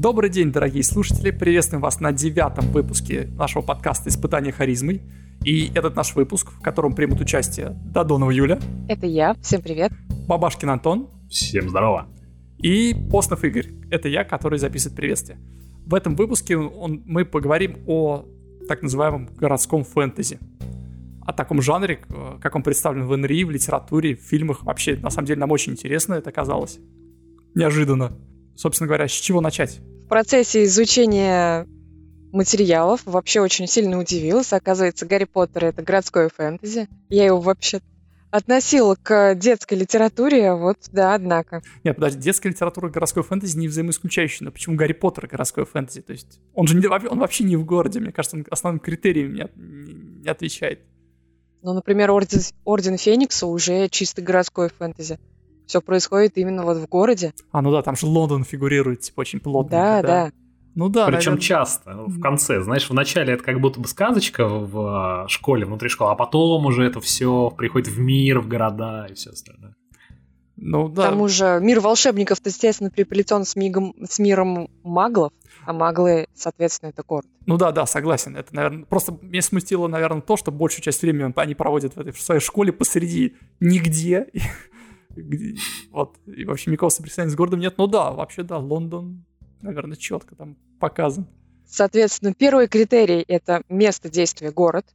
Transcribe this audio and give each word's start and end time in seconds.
Добрый 0.00 0.30
день, 0.30 0.50
дорогие 0.50 0.82
слушатели. 0.82 1.30
Приветствуем 1.30 1.82
вас 1.82 2.00
на 2.00 2.10
девятом 2.10 2.64
выпуске 2.72 3.28
нашего 3.36 3.60
подкаста 3.60 4.08
«Испытание 4.08 4.50
харизмой». 4.50 5.02
И 5.44 5.70
этот 5.74 5.94
наш 5.94 6.14
выпуск, 6.14 6.52
в 6.52 6.62
котором 6.62 6.94
примут 6.94 7.20
участие 7.20 7.78
Дадонова 7.84 8.30
Юля. 8.30 8.58
Это 8.88 9.06
я. 9.06 9.34
Всем 9.42 9.60
привет. 9.60 9.92
Бабашкин 10.26 10.70
Антон. 10.70 11.10
Всем 11.28 11.68
здорово. 11.68 12.06
И 12.56 12.96
Постнов 13.10 13.44
Игорь. 13.44 13.66
Это 13.90 14.08
я, 14.08 14.24
который 14.24 14.58
записывает 14.58 14.96
приветствие. 14.96 15.38
В 15.84 15.94
этом 15.94 16.16
выпуске 16.16 16.56
он, 16.56 17.02
мы 17.04 17.26
поговорим 17.26 17.76
о 17.86 18.24
так 18.68 18.80
называемом 18.80 19.28
городском 19.36 19.84
фэнтези. 19.84 20.38
О 21.26 21.34
таком 21.34 21.60
жанре, 21.60 22.00
как 22.40 22.56
он 22.56 22.62
представлен 22.62 23.06
в 23.06 23.14
НРИ, 23.14 23.44
в 23.44 23.50
литературе, 23.50 24.16
в 24.16 24.20
фильмах. 24.20 24.62
Вообще, 24.64 24.96
на 24.96 25.10
самом 25.10 25.26
деле, 25.26 25.40
нам 25.40 25.50
очень 25.50 25.72
интересно 25.72 26.14
это 26.14 26.32
казалось. 26.32 26.78
Неожиданно. 27.54 28.12
Собственно 28.54 28.88
говоря, 28.88 29.08
с 29.08 29.12
чего 29.12 29.40
начать? 29.40 29.78
В 30.04 30.08
процессе 30.08 30.64
изучения 30.64 31.66
материалов 32.32 33.02
вообще 33.04 33.40
очень 33.40 33.66
сильно 33.66 33.98
удивилась. 33.98 34.52
Оказывается, 34.52 35.06
Гарри 35.06 35.24
Поттер— 35.24 35.64
это 35.66 35.82
городское 35.82 36.28
фэнтези. 36.28 36.88
Я 37.08 37.26
его 37.26 37.40
вообще 37.40 37.80
относила 38.30 38.96
к 39.00 39.34
детской 39.34 39.74
литературе, 39.74 40.54
вот 40.54 40.76
да, 40.92 41.14
однако. 41.14 41.62
Нет, 41.82 41.96
подожди, 41.96 42.20
детская 42.20 42.50
литература 42.50 42.88
и 42.88 42.92
городской 42.92 43.22
фэнтези 43.22 43.58
не 43.58 43.68
взаимоисключающие, 43.68 44.44
но 44.44 44.52
почему 44.52 44.76
Гарри 44.76 44.92
Поттер 44.92 45.26
городское 45.26 45.64
фэнтези? 45.64 46.00
То 46.02 46.12
есть 46.12 46.40
он 46.54 46.66
же 46.66 46.76
не, 46.76 46.86
он 46.86 47.18
вообще 47.18 47.44
не 47.44 47.56
в 47.56 47.64
городе, 47.64 48.00
мне 48.00 48.12
кажется, 48.12 48.36
он 48.36 48.46
основным 48.50 48.78
критерием 48.78 49.34
не, 49.34 49.48
не, 49.56 49.92
не 50.22 50.28
отвечает. 50.28 50.80
Ну, 51.62 51.74
например, 51.74 52.10
Орден, 52.10 52.40
Орден 52.64 52.96
Феникса 52.96 53.46
уже 53.46 53.88
чисто 53.88 54.22
городское 54.22 54.70
фэнтези 54.70 55.18
все 55.70 55.80
происходит 55.80 56.36
именно 56.36 56.64
вот 56.64 56.78
в 56.78 56.88
городе. 56.88 57.32
А, 57.52 57.62
ну 57.62 57.70
да, 57.70 57.82
там 57.82 57.94
же 57.94 58.06
Лондон 58.06 58.42
фигурирует, 58.42 59.02
типа, 59.02 59.20
очень 59.20 59.38
плотно. 59.38 59.70
Да, 59.70 60.02
да. 60.02 60.32
Ну 60.74 60.88
да, 60.88 61.06
Причем 61.06 61.32
наверное... 61.32 61.40
часто, 61.40 61.94
в 62.06 62.20
конце. 62.20 62.60
Знаешь, 62.60 62.88
в 62.88 62.92
начале 62.92 63.34
это 63.34 63.44
как 63.44 63.60
будто 63.60 63.80
бы 63.80 63.86
сказочка 63.86 64.48
в 64.48 65.26
школе, 65.28 65.64
внутри 65.64 65.88
школы, 65.88 66.10
а 66.10 66.14
потом 66.16 66.66
уже 66.66 66.84
это 66.84 67.00
все 67.00 67.50
приходит 67.56 67.88
в 67.88 68.00
мир, 68.00 68.40
в 68.40 68.48
города 68.48 69.06
и 69.08 69.14
все 69.14 69.30
остальное. 69.30 69.76
Ну 70.56 70.88
да. 70.88 71.06
К 71.06 71.10
тому 71.10 71.28
же 71.28 71.58
мир 71.62 71.80
волшебников, 71.80 72.38
естественно, 72.44 72.90
приплетен 72.90 73.44
с, 73.44 73.56
мигом, 73.56 73.94
с 74.04 74.18
миром 74.18 74.68
маглов, 74.82 75.32
а 75.64 75.72
маглы, 75.72 76.26
соответственно, 76.34 76.90
это 76.90 77.02
город. 77.02 77.26
Ну 77.46 77.56
да, 77.56 77.72
да, 77.72 77.86
согласен. 77.86 78.36
Это, 78.36 78.54
наверное, 78.54 78.84
просто 78.84 79.16
меня 79.22 79.42
смутило, 79.42 79.86
наверное, 79.86 80.20
то, 80.20 80.36
что 80.36 80.50
большую 80.50 80.82
часть 80.82 81.02
времени 81.02 81.32
они 81.36 81.54
проводят 81.54 81.94
в 81.94 82.00
этой 82.00 82.12
в 82.12 82.20
своей 82.20 82.40
школе 82.40 82.72
посреди 82.72 83.36
нигде. 83.60 84.26
Вот, 85.90 86.16
и 86.26 86.44
вообще 86.44 86.70
никакого 86.70 86.90
соприкосновения 86.90 87.32
с 87.32 87.36
городом 87.36 87.60
нет. 87.60 87.74
Ну 87.78 87.86
да, 87.86 88.12
вообще 88.12 88.42
да, 88.42 88.58
Лондон, 88.58 89.24
наверное, 89.60 89.96
четко 89.96 90.34
там 90.34 90.56
показан. 90.78 91.26
Соответственно, 91.66 92.34
первый 92.34 92.68
критерий— 92.68 93.24
это 93.28 93.62
место 93.68 94.08
действия 94.08 94.50
город. 94.50 94.86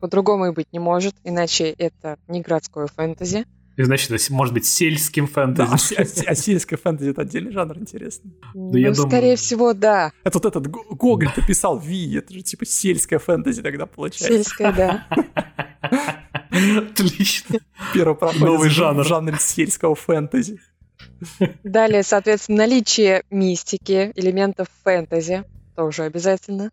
По-другому 0.00 0.46
и 0.46 0.52
быть 0.52 0.72
не 0.72 0.78
может, 0.78 1.14
иначе 1.24 1.70
это 1.70 2.18
не 2.26 2.40
городское 2.40 2.86
фэнтези. 2.86 3.46
И 3.76 3.82
значит, 3.82 4.10
это 4.10 4.32
может 4.32 4.52
быть 4.52 4.66
сельским 4.66 5.26
фэнтези. 5.26 5.94
Да, 5.96 6.02
а, 6.02 6.30
а 6.30 6.34
сельское 6.34 6.76
фэнтези— 6.76 7.10
это 7.12 7.22
отдельный 7.22 7.52
жанр 7.52 7.78
интересный. 7.78 8.32
Ну, 8.54 8.76
я 8.76 8.92
скорее 8.94 9.20
думаю... 9.20 9.36
всего, 9.36 9.72
да. 9.72 10.12
Это 10.24 10.38
вот 10.38 10.46
этот 10.46 10.66
Гоголь-то 10.66 11.46
писал 11.46 11.78
Ви, 11.78 12.16
это 12.16 12.32
же 12.32 12.42
типа 12.42 12.66
сельское 12.66 13.18
фэнтези 13.18 13.62
тогда 13.62 13.86
получается. 13.86 14.44
Сельское, 14.44 14.72
да. 14.72 15.06
Отлично. 16.50 17.60
Первый 17.94 18.16
проходит 18.16 18.42
Новый 18.42 18.70
жанр. 18.70 19.04
жанр 19.04 19.38
сельского 19.38 19.94
фэнтези. 19.94 20.60
Далее, 21.62 22.02
соответственно, 22.02 22.58
наличие 22.58 23.24
мистики, 23.30 24.12
элементов 24.14 24.68
фэнтези 24.82 25.44
тоже 25.76 26.04
обязательно. 26.04 26.70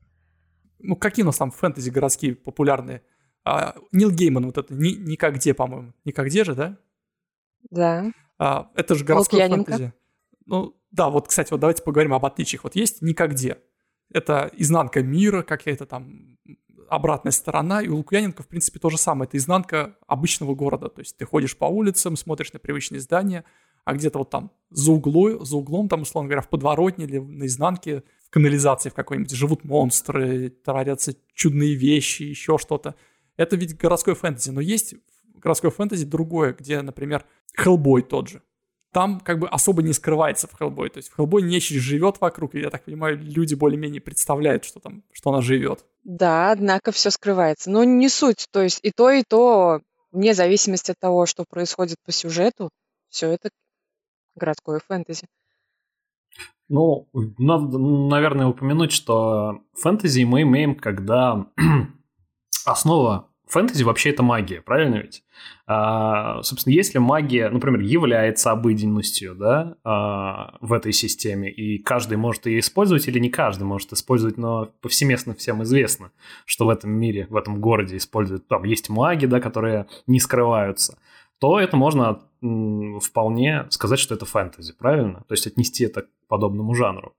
Ну, 0.80 0.96
какие 0.96 1.24
у 1.24 1.28
нас 1.28 1.38
там 1.38 1.52
фэнтези 1.52 1.90
городские 1.90 2.36
популярные? 2.36 3.04
А, 3.46 3.76
Нил 3.92 4.12
Гейман, 4.12 4.46
вот 4.46 4.58
это, 4.58 4.74
ни, 4.74 4.90
никак 4.90 5.36
где, 5.36 5.54
по-моему. 5.54 5.94
Никак 6.06 6.28
где 6.28 6.44
же, 6.44 6.56
да? 6.56 6.78
Да. 7.70 8.12
А, 8.38 8.70
это 8.76 8.96
же 8.96 9.06
городское 9.06 9.48
фэнтези. 9.48 9.94
Ну, 10.46 10.76
да, 10.92 11.10
вот, 11.10 11.28
кстати, 11.28 11.52
вот 11.52 11.60
давайте 11.60 11.84
поговорим 11.84 12.14
об 12.14 12.26
отличиях. 12.26 12.64
Вот 12.64 12.76
есть 12.76 13.02
никак 13.02 13.32
где. 13.32 13.58
Это 14.12 14.50
изнанка 14.54 15.04
мира, 15.04 15.44
какая-то 15.44 15.86
там 15.86 16.38
обратная 16.90 17.32
сторона, 17.32 17.82
и 17.82 17.88
у 17.88 17.98
Лукьяненко, 17.98 18.44
в 18.44 18.48
принципе, 18.48 18.80
то 18.80 18.90
же 18.90 18.98
самое. 18.98 19.28
Это 19.28 19.38
изнанка 19.38 19.98
обычного 20.08 20.56
города. 20.56 20.90
То 20.90 21.02
есть 21.02 21.18
ты 21.18 21.26
ходишь 21.26 21.58
по 21.58 21.66
улицам, 21.66 22.16
смотришь 22.16 22.54
на 22.54 22.60
привычные 22.60 23.00
здания, 23.00 23.44
а 23.86 23.94
где-то 23.94 24.20
вот 24.20 24.30
там 24.30 24.52
за, 24.70 24.92
углой, 24.92 25.38
за 25.46 25.58
углом, 25.58 25.88
там, 25.88 26.02
условно 26.02 26.28
говоря, 26.28 26.42
в 26.42 26.50
подворотне 26.50 27.06
или 27.06 27.20
на 27.20 27.46
изнанке, 27.46 28.04
в 28.26 28.30
канализации 28.30 28.90
в 28.90 28.94
какой-нибудь 28.94 29.32
живут 29.32 29.64
монстры, 29.64 30.50
творятся 30.50 31.16
чудные 31.34 31.76
вещи, 31.76 32.24
еще 32.24 32.58
что-то. 32.58 32.96
Это 33.38 33.56
ведь 33.56 33.78
городской 33.78 34.16
фэнтези. 34.16 34.50
Но 34.50 34.60
есть 34.60 34.96
городской 35.36 35.72
фэнтези 35.72 36.06
другое, 36.06 36.54
где, 36.54 36.82
например, 36.82 37.26
Хеллбой 37.56 38.02
тот 38.02 38.28
же 38.28 38.42
там 38.92 39.20
как 39.20 39.40
бы 39.40 39.48
особо 39.48 39.82
не 39.82 39.94
скрывается 39.94 40.48
в 40.48 40.54
Хеллбой. 40.54 40.90
То 40.90 40.98
есть 40.98 41.10
в 41.10 41.16
Хеллбой 41.16 41.42
нечисть 41.42 41.82
живет 41.82 42.20
вокруг, 42.22 42.56
и 42.56 42.60
я 42.60 42.70
так 42.70 42.84
понимаю, 42.84 43.20
люди 43.20 43.56
более-менее 43.56 44.02
представляют, 44.02 44.66
что 44.66 44.80
там, 44.80 45.04
что 45.12 45.32
она 45.32 45.42
живет. 45.42 45.86
Да, 46.04 46.52
однако 46.52 46.92
все 46.92 47.12
скрывается. 47.12 47.70
Но 47.70 47.84
не 47.84 48.10
суть. 48.10 48.48
То 48.52 48.62
есть 48.62 48.80
и 48.84 48.92
то, 48.92 49.10
и 49.10 49.24
то, 49.28 49.82
вне 50.12 50.34
зависимости 50.34 50.92
от 50.92 51.00
того, 51.00 51.26
что 51.26 51.46
происходит 51.48 51.98
по 52.06 52.12
сюжету, 52.12 52.70
все 53.10 53.30
это 53.30 53.50
городское 54.36 54.80
фэнтези. 54.88 55.28
Ну, 56.70 57.08
надо, 57.38 57.78
наверное, 57.78 58.48
упомянуть, 58.48 58.92
что 58.92 59.62
фэнтези 59.74 60.24
мы 60.24 60.42
имеем, 60.42 60.76
когда 60.76 61.48
основа 62.66 63.30
фэнтези 63.48 63.84
вообще 63.84 64.10
это 64.12 64.24
магия, 64.24 64.62
правильно 64.62 64.96
ведь? 64.96 65.24
А, 65.66 66.42
собственно, 66.44 66.74
если 66.74 66.98
магия, 66.98 67.50
например, 67.50 67.82
является 67.82 68.52
обыденностью 68.52 69.36
да, 69.36 69.76
а, 69.84 70.58
в 70.62 70.74
этой 70.74 70.94
системе, 70.94 71.52
и 71.52 71.78
каждый 71.78 72.18
может 72.18 72.46
ее 72.46 72.60
использовать, 72.60 73.08
или 73.08 73.20
не 73.20 73.30
каждый 73.30 73.64
может 73.64 73.94
использовать, 73.94 74.38
но 74.38 74.70
повсеместно 74.82 75.34
всем 75.34 75.64
известно, 75.64 76.12
что 76.46 76.66
в 76.66 76.70
этом 76.70 76.92
мире, 76.92 77.28
в 77.30 77.36
этом 77.36 77.60
городе 77.60 77.98
используют, 77.98 78.48
там 78.48 78.64
есть 78.64 78.90
маги, 78.90 79.26
да, 79.26 79.40
которые 79.40 79.88
не 80.08 80.20
скрываются, 80.20 80.98
то 81.40 81.60
это 81.60 81.78
можно 81.78 82.20
вполне 83.02 83.66
сказать, 83.70 84.00
что 84.00 84.16
это 84.16 84.26
фэнтези, 84.26 84.74
правильно? 84.74 85.24
То 85.28 85.34
есть 85.34 85.48
отнести 85.48 85.86
это 85.86 86.04
к 86.04 86.08
подобному 86.28 86.74
жанру. 86.76 87.14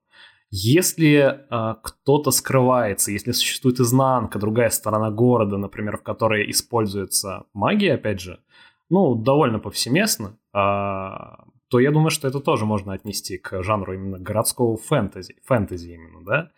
Если 0.51 1.17
э, 1.19 1.75
кто-то 1.83 2.31
скрывается, 2.31 3.13
если 3.13 3.33
существует 3.33 3.81
изнанка, 3.81 4.39
другая 4.39 4.71
сторона 4.71 5.11
города, 5.11 5.59
например, 5.59 5.99
в 5.99 6.03
которой 6.03 6.51
используется 6.51 7.45
магия, 7.53 7.95
опять 7.95 8.21
же, 8.21 8.41
ну, 8.89 9.15
довольно 9.15 9.59
повсеместно, 9.59 10.39
э, 10.55 11.49
то 11.69 11.81
я 11.81 11.91
думаю, 11.91 12.11
что 12.11 12.27
это 12.27 12.41
тоже 12.41 12.65
можно 12.65 12.95
отнести 12.95 13.37
к 13.37 13.63
жанру 13.63 13.93
именно 13.93 14.19
городского 14.19 14.79
фэнтези, 14.79 15.37
фэнтези 15.45 15.91
именно, 15.91 16.25
да. 16.25 16.51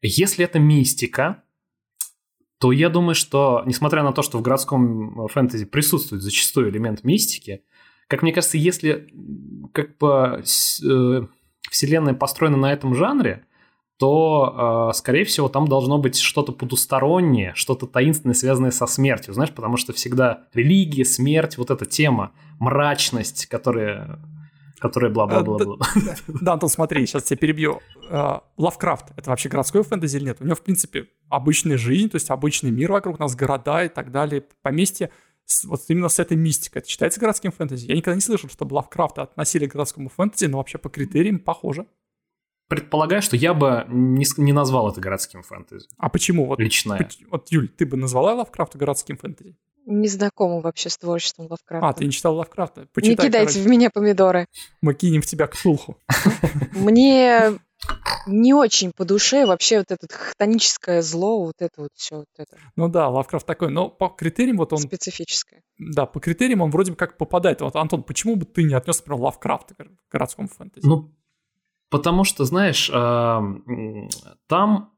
Если 0.00 0.44
это 0.44 0.58
мистика, 0.58 1.42
то 2.58 2.72
я 2.72 2.88
думаю, 2.88 3.14
что, 3.14 3.62
несмотря 3.66 4.02
на 4.02 4.12
то, 4.12 4.22
что 4.22 4.38
в 4.38 4.42
городском 4.42 5.28
фэнтези 5.28 5.66
присутствует 5.66 6.22
зачастую 6.22 6.70
элемент 6.70 7.04
мистики, 7.04 7.62
как 8.08 8.22
мне 8.22 8.32
кажется, 8.32 8.56
если 8.56 9.12
как 9.72 9.98
бы 9.98 10.42
э, 10.82 11.26
вселенная 11.70 12.14
построена 12.14 12.56
на 12.56 12.72
этом 12.72 12.94
жанре, 12.94 13.44
то, 13.98 14.90
э, 14.90 14.96
скорее 14.96 15.24
всего, 15.24 15.48
там 15.48 15.68
должно 15.68 15.98
быть 15.98 16.18
что-то 16.18 16.52
потустороннее, 16.52 17.52
что-то 17.54 17.86
таинственное, 17.86 18.34
связанное 18.34 18.70
со 18.70 18.86
смертью, 18.86 19.32
знаешь, 19.32 19.52
потому 19.52 19.76
что 19.78 19.92
всегда 19.92 20.44
религия, 20.52 21.04
смерть, 21.04 21.56
вот 21.56 21.70
эта 21.70 21.86
тема, 21.86 22.32
мрачность, 22.58 23.46
которая, 23.46 24.20
которая 24.78 25.10
бла-бла-бла-бла. 25.10 25.78
Да, 25.94 26.16
да, 26.28 26.52
Антон, 26.52 26.68
смотри, 26.68 27.06
сейчас 27.06 27.22
тебя 27.22 27.38
перебью. 27.38 27.80
Э, 28.10 28.40
Лавкрафт— 28.58 29.12
это 29.16 29.30
вообще 29.30 29.48
городской 29.48 29.82
фэнтези 29.82 30.18
или 30.18 30.24
нет? 30.26 30.36
У 30.40 30.44
него, 30.44 30.56
в 30.56 30.62
принципе, 30.62 31.08
обычная 31.30 31.78
жизнь, 31.78 32.10
то 32.10 32.16
есть 32.16 32.28
обычный 32.28 32.70
мир 32.70 32.92
вокруг 32.92 33.18
нас, 33.18 33.34
города 33.34 33.82
и 33.82 33.88
так 33.88 34.10
далее, 34.10 34.44
поместья— 34.62 35.10
вот 35.64 35.82
именно 35.88 36.08
с 36.08 36.18
этой 36.18 36.36
мистикой. 36.36 36.80
Это 36.80 36.88
считается 36.88 37.20
городским 37.20 37.52
фэнтези? 37.52 37.86
Я 37.86 37.94
никогда 37.94 38.14
не 38.14 38.20
слышал, 38.20 38.48
чтобы 38.50 38.74
Лавкрафта 38.74 39.22
относили 39.22 39.66
к 39.66 39.72
городскому 39.72 40.08
фэнтези, 40.08 40.46
но 40.46 40.58
вообще 40.58 40.78
по 40.78 40.88
критериям 40.88 41.38
похоже. 41.38 41.86
Предполагаю, 42.68 43.22
что 43.22 43.36
я 43.36 43.54
бы 43.54 43.84
не, 43.88 44.26
не 44.38 44.52
назвал 44.52 44.90
это 44.90 45.00
городским 45.00 45.42
фэнтези. 45.42 45.86
А 45.98 46.08
почему? 46.08 46.46
Вот, 46.46 46.58
Лично. 46.58 46.98
Вот, 47.30 47.48
Юль, 47.50 47.68
ты 47.68 47.86
бы 47.86 47.96
назвала 47.96 48.34
Лавкрафта 48.34 48.76
городским 48.76 49.16
фэнтези? 49.16 49.56
Не 49.86 50.08
знакома 50.08 50.60
вообще 50.60 50.88
с 50.90 50.98
творчеством 50.98 51.46
Лавкрафта. 51.48 51.88
А, 51.88 51.92
ты 51.92 52.06
не 52.06 52.10
читал 52.10 52.34
Лавкрафта? 52.34 52.88
Почитай, 52.92 53.10
не 53.10 53.30
кидайте 53.30 53.52
короче. 53.52 53.60
в 53.60 53.66
меня 53.70 53.88
помидоры. 53.90 54.48
Мы 54.82 54.94
кинем 54.94 55.22
в 55.22 55.26
тебя 55.26 55.46
ктулху. 55.46 55.96
Мне 56.72 57.52
не 58.26 58.54
очень 58.54 58.92
по 58.92 59.04
душе 59.04 59.46
вообще 59.46 59.78
вот 59.78 59.90
это 59.90 60.06
хтоническое 60.10 61.02
зло, 61.02 61.44
вот 61.44 61.54
это 61.58 61.82
вот 61.82 61.90
все 61.94 62.16
вот 62.16 62.26
это. 62.36 62.56
Ну 62.74 62.88
да, 62.88 63.08
Лавкрафт 63.08 63.46
такой, 63.46 63.70
но 63.70 63.88
по 63.88 64.08
критериям 64.08 64.56
вот 64.56 64.72
он... 64.72 64.78
Специфическое. 64.78 65.62
Да, 65.78 66.06
по 66.06 66.20
критериям 66.20 66.62
он 66.62 66.70
вроде 66.70 66.92
бы 66.92 66.96
как 66.96 67.18
попадает. 67.18 67.60
Вот, 67.60 67.76
Антон, 67.76 68.02
почему 68.02 68.36
бы 68.36 68.44
ты 68.44 68.64
не 68.64 68.74
отнес, 68.74 68.98
например, 68.98 69.20
Лавкрафта 69.22 69.74
к 69.74 69.86
городскому 70.10 70.48
фэнтези? 70.48 70.86
Ну, 70.86 71.12
Потому 71.88 72.24
что, 72.24 72.44
знаешь, 72.44 72.90
э, 72.92 73.40
там 74.48 74.92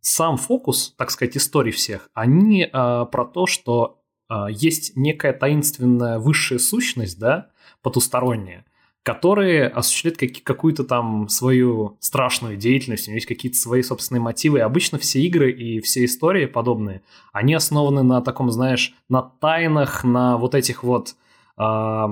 сам 0.00 0.36
фокус, 0.36 0.94
так 0.96 1.10
сказать, 1.10 1.36
истории 1.36 1.70
всех, 1.70 2.08
они 2.14 2.62
э, 2.62 2.68
про 2.70 3.24
то, 3.26 3.46
что 3.46 4.02
э, 4.30 4.46
есть 4.50 4.96
некая 4.96 5.34
таинственная 5.34 6.18
высшая 6.18 6.58
сущность, 6.58 7.18
да, 7.18 7.50
потусторонняя, 7.82 8.64
которые 9.08 9.68
осуществляют 9.68 10.18
как, 10.18 10.44
какую-то 10.44 10.84
там 10.84 11.30
свою 11.30 11.96
страшную 11.98 12.58
деятельность, 12.58 13.08
у 13.08 13.10
них 13.10 13.20
есть 13.20 13.26
какие-то 13.26 13.56
свои 13.56 13.80
собственные 13.80 14.20
мотивы. 14.20 14.58
И 14.58 14.60
обычно 14.60 14.98
все 14.98 15.22
игры 15.22 15.50
и 15.50 15.80
все 15.80 16.04
истории 16.04 16.44
подобные, 16.44 17.00
они 17.32 17.54
основаны 17.54 18.02
на 18.02 18.20
таком, 18.20 18.50
знаешь, 18.50 18.94
на 19.08 19.22
тайнах, 19.22 20.04
на 20.04 20.36
вот 20.36 20.54
этих 20.54 20.82
вот 20.82 21.16
э, 21.58 22.06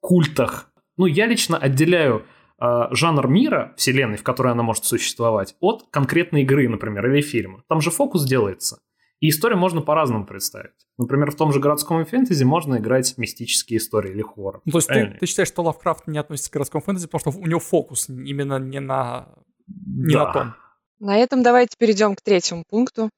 культах. 0.00 0.70
Ну, 0.98 1.06
я 1.06 1.24
лично 1.24 1.56
отделяю 1.56 2.26
э, 2.60 2.88
жанр 2.90 3.26
мира, 3.26 3.72
вселенной, 3.78 4.18
в 4.18 4.22
которой 4.22 4.52
она 4.52 4.62
может 4.62 4.84
существовать, 4.84 5.56
от 5.60 5.86
конкретной 5.90 6.42
игры, 6.42 6.68
например, 6.68 7.10
или 7.10 7.22
фильма. 7.22 7.62
Там 7.66 7.80
же 7.80 7.90
фокус 7.90 8.26
делается. 8.26 8.80
И 9.20 9.30
историю 9.30 9.58
можно 9.58 9.80
по-разному 9.80 10.26
представить. 10.26 10.86
Например, 10.98 11.30
в 11.30 11.36
том 11.36 11.52
же 11.52 11.58
городском 11.58 12.04
фэнтези 12.04 12.44
можно 12.44 12.76
играть 12.76 13.16
мистические 13.16 13.78
истории 13.78 14.12
или 14.12 14.22
хоррор. 14.22 14.60
Ну, 14.64 14.72
то 14.72 14.78
есть 14.78 14.88
ты, 14.88 15.16
ты 15.18 15.26
считаешь, 15.26 15.48
что 15.48 15.62
Лавкрафт 15.62 16.06
не 16.06 16.18
относится 16.18 16.50
к 16.50 16.52
городскому 16.52 16.82
фэнтези, 16.82 17.06
потому 17.06 17.32
что 17.32 17.40
у 17.40 17.46
него 17.46 17.60
фокус 17.60 18.08
именно 18.08 18.58
не 18.58 18.80
на, 18.80 19.28
не 19.66 20.14
да. 20.14 20.24
на 20.24 20.32
том. 20.32 20.54
На 20.98 21.16
этом 21.16 21.42
давайте 21.42 21.76
перейдем 21.78 22.14
к 22.14 22.20
третьему 22.20 22.64
пункту. 22.68 23.10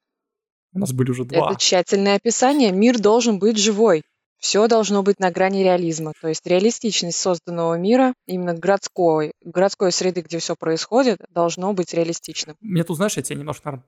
У 0.73 0.79
нас 0.79 0.93
были 0.93 1.11
уже 1.11 1.25
два. 1.25 1.51
Это 1.51 1.59
тщательное 1.59 2.17
описание. 2.17 2.71
Мир 2.71 3.01
должен 3.01 3.39
быть 3.39 3.59
живой. 3.59 4.03
Все 4.39 4.69
должно 4.69 5.03
быть 5.03 5.19
на 5.19 5.33
грани 5.33 5.65
реализма. 5.65 6.13
То 6.21 6.29
есть 6.29 6.47
реалистичность 6.47 7.19
созданного 7.19 7.77
мира, 7.77 8.15
именно 8.27 8.55
городской, 8.55 9.33
городской 9.45 9.91
среды, 9.91 10.21
где 10.21 10.39
все 10.39 10.55
происходит, 10.55 11.19
должно 11.31 11.73
быть 11.73 11.93
реалистичным. 11.93 12.57
Мне 12.61 12.85
тут, 12.85 12.97
знаешь, 12.97 13.17
я 13.17 13.23
тебя 13.23 13.39
немножко, 13.39 13.63
наверное, 13.65 13.87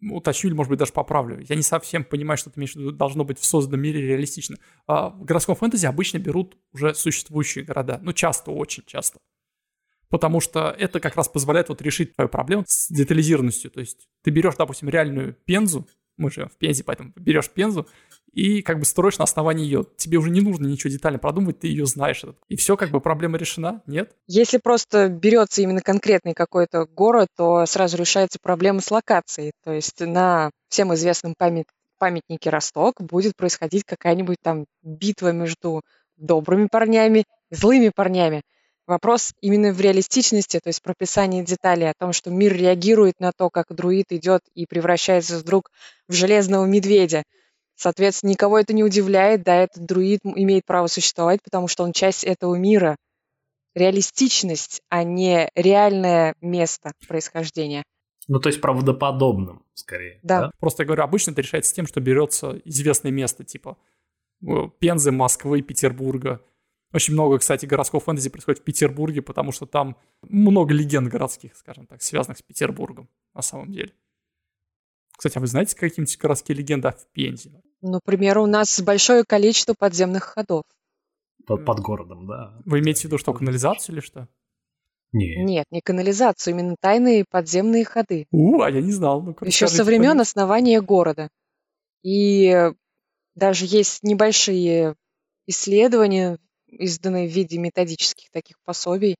уточню 0.00 0.50
или, 0.50 0.56
может 0.56 0.70
быть, 0.70 0.78
даже 0.78 0.92
поправлю. 0.92 1.44
Я 1.48 1.56
не 1.56 1.62
совсем 1.62 2.04
понимаю, 2.04 2.38
что 2.38 2.50
ты 2.50 2.58
имеешь 2.58 2.74
в 2.74 2.76
виду, 2.76 2.92
должно 2.92 3.24
быть 3.24 3.38
в 3.38 3.44
созданном 3.44 3.80
мире 3.80 4.00
реалистично. 4.00 4.56
А 4.86 5.10
в 5.10 5.24
городском 5.24 5.56
фэнтези 5.56 5.86
обычно 5.86 6.18
берут 6.18 6.56
уже 6.72 6.94
существующие 6.94 7.64
города. 7.64 7.98
Ну, 8.02 8.12
часто, 8.12 8.50
очень 8.50 8.84
часто. 8.86 9.18
Потому 10.08 10.40
что 10.40 10.70
это 10.70 11.00
как 11.00 11.16
раз 11.16 11.28
позволяет 11.28 11.68
вот 11.68 11.82
решить 11.82 12.14
твою 12.14 12.28
проблему 12.28 12.64
с 12.66 12.88
детализированностью. 12.90 13.70
То 13.70 13.80
есть 13.80 14.08
ты 14.22 14.30
берешь, 14.30 14.54
допустим, 14.56 14.88
реальную 14.88 15.34
Пензу, 15.44 15.86
мы 16.16 16.30
же 16.30 16.46
в 16.46 16.56
Пензе, 16.56 16.82
поэтому 16.84 17.12
берешь 17.16 17.50
Пензу 17.50 17.86
и 18.38 18.62
как 18.62 18.78
бы 18.78 18.84
строишь 18.84 19.18
на 19.18 19.24
основании 19.24 19.64
ее. 19.64 19.84
Тебе 19.96 20.18
уже 20.18 20.30
не 20.30 20.40
нужно 20.40 20.66
ничего 20.66 20.90
детально 20.90 21.18
продумывать, 21.18 21.58
ты 21.58 21.66
ее 21.66 21.86
знаешь. 21.86 22.24
И 22.48 22.56
все, 22.56 22.76
как 22.76 22.90
бы 22.90 23.00
проблема 23.00 23.36
решена, 23.36 23.82
нет? 23.86 24.12
Если 24.28 24.58
просто 24.58 25.08
берется 25.08 25.60
именно 25.60 25.80
конкретный 25.80 26.34
какой-то 26.34 26.86
город, 26.86 27.26
то 27.36 27.66
сразу 27.66 27.96
решается 27.96 28.38
проблема 28.40 28.80
с 28.80 28.92
локацией. 28.92 29.52
То 29.64 29.72
есть 29.72 30.00
на 30.00 30.50
всем 30.68 30.94
известном 30.94 31.34
памят 31.36 31.66
памятнике 31.98 32.50
Росток 32.50 33.00
будет 33.00 33.34
происходить 33.36 33.82
какая-нибудь 33.84 34.36
там 34.40 34.66
битва 34.84 35.32
между 35.32 35.82
добрыми 36.16 36.68
парнями 36.70 37.24
и 37.50 37.54
злыми 37.56 37.90
парнями. 37.92 38.42
Вопрос 38.86 39.32
именно 39.40 39.72
в 39.72 39.80
реалистичности, 39.80 40.60
то 40.62 40.68
есть 40.68 40.80
прописании 40.80 41.42
деталей 41.42 41.90
о 41.90 41.94
том, 41.98 42.12
что 42.12 42.30
мир 42.30 42.54
реагирует 42.54 43.18
на 43.18 43.32
то, 43.36 43.50
как 43.50 43.66
друид 43.74 44.06
идет 44.10 44.42
и 44.54 44.64
превращается 44.64 45.38
вдруг 45.38 45.70
в 46.06 46.12
железного 46.12 46.66
медведя. 46.66 47.24
Соответственно, 47.78 48.30
никого 48.30 48.58
это 48.58 48.72
не 48.72 48.82
удивляет, 48.82 49.44
да, 49.44 49.54
этот 49.54 49.86
друид 49.86 50.18
имеет 50.24 50.64
право 50.66 50.88
существовать, 50.88 51.40
потому 51.44 51.68
что 51.68 51.84
он 51.84 51.92
часть 51.92 52.24
этого 52.24 52.56
мира. 52.56 52.96
Реалистичность, 53.76 54.82
а 54.88 55.04
не 55.04 55.48
реальное 55.54 56.34
место 56.40 56.90
происхождения. 57.06 57.84
Ну, 58.26 58.40
то 58.40 58.48
есть 58.48 58.60
правдоподобным, 58.60 59.62
скорее. 59.74 60.18
Да. 60.24 60.40
да? 60.40 60.50
Просто 60.58 60.82
я 60.82 60.86
говорю, 60.88 61.04
обычно 61.04 61.30
это 61.30 61.40
решается 61.40 61.72
тем, 61.72 61.86
что 61.86 62.00
берется 62.00 62.60
известное 62.64 63.12
место, 63.12 63.44
типа 63.44 63.78
э, 64.42 64.46
Пензы, 64.80 65.12
Москвы, 65.12 65.62
Петербурга. 65.62 66.42
Очень 66.92 67.14
много, 67.14 67.38
кстати, 67.38 67.64
городского 67.64 68.00
фэнтези 68.00 68.28
происходит 68.28 68.60
в 68.60 68.64
Петербурге, 68.64 69.22
потому 69.22 69.52
что 69.52 69.66
там 69.66 69.96
много 70.22 70.74
легенд 70.74 71.08
городских, 71.08 71.54
скажем 71.54 71.86
так, 71.86 72.02
связанных 72.02 72.38
с 72.38 72.42
Петербургом 72.42 73.08
на 73.34 73.42
самом 73.42 73.70
деле. 73.70 73.92
Кстати, 75.18 75.36
а 75.36 75.40
вы 75.40 75.48
знаете 75.48 75.74
какие-нибудь 75.74 76.16
городские 76.16 76.56
легенды 76.56 76.92
в 76.92 77.12
Пензе? 77.12 77.60
Например, 77.80 78.38
у 78.38 78.46
нас 78.46 78.80
большое 78.80 79.24
количество 79.24 79.74
подземных 79.76 80.22
ходов. 80.22 80.62
Под, 81.44 81.64
под 81.64 81.80
городом, 81.80 82.28
да. 82.28 82.56
Вы 82.64 82.78
имеете 82.78 83.00
в 83.00 83.04
виду 83.06 83.18
что, 83.18 83.34
канализацию 83.34 83.96
или 83.96 84.00
что? 84.00 84.28
Нет. 85.10 85.44
Нет, 85.44 85.66
не 85.72 85.80
канализацию, 85.80 86.54
именно 86.54 86.76
тайные 86.78 87.24
подземные 87.28 87.84
ходы. 87.84 88.28
У, 88.30 88.60
а 88.60 88.70
я 88.70 88.80
не 88.80 88.92
знал. 88.92 89.20
Ну, 89.22 89.36
Еще 89.40 89.66
со 89.66 89.82
времен 89.82 90.10
понять. 90.12 90.28
основания 90.28 90.80
города. 90.80 91.30
И 92.04 92.70
даже 93.34 93.64
есть 93.66 94.04
небольшие 94.04 94.94
исследования, 95.46 96.38
изданные 96.68 97.26
в 97.26 97.32
виде 97.32 97.58
методических 97.58 98.30
таких 98.30 98.56
пособий, 98.64 99.16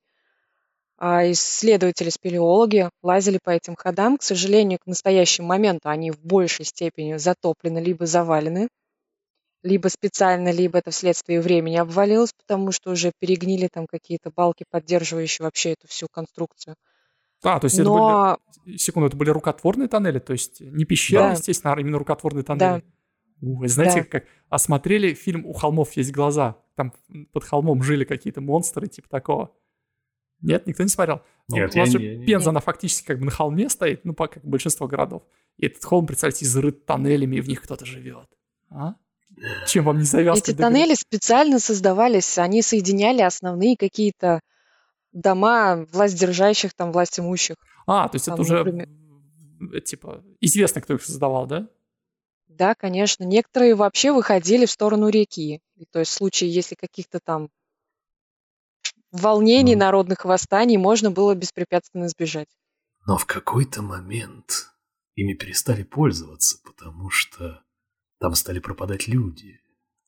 исследователи-спелеологи 0.99 2.89
лазили 3.01 3.39
по 3.41 3.51
этим 3.51 3.75
ходам. 3.75 4.17
К 4.17 4.23
сожалению, 4.23 4.79
к 4.79 4.87
настоящему 4.87 5.47
моменту 5.47 5.89
они 5.89 6.11
в 6.11 6.19
большей 6.19 6.65
степени 6.65 7.15
затоплены 7.17 7.79
либо 7.79 8.05
завалены, 8.05 8.67
либо 9.63 9.87
специально, 9.87 10.51
либо 10.51 10.79
это 10.79 10.91
вследствие 10.91 11.41
времени 11.41 11.77
обвалилось, 11.77 12.33
потому 12.33 12.71
что 12.71 12.91
уже 12.91 13.11
перегнили 13.19 13.67
там 13.71 13.87
какие-то 13.87 14.31
балки, 14.35 14.65
поддерживающие 14.69 15.43
вообще 15.43 15.71
эту 15.71 15.87
всю 15.87 16.07
конструкцию. 16.11 16.75
А, 17.43 17.59
то 17.59 17.65
есть 17.65 17.79
Но... 17.79 18.37
это 18.37 18.61
были, 18.65 18.77
секунду, 18.77 19.07
это 19.07 19.17
были 19.17 19.29
рукотворные 19.29 19.87
тоннели, 19.87 20.19
то 20.19 20.33
есть 20.33 20.59
не 20.59 20.85
пещеры, 20.85 21.23
да. 21.23 21.31
естественно, 21.31 21.73
а 21.73 21.79
именно 21.79 21.97
рукотворные 21.97 22.43
тоннели. 22.43 22.81
Да. 22.81 22.81
Вы 23.41 23.67
знаете, 23.69 24.01
да. 24.01 24.07
как 24.07 24.25
осмотрели 24.49 25.13
фильм 25.13 25.45
«У 25.45 25.53
холмов 25.53 25.93
есть 25.93 26.11
глаза», 26.11 26.57
там 26.75 26.93
под 27.31 27.43
холмом 27.45 27.83
жили 27.83 28.03
какие-то 28.03 28.41
монстры, 28.41 28.87
типа 28.87 29.07
такого. 29.09 29.51
Нет, 30.41 30.67
никто 30.67 30.83
не 30.83 30.89
смотрел. 30.89 31.21
Ну, 31.47 31.57
Нет, 31.57 31.75
у 31.75 31.79
нас 31.79 31.89
же 31.89 31.99
не, 31.99 32.25
Пенза, 32.25 32.51
она 32.51 32.59
фактически 32.59 33.05
как 33.05 33.19
бы 33.19 33.25
на 33.25 33.31
холме 33.31 33.69
стоит, 33.69 34.05
ну, 34.05 34.13
как 34.13 34.43
большинство 34.43 34.87
городов. 34.87 35.23
И 35.57 35.65
этот 35.65 35.83
холм, 35.83 36.05
представьте, 36.05 36.45
изрыт 36.45 36.85
тоннелями, 36.85 37.37
и 37.37 37.41
в 37.41 37.47
них 37.47 37.61
кто-то 37.61 37.85
живет. 37.85 38.27
А? 38.69 38.95
Чем 39.67 39.85
вам 39.85 39.97
не 39.99 40.05
завязка? 40.05 40.51
Эти 40.51 40.57
тоннели 40.57 40.93
специально 40.93 41.59
создавались, 41.59 42.37
они 42.37 42.61
соединяли 42.61 43.21
основные 43.21 43.75
какие-то 43.77 44.41
дома 45.11 45.85
власть 45.91 46.19
держащих, 46.19 46.73
там, 46.73 46.91
власть 46.91 47.19
имущих. 47.19 47.55
А, 47.87 48.07
то 48.07 48.15
есть 48.15 48.25
там, 48.25 48.35
это 48.35 48.41
уже, 48.43 48.57
например... 48.63 48.87
типа, 49.81 50.23
известно, 50.39 50.81
кто 50.81 50.93
их 50.93 51.03
создавал, 51.03 51.47
да? 51.47 51.67
Да, 52.47 52.75
конечно. 52.75 53.23
Некоторые 53.23 53.75
вообще 53.75 54.11
выходили 54.11 54.65
в 54.65 54.71
сторону 54.71 55.09
реки. 55.09 55.61
То 55.91 55.99
есть 55.99 56.11
в 56.11 56.15
случае, 56.15 56.53
если 56.53 56.75
каких-то 56.75 57.19
там 57.19 57.49
волнений, 59.11 59.75
Но... 59.75 59.85
народных 59.85 60.25
восстаний 60.25 60.77
можно 60.77 61.11
было 61.11 61.35
беспрепятственно 61.35 62.05
избежать. 62.05 62.47
Но 63.07 63.17
в 63.17 63.25
какой-то 63.25 63.81
момент 63.81 64.69
ими 65.15 65.33
перестали 65.33 65.83
пользоваться, 65.83 66.57
потому 66.63 67.09
что 67.09 67.63
там 68.19 68.35
стали 68.35 68.59
пропадать 68.59 69.07
люди. 69.07 69.59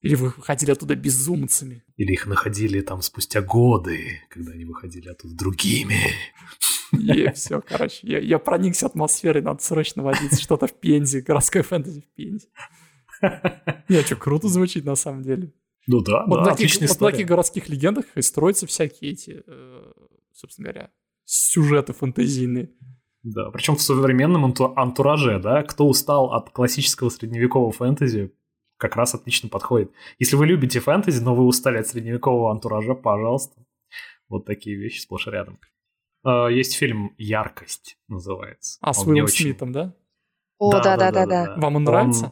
Или 0.01 0.15
вы 0.15 0.29
выходили 0.29 0.71
оттуда 0.71 0.95
безумцами. 0.95 1.83
Или 1.95 2.13
их 2.13 2.25
находили 2.25 2.81
там 2.81 3.01
спустя 3.01 3.41
годы, 3.41 4.21
когда 4.29 4.51
они 4.51 4.65
выходили 4.65 5.09
оттуда 5.09 5.35
другими. 5.35 5.95
И 6.91 7.31
все, 7.35 7.61
короче, 7.61 7.99
я, 8.01 8.19
я 8.19 8.39
проникся 8.39 8.87
атмосферой, 8.87 9.43
надо 9.43 9.61
срочно 9.61 10.01
водить 10.01 10.39
что-то 10.41 10.65
в 10.65 10.73
Пензе, 10.73 11.21
городской 11.21 11.61
фэнтези 11.61 12.01
в 12.01 12.15
Пензе. 12.15 12.47
Не, 13.89 14.01
что, 14.01 14.15
круто 14.15 14.47
звучит 14.47 14.85
на 14.85 14.95
самом 14.95 15.21
деле. 15.21 15.53
Ну 15.87 16.01
да, 16.01 16.25
вот 16.25 16.43
да, 16.43 16.51
отличная 16.51 16.87
вот 16.87 16.93
история. 16.93 17.09
в 17.09 17.11
таких 17.13 17.27
городских 17.27 17.69
легендах 17.69 18.05
и 18.15 18.21
строятся 18.21 18.67
всякие 18.67 19.11
эти, 19.11 19.43
э, 19.45 19.91
собственно 20.33 20.69
говоря, 20.69 20.91
сюжеты 21.25 21.93
фэнтезийные. 21.93 22.69
Да, 23.23 23.51
причем 23.51 23.75
в 23.75 23.81
современном 23.81 24.53
антураже, 24.75 25.39
да, 25.39 25.63
кто 25.63 25.87
устал 25.87 26.33
от 26.33 26.49
классического 26.49 27.09
средневекового 27.09 27.71
фэнтези, 27.71 28.33
как 28.77 28.95
раз 28.95 29.13
отлично 29.13 29.47
подходит. 29.47 29.91
Если 30.17 30.35
вы 30.35 30.47
любите 30.47 30.79
фэнтези, 30.79 31.21
но 31.21 31.35
вы 31.35 31.45
устали 31.45 31.77
от 31.77 31.87
средневекового 31.87 32.51
антуража, 32.51 32.95
пожалуйста. 32.95 33.63
Вот 34.27 34.45
такие 34.45 34.75
вещи 34.75 35.01
сплошь 35.01 35.27
и 35.27 35.31
рядом. 35.31 35.59
Э, 36.25 36.47
есть 36.51 36.75
фильм 36.75 37.13
«Яркость» 37.17 37.97
называется. 38.07 38.79
А, 38.81 38.93
с 38.93 39.05
Уиллом 39.05 39.27
Смитом, 39.27 39.71
да? 39.71 39.95
О, 40.57 40.71
да-да-да. 40.71 41.55
Вам 41.57 41.75
он 41.75 41.83
нравится? 41.83 42.25
Он 42.25 42.31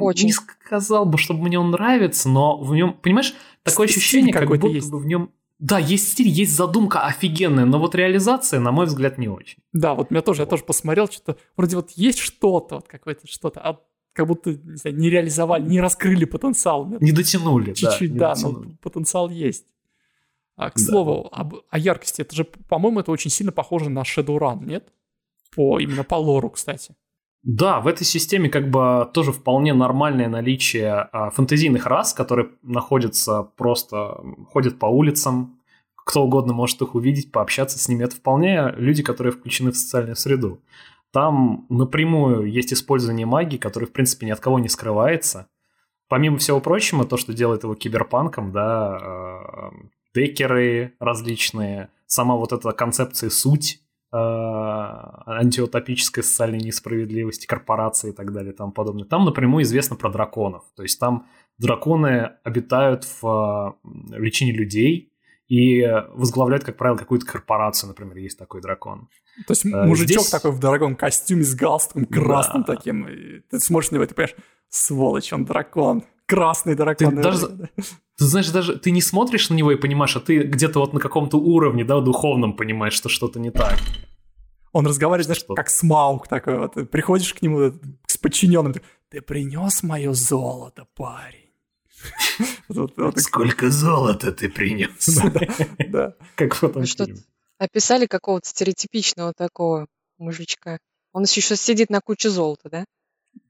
очень. 0.00 0.26
Не 0.26 0.32
сказал 0.32 1.06
бы, 1.06 1.18
чтобы 1.18 1.42
мне 1.42 1.58
он 1.58 1.70
нравится, 1.70 2.28
но 2.28 2.58
в 2.58 2.74
нем, 2.74 2.94
понимаешь, 2.94 3.34
такое 3.62 3.88
стиль 3.88 3.98
ощущение, 3.98 4.32
как 4.32 4.48
будто 4.48 4.66
есть. 4.66 4.90
бы 4.90 4.98
в 4.98 5.06
нем... 5.06 5.30
Да, 5.58 5.78
есть 5.78 6.12
стиль, 6.12 6.28
есть 6.28 6.56
задумка 6.56 7.04
офигенная, 7.04 7.64
но 7.64 7.78
вот 7.78 7.94
реализация, 7.94 8.58
на 8.58 8.72
мой 8.72 8.86
взгляд, 8.86 9.18
не 9.18 9.28
очень. 9.28 9.58
Да, 9.72 9.94
вот 9.94 10.10
меня 10.10 10.22
тоже, 10.22 10.42
я 10.42 10.46
тоже 10.46 10.64
посмотрел, 10.64 11.08
что-то, 11.08 11.36
вроде 11.56 11.76
вот 11.76 11.90
есть 11.92 12.18
что-то, 12.18 12.76
вот 12.76 12.88
какое-то 12.88 13.28
что-то, 13.28 13.60
а 13.60 13.80
как 14.12 14.26
будто, 14.26 14.54
не 14.54 14.76
знаю, 14.76 14.96
не 14.96 15.08
реализовали, 15.08 15.62
не 15.62 15.80
раскрыли 15.80 16.24
потенциал. 16.24 16.86
Не 17.00 17.12
дотянули, 17.12 17.72
Чуть-чуть, 17.74 18.14
да. 18.16 18.34
да, 18.34 18.40
но 18.42 18.64
потенциал 18.82 19.30
есть. 19.30 19.66
А, 20.56 20.70
к 20.70 20.76
да. 20.76 20.82
слову, 20.82 21.28
об, 21.32 21.54
о 21.70 21.78
яркости, 21.78 22.22
это 22.22 22.34
же, 22.34 22.44
по-моему, 22.44 23.00
это 23.00 23.10
очень 23.10 23.30
сильно 23.30 23.52
похоже 23.52 23.88
на 23.88 24.00
Shadowrun, 24.00 24.64
нет? 24.64 24.92
По, 25.54 25.78
именно 25.78 26.04
по 26.04 26.16
лору, 26.16 26.50
кстати. 26.50 26.94
Да, 27.42 27.80
в 27.80 27.88
этой 27.88 28.04
системе 28.04 28.48
как 28.48 28.70
бы 28.70 29.10
тоже 29.12 29.32
вполне 29.32 29.74
нормальное 29.74 30.28
наличие 30.28 30.92
а, 30.92 31.30
фэнтезийных 31.30 31.86
рас, 31.86 32.14
которые 32.14 32.50
находятся 32.62 33.42
просто, 33.56 34.22
ходят 34.48 34.78
по 34.78 34.86
улицам, 34.86 35.58
кто 35.96 36.22
угодно 36.22 36.52
может 36.52 36.80
их 36.82 36.94
увидеть, 36.94 37.32
пообщаться 37.32 37.78
с 37.78 37.88
ними. 37.88 38.04
Это 38.04 38.14
вполне 38.14 38.72
люди, 38.76 39.02
которые 39.02 39.32
включены 39.32 39.72
в 39.72 39.76
социальную 39.76 40.14
среду. 40.14 40.60
Там 41.12 41.66
напрямую 41.68 42.50
есть 42.50 42.72
использование 42.72 43.26
магии, 43.26 43.58
которое, 43.58 43.86
в 43.86 43.92
принципе, 43.92 44.26
ни 44.26 44.30
от 44.30 44.40
кого 44.40 44.58
не 44.60 44.68
скрывается. 44.68 45.48
Помимо 46.08 46.38
всего 46.38 46.60
прочего, 46.60 47.04
то, 47.04 47.16
что 47.16 47.34
делает 47.34 47.64
его 47.64 47.74
киберпанком, 47.74 48.52
да, 48.52 48.98
э, 49.02 49.70
декеры 50.14 50.94
различные, 51.00 51.90
сама 52.06 52.36
вот 52.36 52.52
эта 52.52 52.70
концепция 52.72 53.30
суть 53.30 53.81
антиутопической 54.12 56.22
социальной 56.22 56.58
несправедливости, 56.58 57.46
корпорации 57.46 58.10
и 58.10 58.12
так 58.12 58.32
далее 58.32 58.52
и 58.52 58.56
тому 58.56 58.72
подобное. 58.72 59.04
Там 59.04 59.24
напрямую 59.24 59.64
известно 59.64 59.96
про 59.96 60.10
драконов. 60.10 60.64
То 60.76 60.82
есть 60.82 61.00
там 61.00 61.26
драконы 61.58 62.32
обитают 62.44 63.06
в 63.20 63.76
э, 63.84 64.18
лечении 64.18 64.52
людей, 64.52 65.08
и 65.48 65.86
возглавляют, 66.14 66.64
как 66.64 66.78
правило, 66.78 66.96
какую-то 66.96 67.26
корпорацию, 67.26 67.88
например, 67.88 68.16
есть 68.16 68.38
такой 68.38 68.62
дракон. 68.62 69.08
То 69.46 69.52
есть 69.52 69.66
э, 69.66 69.84
мужичок 69.84 70.22
Здесь... 70.22 70.30
такой 70.30 70.50
в 70.50 70.58
дорогом 70.58 70.96
костюме 70.96 71.42
с 71.42 71.54
галстуком 71.54 72.06
красным 72.06 72.64
да. 72.66 72.74
таким, 72.74 73.06
ты 73.50 73.60
смотришь 73.60 73.90
на 73.90 73.96
него, 73.96 74.06
ты 74.06 74.14
понимаешь, 74.14 74.36
сволочь, 74.70 75.32
он 75.32 75.44
дракон, 75.44 76.04
красный 76.26 76.74
дракон. 76.74 77.16
Ты, 77.16 77.22
даже, 77.22 77.48
ты 78.16 78.24
знаешь, 78.24 78.48
даже 78.50 78.78
ты 78.78 78.90
не 78.90 79.00
смотришь 79.00 79.50
на 79.50 79.54
него 79.54 79.72
и 79.72 79.76
понимаешь, 79.76 80.16
а 80.16 80.20
ты 80.20 80.40
где-то 80.40 80.80
вот 80.80 80.92
на 80.92 81.00
каком-то 81.00 81.38
уровне, 81.38 81.84
да, 81.84 82.00
духовном 82.00 82.56
понимаешь, 82.56 82.94
что 82.94 83.08
что-то 83.08 83.38
не 83.38 83.50
так. 83.50 83.78
Он 84.72 84.86
разговаривает, 84.86 85.26
знаешь, 85.26 85.40
что? 85.40 85.54
как 85.54 85.68
смаук 85.68 86.28
такой 86.28 86.58
вот. 86.58 86.90
Приходишь 86.90 87.34
к 87.34 87.42
нему 87.42 87.72
с 88.06 88.16
подчиненным, 88.16 88.74
ты 89.10 89.20
принес 89.20 89.82
мое 89.82 90.12
золото, 90.14 90.86
парень. 90.94 91.50
Сколько 93.16 93.70
золота 93.70 94.32
ты 94.32 94.48
принес? 94.48 95.20
Да, 95.88 96.14
как 96.34 96.54
в 96.54 96.64
этом 96.64 96.84
фильме. 96.84 97.22
Описали 97.58 98.06
какого-то 98.06 98.48
стереотипичного 98.48 99.34
такого 99.34 99.86
мужичка. 100.18 100.78
Он 101.12 101.24
еще 101.24 101.54
сидит 101.56 101.90
на 101.90 102.00
куче 102.00 102.30
золота, 102.30 102.70
да? 102.70 102.84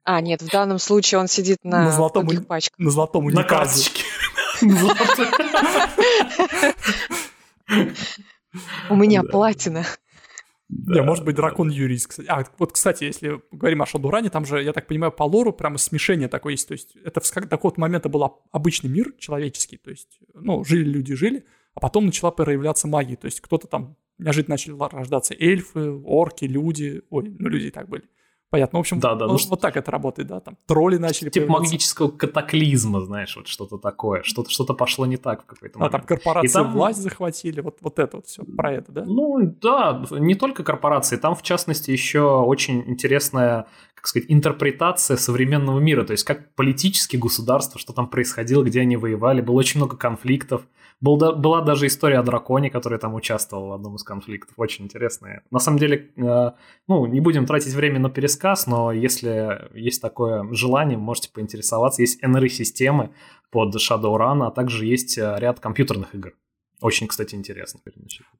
А, 0.04 0.20
нет, 0.20 0.42
в 0.42 0.50
данном 0.50 0.78
случае 0.78 1.20
он 1.20 1.28
сидит 1.28 1.58
на, 1.62 1.84
на 1.84 1.92
золотом 1.92 2.26
пачках. 2.44 2.78
На 2.78 2.90
золотом. 2.90 3.26
На 3.28 3.44
карточке. 3.44 4.02
У 8.90 8.96
меня 8.96 9.22
платина. 9.22 9.86
Да. 10.68 10.94
Не, 10.94 11.02
может 11.02 11.24
быть, 11.24 11.36
дракон 11.36 11.68
юрист, 11.68 12.08
кстати. 12.08 12.28
А, 12.28 12.44
вот, 12.58 12.72
кстати, 12.72 13.04
если 13.04 13.40
говорим 13.50 13.82
о 13.82 13.86
Шадуране, 13.86 14.30
там 14.30 14.46
же, 14.46 14.62
я 14.62 14.72
так 14.72 14.86
понимаю, 14.86 15.12
по 15.12 15.24
лору 15.24 15.52
прямо 15.52 15.76
смешение 15.76 16.28
такое 16.28 16.54
есть. 16.54 16.66
То 16.66 16.72
есть 16.72 16.96
это 17.04 17.20
с 17.20 17.30
такого 17.30 17.74
момента 17.76 18.08
был 18.08 18.42
обычный 18.50 18.88
мир 18.88 19.12
человеческий. 19.18 19.76
То 19.76 19.90
есть, 19.90 20.18
ну, 20.34 20.64
жили 20.64 20.88
люди, 20.88 21.14
жили, 21.14 21.44
а 21.74 21.80
потом 21.80 22.06
начала 22.06 22.30
проявляться 22.30 22.88
магия. 22.88 23.16
То 23.16 23.26
есть 23.26 23.40
кто-то 23.40 23.66
там 23.66 23.96
неожиданно 24.18 24.54
начали 24.54 24.74
рождаться 24.78 25.34
эльфы, 25.38 25.90
орки, 25.90 26.46
люди. 26.46 27.02
Ой, 27.10 27.34
ну, 27.38 27.48
люди 27.48 27.66
и 27.66 27.70
так 27.70 27.88
были. 27.88 28.04
Понятно. 28.52 28.78
В 28.78 28.80
общем, 28.80 29.00
да, 29.00 29.14
да, 29.14 29.24
ну, 29.24 29.32
вот, 29.32 29.46
вот 29.46 29.60
так 29.62 29.78
это 29.78 29.90
работает, 29.90 30.28
да, 30.28 30.40
там 30.40 30.58
тролли 30.66 30.98
начали 30.98 31.30
Типа 31.30 31.50
магического 31.50 32.10
катаклизма, 32.10 33.00
знаешь, 33.00 33.34
вот 33.34 33.48
что-то 33.48 33.78
такое, 33.78 34.22
что-то 34.24 34.50
что 34.50 34.66
пошло 34.66 35.06
не 35.06 35.16
так 35.16 35.44
в 35.44 35.46
какой-то 35.46 35.78
момент. 35.78 35.94
А 35.94 35.98
там 35.98 36.06
корпорации 36.06 36.50
и 36.50 36.52
там... 36.52 36.70
власть 36.74 37.00
захватили, 37.00 37.62
вот, 37.62 37.78
вот 37.80 37.98
это 37.98 38.18
вот 38.18 38.26
все, 38.26 38.42
про 38.44 38.74
это, 38.74 38.92
да? 38.92 39.04
Ну, 39.06 39.56
да, 39.62 40.04
не 40.10 40.34
только 40.34 40.64
корпорации, 40.64 41.16
там, 41.16 41.34
в 41.34 41.42
частности, 41.42 41.92
еще 41.92 42.42
очень 42.42 42.84
интересная, 42.90 43.68
как 43.94 44.06
сказать, 44.06 44.30
интерпретация 44.30 45.16
современного 45.16 45.78
мира, 45.78 46.04
то 46.04 46.10
есть 46.10 46.24
как 46.24 46.54
политические 46.54 47.22
государства, 47.22 47.80
что 47.80 47.94
там 47.94 48.06
происходило, 48.06 48.62
где 48.62 48.82
они 48.82 48.98
воевали, 48.98 49.40
было 49.40 49.56
очень 49.56 49.80
много 49.80 49.96
конфликтов, 49.96 50.66
был, 51.02 51.16
да, 51.16 51.32
была 51.32 51.60
даже 51.60 51.86
история 51.88 52.20
о 52.20 52.22
драконе, 52.22 52.70
который 52.70 52.98
там 52.98 53.14
участвовал 53.14 53.68
в 53.68 53.72
одном 53.72 53.96
из 53.96 54.04
конфликтов. 54.04 54.54
Очень 54.56 54.84
интересная. 54.84 55.42
На 55.50 55.58
самом 55.58 55.78
деле, 55.78 56.10
э, 56.16 56.52
ну, 56.86 57.06
не 57.06 57.20
будем 57.20 57.44
тратить 57.44 57.74
время 57.74 57.98
на 57.98 58.08
пересказ, 58.08 58.68
но 58.68 58.92
если 58.92 59.68
есть 59.74 60.00
такое 60.00 60.46
желание, 60.52 60.96
можете 60.96 61.30
поинтересоваться. 61.32 62.02
Есть 62.02 62.22
NRI-системы 62.22 63.10
под 63.50 63.74
Shadowrun, 63.74 64.46
а 64.46 64.50
также 64.52 64.86
есть 64.86 65.18
э, 65.18 65.34
ряд 65.38 65.58
компьютерных 65.58 66.14
игр. 66.14 66.34
Очень, 66.82 67.06
кстати, 67.06 67.36
интересно. 67.36 67.80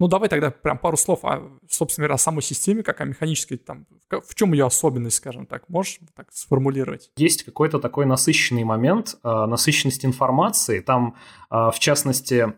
Ну, 0.01 0.09
давай 0.09 0.29
тогда 0.29 0.51
прям 0.51 0.77
пару 0.77 0.97
слов 0.97 1.25
о, 1.25 1.59
собственно 1.71 2.05
говоря, 2.05 2.17
о 2.17 2.19
самой 2.19 2.43
системе, 2.43 2.83
как 2.83 3.01
о 3.01 3.05
механической, 3.05 3.57
там, 3.57 3.87
в 4.11 4.35
чем 4.35 4.53
ее 4.53 4.67
особенность, 4.67 5.17
скажем 5.17 5.47
так, 5.47 5.69
можешь 5.69 6.01
так 6.17 6.27
сформулировать? 6.33 7.13
Есть 7.17 7.45
какой-то 7.45 7.79
такой 7.79 8.05
насыщенный 8.05 8.65
момент, 8.65 9.17
э, 9.23 9.29
насыщенность 9.47 10.05
информации. 10.05 10.81
Там, 10.81 11.15
э, 11.53 11.71
в 11.73 11.77
частности, 11.79 12.53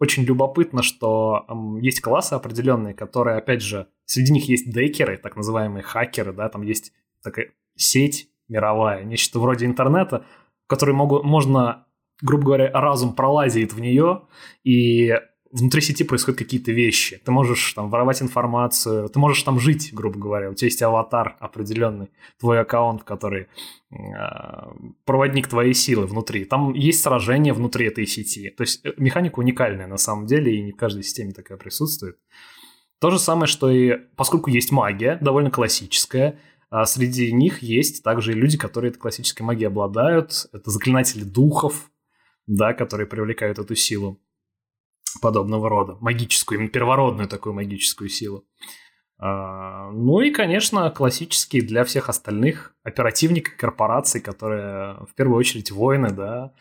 очень 0.00 0.24
любопытно, 0.24 0.82
что 0.82 1.46
э, 1.48 1.80
есть 1.80 2.00
классы 2.00 2.32
определенные, 2.32 2.92
которые, 2.92 3.36
опять 3.36 3.62
же, 3.62 3.86
среди 4.06 4.32
них 4.32 4.48
есть 4.48 4.68
декеры, 4.68 5.18
так 5.18 5.36
называемые 5.36 5.84
хакеры, 5.84 6.32
да, 6.32 6.48
там 6.48 6.62
есть 6.62 6.92
такая 7.22 7.52
сеть 7.76 8.28
мировая, 8.48 9.04
нечто 9.04 9.38
вроде 9.38 9.66
интернета, 9.66 10.26
в 10.64 10.66
которой 10.66 10.96
могут, 10.96 11.22
можно 11.22 11.86
грубо 12.22 12.44
говоря, 12.44 12.70
разум 12.72 13.14
пролазит 13.14 13.72
в 13.72 13.80
нее, 13.80 14.22
и 14.64 15.14
внутри 15.52 15.82
сети 15.82 16.02
происходят 16.02 16.38
какие-то 16.38 16.72
вещи. 16.72 17.20
Ты 17.24 17.30
можешь 17.30 17.72
там 17.74 17.90
воровать 17.90 18.22
информацию, 18.22 19.08
ты 19.08 19.18
можешь 19.18 19.42
там 19.42 19.60
жить, 19.60 19.90
грубо 19.92 20.18
говоря. 20.18 20.50
У 20.50 20.54
тебя 20.54 20.66
есть 20.66 20.82
аватар 20.82 21.36
определенный, 21.40 22.10
твой 22.40 22.60
аккаунт, 22.60 23.04
который 23.04 23.48
э, 23.90 23.96
проводник 25.04 25.48
твоей 25.48 25.74
силы 25.74 26.06
внутри. 26.06 26.46
Там 26.46 26.72
есть 26.72 27.02
сражения 27.02 27.52
внутри 27.52 27.86
этой 27.86 28.06
сети. 28.06 28.50
То 28.50 28.62
есть 28.62 28.84
э, 28.84 28.92
механика 28.96 29.38
уникальная 29.38 29.86
на 29.86 29.98
самом 29.98 30.26
деле, 30.26 30.56
и 30.56 30.62
не 30.62 30.72
в 30.72 30.76
каждой 30.76 31.02
системе 31.02 31.32
такая 31.32 31.58
присутствует. 31.58 32.16
То 32.98 33.10
же 33.10 33.18
самое, 33.18 33.46
что 33.46 33.68
и 33.70 33.98
поскольку 34.16 34.48
есть 34.48 34.72
магия, 34.72 35.18
довольно 35.20 35.50
классическая, 35.50 36.38
а 36.70 36.86
среди 36.86 37.30
них 37.32 37.62
есть 37.62 38.02
также 38.02 38.32
и 38.32 38.34
люди, 38.34 38.56
которые 38.56 38.90
этой 38.90 38.98
классической 38.98 39.42
магией 39.42 39.66
обладают. 39.66 40.46
Это 40.54 40.70
заклинатели 40.70 41.22
духов, 41.22 41.90
да, 42.46 42.74
которые 42.74 43.06
привлекают 43.06 43.58
эту 43.58 43.74
силу 43.74 44.20
подобного 45.20 45.68
рода, 45.68 45.96
магическую, 46.00 46.58
именно 46.58 46.70
первородную 46.70 47.28
такую 47.28 47.54
магическую 47.54 48.08
силу. 48.08 48.44
А, 49.18 49.90
ну 49.90 50.20
и, 50.20 50.30
конечно, 50.30 50.90
классические 50.90 51.62
для 51.62 51.84
всех 51.84 52.08
остальных 52.08 52.74
оперативники 52.82 53.50
корпораций, 53.50 54.20
которые 54.20 55.04
в 55.06 55.14
первую 55.14 55.38
очередь 55.38 55.70
воины, 55.70 56.10
да, 56.10 56.54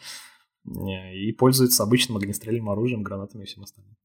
и 0.65 1.31
пользуются 1.31 1.83
обычным 1.83 2.17
огнестрельным 2.17 2.69
оружием, 2.69 3.01
гранатами 3.01 3.43
и 3.43 3.45
всем 3.47 3.63
остальным. 3.63 3.95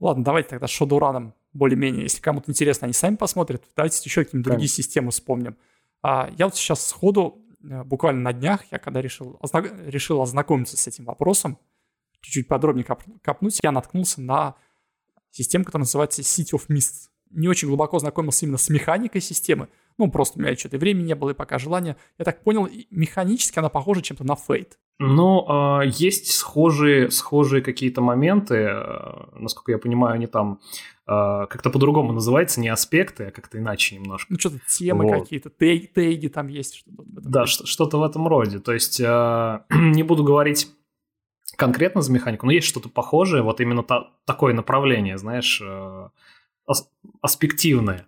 Ладно, 0.00 0.24
давайте 0.24 0.50
тогда 0.50 0.66
Шодураном 0.66 1.34
более-менее. 1.52 2.02
Если 2.02 2.20
кому-то 2.20 2.50
интересно, 2.50 2.86
они 2.86 2.92
сами 2.92 3.16
посмотрят. 3.16 3.62
Давайте 3.76 4.02
еще 4.04 4.24
какие-нибудь 4.24 4.50
другие 4.50 4.68
системы 4.68 5.10
вспомним. 5.10 5.56
А, 6.02 6.30
я 6.36 6.46
вот 6.46 6.56
сейчас 6.56 6.86
сходу 6.86 7.45
Э, 7.45 7.45
буквально 7.84 8.20
на 8.20 8.32
днях, 8.32 8.64
я 8.70 8.78
когда 8.78 9.00
решил, 9.02 9.38
решил 9.86 10.22
ознакомиться 10.22 10.76
с 10.76 10.86
этим 10.86 11.04
вопросом, 11.04 11.58
чуть-чуть 12.20 12.48
подробнее 12.48 12.84
коп, 12.84 13.02
копнуть, 13.22 13.60
я 13.62 13.72
наткнулся 13.72 14.20
на 14.20 14.56
систему, 15.30 15.64
которая 15.64 15.82
называется 15.82 16.22
City 16.22 16.52
of 16.52 16.68
Mist. 16.68 17.10
Не 17.30 17.48
очень 17.48 17.68
глубоко 17.68 17.98
знакомился 17.98 18.46
именно 18.46 18.58
с 18.58 18.68
механикой 18.68 19.20
системы. 19.20 19.68
Ну, 19.98 20.10
просто 20.10 20.38
у 20.38 20.42
меня 20.42 20.56
что-то 20.56 20.78
времени 20.78 21.08
не 21.08 21.14
было, 21.14 21.30
и 21.30 21.34
пока 21.34 21.58
желания. 21.58 21.96
Я 22.18 22.24
так 22.24 22.42
понял, 22.42 22.68
механически 22.90 23.58
она 23.58 23.68
похожа 23.68 24.02
чем-то 24.02 24.24
на 24.24 24.34
Fate. 24.34 24.74
Ну, 24.98 25.80
э, 25.82 25.88
есть 25.88 26.32
схожие, 26.32 27.10
схожие 27.10 27.62
какие-то 27.62 28.00
моменты, 28.00 28.54
э, 28.54 29.38
насколько 29.38 29.72
я 29.72 29.78
понимаю, 29.78 30.14
они 30.14 30.26
там 30.26 30.60
э, 31.06 31.46
как-то 31.50 31.68
по-другому 31.68 32.12
называются, 32.12 32.60
не 32.60 32.68
аспекты, 32.68 33.24
а 33.24 33.30
как-то 33.30 33.58
иначе 33.58 33.96
немножко. 33.96 34.32
Ну, 34.32 34.38
что-то 34.38 34.58
темы 34.66 35.04
вот. 35.04 35.24
какие-то, 35.24 35.50
теги, 35.50 35.86
теги 35.86 36.28
там 36.28 36.48
есть. 36.48 36.76
Что-то 36.76 37.02
да, 37.06 37.46
что-то 37.46 37.98
в 37.98 38.04
этом 38.04 38.26
роде. 38.26 38.58
То 38.58 38.72
есть, 38.72 38.98
не 39.00 40.02
буду 40.02 40.24
говорить 40.24 40.72
конкретно 41.56 42.00
за 42.00 42.10
механику, 42.10 42.46
но 42.46 42.52
есть 42.52 42.66
что-то 42.66 42.88
похожее, 42.88 43.42
вот 43.42 43.60
именно 43.60 43.82
та, 43.82 44.14
такое 44.24 44.54
направление, 44.54 45.18
знаешь, 45.18 45.62
ас- 46.66 46.90
аспективное, 47.20 48.06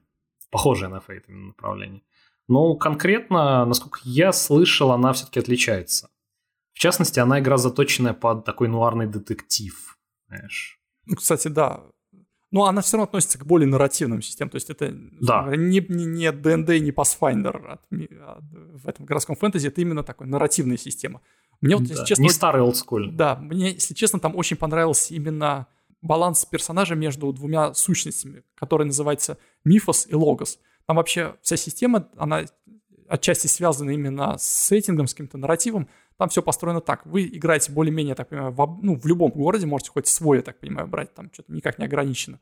похожее 0.51 0.89
на 0.89 1.01
фейт 1.01 1.25
именно 1.29 1.49
направление. 1.49 2.03
Но 2.49 2.77
конкретно, 2.77 3.67
насколько 3.67 4.01
я 4.05 4.33
слышал, 4.33 4.93
она 4.93 5.13
все-таки 5.13 5.41
отличается. 5.41 6.09
В 6.79 6.81
частности, 6.81 7.19
она 7.19 7.41
игра 7.41 7.57
заточенная 7.59 8.13
под 8.13 8.45
такой 8.45 8.69
нуарный 8.69 9.09
детектив, 9.09 9.99
знаешь. 10.29 10.79
Ну, 11.07 11.17
кстати, 11.17 11.49
да. 11.49 11.83
Но 12.53 12.67
она 12.67 12.83
все 12.83 12.97
равно 12.97 13.09
относится 13.09 13.37
к 13.37 13.45
более 13.45 13.67
нарративным 13.67 14.23
системам. 14.23 14.51
То 14.51 14.55
есть 14.59 14.71
это 14.71 14.93
да. 15.21 15.57
не, 15.57 15.85
не, 15.89 16.05
не 16.05 16.31
D&D, 16.31 16.79
не 16.79 16.93
Pathfinder 16.93 17.67
от, 17.67 17.81
от, 17.83 18.45
в 18.81 18.87
этом 18.87 19.07
городском 19.07 19.35
фэнтези. 19.35 19.67
Это 19.67 19.81
именно 19.81 20.05
такая 20.05 20.29
нарративная 20.29 20.77
система. 20.77 21.21
Мне 21.61 21.75
вот, 21.75 21.85
да. 21.85 21.95
если 21.95 22.05
честно... 22.05 22.23
Не 22.23 22.31
старый 22.31 22.63
олдскуль. 22.63 23.11
Да, 23.11 23.35
мне, 23.35 23.73
если 23.73 23.95
честно, 23.95 24.21
там 24.21 24.37
очень 24.37 24.57
понравился 24.57 25.15
именно 25.15 25.67
баланс 26.01 26.45
персонажа 26.45 26.95
между 26.95 27.33
двумя 27.33 27.75
сущностями, 27.75 28.45
которые 28.55 28.87
называются 28.87 29.37
мифос 29.65 30.07
и 30.09 30.15
логос. 30.15 30.61
Там 30.87 30.99
вообще 30.99 31.35
вся 31.43 31.57
система, 31.57 32.09
она 32.17 32.45
отчасти 33.09 33.49
связана 33.49 33.91
именно 33.91 34.39
с 34.39 34.45
сеттингом, 34.45 35.09
с 35.09 35.15
каким-то 35.15 35.39
нарративом. 35.39 35.89
Там 36.19 36.29
все 36.29 36.43
построено 36.43 36.81
так. 36.81 37.07
Вы 37.07 37.27
играете 37.27 37.73
более-менее, 37.73 38.17
так 38.17 38.29
понимаю, 38.29 38.51
в, 38.51 38.79
ну, 38.83 38.99
в 38.99 39.07
любом 39.07 39.31
городе, 39.31 39.67
можете 39.67 39.91
хоть 39.93 40.09
свой, 40.09 40.39
я 40.39 40.43
так 40.43 40.59
понимаю, 40.59 40.89
брать, 40.89 41.15
там 41.15 41.31
что-то 41.33 41.53
никак 41.53 41.79
не 41.79 41.85
ограничено. 41.85 42.41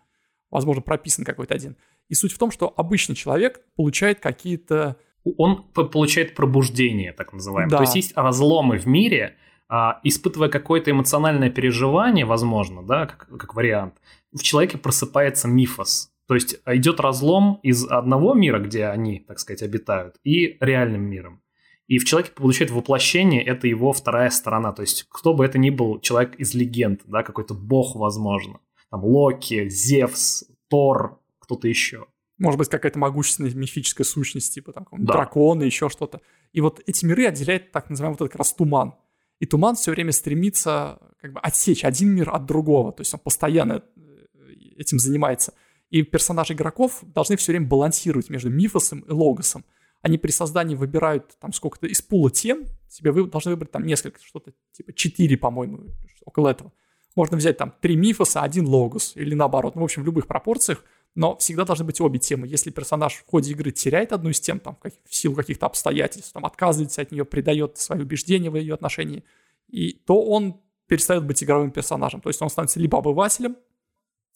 Возможно, 0.51 0.83
прописан 0.83 1.25
какой-то 1.25 1.55
один. 1.55 1.77
И 2.09 2.15
суть 2.15 2.33
в 2.33 2.39
том, 2.39 2.51
что 2.51 2.73
обычный 2.75 3.15
человек 3.15 3.61
получает 3.77 4.21
какие-то... 4.21 4.97
Он 5.37 5.65
получает 5.73 6.35
пробуждение, 6.35 7.13
так 7.13 7.33
называемое. 7.33 7.71
Да. 7.71 7.77
То 7.79 7.83
есть 7.83 7.97
есть 7.97 8.17
разломы 8.17 8.79
в 8.79 8.87
мире, 8.87 9.37
а, 9.69 10.01
испытывая 10.05 10.49
какое-то 10.49 10.93
эмоциональное 10.93 11.51
переживание, 11.51 12.25
возможно, 12.25 12.83
да, 12.83 13.07
как, 13.07 13.29
как 13.37 13.55
вариант, 13.55 13.95
в 14.33 14.43
человеке 14.43 14.79
просыпается 14.79 15.49
мифос. 15.49 16.13
То 16.29 16.35
есть 16.35 16.61
идет 16.67 17.01
разлом 17.01 17.59
из 17.63 17.85
одного 17.85 18.35
мира, 18.35 18.59
где 18.59 18.87
они, 18.87 19.19
так 19.19 19.39
сказать, 19.39 19.63
обитают, 19.63 20.17
и 20.25 20.57
реальным 20.61 21.03
миром. 21.03 21.43
И 21.87 21.99
в 21.99 22.05
человеке 22.05 22.33
получает 22.35 22.71
воплощение, 22.71 23.45
это 23.45 23.69
его 23.69 23.93
вторая 23.93 24.31
сторона. 24.31 24.73
То 24.73 24.83
есть 24.83 25.07
кто 25.09 25.35
бы 25.35 25.45
это 25.45 25.59
ни 25.59 25.71
был, 25.71 26.01
человек 26.01 26.35
из 26.37 26.55
легенд, 26.55 27.03
да, 27.07 27.23
какой-то 27.23 27.55
бог, 27.55 27.95
возможно. 27.95 28.61
Там 28.91 29.05
Локи, 29.05 29.69
Зевс, 29.69 30.45
Тор, 30.69 31.21
кто-то 31.39 31.69
еще. 31.69 32.07
Может 32.39 32.59
быть, 32.59 32.69
какая-то 32.69 32.99
могущественная 32.99 33.55
мифическая 33.55 34.05
сущность, 34.05 34.53
типа 34.53 34.73
там 34.73 34.87
да. 34.93 35.15
драконы, 35.15 35.63
еще 35.63 35.89
что-то. 35.89 36.21
И 36.53 36.61
вот 36.61 36.83
эти 36.87 37.05
миры 37.05 37.27
отделяет 37.27 37.73
так 37.73 37.89
называемый 37.89 38.15
вот 38.15 38.25
этот 38.25 38.33
как 38.33 38.41
раз 38.41 38.53
туман. 38.53 38.95
И 39.39 39.47
туман 39.47 39.77
все 39.77 39.93
время 39.93 40.13
стремится 40.13 40.99
как 41.21 41.33
бы 41.33 41.41
отсечь 41.41 41.85
один 41.85 42.11
мир 42.11 42.31
от 42.31 42.47
другого. 42.47 42.93
То 42.93 43.03
есть 43.03 43.15
он 43.15 43.21
постоянно 43.21 43.83
э, 43.97 44.53
этим 44.77 44.99
занимается. 44.99 45.55
И 45.91 46.03
персонажи 46.03 46.55
игроков 46.55 47.03
должны 47.03 47.37
все 47.37 47.53
время 47.53 47.67
балансировать 47.67 48.29
между 48.29 48.51
мифосом 48.51 49.01
и 49.01 49.13
логосом. 49.13 49.65
Они 50.07 50.19
при 50.19 50.31
создании 50.31 50.77
выбирают 50.77 51.37
там 51.41 51.53
сколько-то 51.53 51.89
из 51.89 52.01
пула 52.01 52.31
тем, 52.31 52.65
себе 52.89 53.11
вы 53.11 53.27
должны 53.27 53.51
выбрать 53.51 53.73
там 53.73 53.85
несколько, 53.85 54.21
что-то 54.23 54.53
типа 54.71 54.93
4, 54.93 55.37
по-моему, 55.37 55.81
около 56.25 56.49
этого. 56.51 56.73
Можно 57.17 57.37
взять 57.37 57.57
там 57.57 57.75
три 57.81 57.97
мифоса, 57.97 58.43
один 58.43 58.69
логос 58.69 59.15
или 59.17 59.35
наоборот. 59.35 59.75
Ну, 59.75 59.81
в 59.81 59.85
общем, 59.85 60.03
в 60.03 60.07
любых 60.07 60.29
пропорциях, 60.29 60.85
но 61.17 61.37
всегда 61.39 61.65
должны 61.65 61.85
быть 61.85 62.01
обе 62.01 62.21
темы. 62.21 62.47
Если 62.47 62.71
персонаж 62.71 63.15
в 63.15 63.27
ходе 63.27 63.51
игры 63.51 63.73
теряет 63.73 64.13
одну 64.13 64.31
из 64.31 64.39
тем, 64.39 64.61
там, 64.61 64.79
в 64.81 65.13
силу 65.13 65.35
каких-то 65.35 65.67
обстоятельств, 65.67 66.33
там, 66.33 66.47
отказывается 66.47 67.03
от 67.03 67.11
нее, 67.11 67.25
предает 67.25 67.77
свои 67.77 67.99
убеждения 67.99 68.49
в 68.49 68.55
ее 68.55 68.75
отношении, 68.75 69.25
и, 69.67 69.93
то 70.07 70.23
он 70.23 70.61
перестает 70.87 71.25
быть 71.25 71.43
игровым 71.43 71.73
персонажем. 71.73 72.21
То 72.21 72.29
есть 72.29 72.41
он 72.41 72.49
становится 72.49 72.79
либо 72.79 72.97
обывателем, 72.97 73.57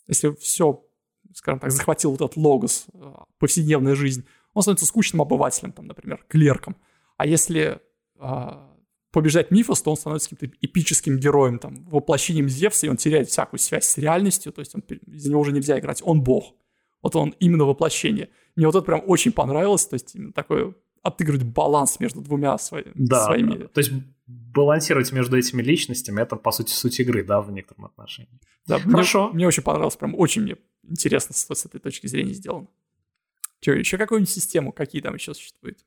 если 0.09 0.35
все 0.35 0.85
скажем 1.33 1.61
так, 1.61 1.71
захватил 1.71 2.11
вот 2.11 2.21
этот 2.21 2.37
логос, 2.37 2.87
э, 2.93 3.15
повседневная 3.39 3.95
жизнь, 3.95 4.25
он 4.55 4.63
становится 4.63 4.87
скучным 4.87 5.23
обывателем, 5.23 5.73
там, 5.73 5.87
например, 5.87 6.25
клерком. 6.29 6.77
А 7.17 7.27
если 7.27 7.81
э, 8.19 8.49
побеждать 9.13 9.51
Мифос, 9.51 9.83
то 9.83 9.91
он 9.91 9.97
становится 9.97 10.31
каким-то 10.31 10.57
эпическим 10.61 11.19
героем, 11.19 11.59
там, 11.59 11.85
воплощением 11.85 12.49
Зевса, 12.49 12.87
и 12.87 12.89
он 12.89 12.97
теряет 12.97 13.29
всякую 13.29 13.61
связь 13.61 13.85
с 13.85 13.99
реальностью, 13.99 14.53
то 14.53 14.61
есть 14.61 14.75
он, 14.75 14.81
из 14.81 15.27
него 15.27 15.41
уже 15.41 15.53
нельзя 15.53 15.79
играть, 15.79 16.03
он 16.05 16.23
бог. 16.23 16.55
Вот 17.03 17.17
он 17.17 17.35
именно 17.41 17.65
воплощение. 17.65 18.29
Мне 18.57 18.67
вот 18.67 18.75
это 18.75 18.85
прям 18.85 19.03
очень 19.07 19.33
понравилось, 19.33 19.87
то 19.87 19.95
есть 19.95 20.15
именно 20.15 20.33
такое 20.33 20.75
отыгрывать 21.03 21.45
баланс 21.45 21.99
между 21.99 22.21
двумя 22.21 22.59
свои, 22.59 22.85
да, 22.95 23.25
своими... 23.25 23.57
Да. 23.57 23.69
То 23.69 23.81
есть 23.81 23.93
балансировать 24.27 25.11
между 25.13 25.39
этими 25.39 25.63
личностями, 25.63 26.21
это, 26.21 26.37
по 26.37 26.53
сути, 26.53 26.73
суть 26.73 27.01
игры, 27.01 27.25
да, 27.25 27.41
в 27.41 27.51
некотором 27.51 27.87
отношении. 27.87 28.39
Да, 28.67 28.79
Хорошо. 28.79 29.29
Мне, 29.29 29.37
мне 29.37 29.47
очень 29.49 29.63
понравилось, 29.63 29.97
прям 29.97 30.15
очень 30.15 30.43
мне 30.43 30.57
интересно 30.89 31.35
с, 31.35 31.47
с 31.49 31.67
этой 31.67 31.81
точки 31.81 32.07
зрения 32.07 32.35
сделано. 32.35 32.69
Че, 33.61 33.75
еще 33.75 33.99
какую-нибудь 33.99 34.31
систему, 34.31 34.73
какие 34.73 35.03
там 35.03 35.15
еще 35.15 35.35
существуют? 35.35 35.79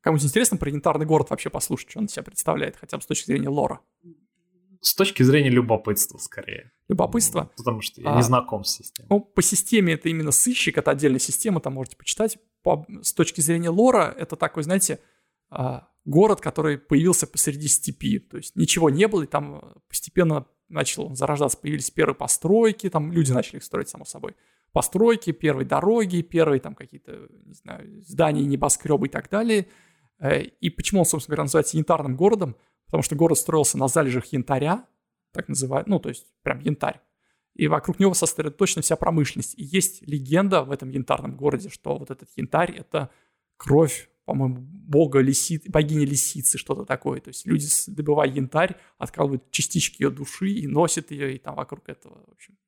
Кому-нибудь 0.00 0.28
интересно 0.28 0.56
про 0.56 0.70
янтарный 0.70 1.06
город 1.06 1.30
вообще 1.30 1.50
послушать, 1.50 1.90
что 1.90 2.00
он 2.00 2.08
себя 2.08 2.22
представляет, 2.22 2.76
хотя 2.76 2.96
бы 2.96 3.02
с 3.02 3.06
точки 3.06 3.26
зрения 3.26 3.48
лора? 3.48 3.80
С 4.80 4.94
точки 4.94 5.22
зрения 5.22 5.50
любопытства, 5.50 6.18
скорее. 6.18 6.70
Любопытство? 6.88 7.50
Потому 7.56 7.80
что 7.80 8.00
я 8.00 8.12
а, 8.12 8.16
не 8.16 8.22
знаком 8.22 8.64
с 8.64 8.76
системой. 8.76 9.08
Ну, 9.10 9.20
по 9.20 9.42
системе 9.42 9.94
это 9.94 10.08
именно 10.08 10.30
сыщик, 10.30 10.78
это 10.78 10.92
отдельная 10.92 11.18
система, 11.18 11.60
там 11.60 11.74
можете 11.74 11.96
почитать. 11.96 12.38
По, 12.62 12.86
с 13.02 13.12
точки 13.12 13.40
зрения 13.40 13.70
лора, 13.70 14.14
это 14.16 14.36
такой, 14.36 14.62
знаете, 14.62 15.00
а, 15.50 15.88
город, 16.04 16.40
который 16.40 16.78
появился 16.78 17.26
посреди 17.26 17.66
степи. 17.66 18.20
То 18.20 18.36
есть 18.36 18.54
ничего 18.54 18.88
не 18.88 19.08
было, 19.08 19.22
и 19.22 19.26
там 19.26 19.74
постепенно 19.88 20.46
начал 20.68 21.14
зарождаться, 21.14 21.58
появились 21.58 21.90
первые 21.90 22.14
постройки, 22.14 22.88
там 22.88 23.12
люди 23.12 23.32
начали 23.32 23.56
их 23.56 23.64
строить, 23.64 23.88
само 23.88 24.04
собой. 24.04 24.36
Постройки, 24.72 25.32
первые 25.32 25.66
дороги, 25.66 26.22
первые 26.22 26.60
там 26.60 26.74
какие-то, 26.74 27.28
не 27.44 27.54
знаю, 27.54 28.02
здания, 28.02 28.44
небоскребы 28.44 29.06
и 29.06 29.10
так 29.10 29.28
далее. 29.30 29.68
Э, 30.18 30.42
и 30.42 30.70
почему 30.70 31.00
он, 31.00 31.06
собственно 31.06 31.34
говоря, 31.34 31.44
называется 31.44 31.76
янтарным 31.76 32.16
городом? 32.16 32.56
Потому 32.86 33.02
что 33.02 33.16
город 33.16 33.38
строился 33.38 33.78
на 33.78 33.88
залежах 33.88 34.26
янтаря, 34.26 34.86
так 35.32 35.48
называют, 35.48 35.88
ну, 35.88 35.98
то 35.98 36.08
есть 36.08 36.26
прям 36.42 36.60
янтарь. 36.60 37.00
И 37.54 37.66
вокруг 37.66 37.98
него 37.98 38.14
сосредоточена 38.14 38.82
вся 38.82 38.96
промышленность. 38.96 39.54
И 39.58 39.64
есть 39.64 40.06
легенда 40.06 40.62
в 40.62 40.70
этом 40.70 40.90
янтарном 40.90 41.36
городе, 41.36 41.68
что 41.70 41.98
вот 41.98 42.10
этот 42.10 42.30
янтарь— 42.36 42.72
это 42.76 43.10
кровь 43.56 44.08
по-моему, 44.28 44.58
бога 44.60 45.20
лисицы, 45.20 45.70
богини 45.70 46.04
лисицы, 46.04 46.58
что-то 46.58 46.84
такое. 46.84 47.18
То 47.18 47.28
есть 47.28 47.46
люди, 47.46 47.66
добывая 47.86 48.28
янтарь, 48.28 48.76
откалывают 48.98 49.50
частички 49.50 50.02
ее 50.02 50.10
души 50.10 50.50
и 50.50 50.66
носят 50.66 51.10
ее, 51.10 51.36
и 51.36 51.38
там 51.38 51.54
вокруг 51.54 51.88
этого, 51.88 52.26
в 52.26 52.32
общем. 52.32 52.58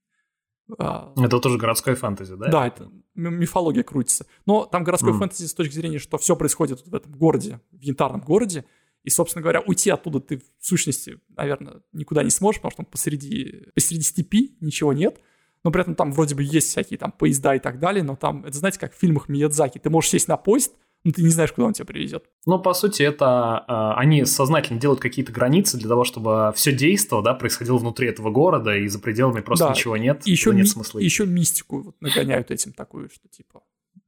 А... 0.79 1.13
Это 1.17 1.39
тоже 1.39 1.59
городская 1.59 1.95
фэнтези, 1.95 2.35
да? 2.37 2.49
Да, 2.49 2.67
это 2.67 2.91
мифология 3.15 3.83
крутится. 3.83 4.27
Но 4.47 4.65
там 4.65 4.85
городской 4.85 5.13
mm. 5.13 5.19
фэнтези 5.19 5.47
с 5.47 5.55
точки 5.55 5.75
зрения, 5.75 5.99
что 5.99 6.19
все 6.19 6.37
происходит 6.37 6.87
в 6.87 6.95
этом 6.95 7.13
городе, 7.13 7.61
в 7.71 7.81
янтарном 7.81 8.21
городе, 8.21 8.65
и, 9.03 9.11
собственно 9.11 9.43
говоря, 9.43 9.61
уйти 9.61 9.91
оттуда 9.91 10.21
ты 10.21 10.39
в 10.39 10.67
сущности, 10.67 11.21
наверное, 11.37 11.83
никуда 11.93 12.23
не 12.23 12.31
сможешь, 12.31 12.61
потому 12.61 12.71
что 12.71 12.83
там 12.83 12.87
посреди, 12.87 13.67
посреди 13.75 14.03
степи 14.03 14.57
ничего 14.61 14.93
нет. 14.93 15.21
Но 15.63 15.71
при 15.71 15.83
этом 15.83 15.95
там 15.95 16.13
вроде 16.13 16.35
бы 16.35 16.43
есть 16.43 16.69
всякие 16.69 16.99
там 16.99 17.13
поезда 17.13 17.55
и 17.55 17.59
так 17.59 17.81
далее, 17.81 18.03
но 18.03 18.17
там, 18.17 18.45
это 18.45 18.57
знаете, 18.57 18.79
как 18.79 18.95
в 18.95 18.99
фильмах 18.99 19.29
Миядзаки, 19.29 19.79
ты 19.79 19.91
можешь 19.91 20.11
сесть 20.11 20.29
на 20.29 20.37
поезд, 20.37 20.75
ну, 21.03 21.13
ты 21.13 21.23
не 21.23 21.31
знаешь, 21.31 21.53
куда 21.53 21.67
он 21.67 21.73
тебя 21.73 21.87
привезет. 21.87 22.25
Ну, 22.45 22.59
по 22.59 22.75
сути, 22.75 23.03
это 23.03 23.65
э, 23.67 23.99
они 23.99 24.25
сознательно 24.27 24.79
делают 24.79 25.01
какие-то 25.01 25.33
границы 25.33 25.79
для 25.79 25.89
того, 25.89 26.05
чтобы 26.05 26.53
все 26.55 26.73
действо, 26.73 27.23
да, 27.23 27.33
происходило 27.33 27.79
внутри 27.79 28.09
этого 28.09 28.31
города, 28.31 28.77
и 28.77 28.87
за 28.89 28.99
пределами 28.99 29.41
просто 29.41 29.67
да. 29.67 29.71
ничего 29.73 29.97
нет, 29.97 30.27
и 30.27 30.31
еще 30.31 30.51
нет 30.51 30.67
ми- 30.67 30.71
смысла. 30.71 30.99
И 30.99 31.05
еще 31.05 31.25
мистику 31.25 31.83
вот 31.83 32.01
нагоняют 32.01 32.51
этим 32.51 32.73
такую, 32.73 33.09
что 33.09 33.29
типа, 33.29 33.63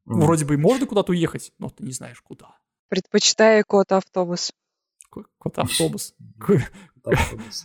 mm. 0.07 0.21
вроде 0.21 0.45
бы 0.45 0.55
и 0.55 0.59
можно 0.59 0.87
куда-то 0.87 1.13
уехать, 1.13 1.53
но 1.59 1.71
ты 1.71 1.83
не 1.83 1.93
знаешь 1.93 2.21
куда. 2.21 2.57
Предпочитаю 2.89 3.65
кот-автобус. 3.67 4.53
Кот-автобус. 5.39 6.15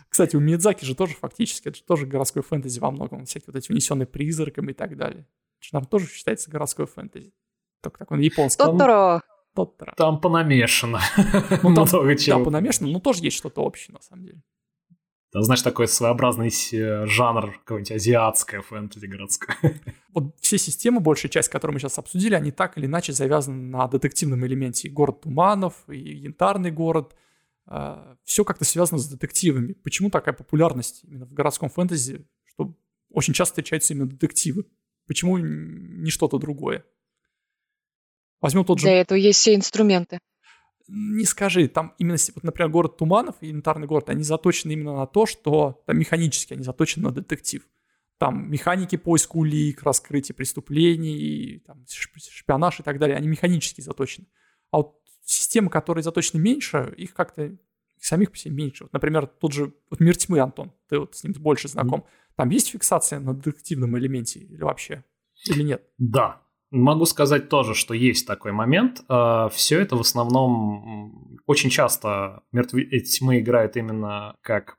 Кстати, 0.08 0.36
у 0.36 0.40
Миядзаки 0.40 0.84
же 0.84 0.94
тоже 0.94 1.14
фактически, 1.14 1.68
это 1.68 1.76
же 1.76 1.84
тоже 1.84 2.06
городской 2.06 2.42
фэнтези 2.42 2.80
во 2.80 2.90
многом, 2.90 3.26
всякие 3.26 3.52
вот 3.52 3.56
эти 3.56 3.70
унесенные 3.70 4.06
призраками 4.06 4.70
и 4.72 4.74
так 4.74 4.96
далее. 4.96 5.26
Это 5.58 5.66
же, 5.66 5.70
наверное, 5.72 5.90
тоже 5.90 6.08
считается 6.08 6.50
городской 6.50 6.86
фэнтези. 6.86 7.32
Только 7.80 7.98
так 7.98 8.10
он 8.10 8.20
японский. 8.20 8.62
Тоторо. 8.62 9.22
Тоторо. 9.54 9.94
Там 9.96 10.20
понамешано. 10.20 11.00
Ну, 11.62 11.74
там, 11.74 11.86
Много 11.90 12.16
чего. 12.16 12.38
Да, 12.38 12.44
понамешано, 12.44 12.88
но 12.90 13.00
тоже 13.00 13.24
есть 13.24 13.36
что-то 13.36 13.62
общее, 13.62 13.94
на 13.94 14.00
самом 14.00 14.24
деле. 14.24 14.42
Там, 15.30 15.42
знаешь, 15.42 15.60
такой 15.60 15.88
своеобразный 15.88 16.50
жанр, 17.06 17.58
какой-нибудь 17.64 17.92
азиатская 17.92 18.62
фэнтези 18.62 19.06
городская. 19.06 19.58
Вот 20.14 20.34
все 20.40 20.58
системы, 20.58 21.00
большая 21.00 21.30
часть, 21.30 21.48
которую 21.48 21.74
мы 21.74 21.80
сейчас 21.80 21.98
обсудили, 21.98 22.34
они 22.34 22.50
так 22.50 22.76
или 22.76 22.86
иначе 22.86 23.12
завязаны 23.12 23.68
на 23.68 23.86
детективном 23.86 24.44
элементе. 24.46 24.88
И 24.88 24.90
город 24.90 25.20
туманов, 25.20 25.74
и 25.86 25.98
янтарный 25.98 26.72
город. 26.72 27.14
А, 27.66 28.16
все 28.24 28.44
как-то 28.44 28.64
связано 28.64 28.98
с 28.98 29.06
детективами. 29.06 29.74
Почему 29.74 30.10
такая 30.10 30.34
популярность 30.34 31.04
именно 31.04 31.26
в 31.26 31.34
городском 31.34 31.68
фэнтези, 31.68 32.26
что 32.46 32.74
очень 33.10 33.34
часто 33.34 33.52
встречаются 33.52 33.92
именно 33.92 34.08
детективы? 34.08 34.64
Почему 35.06 35.38
не 35.38 36.10
что-то 36.10 36.38
другое? 36.38 36.84
Возьмем 38.40 38.64
тот 38.64 38.78
же... 38.78 38.86
Для 38.86 39.00
этого 39.00 39.18
есть 39.18 39.40
все 39.40 39.54
инструменты. 39.54 40.18
Не 40.88 41.24
скажи, 41.24 41.68
там 41.68 41.94
именно, 41.98 42.16
вот, 42.34 42.44
например, 42.44 42.70
город 42.70 42.96
Туманов 42.96 43.36
и 43.40 43.48
янтарный 43.48 43.86
город, 43.86 44.08
они 44.08 44.22
заточены 44.22 44.72
именно 44.72 44.96
на 44.96 45.06
то, 45.06 45.26
что 45.26 45.82
там 45.86 45.98
механически 45.98 46.54
они 46.54 46.62
заточены 46.62 47.08
на 47.08 47.12
детектив. 47.12 47.68
Там 48.16 48.50
механики 48.50 48.96
поиска 48.96 49.36
улик, 49.36 49.82
раскрытие 49.82 50.34
преступлений, 50.34 51.62
там, 51.66 51.84
шпионаж 51.86 52.80
и 52.80 52.82
так 52.82 52.98
далее, 52.98 53.16
они 53.16 53.28
механически 53.28 53.80
заточены. 53.80 54.26
А 54.70 54.78
вот 54.78 55.00
системы, 55.24 55.68
которые 55.68 56.02
заточены 56.02 56.40
меньше, 56.40 56.94
их 56.96 57.12
как-то 57.12 57.44
их 57.98 58.04
самих 58.04 58.30
по 58.30 58.38
себе 58.38 58.54
меньше. 58.54 58.84
Вот, 58.84 58.92
например, 58.92 59.26
тот 59.26 59.52
же 59.52 59.74
вот 59.90 60.00
«Мир 60.00 60.16
тьмы», 60.16 60.38
Антон, 60.38 60.72
ты 60.88 60.98
вот 60.98 61.16
с 61.16 61.24
ним 61.24 61.34
больше 61.34 61.68
знаком. 61.68 62.06
Там 62.36 62.50
есть 62.50 62.70
фиксация 62.70 63.20
на 63.20 63.34
детективном 63.34 63.98
элементе 63.98 64.40
или 64.40 64.62
вообще? 64.62 65.04
Или 65.46 65.62
нет? 65.62 65.82
Да, 65.98 66.42
Могу 66.70 67.06
сказать 67.06 67.48
тоже, 67.48 67.74
что 67.74 67.94
есть 67.94 68.26
такой 68.26 68.52
момент. 68.52 69.02
А, 69.08 69.48
Все 69.48 69.80
это 69.80 69.96
в 69.96 70.00
основном 70.00 71.40
очень 71.46 71.70
часто 71.70 72.42
мертвы 72.52 72.84
тьмы 73.00 73.40
играют 73.40 73.76
именно 73.76 74.34
как 74.42 74.76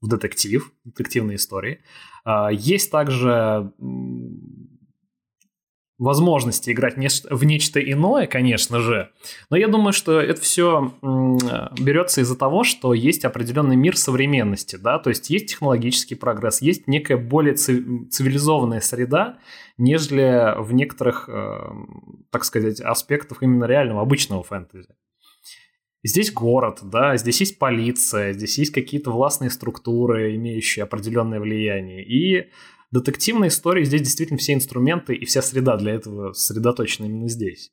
в 0.00 0.08
детектив, 0.08 0.72
детективные 0.84 1.36
истории. 1.36 1.80
А, 2.24 2.50
есть 2.50 2.90
также 2.90 3.72
возможности 5.98 6.70
играть 6.70 6.96
в 6.96 7.44
нечто 7.44 7.80
иное, 7.80 8.26
конечно 8.26 8.80
же. 8.80 9.10
Но 9.50 9.56
я 9.56 9.68
думаю, 9.68 9.92
что 9.92 10.20
это 10.20 10.40
все 10.40 10.92
берется 11.78 12.20
из-за 12.22 12.36
того, 12.36 12.64
что 12.64 12.94
есть 12.94 13.24
определенный 13.24 13.76
мир 13.76 13.96
современности, 13.96 14.76
да, 14.76 14.98
то 14.98 15.10
есть 15.10 15.30
есть 15.30 15.46
технологический 15.46 16.16
прогресс, 16.16 16.62
есть 16.62 16.88
некая 16.88 17.16
более 17.16 17.54
цивилизованная 17.54 18.80
среда, 18.80 19.38
нежели 19.78 20.60
в 20.60 20.72
некоторых, 20.72 21.28
э, 21.28 21.58
так 22.30 22.44
сказать, 22.44 22.80
аспектах 22.80 23.42
именно 23.42 23.64
реального 23.64 24.02
обычного 24.02 24.42
фэнтези. 24.42 24.94
Здесь 26.06 26.32
город, 26.32 26.80
да, 26.82 27.16
здесь 27.16 27.40
есть 27.40 27.58
полиция, 27.58 28.34
здесь 28.34 28.58
есть 28.58 28.72
какие-то 28.72 29.10
властные 29.10 29.50
структуры, 29.50 30.36
имеющие 30.36 30.82
определенное 30.82 31.40
влияние. 31.40 32.04
И 32.04 32.50
детективной 32.94 33.48
истории 33.48 33.84
здесь 33.84 34.02
действительно 34.02 34.38
все 34.38 34.54
инструменты 34.54 35.14
и 35.14 35.24
вся 35.24 35.42
среда 35.42 35.76
для 35.76 35.92
этого 35.94 36.32
сосредоточена 36.32 37.06
именно 37.06 37.28
здесь. 37.28 37.72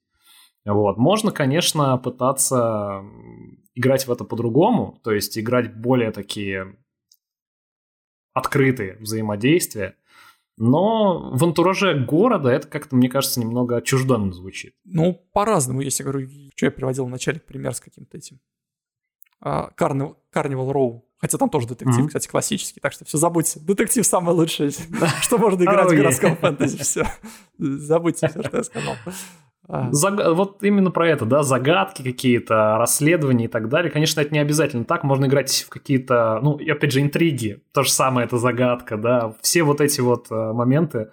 Вот. 0.66 0.98
Можно, 0.98 1.32
конечно, 1.32 1.98
пытаться 1.98 3.04
играть 3.76 4.08
в 4.08 4.12
это 4.12 4.24
по-другому, 4.24 5.00
то 5.04 5.12
есть 5.12 5.38
играть 5.38 5.80
более 5.80 6.12
такие 6.12 6.76
открытые 8.34 8.98
взаимодействия, 8.98 9.96
но 10.58 11.32
в 11.36 11.44
антураже 11.44 12.06
города 12.06 12.50
это 12.50 12.68
как-то, 12.68 12.96
мне 12.96 13.10
кажется, 13.10 13.40
немного 13.40 13.78
отчужденно 13.78 14.32
звучит. 14.34 14.76
Ну, 14.86 15.14
по-разному, 15.34 15.82
если 15.82 16.04
говорю, 16.04 16.28
что 16.56 16.66
я 16.66 16.72
приводил 16.72 17.06
в 17.06 17.10
начале 17.10 17.40
пример 17.40 17.74
с 17.74 17.80
каким-то 17.80 18.18
этим. 18.18 18.40
Карнивал 19.42 20.72
Роу 20.72 21.06
Хотя 21.22 21.38
там 21.38 21.50
тоже 21.50 21.68
детектив, 21.68 22.00
mm-hmm. 22.00 22.08
кстати, 22.08 22.28
классический, 22.28 22.80
так 22.80 22.94
что 22.94 23.06
все 23.06 23.20
забудьте. 23.20 23.60
Детектив 23.60 24.04
самое 24.04 24.36
лучшее, 24.36 24.72
что 25.22 25.38
можно 25.38 25.64
играть 25.64 25.92
в 25.92 25.96
городском 25.96 26.36
фэнтези. 26.36 26.78
Все. 26.80 27.06
Забудьте 27.60 28.28
все, 28.28 28.42
что 28.42 28.58
я 28.58 28.64
сказал. 28.64 28.96
А. 29.68 29.90
Заг... 29.92 30.20
Вот 30.36 30.64
именно 30.64 30.90
про 30.90 31.08
это, 31.08 31.26
да, 31.26 31.44
загадки 31.44 32.02
какие-то, 32.02 32.78
расследования 32.80 33.46
и 33.46 33.48
так 33.48 33.70
далее. 33.70 33.92
Конечно, 33.92 34.20
это 34.20 34.34
не 34.34 34.40
обязательно 34.40 34.84
так, 34.84 35.04
можно 35.04 35.28
играть 35.28 35.64
в 35.68 35.70
какие-то, 35.70 36.40
ну, 36.42 36.56
опять 36.56 36.92
же, 36.92 37.02
интриги. 37.02 37.62
То 37.72 37.84
же 37.84 37.92
самое, 37.92 38.26
это 38.26 38.40
загадка, 38.40 38.98
да. 38.98 39.36
Все 39.42 39.62
вот 39.62 39.80
эти 39.80 40.02
вот 40.02 40.26
э, 40.32 40.34
моменты, 40.54 41.12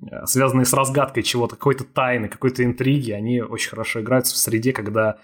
э, 0.00 0.24
связанные 0.26 0.66
с 0.66 0.72
разгадкой 0.72 1.24
чего-то, 1.24 1.56
какой-то 1.56 1.82
тайны, 1.82 2.28
какой-то 2.28 2.64
интриги, 2.64 3.10
они 3.10 3.42
очень 3.42 3.70
хорошо 3.70 4.00
играются 4.00 4.36
в 4.36 4.38
среде, 4.38 4.72
когда 4.72 5.18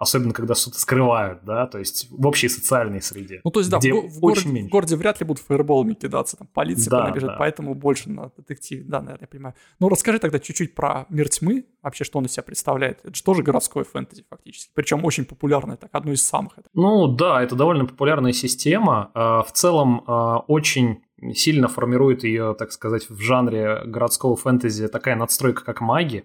особенно 0.00 0.32
когда 0.32 0.54
что-то 0.54 0.78
скрывают, 0.78 1.44
да, 1.44 1.66
то 1.66 1.78
есть 1.78 2.08
в 2.10 2.26
общей 2.26 2.48
социальной 2.48 3.02
среде. 3.02 3.40
Ну, 3.44 3.50
то 3.50 3.60
есть, 3.60 3.70
да, 3.70 3.78
где 3.78 3.92
в, 3.92 4.08
в, 4.08 4.20
городе, 4.20 4.48
в 4.48 4.68
городе 4.68 4.96
вряд 4.96 5.20
ли 5.20 5.26
будут 5.26 5.42
фаерболами 5.44 5.94
кидаться, 5.94 6.36
там 6.36 6.48
полиция 6.52 6.90
да, 6.90 7.08
набежит, 7.08 7.28
да. 7.30 7.36
поэтому 7.38 7.74
больше 7.74 8.10
на 8.10 8.30
детективе, 8.36 8.84
да, 8.84 9.00
наверное, 9.00 9.22
я 9.22 9.26
понимаю. 9.26 9.54
Ну, 9.78 9.88
расскажи 9.88 10.18
тогда 10.18 10.38
чуть-чуть 10.38 10.74
про 10.74 11.06
«Мир 11.08 11.28
тьмы», 11.28 11.66
вообще, 11.82 12.04
что 12.04 12.18
он 12.18 12.26
из 12.26 12.32
себя 12.32 12.42
представляет. 12.44 13.00
Это 13.04 13.14
же 13.14 13.22
тоже 13.22 13.42
городское 13.42 13.84
фэнтези 13.84 14.24
фактически, 14.28 14.70
причем 14.74 15.04
очень 15.04 15.24
популярное, 15.24 15.76
так, 15.76 15.90
одно 15.92 16.12
из 16.12 16.24
самых. 16.24 16.52
Ну, 16.74 17.08
да, 17.08 17.42
это 17.42 17.54
довольно 17.54 17.86
популярная 17.86 18.32
система, 18.32 19.10
а, 19.14 19.42
в 19.42 19.52
целом 19.52 20.04
а, 20.06 20.38
очень 20.48 21.02
сильно 21.34 21.68
формирует 21.68 22.24
ее, 22.24 22.54
так 22.58 22.72
сказать, 22.72 23.08
в 23.08 23.20
жанре 23.20 23.82
городского 23.84 24.36
фэнтези 24.36 24.88
такая 24.88 25.16
надстройка, 25.16 25.64
как 25.64 25.80
маги, 25.80 26.24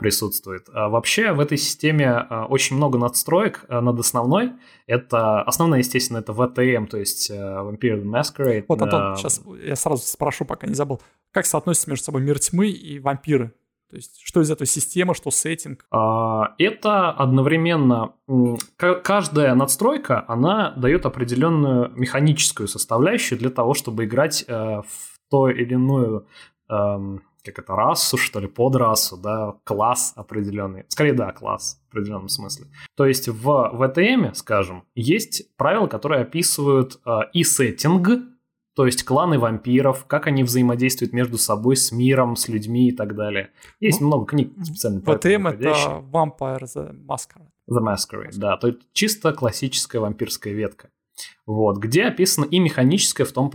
присутствует. 0.00 0.66
А 0.72 0.88
вообще 0.88 1.32
в 1.32 1.38
этой 1.38 1.58
системе 1.58 2.08
а, 2.08 2.46
очень 2.46 2.76
много 2.76 2.98
надстроек 2.98 3.64
а, 3.68 3.80
над 3.80 4.00
основной. 4.00 4.52
Это 4.86 5.42
основная, 5.42 5.78
естественно, 5.78 6.18
это 6.18 6.32
VTM, 6.32 6.86
то 6.86 6.96
есть 6.98 7.30
Vampire 7.30 8.02
Masquerade. 8.02 8.64
Вот, 8.66 8.82
Антон, 8.82 9.16
сейчас 9.16 9.40
я 9.62 9.76
сразу 9.76 10.02
спрошу, 10.02 10.44
пока 10.44 10.66
не 10.66 10.74
забыл. 10.74 11.00
Как 11.30 11.46
соотносится 11.46 11.88
между 11.88 12.06
собой 12.06 12.22
мир 12.22 12.40
тьмы 12.40 12.68
и 12.68 12.98
вампиры? 12.98 13.52
То 13.90 13.96
есть 13.96 14.20
что 14.24 14.40
из 14.40 14.50
этой 14.50 14.66
системы, 14.66 15.14
что 15.14 15.30
сеттинг? 15.30 15.84
Это 16.58 17.10
одновременно... 17.10 18.12
Каждая 18.76 19.54
надстройка, 19.54 20.24
она 20.28 20.72
дает 20.76 21.06
определенную 21.06 21.90
механическую 21.96 22.68
составляющую 22.68 23.38
для 23.38 23.50
того, 23.50 23.74
чтобы 23.74 24.04
играть 24.04 24.44
в 24.46 24.84
то 25.28 25.48
или 25.48 25.72
иную 25.72 26.26
эм, 26.68 27.22
как 27.42 27.58
это, 27.58 27.74
расу, 27.74 28.16
что 28.16 28.40
ли, 28.40 28.48
подрасу, 28.48 29.16
да, 29.16 29.56
класс 29.64 30.12
определенный. 30.16 30.84
Скорее, 30.88 31.12
да, 31.12 31.32
класс 31.32 31.80
в 31.86 31.90
определенном 31.90 32.28
смысле. 32.28 32.66
То 32.96 33.06
есть 33.06 33.28
в 33.28 33.70
ВТМ, 33.72 34.34
скажем, 34.34 34.84
есть 34.94 35.54
правила, 35.56 35.86
которые 35.86 36.22
описывают 36.22 37.00
э, 37.04 37.10
и 37.32 37.44
сеттинг, 37.44 38.08
то 38.74 38.86
есть 38.86 39.04
кланы 39.04 39.38
вампиров, 39.38 40.06
как 40.06 40.26
они 40.26 40.44
взаимодействуют 40.44 41.12
между 41.12 41.38
собой, 41.38 41.76
с 41.76 41.92
миром, 41.92 42.36
с 42.36 42.48
людьми 42.48 42.88
и 42.88 42.92
так 42.92 43.14
далее. 43.14 43.50
Есть 43.80 44.00
ну, 44.00 44.06
много 44.06 44.26
книг 44.26 44.52
специально 44.62 45.00
по 45.00 45.16
ВТМ 45.16 45.48
это 45.48 46.02
Vampire 46.10 46.62
the 46.62 46.94
Masquerade. 47.06 47.50
The 47.68 47.80
Masquerade, 47.82 48.36
да. 48.36 48.56
То 48.56 48.68
есть 48.68 48.80
чисто 48.92 49.32
классическая 49.32 49.98
вампирская 49.98 50.54
ветка. 50.54 50.90
Вот, 51.46 51.78
где 51.78 52.04
описана 52.04 52.44
и 52.44 52.58
механическая 52.58 53.26
в 53.26 53.32
том 53.32 53.50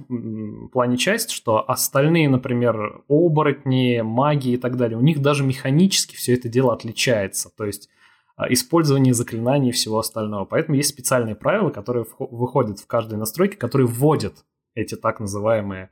плане 0.71 0.97
часть, 0.97 1.31
что 1.31 1.69
остальные, 1.69 2.29
например, 2.29 3.03
оборотни, 3.07 4.01
маги 4.01 4.49
и 4.49 4.57
так 4.57 4.75
далее, 4.77 4.97
у 4.97 5.01
них 5.01 5.21
даже 5.21 5.43
механически 5.43 6.15
все 6.15 6.33
это 6.33 6.49
дело 6.49 6.73
отличается. 6.73 7.49
То 7.55 7.65
есть 7.65 7.89
а, 8.37 8.51
использование 8.51 9.13
заклинаний 9.13 9.69
и 9.69 9.71
всего 9.71 9.99
остального. 9.99 10.45
Поэтому 10.45 10.75
есть 10.75 10.89
специальные 10.89 11.35
правила, 11.35 11.69
которые 11.69 12.05
выходят 12.19 12.79
в 12.79 12.87
каждой 12.87 13.17
настройке, 13.17 13.55
которые 13.55 13.87
вводят 13.87 14.45
эти 14.73 14.95
так 14.95 15.21
называемые 15.21 15.89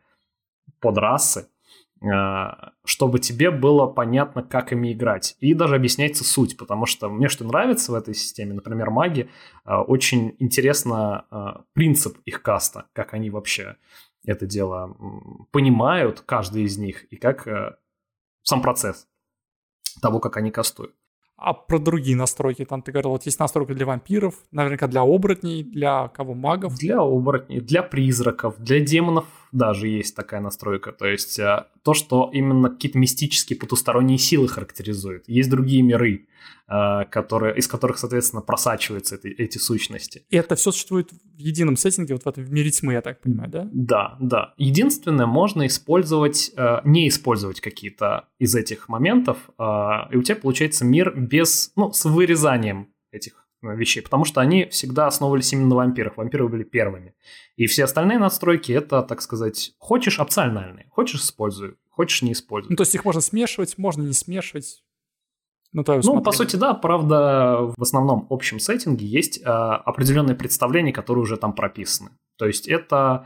подрасы, 0.82 1.48
чтобы 2.86 3.20
тебе 3.20 3.50
было 3.50 3.88
понятно, 3.88 4.44
как 4.44 4.74
ими 4.74 4.92
играть. 4.92 5.38
И 5.40 5.54
даже 5.54 5.76
объясняется 5.76 6.26
суть, 6.26 6.58
потому 6.58 6.86
что 6.86 7.10
мне 7.10 7.30
что 7.30 7.46
нравится 7.46 7.94
в 7.94 7.96
этой 7.96 8.14
системе, 8.14 8.54
например, 8.54 8.90
маги, 8.90 9.30
а, 9.64 9.82
очень 9.82 10.36
интересно 10.40 11.26
а, 11.32 11.62
принцип 11.74 12.18
их 12.26 12.42
каста, 12.42 12.86
как 12.94 13.14
они 13.14 13.30
вообще 13.30 13.78
это 14.26 14.46
дело 14.46 14.98
понимают, 15.52 16.22
каждый 16.22 16.64
из 16.64 16.78
них, 16.78 17.04
и 17.06 17.16
как 17.16 17.48
сам 18.42 18.62
процесс 18.62 19.08
того, 20.02 20.20
как 20.20 20.38
они 20.38 20.52
кастуют. 20.52 20.94
А 21.36 21.54
про 21.54 21.78
другие 21.80 22.16
настройки, 22.16 22.64
там 22.64 22.82
ты 22.82 22.92
говорил, 22.92 23.12
вот 23.12 23.26
есть 23.26 23.40
настройка 23.40 23.74
для 23.74 23.86
вампиров, 23.86 24.36
наверняка 24.52 24.88
для 24.88 25.02
оборотней, 25.02 25.64
для 25.64 26.08
кого, 26.10 26.34
магов? 26.34 26.76
Для 26.76 27.02
оборотней, 27.02 27.60
для 27.60 27.84
призраков, 27.84 28.56
для 28.60 28.80
демонов 28.80 29.26
даже 29.54 29.88
есть 29.88 30.16
такая 30.16 30.42
настройка. 30.42 30.92
То 30.92 31.06
есть 31.06 31.40
э, 31.40 31.66
то, 31.84 31.94
что 31.94 32.30
именно 32.34 32.70
какие-то 32.70 32.98
мистические 32.98 33.58
потусторонние 33.58 34.18
силы 34.18 34.48
характеризует. 34.48 35.24
Есть 35.28 35.50
другие 35.50 35.84
миры, 35.84 36.28
э, 36.68 37.06
которые, 37.10 37.56
из 37.56 37.68
которых, 37.68 38.00
соответственно, 38.00 38.42
просачиваются 38.42 39.16
эти, 39.16 39.28
эти 39.28 39.58
сущности. 39.60 40.26
И 40.30 40.36
это 40.36 40.56
все 40.56 40.72
существует 40.72 41.12
в 41.12 41.38
едином 41.38 41.78
сеттинге, 41.78 42.16
вот 42.16 42.24
в 42.24 42.28
этом 42.28 42.52
мире 42.52 42.72
тьмы, 42.72 42.94
я 42.94 43.02
так 43.02 43.22
понимаю, 43.22 43.50
да? 43.50 43.70
Да, 43.72 44.18
да. 44.20 44.54
Единственное, 44.58 45.28
можно 45.28 45.68
использовать, 45.68 46.52
э, 46.58 46.82
не 46.84 47.08
использовать 47.08 47.62
какие-то 47.62 48.28
из 48.40 48.56
этих 48.56 48.90
моментов, 48.90 49.38
и 49.58 50.18
у 50.18 50.24
тебя 50.24 50.36
получается 50.36 50.84
мир 50.84 51.14
без, 51.16 51.72
ну, 51.76 51.94
с 51.94 52.06
вырезанием 52.06 52.90
этих 53.12 53.43
вещей, 53.72 54.02
потому 54.02 54.26
что 54.26 54.42
они 54.42 54.66
всегда 54.66 55.08
основывались 55.08 55.54
именно 55.54 55.70
на 55.70 55.76
вампирах. 55.76 56.18
Вампиры 56.18 56.48
были 56.48 56.64
первыми. 56.64 57.16
И 57.56 57.68
все 57.68 57.86
остальные 57.86 58.20
настройки 58.20 58.72
это, 58.72 59.02
так 59.02 59.22
сказать, 59.22 59.74
хочешь 59.78 60.20
опциональные, 60.20 60.88
хочешь 60.90 61.22
используй, 61.22 61.76
хочешь 61.90 62.22
не 62.22 62.34
используй. 62.34 62.72
Ну, 62.72 62.76
то 62.76 62.84
есть 62.84 62.96
их 62.96 63.06
можно 63.06 63.22
смешивать, 63.22 63.78
можно 63.78 64.04
не 64.04 64.14
смешивать. 64.14 64.84
Ну, 65.72 65.84
ну 65.88 66.22
по 66.22 66.32
сути, 66.32 66.56
да, 66.56 66.76
правда, 66.76 67.72
в 67.76 67.82
основном 67.82 68.28
общем 68.30 68.60
сеттинге 68.60 69.08
есть 69.08 69.42
э, 69.42 69.44
определенные 69.44 70.36
представления, 70.36 70.94
которые 70.94 71.24
уже 71.24 71.36
там 71.36 71.54
прописаны. 71.54 72.12
То 72.38 72.46
есть 72.46 72.68
это, 72.68 73.26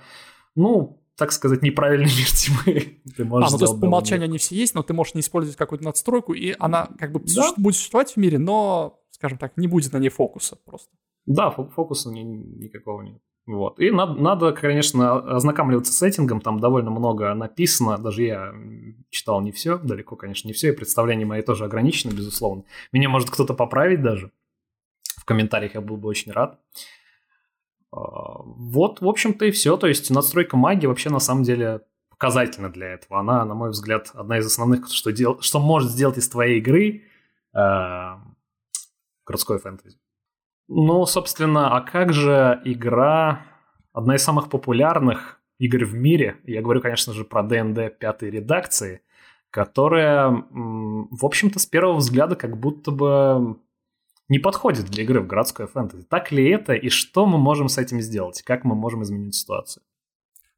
ну, 0.56 1.02
так 1.18 1.32
сказать, 1.32 1.62
неправильный 1.62 2.06
мир 2.06 2.28
тьмы. 2.32 3.02
ты 3.16 3.26
можешь 3.26 3.50
а, 3.50 3.52
ну 3.52 3.58
то 3.58 3.66
есть 3.66 3.80
по 3.82 3.86
умолчанию 3.86 4.26
они 4.26 4.38
все 4.38 4.56
есть, 4.56 4.76
но 4.76 4.84
ты 4.84 4.94
можешь 4.94 5.16
не 5.16 5.22
использовать 5.22 5.58
какую-то 5.58 5.84
надстройку, 5.84 6.34
и 6.34 6.56
она 6.60 6.88
как 6.98 7.12
бы 7.12 7.20
да? 7.20 7.54
будет 7.58 7.76
существовать 7.76 8.14
в 8.14 8.18
мире, 8.18 8.38
но 8.38 8.97
скажем 9.18 9.38
так, 9.38 9.58
не 9.58 9.68
будет 9.68 9.94
на 9.94 9.98
ней 9.98 10.10
фокуса 10.10 10.58
просто. 10.66 10.92
Да, 11.26 11.50
фокуса 11.50 12.10
ни, 12.10 12.22
никакого 12.22 13.02
нет. 13.02 13.22
Вот. 13.46 13.80
И 13.80 13.92
надо, 13.92 14.14
надо, 14.14 14.52
конечно, 14.52 15.20
ознакомливаться 15.36 15.94
с 15.94 15.98
сеттингом, 15.98 16.42
там 16.42 16.60
довольно 16.60 16.92
много 16.92 17.34
написано, 17.34 17.98
даже 17.98 18.24
я 18.24 18.54
читал 19.10 19.40
не 19.42 19.54
все, 19.54 19.78
далеко, 19.78 20.18
конечно, 20.18 20.50
не 20.50 20.54
все, 20.54 20.70
и 20.70 20.76
представления 20.76 21.26
мои 21.26 21.42
тоже 21.42 21.64
ограничены, 21.64 22.12
безусловно. 22.12 22.64
Меня 22.92 23.08
может 23.08 23.30
кто-то 23.30 23.54
поправить 23.54 24.02
даже. 24.02 24.32
В 25.18 25.24
комментариях 25.24 25.76
я 25.76 25.82
был 25.82 25.96
бы 25.96 26.10
очень 26.10 26.34
рад. 26.34 26.60
А, 27.92 28.42
вот, 28.44 29.00
в 29.00 29.08
общем-то, 29.08 29.46
и 29.46 29.52
все. 29.52 29.78
То 29.78 29.88
есть 29.88 30.10
надстройка 30.10 30.58
магии 30.58 30.88
вообще 30.88 31.10
на 31.10 31.20
самом 31.20 31.44
деле 31.44 31.82
показательна 32.10 32.70
для 32.70 32.88
этого. 32.88 33.20
Она, 33.20 33.46
на 33.46 33.54
мой 33.54 33.70
взгляд, 33.70 34.12
одна 34.14 34.40
из 34.40 34.46
основных, 34.46 34.90
что, 34.90 35.12
дел... 35.12 35.40
что 35.40 35.60
может 35.60 35.92
сделать 35.92 36.18
из 36.18 36.28
твоей 36.28 36.60
игры 36.60 37.04
городской 39.28 39.60
фэнтези. 39.60 39.98
Ну, 40.68 41.06
собственно, 41.06 41.76
а 41.76 41.82
как 41.82 42.14
же 42.14 42.62
игра, 42.66 43.46
одна 43.94 44.16
из 44.16 44.24
самых 44.24 44.50
популярных 44.50 45.40
игр 45.60 45.86
в 45.86 45.94
мире. 45.94 46.38
Я 46.46 46.62
говорю, 46.62 46.82
конечно 46.82 47.14
же, 47.14 47.24
про 47.24 47.44
D&D 47.44 47.90
пятой 48.00 48.30
редакции, 48.30 49.02
которая, 49.50 50.30
в 50.30 51.26
общем-то, 51.26 51.60
с 51.60 51.66
первого 51.66 51.96
взгляда 51.96 52.36
как 52.36 52.58
будто 52.58 52.92
бы 52.92 53.58
не 54.30 54.40
подходит 54.40 54.86
для 54.86 55.04
игры 55.04 55.22
в 55.22 55.28
городское 55.28 55.68
фэнтези. 55.68 56.04
Так 56.04 56.32
ли 56.32 56.50
это, 56.50 56.74
и 56.74 56.90
что 56.90 57.26
мы 57.26 57.38
можем 57.38 57.70
с 57.70 57.78
этим 57.78 58.02
сделать? 58.02 58.42
Как 58.42 58.66
мы 58.66 58.76
можем 58.76 59.04
изменить 59.04 59.36
ситуацию? 59.36 59.84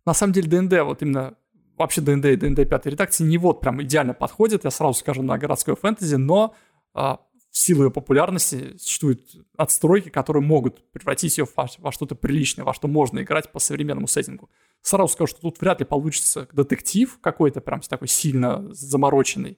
На 0.05 0.13
самом 0.13 0.33
деле 0.33 0.49
ДНД, 0.49 0.81
вот 0.81 1.01
именно 1.03 1.35
вообще 1.77 2.01
ДНД 2.01 2.25
и 2.25 2.35
ДНД 2.35 2.67
пятой 2.67 2.93
редакции 2.93 3.23
не 3.23 3.37
вот 3.37 3.61
прям 3.61 3.81
идеально 3.83 4.13
подходит, 4.13 4.63
я 4.63 4.71
сразу 4.71 4.95
скажу, 4.95 5.21
на 5.21 5.37
городское 5.37 5.75
фэнтези, 5.75 6.15
но 6.15 6.55
а, 6.93 7.19
в 7.51 7.57
силу 7.57 7.85
ее 7.85 7.91
популярности 7.91 8.77
существуют 8.77 9.21
отстройки, 9.57 10.09
которые 10.09 10.43
могут 10.43 10.91
превратить 10.91 11.37
ее 11.37 11.47
во, 11.55 11.67
во 11.79 11.91
что-то 11.91 12.15
приличное, 12.15 12.63
во 12.63 12.73
что 12.73 12.87
можно 12.87 13.21
играть 13.21 13.51
по 13.51 13.59
современному 13.59 14.07
сеттингу. 14.07 14.49
Сразу 14.81 15.13
скажу, 15.13 15.31
что 15.31 15.41
тут 15.41 15.59
вряд 15.59 15.79
ли 15.79 15.85
получится 15.85 16.47
детектив 16.53 17.19
какой-то 17.21 17.59
прям 17.59 17.81
такой 17.81 18.07
сильно 18.07 18.71
замороченный. 18.73 19.57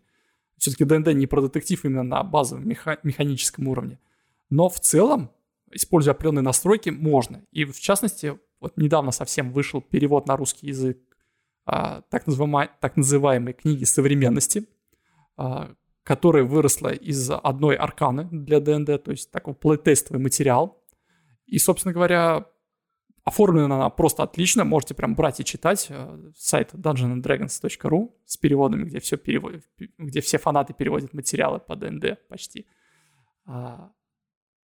Все-таки 0.58 0.86
ДНД 0.86 1.14
не 1.14 1.28
про 1.28 1.42
детектив 1.42 1.84
именно 1.84 2.04
на 2.04 2.24
базовом 2.24 2.68
меха- 2.68 3.00
механическом 3.04 3.68
уровне. 3.68 4.00
Но 4.50 4.70
в 4.70 4.80
целом, 4.80 5.32
используя 5.72 6.14
определенные 6.14 6.44
настройки, 6.44 6.90
можно. 6.90 7.44
И 7.52 7.66
в 7.66 7.80
частности, 7.80 8.40
вот 8.60 8.78
недавно 8.78 9.12
совсем 9.12 9.52
вышел 9.52 9.82
перевод 9.82 10.28
на 10.28 10.38
русский 10.38 10.68
язык 10.68 11.00
а, 11.66 12.02
так, 12.10 12.26
называемой, 12.28 12.70
так 12.80 12.96
называемой 12.96 13.54
книги 13.54 13.84
современности, 13.84 14.68
а, 15.36 15.74
которая 16.04 16.44
выросла 16.44 16.90
из 16.90 17.30
одной 17.30 17.76
арканы 17.76 18.28
для 18.32 18.60
ДНД, 18.60 19.04
то 19.04 19.12
есть 19.12 19.32
такой 19.32 19.54
плейтестовый 19.54 20.22
материал. 20.22 20.84
И, 21.46 21.60
собственно 21.60 21.94
говоря, 21.94 22.48
оформлена 23.24 23.76
она 23.76 23.90
просто 23.90 24.24
отлично, 24.24 24.64
можете 24.64 24.94
прям 24.96 25.16
брать 25.16 25.40
и 25.40 25.46
читать. 25.46 25.88
А, 25.90 26.20
сайт 26.36 26.74
dungeonanddragons.ru 26.74 28.14
с 28.26 28.38
переводами, 28.38 28.86
где 28.86 29.00
все, 29.00 29.18
перевод... 29.18 29.62
где 29.98 30.22
все 30.22 30.38
фанаты 30.38 30.74
переводят 30.74 31.14
материалы 31.14 31.60
по 31.60 31.76
ДНД 31.76 32.28
почти. 32.28 32.66
А, 33.46 33.92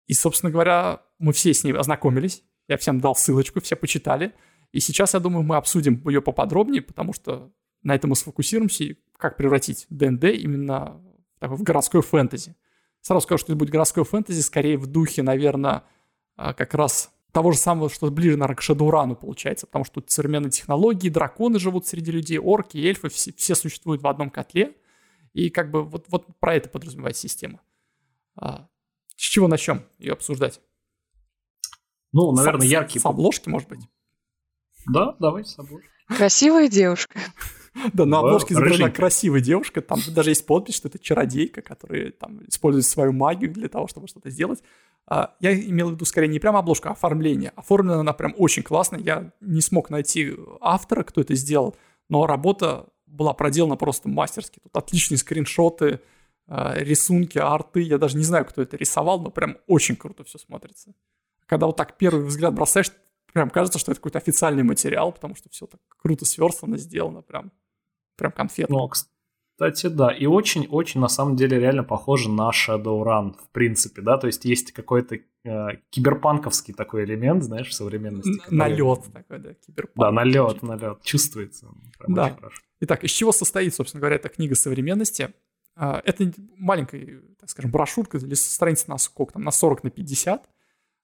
и, 0.07 0.13
собственно 0.13 0.51
говоря, 0.51 1.03
мы 1.19 1.33
все 1.33 1.53
с 1.53 1.63
ней 1.63 1.73
ознакомились. 1.73 2.43
Я 2.67 2.77
всем 2.77 2.99
дал 2.99 3.15
ссылочку, 3.15 3.61
все 3.61 3.75
почитали. 3.75 4.33
И 4.71 4.79
сейчас, 4.79 5.13
я 5.13 5.19
думаю, 5.19 5.43
мы 5.43 5.55
обсудим 5.55 6.01
ее 6.07 6.21
поподробнее, 6.21 6.81
потому 6.81 7.13
что 7.13 7.51
на 7.83 7.95
этом 7.95 8.09
мы 8.09 8.15
сфокусируемся, 8.15 8.95
как 9.17 9.37
превратить 9.37 9.85
ДНД 9.89 10.25
именно 10.25 11.01
в 11.41 11.63
городской 11.63 12.01
фэнтези. 12.01 12.55
Сразу 13.01 13.21
скажу, 13.21 13.39
что 13.39 13.53
это 13.53 13.59
будет 13.59 13.69
городской 13.69 14.03
фэнтези, 14.03 14.41
скорее 14.41 14.77
в 14.77 14.87
духе, 14.87 15.23
наверное, 15.23 15.83
а, 16.35 16.53
как 16.53 16.73
раз 16.73 17.11
того 17.31 17.51
же 17.51 17.57
самого, 17.57 17.89
что 17.89 18.09
ближе, 18.09 18.37
наверное, 18.37 18.55
к 18.55 18.61
Шадурану 18.61 19.15
получается, 19.15 19.67
потому 19.67 19.85
что 19.85 20.01
тут 20.01 20.11
современные 20.11 20.49
технологии, 20.49 21.09
драконы 21.09 21.59
живут 21.59 21.85
среди 21.85 22.11
людей, 22.11 22.39
орки, 22.39 22.77
эльфы, 22.77 23.09
все, 23.09 23.31
все 23.33 23.55
существуют 23.55 24.01
в 24.01 24.07
одном 24.07 24.29
котле, 24.29 24.75
и 25.33 25.49
как 25.49 25.69
бы 25.69 25.83
вот, 25.83 26.05
вот 26.09 26.25
про 26.39 26.55
это 26.55 26.69
подразумевает 26.69 27.15
система. 27.15 27.61
А, 28.35 28.67
с 29.15 29.21
чего 29.21 29.47
начнем 29.47 29.83
ее 29.99 30.13
обсуждать? 30.13 30.61
Ну, 32.11 32.31
наверное, 32.31 32.67
с, 32.67 32.71
яркий... 32.71 32.99
С 32.99 33.05
обложки, 33.05 33.49
может 33.49 33.69
быть? 33.69 33.81
Да, 34.87 35.15
давайте 35.19 35.51
с 35.51 35.59
обложки. 35.59 35.89
Красивая 36.07 36.69
девушка. 36.69 37.19
Да, 37.93 38.05
на 38.05 38.19
обложке 38.19 38.53
изображена 38.53 38.91
красивая 38.91 39.41
девушка, 39.41 39.81
там 39.81 39.99
даже 40.13 40.31
есть 40.31 40.45
подпись, 40.45 40.75
что 40.75 40.87
это 40.87 40.99
чародейка, 40.99 41.61
которая 41.61 42.11
там 42.11 42.41
использует 42.47 42.85
свою 42.85 43.11
магию 43.11 43.51
для 43.51 43.69
того, 43.69 43.87
чтобы 43.87 44.07
что-то 44.07 44.29
сделать. 44.29 44.61
А, 45.05 45.35
я 45.39 45.53
имел 45.55 45.89
в 45.89 45.91
виду 45.93 46.05
скорее 46.05 46.27
не 46.27 46.39
прямо 46.39 46.59
обложку, 46.59 46.89
а 46.89 46.91
оформление. 46.91 47.53
Оформлена 47.55 48.01
она 48.01 48.13
прям 48.13 48.33
очень 48.37 48.63
классно. 48.63 48.97
Я 48.97 49.31
не 49.39 49.61
смог 49.61 49.89
найти 49.89 50.33
автора, 50.59 51.03
кто 51.03 51.21
это 51.21 51.33
сделал, 51.35 51.75
но 52.09 52.27
работа 52.27 52.87
была 53.05 53.33
проделана 53.33 53.77
просто 53.77 54.09
мастерски. 54.09 54.59
Тут 54.61 54.75
отличные 54.75 55.17
скриншоты, 55.17 56.01
а, 56.47 56.75
рисунки, 56.77 57.37
арты. 57.37 57.81
Я 57.81 57.97
даже 57.97 58.17
не 58.17 58.23
знаю, 58.23 58.45
кто 58.45 58.61
это 58.61 58.75
рисовал, 58.75 59.21
но 59.21 59.31
прям 59.31 59.57
очень 59.67 59.95
круто 59.95 60.23
все 60.25 60.37
смотрится. 60.37 60.93
Когда 61.45 61.67
вот 61.67 61.77
так 61.77 61.97
первый 61.97 62.25
взгляд 62.25 62.53
бросаешь, 62.53 62.91
прям 63.31 63.49
кажется, 63.49 63.79
что 63.79 63.91
это 63.91 63.99
какой-то 63.99 64.17
официальный 64.17 64.63
материал, 64.63 65.11
потому 65.13 65.35
что 65.35 65.49
все 65.49 65.67
так 65.67 65.79
круто 65.97 66.25
сверстано, 66.25 66.77
сделано, 66.77 67.21
прям, 67.21 67.51
прям 68.17 68.31
конфетно. 68.31 68.77
Ну, 68.77 68.89
кстати, 68.89 69.87
да, 69.87 70.11
и 70.11 70.25
очень-очень 70.25 70.99
на 70.99 71.07
самом 71.07 71.35
деле 71.35 71.59
реально 71.59 71.83
похоже 71.83 72.29
на 72.29 72.51
Shadowrun, 72.51 73.33
в 73.33 73.49
принципе, 73.51 74.01
да, 74.01 74.17
то 74.17 74.27
есть 74.27 74.45
есть 74.45 74.71
какой-то 74.71 75.15
э, 75.15 75.67
киберпанковский 75.89 76.73
такой 76.73 77.05
элемент, 77.05 77.43
знаешь, 77.43 77.69
в 77.69 77.73
современности. 77.73 78.37
Который... 78.37 78.55
Налет 78.55 78.99
такой, 79.13 79.39
да, 79.39 79.53
киберпанк. 79.53 79.95
Да, 79.95 80.11
налет, 80.11 80.61
налет, 80.61 81.01
чувствуется. 81.03 81.67
Прям 81.97 82.13
да. 82.13 82.37
Итак, 82.81 83.03
из 83.03 83.11
чего 83.11 83.31
состоит, 83.31 83.73
собственно 83.73 84.01
говоря, 84.01 84.17
эта 84.17 84.29
книга 84.29 84.55
современности? 84.55 85.33
А, 85.75 86.01
это 86.05 86.31
маленькая, 86.57 87.21
так 87.39 87.49
скажем, 87.49 87.71
брошюрка 87.71 88.17
или 88.17 88.33
страница 88.33 88.89
на 88.89 88.97
сколько 88.97 89.33
там, 89.33 89.43
на 89.43 89.51
40 89.51 89.83
на 89.83 89.89
50, 89.89 90.43
а, 90.43 90.49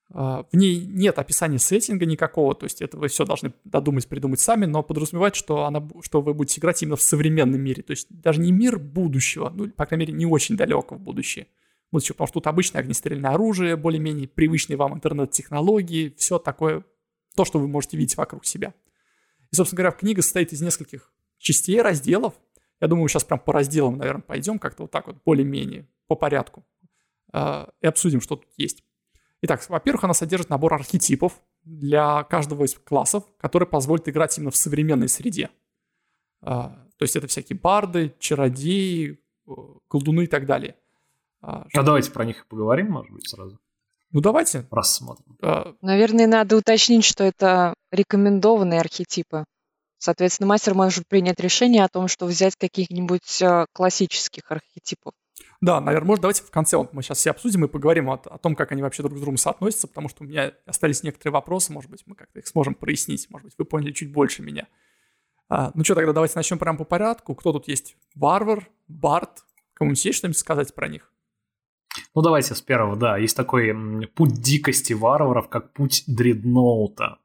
в 0.09 0.47
ней 0.53 0.85
нет 0.85 1.17
описания 1.17 1.57
сеттинга 1.57 2.05
никакого, 2.05 2.53
то 2.53 2.65
есть 2.65 2.81
это 2.81 2.97
вы 2.97 3.07
все 3.07 3.25
должны 3.25 3.53
додумать, 3.63 4.07
придумать 4.07 4.39
сами, 4.39 4.65
но 4.65 4.83
подразумевает, 4.83 5.35
что, 5.35 5.65
она, 5.65 5.87
что 6.03 6.21
вы 6.21 6.33
будете 6.35 6.59
играть 6.59 6.83
именно 6.83 6.95
в 6.95 7.01
современном 7.01 7.61
мире, 7.61 7.81
то 7.81 7.91
есть 7.91 8.07
даже 8.09 8.39
не 8.39 8.51
мир 8.51 8.77
будущего, 8.77 9.49
ну, 9.49 9.69
по 9.69 9.85
крайней 9.85 10.05
мере, 10.05 10.17
не 10.17 10.25
очень 10.25 10.55
далекого 10.55 10.99
будущее. 10.99 11.47
Будущее, 11.91 12.13
потому 12.13 12.27
что 12.27 12.33
тут 12.35 12.47
обычное 12.47 12.81
огнестрельное 12.81 13.31
оружие, 13.31 13.75
более-менее 13.75 14.27
привычные 14.27 14.77
вам 14.77 14.93
интернет-технологии, 14.93 16.13
все 16.17 16.37
такое, 16.37 16.83
то, 17.35 17.45
что 17.45 17.59
вы 17.59 17.67
можете 17.67 17.97
видеть 17.97 18.17
вокруг 18.17 18.45
себя. 18.45 18.73
И, 19.51 19.55
собственно 19.55 19.77
говоря, 19.77 19.91
книга 19.91 20.21
состоит 20.21 20.53
из 20.53 20.61
нескольких 20.61 21.11
частей, 21.37 21.81
разделов. 21.81 22.33
Я 22.81 22.87
думаю, 22.87 23.07
сейчас 23.07 23.23
прям 23.23 23.39
по 23.39 23.53
разделам, 23.53 23.97
наверное, 23.97 24.23
пойдем 24.23 24.59
как-то 24.59 24.83
вот 24.83 24.91
так 24.91 25.07
вот, 25.07 25.17
более-менее, 25.23 25.87
по 26.07 26.15
порядку, 26.15 26.65
а, 27.31 27.69
и 27.81 27.87
обсудим, 27.87 28.21
что 28.21 28.35
тут 28.35 28.49
есть. 28.57 28.83
Итак, 29.45 29.61
во-первых, 29.67 30.05
она 30.05 30.13
содержит 30.13 30.49
набор 30.49 30.73
архетипов 30.73 31.33
для 31.65 32.23
каждого 32.23 32.63
из 32.63 32.75
классов, 32.75 33.25
который 33.37 33.67
позволит 33.67 34.07
играть 34.07 34.37
именно 34.37 34.51
в 34.51 34.55
современной 34.55 35.09
среде. 35.09 35.49
А, 36.41 36.69
то 36.95 37.03
есть 37.03 37.17
это 37.17 37.27
всякие 37.27 37.59
барды, 37.59 38.15
чародеи, 38.19 39.19
э, 39.45 39.51
колдуны 39.89 40.23
и 40.23 40.27
так 40.27 40.45
далее. 40.45 40.77
А, 41.41 41.67
а 41.73 41.83
давайте 41.83 42.11
про 42.11 42.23
них 42.23 42.47
поговорим, 42.47 42.91
может 42.91 43.11
быть, 43.11 43.29
сразу. 43.29 43.59
Ну 44.11 44.21
давайте. 44.21 44.65
Рассмотрим. 44.71 45.37
А... 45.41 45.75
Наверное, 45.81 46.27
надо 46.27 46.55
уточнить, 46.55 47.03
что 47.03 47.25
это 47.25 47.73
рекомендованные 47.91 48.79
архетипы. 48.79 49.43
Соответственно, 49.97 50.47
мастер 50.47 50.73
может 50.73 51.05
принять 51.09 51.41
решение 51.41 51.83
о 51.83 51.89
том, 51.89 52.07
что 52.07 52.27
взять 52.27 52.55
каких-нибудь 52.55 53.41
э, 53.41 53.65
классических 53.73 54.49
архетипов. 54.49 55.13
Да, 55.63 55.79
наверное, 55.79 56.07
может, 56.07 56.21
давайте 56.21 56.43
в 56.43 56.51
конце 56.51 56.75
вот 56.75 56.91
мы 56.91 57.01
сейчас 57.01 57.19
все 57.19 57.31
обсудим 57.31 57.63
и 57.63 57.69
поговорим 57.69 58.09
о, 58.09 58.15
о 58.15 58.37
том, 58.37 58.53
как 58.53 58.73
они 58.73 58.81
вообще 58.81 59.01
друг 59.01 59.17
с 59.17 59.21
другом 59.21 59.37
соотносятся, 59.37 59.87
потому 59.87 60.09
что 60.09 60.23
у 60.23 60.27
меня 60.27 60.51
остались 60.65 61.03
некоторые 61.03 61.31
вопросы, 61.31 61.71
может 61.71 61.89
быть, 61.89 62.03
мы 62.05 62.15
как-то 62.15 62.39
их 62.39 62.47
сможем 62.47 62.73
прояснить, 62.73 63.29
может 63.29 63.45
быть, 63.45 63.53
вы 63.57 63.63
поняли 63.63 63.93
чуть 63.93 64.11
больше 64.11 64.41
меня. 64.41 64.67
А, 65.47 65.71
ну 65.73 65.85
что, 65.85 65.95
тогда 65.95 66.11
давайте 66.11 66.33
начнем 66.35 66.59
прямо 66.59 66.77
по 66.77 66.83
порядку. 66.83 67.33
Кто 67.33 67.53
тут 67.53 67.69
есть? 67.69 67.95
Варвар, 68.13 68.67
Барт? 68.89 69.45
Кому-нибудь 69.73 70.03
есть 70.03 70.17
что-нибудь 70.17 70.37
сказать 70.37 70.75
про 70.75 70.89
них? 70.89 71.09
Ну, 72.13 72.21
давайте 72.21 72.55
с 72.55 72.61
первого, 72.61 72.97
да. 72.97 73.17
Есть 73.17 73.37
такой 73.37 73.73
путь 74.15 74.33
дикости 74.33 74.91
варваров, 74.91 75.47
как 75.47 75.71
путь 75.71 76.03
дредноута. 76.07 77.19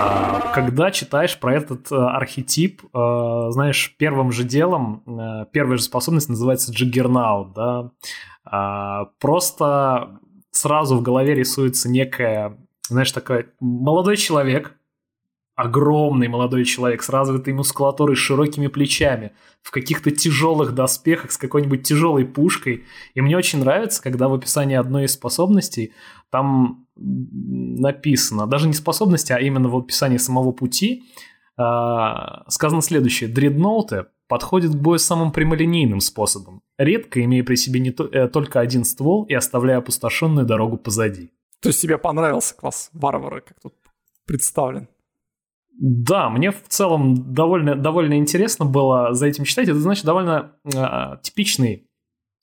А, 0.00 0.52
когда 0.54 0.90
читаешь 0.90 1.38
про 1.38 1.54
этот 1.54 1.92
э, 1.92 1.94
архетип, 1.94 2.82
э, 2.82 3.46
знаешь, 3.50 3.94
первым 3.98 4.32
же 4.32 4.44
делом, 4.44 5.02
э, 5.06 5.46
первая 5.52 5.76
же 5.76 5.82
способность 5.82 6.30
называется 6.30 6.72
джиггернаут, 6.72 7.52
да, 7.52 7.90
а, 8.44 9.06
просто 9.20 10.18
сразу 10.50 10.96
в 10.96 11.02
голове 11.02 11.34
рисуется 11.34 11.90
некая, 11.90 12.56
знаешь, 12.88 13.12
такой 13.12 13.48
молодой 13.60 14.16
человек, 14.16 14.74
огромный 15.54 16.28
молодой 16.28 16.64
человек 16.64 17.02
с 17.02 17.10
развитой 17.10 17.52
мускулатурой, 17.52 18.16
с 18.16 18.20
широкими 18.20 18.68
плечами, 18.68 19.32
в 19.62 19.70
каких-то 19.70 20.10
тяжелых 20.10 20.74
доспехах, 20.74 21.32
с 21.32 21.36
какой-нибудь 21.36 21.82
тяжелой 21.82 22.24
пушкой. 22.24 22.84
И 23.12 23.20
мне 23.20 23.36
очень 23.36 23.58
нравится, 23.58 24.02
когда 24.02 24.28
в 24.28 24.34
описании 24.34 24.76
одной 24.76 25.04
из 25.04 25.12
способностей 25.12 25.92
там 26.30 26.86
написано, 27.00 28.46
даже 28.46 28.66
не 28.66 28.74
способности, 28.74 29.32
а 29.32 29.38
именно 29.38 29.68
в 29.68 29.76
описании 29.76 30.18
самого 30.18 30.52
пути, 30.52 31.04
э, 31.58 31.62
сказано 32.48 32.82
следующее. 32.82 33.28
Дредноуты 33.28 34.06
подходят 34.28 34.72
к 34.72 34.78
бою 34.78 34.98
самым 34.98 35.32
прямолинейным 35.32 36.00
способом, 36.00 36.62
редко 36.78 37.22
имея 37.24 37.42
при 37.42 37.56
себе 37.56 37.80
не 37.80 37.90
то, 37.90 38.04
э, 38.04 38.28
только 38.28 38.60
один 38.60 38.84
ствол 38.84 39.24
и 39.24 39.34
оставляя 39.34 39.78
опустошенную 39.78 40.46
дорогу 40.46 40.76
позади. 40.76 41.32
То 41.60 41.68
есть 41.68 41.82
тебе 41.82 41.98
понравился 41.98 42.54
класс 42.54 42.90
варвара, 42.92 43.40
как 43.40 43.60
тут 43.60 43.74
представлен? 44.26 44.88
Да, 45.78 46.28
мне 46.28 46.52
в 46.52 46.68
целом 46.68 47.32
довольно, 47.32 47.74
довольно 47.74 48.18
интересно 48.18 48.66
было 48.66 49.14
за 49.14 49.26
этим 49.26 49.44
читать. 49.44 49.68
Это, 49.68 49.80
значит, 49.80 50.04
довольно 50.04 50.52
э, 50.64 51.16
типичный 51.22 51.86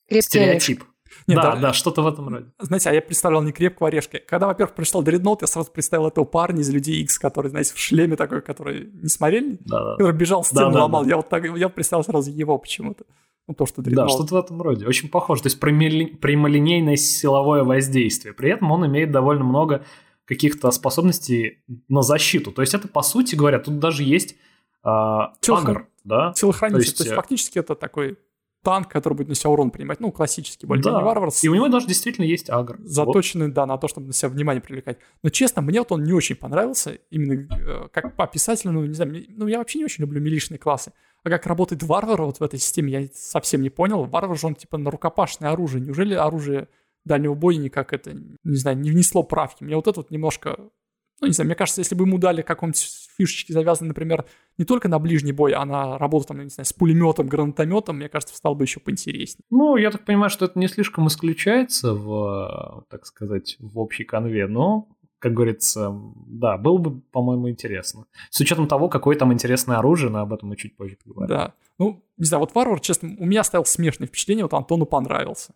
Крепкий 0.09 0.27
стереотип. 0.27 0.83
Нет, 1.25 1.37
да, 1.37 1.55
да, 1.55 1.61
да, 1.61 1.73
что-то 1.73 2.01
в 2.01 2.07
этом 2.07 2.29
роде. 2.29 2.45
Знаете, 2.59 2.89
а 2.89 2.93
я 2.93 3.01
представлял 3.01 3.41
не 3.41 3.51
крепкого 3.51 3.87
орешка. 3.87 4.19
Когда, 4.19 4.47
во-первых, 4.47 4.75
прочитал 4.75 5.01
Дредноут, 5.01 5.41
я 5.41 5.47
сразу 5.47 5.71
представил 5.71 6.07
этого 6.07 6.25
парня 6.25 6.61
из 6.61 6.69
Людей 6.69 7.01
X, 7.01 7.19
который, 7.19 7.49
знаете, 7.49 7.73
в 7.73 7.77
шлеме 7.77 8.15
такой, 8.15 8.41
который 8.41 8.89
не 8.93 9.09
смотрели? 9.09 9.57
Да, 9.61 9.83
да. 9.83 9.91
Который 9.93 10.13
бежал, 10.13 10.43
стену 10.43 10.71
да, 10.71 10.83
ломал. 10.83 11.03
Да, 11.03 11.09
я 11.09 11.17
вот 11.17 11.29
так, 11.29 11.43
я 11.43 11.69
представил 11.69 12.03
сразу 12.03 12.31
его 12.31 12.57
почему-то. 12.57 13.05
Ну, 13.47 13.53
то, 13.53 13.65
что 13.65 13.81
Дредноут. 13.81 14.09
Да, 14.09 14.13
что-то 14.13 14.35
в 14.35 14.37
этом 14.37 14.61
роде. 14.61 14.85
Очень 14.85 15.09
похоже. 15.09 15.43
То 15.43 15.47
есть 15.47 15.59
прямолинейное 15.59 16.97
силовое 16.97 17.63
воздействие. 17.63 18.33
При 18.33 18.51
этом 18.51 18.71
он 18.71 18.85
имеет 18.85 19.11
довольно 19.11 19.45
много 19.45 19.85
каких-то 20.25 20.69
способностей 20.71 21.63
на 21.87 22.01
защиту. 22.01 22.51
То 22.51 22.61
есть 22.61 22.73
это, 22.73 22.89
по 22.89 23.01
сути 23.01 23.35
говоря, 23.35 23.59
тут 23.59 23.79
даже 23.79 24.03
есть 24.03 24.35
э, 24.83 24.89
агр, 24.89 25.87
да? 26.03 26.33
Телохранитель. 26.33 26.81
То 26.81 26.85
есть, 26.85 26.97
то 26.97 27.03
есть 27.03 27.13
э, 27.13 27.15
фактически 27.15 27.59
это 27.59 27.75
такой 27.75 28.17
танк, 28.63 28.89
который 28.89 29.13
будет 29.13 29.29
на 29.29 29.35
себя 29.35 29.49
урон 29.49 29.71
принимать. 29.71 29.99
Ну, 29.99 30.11
классический, 30.11 30.65
более 30.65 30.83
да. 30.83 30.99
варварс. 30.99 31.43
И 31.43 31.49
у 31.49 31.55
него 31.55 31.67
даже 31.67 31.87
действительно 31.87 32.25
есть 32.25 32.49
агр. 32.49 32.77
Заточенный, 32.79 33.47
вот. 33.47 33.55
да, 33.55 33.65
на 33.65 33.77
то, 33.77 33.87
чтобы 33.87 34.07
на 34.07 34.13
себя 34.13 34.29
внимание 34.29 34.61
привлекать. 34.61 34.97
Но, 35.23 35.29
честно, 35.29 35.61
мне 35.61 35.79
вот 35.79 35.91
он 35.91 36.03
не 36.03 36.13
очень 36.13 36.35
понравился, 36.35 36.99
именно 37.09 37.47
э, 37.53 37.87
как 37.91 38.15
по 38.15 38.27
писателю, 38.27 38.73
ну, 38.73 38.85
не 38.85 38.93
знаю, 38.93 39.25
ну, 39.29 39.47
я 39.47 39.59
вообще 39.59 39.79
не 39.79 39.85
очень 39.85 40.01
люблю 40.01 40.21
милишные 40.21 40.57
классы. 40.57 40.93
А 41.23 41.29
как 41.29 41.45
работает 41.45 41.83
варвар 41.83 42.21
вот 42.21 42.39
в 42.39 42.43
этой 42.43 42.59
системе, 42.59 42.93
я 42.93 43.07
совсем 43.13 43.61
не 43.61 43.69
понял. 43.69 44.05
Варвар 44.05 44.37
же 44.37 44.47
он 44.47 44.55
типа 44.55 44.77
на 44.77 44.91
рукопашное 44.91 45.51
оружие. 45.51 45.81
Неужели 45.81 46.13
оружие 46.13 46.69
дальнего 47.05 47.33
боя 47.33 47.57
никак 47.57 47.93
это, 47.93 48.13
не 48.43 48.55
знаю, 48.55 48.77
не 48.77 48.91
внесло 48.91 49.23
правки? 49.23 49.63
Мне 49.63 49.75
вот 49.75 49.87
это 49.87 49.99
вот 49.99 50.11
немножко 50.11 50.69
ну, 51.19 51.27
не 51.27 51.33
знаю, 51.33 51.47
мне 51.47 51.55
кажется, 51.55 51.81
если 51.81 51.95
бы 51.95 52.05
ему 52.05 52.17
дали 52.17 52.41
каком-нибудь 52.41 53.09
фишечки 53.17 53.51
завязаны, 53.51 53.89
например, 53.89 54.25
не 54.57 54.65
только 54.65 54.87
на 54.87 54.99
ближний 54.99 55.31
бой, 55.31 55.53
а 55.53 55.65
на 55.65 55.97
работу, 55.97 56.27
там, 56.27 56.43
не 56.43 56.49
знаю, 56.49 56.65
с 56.65 56.73
пулеметом, 56.73 57.27
гранатометом, 57.27 57.97
мне 57.97 58.09
кажется, 58.09 58.35
стал 58.35 58.55
бы 58.55 58.65
еще 58.65 58.79
поинтереснее. 58.79 59.43
Ну, 59.49 59.77
я 59.77 59.89
так 59.89 60.05
понимаю, 60.05 60.29
что 60.29 60.45
это 60.45 60.59
не 60.59 60.67
слишком 60.67 61.07
исключается 61.07 61.93
в, 61.93 62.85
так 62.89 63.05
сказать, 63.05 63.57
в 63.59 63.79
общей 63.79 64.03
конве, 64.03 64.47
но 64.47 64.87
как 65.19 65.33
говорится, 65.33 65.99
да, 66.27 66.57
было 66.57 66.77
бы, 66.77 67.01
по-моему, 67.01 67.49
интересно. 67.49 68.05
С 68.29 68.39
учетом 68.39 68.67
того, 68.67 68.87
какое 68.87 69.15
там 69.15 69.33
интересное 69.33 69.77
оружие, 69.77 70.11
но 70.11 70.19
об 70.19 70.31
этом 70.31 70.49
мы 70.49 70.55
чуть 70.55 70.77
позже 70.77 70.95
поговорим. 71.03 71.35
Да. 71.35 71.53
Ну, 71.79 72.03
не 72.17 72.25
знаю, 72.25 72.41
вот 72.41 72.53
Варвар, 72.53 72.79
честно, 72.79 73.15
у 73.17 73.25
меня 73.25 73.41
оставил 73.41 73.65
смешное 73.65 74.07
впечатление, 74.07 74.45
вот 74.45 74.53
Антону 74.53 74.85
понравился. 74.85 75.53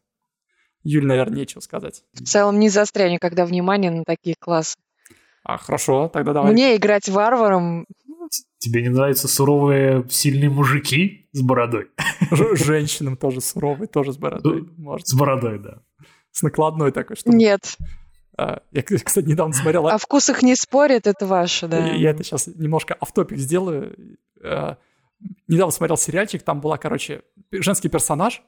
Юль, 0.83 1.05
наверное, 1.05 1.37
нечего 1.37 1.59
сказать. 1.59 2.03
В 2.13 2.23
целом 2.23 2.59
не 2.59 2.69
заостряю 2.69 3.11
никогда 3.11 3.45
внимание 3.45 3.91
на 3.91 4.03
такие 4.03 4.35
классы. 4.39 4.77
А, 5.43 5.57
хорошо, 5.57 6.09
тогда 6.09 6.33
давай. 6.33 6.51
Мне 6.51 6.75
играть 6.75 7.09
варваром... 7.09 7.85
Тебе 8.59 8.83
не 8.83 8.89
нравятся 8.89 9.27
суровые, 9.27 10.05
сильные 10.09 10.49
мужики 10.49 11.27
с 11.31 11.41
бородой? 11.41 11.89
Женщинам 12.53 13.17
тоже 13.17 13.41
суровые, 13.41 13.87
тоже 13.87 14.13
с 14.13 14.17
бородой. 14.17 14.69
Может. 14.77 15.07
С 15.07 15.13
бородой, 15.13 15.57
да. 15.59 15.81
С 16.31 16.43
накладной 16.43 16.91
такой, 16.91 17.15
что 17.15 17.31
Нет. 17.31 17.77
А, 18.37 18.61
я, 18.71 18.83
кстати, 18.83 19.25
недавно 19.25 19.53
смотрел... 19.53 19.87
О 19.87 19.97
вкусах 19.97 20.43
не 20.43 20.55
спорят, 20.55 21.07
это 21.07 21.25
ваше, 21.25 21.67
да. 21.67 21.79
Я, 21.87 21.93
я 21.95 22.09
это 22.11 22.23
сейчас 22.23 22.47
немножко 22.47 22.95
автопик 22.99 23.37
сделаю. 23.37 24.17
А, 24.43 24.77
недавно 25.47 25.71
смотрел 25.71 25.97
сериальчик, 25.97 26.43
там 26.43 26.61
была, 26.61 26.77
короче, 26.77 27.23
женский 27.51 27.89
персонаж, 27.89 28.43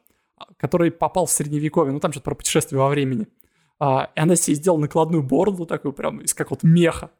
который 0.57 0.91
попал 0.91 1.25
в 1.25 1.31
средневековье, 1.31 1.91
ну 1.91 1.99
там 1.99 2.11
что-то 2.11 2.25
про 2.25 2.35
путешествие 2.35 2.79
во 2.79 2.89
времени. 2.89 3.27
А, 3.79 4.11
и 4.15 4.19
она 4.19 4.35
себе 4.35 4.55
сделала 4.55 4.79
накладную 4.79 5.23
бороду 5.23 5.65
такую 5.65 5.93
прям 5.93 6.19
из 6.19 6.33
какого-то 6.33 6.67
меха. 6.67 7.11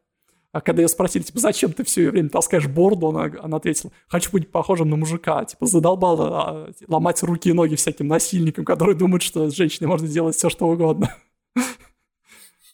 А 0.52 0.62
когда 0.62 0.84
ее 0.84 0.88
спросили, 0.88 1.24
типа, 1.24 1.40
зачем 1.40 1.74
ты 1.74 1.84
все 1.84 2.12
время 2.12 2.30
таскаешь 2.30 2.68
бороду, 2.68 3.08
она, 3.08 3.32
она 3.42 3.58
ответила, 3.58 3.92
хочу 4.08 4.32
быть 4.32 4.52
похожим 4.52 4.88
на 4.90 4.96
мужика. 4.96 5.44
Типа, 5.46 5.66
задолбала 5.66 6.28
а, 6.28 6.72
ломать 6.88 7.24
руки 7.24 7.50
и 7.50 7.54
ноги 7.54 7.76
всяким 7.76 8.08
насильникам, 8.08 8.64
которые 8.64 8.96
думают, 8.96 9.24
что 9.24 9.50
с 9.50 9.56
женщиной 9.56 9.88
можно 9.88 10.08
сделать 10.08 10.36
все, 10.36 10.50
что 10.50 10.68
угодно. 10.68 11.14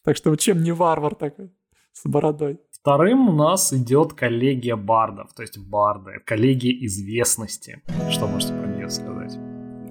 Так 0.05 0.15
что 0.15 0.33
чем 0.37 0.63
не 0.63 0.71
варвар 0.71 1.13
такой 1.13 1.51
с 1.91 2.07
бородой. 2.07 2.59
Вторым 2.71 3.27
у 3.29 3.33
нас 3.33 3.73
идет 3.73 4.13
коллегия 4.13 4.77
бардов, 4.77 5.33
то 5.33 5.41
есть 5.41 5.57
барды, 5.57 6.21
коллегия 6.25 6.71
известности. 6.85 7.81
Что 8.09 8.25
можете 8.25 8.53
про 8.53 8.67
нее 8.67 8.89
сказать? 8.89 9.37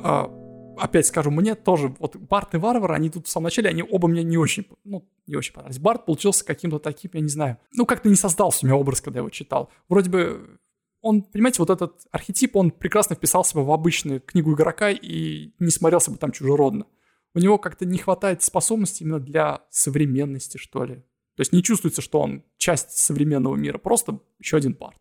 А, 0.03 0.31
опять 0.81 1.07
скажу, 1.07 1.31
мне 1.31 1.55
тоже, 1.55 1.95
вот 1.99 2.17
Барт 2.17 2.55
и 2.55 2.59
Варвар, 2.59 2.93
они 2.93 3.11
тут 3.11 3.27
в 3.27 3.31
самом 3.31 3.45
начале, 3.45 3.71
они 3.71 3.83
оба 3.83 4.09
мне 4.09 4.23
не 4.23 4.37
очень, 4.37 4.67
ну, 4.85 5.09
не 5.27 5.37
очень 5.37 5.53
понравились. 5.53 5.79
Барт 5.79 6.07
получился 6.07 6.45
каким-то 6.45 6.79
таким, 6.79 7.11
я 7.15 7.21
не 7.21 7.29
знаю, 7.29 7.59
ну, 7.75 7.87
как-то 7.87 8.09
не 8.09 8.15
создался 8.15 8.65
у 8.65 8.67
меня 8.67 8.77
образ, 8.77 9.01
когда 9.01 9.19
я 9.19 9.21
его 9.21 9.31
читал. 9.31 9.71
Вроде 9.89 10.11
бы 10.11 10.59
он, 11.01 11.23
понимаете, 11.23 11.61
вот 11.61 11.71
этот 11.71 11.95
архетип, 12.11 12.57
он 12.57 12.71
прекрасно 12.71 13.17
вписался 13.17 13.55
бы 13.55 13.65
в 13.65 13.71
обычную 13.71 14.21
книгу 14.21 14.55
игрока 14.55 14.91
и 14.91 15.53
не 15.59 15.71
смотрелся 15.71 16.11
бы 16.11 16.19
там 16.19 16.33
чужеродно. 16.33 16.87
У 17.35 17.39
него 17.39 17.59
как-то 17.59 17.85
не 17.87 17.99
хватает 17.99 18.43
способностей 18.43 19.05
именно 19.05 19.21
для 19.21 19.63
современности, 19.71 20.57
что 20.57 20.85
ли. 20.85 20.97
То 21.37 21.43
есть 21.43 21.53
не 21.53 21.63
чувствуется, 21.63 22.03
что 22.03 22.21
он 22.21 22.43
часть 22.57 22.91
современного 22.91 23.55
мира, 23.55 23.79
просто 23.79 24.19
еще 24.41 24.57
один 24.57 24.75
парт. 24.75 24.99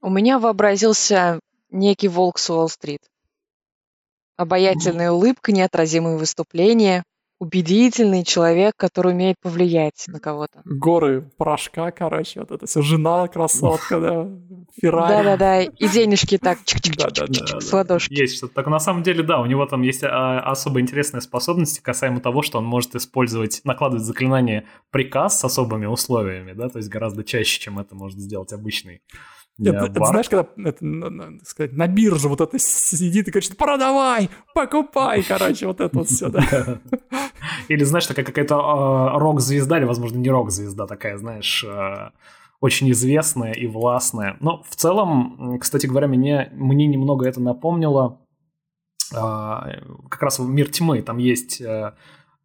У 0.00 0.08
меня 0.08 0.38
вообразился 0.38 1.40
некий 1.70 2.08
волк 2.08 2.38
с 2.38 2.48
Уолл-стрит. 2.48 3.00
Обаятельная 4.36 5.10
улыбка, 5.10 5.52
неотразимые 5.52 6.16
выступления, 6.16 7.04
убедительный 7.38 8.24
человек, 8.24 8.74
который 8.76 9.12
умеет 9.12 9.36
повлиять 9.42 10.04
на 10.08 10.20
кого-то. 10.20 10.62
Горы 10.64 11.30
порошка, 11.36 11.90
короче, 11.90 12.40
вот 12.40 12.50
это 12.50 12.66
все. 12.66 12.80
Жена 12.82 13.28
красотка, 13.28 14.00
да, 14.00 14.28
Феррари. 14.80 15.22
Да-да-да, 15.22 15.62
и 15.62 15.88
денежки 15.88 16.38
так 16.38 16.58
с 16.66 17.72
ладошки. 17.72 18.14
Есть 18.14 18.38
что-то. 18.38 18.54
Так 18.54 18.66
на 18.68 18.78
самом 18.78 19.02
деле, 19.02 19.22
да, 19.22 19.40
у 19.40 19.46
него 19.46 19.66
там 19.66 19.82
есть 19.82 20.02
а, 20.02 20.40
особо 20.40 20.80
интересные 20.80 21.20
способности 21.20 21.80
касаемо 21.80 22.20
того, 22.20 22.42
что 22.42 22.58
он 22.58 22.64
может 22.64 22.94
использовать, 22.94 23.60
накладывать 23.64 24.04
заклинание 24.04 24.66
приказ 24.90 25.38
с 25.38 25.44
особыми 25.44 25.86
условиями, 25.86 26.52
да, 26.52 26.68
то 26.68 26.78
есть 26.78 26.88
гораздо 26.88 27.22
чаще, 27.22 27.60
чем 27.60 27.78
это 27.78 27.94
может 27.94 28.18
сделать 28.18 28.52
обычный 28.52 29.02
это, 29.58 29.86
это, 29.86 30.04
знаешь, 30.04 30.28
когда 30.28 30.46
это, 30.68 31.38
сказать, 31.44 31.72
на 31.72 31.86
бирже 31.86 32.28
вот 32.28 32.40
это 32.40 32.58
сидит 32.58 33.28
и 33.28 33.30
говорит, 33.30 33.56
продавай, 33.56 34.28
покупай, 34.54 35.22
короче, 35.22 35.66
вот 35.66 35.80
это 35.80 35.98
вот 35.98 36.08
все, 36.08 36.28
да. 36.28 36.42
Или, 37.68 37.84
знаешь, 37.84 38.06
такая 38.06 38.24
какая-то 38.24 38.54
э, 38.54 39.18
рок-звезда, 39.18 39.78
или, 39.78 39.84
возможно, 39.84 40.18
не 40.18 40.30
рок-звезда, 40.30 40.86
такая, 40.86 41.16
знаешь, 41.16 41.64
э, 41.64 42.10
очень 42.60 42.90
известная 42.90 43.52
и 43.52 43.66
властная. 43.66 44.36
Но 44.40 44.62
в 44.68 44.76
целом, 44.76 45.58
кстати 45.58 45.86
говоря, 45.86 46.06
мне, 46.06 46.50
мне 46.54 46.86
немного 46.86 47.26
это 47.26 47.40
напомнило 47.40 48.20
э, 49.12 49.16
как 49.16 50.22
раз 50.22 50.38
«Мир 50.38 50.68
тьмы». 50.68 51.02
Там 51.02 51.18
есть... 51.18 51.62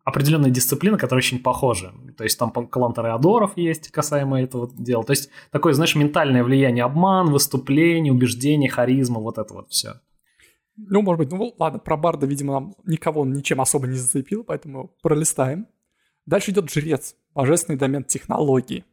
Определенная 0.04 0.50
дисциплина, 0.50 0.98
которая 0.98 1.20
очень 1.20 1.40
похожа. 1.40 1.94
То 2.18 2.24
есть 2.24 2.40
там 2.40 2.52
клан 2.52 2.94
Тореадоров 2.94 3.56
есть 3.56 3.90
касаемо 3.90 4.42
этого 4.42 4.70
дела. 4.74 5.04
То 5.04 5.12
есть 5.12 5.30
такое, 5.52 5.74
знаешь, 5.74 5.96
ментальное 5.96 6.44
влияние, 6.44 6.84
обман, 6.84 7.30
выступление, 7.30 8.12
убеждение, 8.12 8.70
харизма, 8.70 9.20
вот 9.20 9.38
это 9.38 9.54
вот 9.54 9.70
все. 9.70 10.02
Ну, 10.76 11.02
может 11.02 11.20
быть, 11.20 11.32
ну 11.32 11.54
ладно, 11.60 11.80
про 11.80 11.98
Барда, 11.98 12.26
видимо, 12.26 12.54
нам 12.54 12.76
никого 12.86 13.26
ничем 13.26 13.62
особо 13.62 13.88
не 13.88 13.98
зацепил, 13.98 14.44
поэтому 14.44 14.96
пролистаем. 15.04 15.68
Дальше 16.26 16.52
идет 16.52 16.72
жрец, 16.72 17.16
божественный 17.34 17.78
домен 17.78 18.04
технологии. 18.04 18.86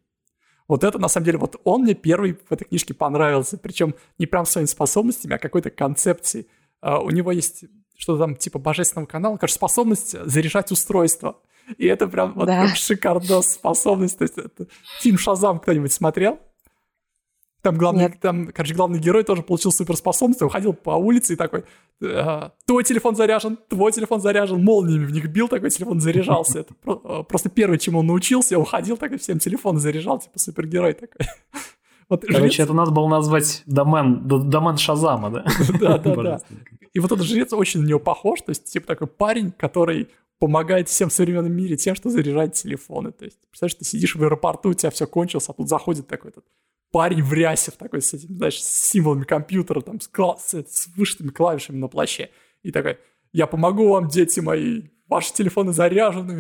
Вот 0.67 0.85
это, 0.85 0.99
на 0.99 1.09
самом 1.09 1.25
деле, 1.25 1.39
вот 1.39 1.57
он 1.65 1.83
мне 1.83 1.95
первый 1.95 2.35
в 2.35 2.53
этой 2.53 2.65
книжке 2.65 2.93
понравился, 2.93 3.57
причем 3.57 3.95
не 4.19 4.27
прям 4.27 4.45
своими 4.45 4.67
способностями, 4.67 5.35
а 5.35 5.39
какой-то 5.39 5.71
концепцией. 5.71 6.47
Uh, 6.81 7.03
у 7.03 7.11
него 7.11 7.33
есть 7.33 7.65
что-то 7.99 8.21
там 8.21 8.37
типа 8.37 8.59
божественного 8.59 9.07
канала, 9.07 9.37
короче, 9.37 9.55
способность 9.55 10.17
заряжать 10.25 10.73
устройство. 10.73 11.37
И 11.77 11.87
это 11.87 12.07
прям 12.07 12.33
вот 12.33 12.47
да. 12.47 12.67
шикардос 12.75 13.53
способность. 13.53 14.17
То 14.17 14.23
есть 14.23 14.39
это 14.39 14.69
фильм 15.01 15.19
«Шазам» 15.19 15.59
кто-нибудь 15.59 15.93
смотрел? 15.93 16.39
Там 17.61 17.77
главный, 17.77 18.05
Нет. 18.05 18.21
там, 18.21 18.47
короче, 18.53 18.73
главный 18.73 19.01
герой 19.01 19.25
тоже 19.25 19.43
получил 19.43 19.73
суперспособность, 19.73 20.41
уходил 20.43 20.73
по 20.73 20.91
улице 20.91 21.33
и 21.33 21.37
такой, 21.37 21.65
э, 22.01 22.51
твой 22.65 22.85
телефон 22.85 23.17
заряжен, 23.17 23.59
твой 23.69 23.91
телефон 23.91 24.21
заряжен, 24.21 24.63
молниями 24.63 25.05
в 25.05 25.11
них 25.11 25.27
бил, 25.27 25.49
такой 25.49 25.71
телефон 25.71 26.01
заряжался. 26.01 26.61
Это 26.61 26.75
э, 26.87 27.25
просто 27.29 27.51
первое, 27.51 27.79
чему 27.79 27.99
он 27.99 28.07
научился, 28.07 28.57
уходил, 28.59 28.97
такой 28.97 29.19
всем 29.19 29.41
телефон 29.41 29.79
заряжал, 29.79 30.21
типа 30.21 30.39
супергерой 30.39 30.93
такой. 30.95 31.27
Вот 32.09 32.23
Короче, 32.23 32.55
жрец... 32.55 32.61
это 32.61 32.73
надо 32.73 32.91
было 32.91 33.07
назвать 33.07 33.63
домен, 33.67 34.27
домен 34.27 34.77
Шазама, 34.79 35.31
да? 35.31 35.45
Да, 35.81 35.99
да, 35.99 36.17
да. 36.17 36.41
И 36.95 37.01
вот 37.01 37.13
этот 37.13 37.27
жрец 37.27 37.53
очень 37.53 37.83
на 37.83 37.87
него 37.87 38.01
похож, 38.01 38.41
то 38.41 38.51
есть, 38.51 38.65
типа, 38.65 38.87
такой 38.87 39.07
парень, 39.07 39.53
который 39.53 40.09
помогает 40.39 40.89
всем 40.89 41.11
в 41.11 41.13
современном 41.13 41.53
мире 41.53 41.77
тем, 41.77 41.95
что 41.95 42.11
заряжает 42.11 42.55
телефоны. 42.55 43.13
То 43.13 43.25
есть, 43.25 43.39
представляешь, 43.51 43.75
ты 43.75 43.85
сидишь 43.85 44.17
в 44.17 44.23
аэропорту, 44.23 44.71
у 44.71 44.75
тебя 44.75 44.91
все 44.91 45.07
кончилось, 45.07 45.49
а 45.49 45.53
тут 45.53 45.69
заходит 45.69 46.07
такой 46.07 46.31
этот 46.31 46.45
парень 46.91 47.23
в 47.23 47.33
рясе, 47.33 47.71
такой 47.73 48.01
с 48.01 48.15
этим, 48.15 48.37
знаешь, 48.37 48.63
с 48.63 48.91
символами 48.91 49.25
компьютера, 49.25 49.81
там, 49.81 50.01
с, 50.01 50.11
кла- 50.11 50.39
с, 50.39 50.55
с 50.55 50.89
вышитыми 50.97 51.29
клавишами 51.29 51.77
на 51.77 51.89
плаще. 51.89 52.31
И 52.63 52.71
такой, 52.71 52.99
я 53.33 53.47
помогу 53.47 53.89
вам, 53.89 54.09
дети 54.09 54.41
мои, 54.41 54.85
ваши 55.07 55.33
телефоны 55.35 55.73
заряжены. 55.73 56.39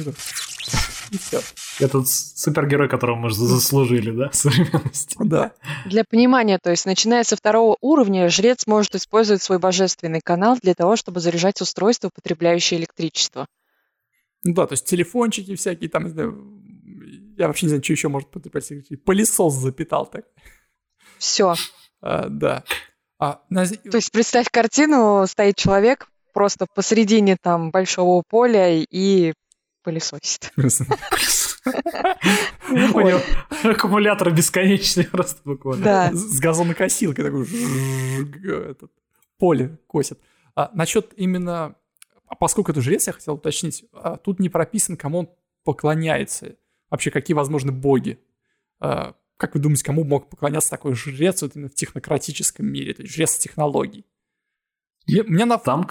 И 1.12 1.18
все. 1.18 1.40
Этот 1.80 2.08
супергерой, 2.08 2.88
которого 2.88 3.16
мы 3.16 3.30
заслужили, 3.30 4.10
да, 4.10 4.30
современности. 4.32 5.16
Да. 5.24 5.52
Для 5.86 6.04
понимания, 6.04 6.58
то 6.62 6.70
есть, 6.70 6.86
начиная 6.86 7.22
со 7.24 7.36
второго 7.36 7.76
уровня, 7.80 8.28
жрец 8.28 8.66
может 8.66 8.94
использовать 8.94 9.42
свой 9.42 9.58
божественный 9.58 10.20
канал 10.20 10.58
для 10.62 10.74
того, 10.74 10.96
чтобы 10.96 11.20
заряжать 11.20 11.60
устройство, 11.60 12.10
потребляющее 12.14 12.80
электричество. 12.80 13.46
Ну 14.44 14.54
да, 14.54 14.66
то 14.66 14.74
есть 14.74 14.86
телефончики 14.86 15.56
всякие, 15.56 15.90
там, 15.90 16.04
не 16.04 16.10
знаю, 16.10 16.62
я 17.36 17.46
вообще 17.46 17.66
не 17.66 17.70
знаю, 17.70 17.84
что 17.84 17.92
еще 17.92 18.08
может 18.08 18.30
потреблять 18.30 18.70
электричество. 18.72 19.04
Пылесос 19.04 19.54
запитал 19.54 20.06
так. 20.06 20.24
Все. 21.18 21.54
А, 22.00 22.28
да. 22.28 22.64
А, 23.18 23.42
на... 23.50 23.66
То 23.66 23.96
есть 23.96 24.12
представь 24.12 24.48
картину, 24.50 25.26
стоит 25.26 25.56
человек 25.56 26.08
просто 26.32 26.66
посередине 26.72 27.36
там 27.40 27.70
большого 27.70 28.22
поля 28.28 28.70
и 28.70 29.32
пылесосит. 29.88 30.52
Аккумулятор 33.64 34.30
бесконечный 34.30 35.04
просто 35.10 35.40
буквально. 35.44 35.84
Да. 35.84 36.12
С 36.12 36.38
газонокосилкой 36.38 37.24
такой 37.24 37.46
поле 39.38 39.78
косит. 39.86 40.20
А 40.54 40.70
насчет 40.74 41.14
именно... 41.16 41.74
А 42.26 42.34
поскольку 42.34 42.72
это 42.72 42.82
жрец, 42.82 43.06
я 43.06 43.14
хотел 43.14 43.36
уточнить, 43.36 43.86
а 43.94 44.18
тут 44.18 44.40
не 44.40 44.50
прописан, 44.50 44.98
кому 44.98 45.20
он 45.20 45.30
поклоняется. 45.64 46.56
Вообще, 46.90 47.10
какие 47.10 47.34
возможны 47.34 47.72
боги. 47.72 48.18
Как 48.78 49.54
вы 49.54 49.60
думаете, 49.60 49.84
кому 49.84 50.04
мог 50.04 50.28
поклоняться 50.28 50.68
такой 50.68 50.94
жрец 50.94 51.40
вот 51.40 51.56
именно 51.56 51.70
в 51.70 51.74
технократическом 51.74 52.66
мире, 52.66 52.92
то 52.92 53.00
есть 53.02 53.14
жрец 53.14 53.38
технологий? 53.38 54.04
Мне, 55.06 55.22
мне 55.22 55.44
на... 55.46 55.56
Там, 55.56 55.88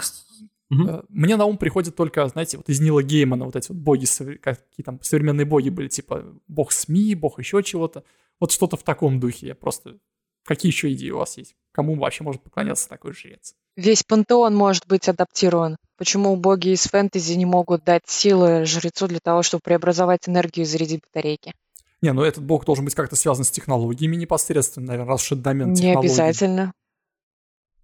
Угу. 0.70 1.04
Мне 1.08 1.36
на 1.36 1.46
ум 1.46 1.56
приходит 1.56 1.96
только, 1.96 2.26
знаете, 2.28 2.58
вот 2.58 2.68
из 2.68 2.80
Нила 2.80 3.02
Геймана 3.02 3.46
вот 3.46 3.56
эти 3.56 3.68
вот 3.68 3.78
боги, 3.78 4.06
какие 4.38 4.84
там 4.84 5.00
современные 5.02 5.46
боги 5.46 5.70
были, 5.70 5.88
типа 5.88 6.24
бог 6.46 6.72
СМИ, 6.72 7.14
бог 7.14 7.38
еще 7.38 7.62
чего-то. 7.62 8.04
Вот 8.38 8.52
что-то 8.52 8.76
в 8.76 8.82
таком 8.82 9.18
духе. 9.18 9.48
Я 9.48 9.54
просто... 9.54 9.98
Какие 10.44 10.70
еще 10.70 10.92
идеи 10.92 11.10
у 11.10 11.18
вас 11.18 11.36
есть? 11.36 11.56
Кому 11.72 11.94
вообще 11.94 12.24
может 12.24 12.42
поклоняться 12.42 12.88
такой 12.88 13.12
жрец? 13.12 13.54
Весь 13.76 14.02
пантеон 14.02 14.54
может 14.54 14.86
быть 14.86 15.08
адаптирован. 15.08 15.76
Почему 15.96 16.34
боги 16.36 16.70
из 16.70 16.84
фэнтези 16.84 17.34
не 17.34 17.44
могут 17.44 17.84
дать 17.84 18.02
силы 18.06 18.64
жрецу 18.64 19.08
для 19.08 19.20
того, 19.20 19.42
чтобы 19.42 19.62
преобразовать 19.62 20.28
энергию 20.28 20.64
и 20.64 20.68
зарядить 20.68 21.02
батарейки? 21.02 21.52
Не, 22.00 22.12
ну 22.12 22.22
этот 22.22 22.44
бог 22.44 22.64
должен 22.64 22.84
быть 22.84 22.94
как-то 22.94 23.16
связан 23.16 23.44
с 23.44 23.50
технологиями 23.50 24.16
непосредственно, 24.16 24.86
наверное, 24.86 25.08
раз 25.08 25.22
уж 25.22 25.32
это 25.32 25.42
домен 25.42 25.70
Не 25.70 25.76
технологий. 25.76 26.08
обязательно. 26.08 26.72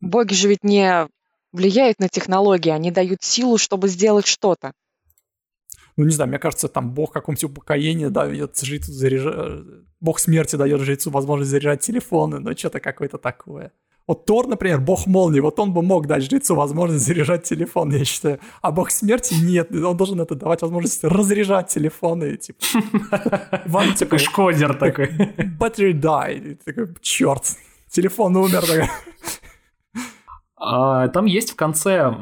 Боги 0.01 0.35
же 0.35 0.49
ведь 0.49 0.65
не 0.65 1.09
влияют 1.55 2.01
на 2.01 2.09
технологии, 2.09 2.71
они 2.71 2.91
дают 2.91 3.23
силу, 3.23 3.57
чтобы 3.57 3.89
сделать 3.89 4.27
что-то. 4.27 4.73
Ну, 5.97 6.05
не 6.05 6.11
знаю, 6.11 6.29
мне 6.29 6.41
кажется, 6.41 6.69
там 6.69 6.91
бог 6.91 7.13
каком-нибудь 7.13 7.45
упокоения 7.45 8.11
дает 8.11 8.59
жрецу 8.59 8.93
заряжать... 8.93 9.63
Бог 10.01 10.19
смерти 10.19 10.57
дает 10.57 10.81
жрецу 10.81 11.11
возможность 11.11 11.51
заряжать 11.51 11.81
телефоны, 11.81 12.41
но 12.41 12.53
что-то 12.53 12.81
какое-то 12.81 13.17
такое. 13.17 13.71
Вот 14.07 14.27
Тор, 14.27 14.49
например, 14.49 14.81
бог 14.81 15.07
молнии, 15.07 15.41
вот 15.41 15.59
он 15.59 15.73
бы 15.73 15.83
мог 15.83 16.07
дать 16.07 16.25
жрецу 16.25 16.57
возможность 16.57 17.07
заряжать 17.07 17.45
телефон, 17.45 17.95
я 17.95 18.05
считаю. 18.05 18.41
А 18.61 18.73
бог 18.73 18.91
смерти 18.91 19.35
нет, 19.35 19.71
он 19.71 19.97
должен 19.97 20.21
это 20.21 20.35
давать 20.35 20.63
возможность 20.63 21.05
разряжать 21.05 21.69
телефоны, 21.69 22.37
типа. 22.37 22.59
Вам 23.67 23.95
типа 23.95 24.19
шкодер 24.19 24.75
такой. 24.75 25.07
Battery 25.07 25.93
died. 25.93 26.59
Такой, 26.65 26.89
черт, 27.01 27.57
телефон 27.89 28.37
умер. 28.37 28.91
А, 30.57 31.09
там 31.09 31.25
есть 31.27 31.51
в 31.51 31.57
конце 31.57 32.15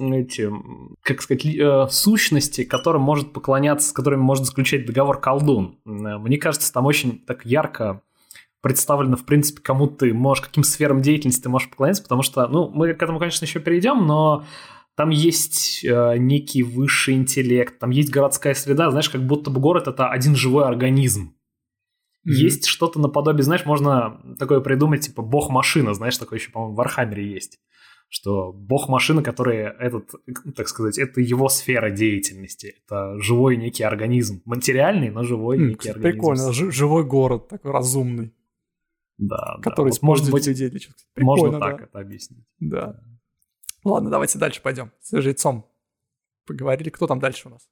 эти, 0.00 0.50
как 1.02 1.22
сказать, 1.22 1.44
э, 1.44 1.86
сущности, 1.90 2.64
которым 2.64 3.02
может 3.02 3.32
поклоняться, 3.32 3.88
с 3.88 3.92
которыми 3.92 4.20
может 4.20 4.46
заключать 4.46 4.86
договор 4.86 5.20
колдун. 5.20 5.78
Мне 5.84 6.38
кажется, 6.38 6.72
там 6.72 6.86
очень 6.86 7.18
так 7.18 7.44
ярко 7.44 8.02
представлено, 8.62 9.16
в 9.16 9.24
принципе, 9.24 9.60
кому 9.60 9.88
ты 9.88 10.14
можешь, 10.14 10.44
каким 10.44 10.62
сферам 10.62 11.02
деятельности 11.02 11.42
ты 11.42 11.48
можешь 11.48 11.70
поклоняться, 11.70 12.02
потому 12.02 12.22
что, 12.22 12.46
ну, 12.46 12.68
мы 12.68 12.92
к 12.94 13.02
этому, 13.02 13.18
конечно, 13.18 13.44
еще 13.44 13.58
перейдем, 13.58 14.06
но 14.06 14.44
там 14.96 15.10
есть 15.10 15.84
э, 15.84 16.16
некий 16.18 16.62
высший 16.62 17.14
интеллект, 17.14 17.78
там 17.78 17.90
есть 17.90 18.10
городская 18.10 18.54
среда, 18.54 18.90
знаешь, 18.90 19.08
как 19.08 19.26
будто 19.26 19.50
бы 19.50 19.60
город 19.60 19.88
это 19.88 20.08
один 20.08 20.36
живой 20.36 20.66
организм. 20.66 21.34
Mm-hmm. 22.26 22.32
Есть 22.32 22.66
что-то 22.66 23.00
наподобие, 23.00 23.42
знаешь, 23.42 23.64
можно 23.64 24.20
такое 24.38 24.60
придумать, 24.60 25.06
типа 25.06 25.22
бог-машина, 25.22 25.94
знаешь, 25.94 26.18
такое 26.18 26.38
еще, 26.38 26.50
по-моему, 26.50 26.74
в 26.74 26.76
Вархаммере 26.76 27.32
есть 27.32 27.58
что 28.10 28.52
бог 28.52 28.88
машина, 28.88 29.22
который 29.22 29.58
этот, 29.58 30.10
так 30.56 30.68
сказать, 30.68 30.98
это 30.98 31.20
его 31.20 31.48
сфера 31.48 31.90
деятельности. 31.90 32.74
Это 32.84 33.16
живой 33.20 33.56
некий 33.56 33.84
организм. 33.84 34.42
Материальный, 34.44 35.10
но 35.10 35.22
живой 35.22 35.58
mm, 35.58 35.68
некий 35.68 35.90
организм. 35.90 36.18
Прикольно, 36.18 36.52
Ж- 36.52 36.72
живой 36.72 37.04
город 37.04 37.48
такой 37.48 37.70
разумный. 37.70 38.34
Да, 39.16 39.58
который 39.62 39.90
да. 39.90 39.94
использует 39.94 40.32
быть, 40.32 40.46
людей 40.46 40.70
для 40.70 40.80
чего-то. 40.80 41.02
Можно 41.16 41.52
да. 41.52 41.70
так 41.70 41.82
это 41.82 42.00
объяснить. 42.00 42.44
Да. 42.58 43.00
Ладно, 43.84 44.10
давайте 44.10 44.38
дальше 44.40 44.60
пойдем. 44.60 44.90
С 45.00 45.16
жрецом 45.20 45.70
поговорили. 46.46 46.90
Кто 46.90 47.06
там 47.06 47.20
дальше 47.20 47.46
у 47.46 47.52
нас? 47.52 47.68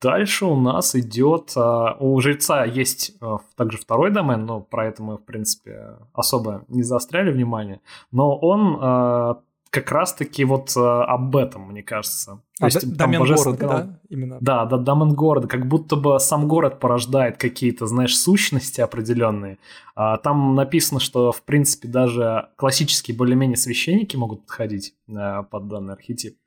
Дальше 0.00 0.46
у 0.46 0.54
нас 0.54 0.94
идет... 0.94 1.52
А, 1.56 1.96
у 1.98 2.20
жреца 2.20 2.64
есть 2.64 3.16
а, 3.20 3.38
также 3.56 3.78
второй 3.78 4.12
домен, 4.12 4.46
но 4.46 4.60
про 4.60 4.86
это 4.86 5.02
мы, 5.02 5.16
в 5.16 5.24
принципе, 5.24 5.96
особо 6.12 6.64
не 6.68 6.84
заостряли 6.84 7.32
внимание. 7.32 7.80
Но 8.12 8.36
он 8.38 8.78
а, 8.80 9.40
как 9.70 9.90
раз-таки 9.90 10.44
вот 10.44 10.76
об 10.76 11.34
этом, 11.34 11.62
мне 11.62 11.82
кажется. 11.82 12.42
То 12.60 12.66
а, 12.66 12.66
есть, 12.66 12.96
домен 12.96 13.24
города, 13.24 13.58
да? 13.58 14.00
Именно. 14.08 14.38
Да, 14.40 14.66
да, 14.66 14.78
домен 14.78 15.14
города. 15.14 15.48
Как 15.48 15.66
будто 15.66 15.96
бы 15.96 16.20
сам 16.20 16.46
город 16.46 16.78
порождает 16.78 17.36
какие-то, 17.36 17.86
знаешь, 17.86 18.16
сущности 18.16 18.80
определенные. 18.80 19.58
Там 19.96 20.54
написано, 20.54 21.00
что, 21.00 21.32
в 21.32 21.42
принципе, 21.42 21.88
даже 21.88 22.50
классические 22.54 23.16
более-менее 23.16 23.56
священники 23.56 24.16
могут 24.16 24.42
подходить 24.42 24.94
под 25.06 25.66
данный 25.66 25.94
архетип. 25.94 26.38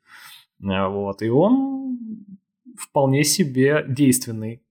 Вот. 0.58 1.22
И 1.22 1.28
он 1.28 1.98
вполне 2.78 3.24
себе 3.24 3.84
действенный. 3.88 4.62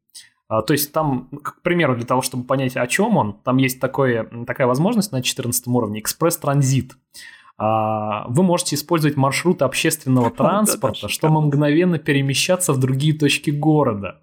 А, 0.48 0.64
то 0.64 0.74
есть 0.74 0.92
там, 0.92 1.30
к 1.44 1.62
примеру, 1.62 1.96
для 1.96 2.06
того, 2.06 2.22
чтобы 2.22 2.44
понять, 2.44 2.76
о 2.76 2.88
чем 2.88 3.18
он, 3.18 3.34
там 3.44 3.58
есть 3.58 3.80
такое, 3.80 4.30
такая 4.48 4.68
возможность 4.68 5.12
на 5.12 5.22
14 5.22 5.68
уровне, 5.68 6.00
экспресс-транзит. 6.00 6.96
А, 7.58 8.26
вы 8.30 8.42
можете 8.42 8.76
использовать 8.76 9.16
маршруты 9.16 9.66
общественного 9.66 10.32
транспорта, 10.36 11.08
чтобы 11.08 11.42
мгновенно 11.42 12.00
перемещаться 12.00 12.74
в 12.74 12.80
другие 12.80 13.14
точки 13.14 13.52
города. 13.52 14.22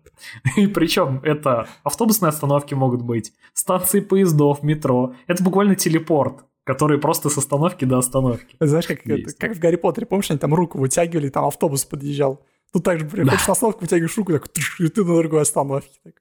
И 0.56 0.66
причем 0.66 1.20
это 1.22 1.68
автобусные 1.84 2.30
остановки 2.30 2.74
могут 2.74 3.02
быть, 3.02 3.32
станции 3.52 4.00
поездов, 4.00 4.62
метро. 4.62 5.14
Это 5.26 5.44
буквально 5.44 5.76
телепорт 5.76 6.44
который 6.66 6.98
просто 6.98 7.30
с 7.30 7.38
остановки 7.38 7.84
до 7.84 7.98
остановки. 7.98 8.56
Знаешь, 8.58 8.88
как, 8.88 8.98
как 9.38 9.54
в 9.54 9.60
Гарри 9.60 9.76
Поттере, 9.76 10.04
помнишь, 10.04 10.32
они 10.32 10.40
там 10.40 10.52
руку 10.52 10.78
вытягивали, 10.78 11.28
там 11.28 11.44
автобус 11.44 11.84
подъезжал. 11.84 12.44
Тут 12.76 12.84
также 12.84 13.06
приходишь 13.06 13.40
да. 13.40 13.46
на 13.46 13.52
остановку, 13.52 13.80
вытягиваешь 13.80 14.18
руку, 14.18 14.32
так, 14.32 14.48
и 14.80 14.88
ты 14.88 15.02
на 15.02 15.16
другой 15.16 15.40
остановке. 15.40 15.98
Так. 16.04 16.14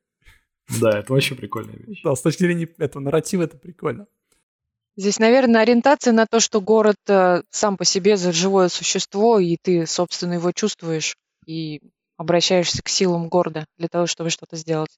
Да, 0.79 0.99
это 0.99 1.11
вообще 1.11 1.35
прикольная 1.35 1.75
вещь. 1.75 2.01
Да, 2.01 2.15
с 2.15 2.21
точки 2.21 2.43
зрения 2.43 2.69
этого 2.77 3.03
нарратива 3.03 3.43
это 3.43 3.57
прикольно. 3.57 4.07
Здесь, 4.95 5.19
наверное, 5.19 5.63
ориентация 5.63 6.13
на 6.13 6.25
то, 6.25 6.39
что 6.39 6.61
город 6.61 6.95
э, 7.09 7.43
сам 7.49 7.75
по 7.75 7.83
себе 7.83 8.15
за 8.15 8.31
живое 8.31 8.69
существо, 8.69 9.37
и 9.37 9.57
ты, 9.61 9.85
собственно, 9.85 10.35
его 10.35 10.53
чувствуешь 10.53 11.17
и 11.45 11.81
обращаешься 12.15 12.81
к 12.81 12.87
силам 12.87 13.27
города 13.27 13.65
для 13.77 13.89
того, 13.89 14.07
чтобы 14.07 14.29
что-то 14.29 14.55
сделать. 14.55 14.97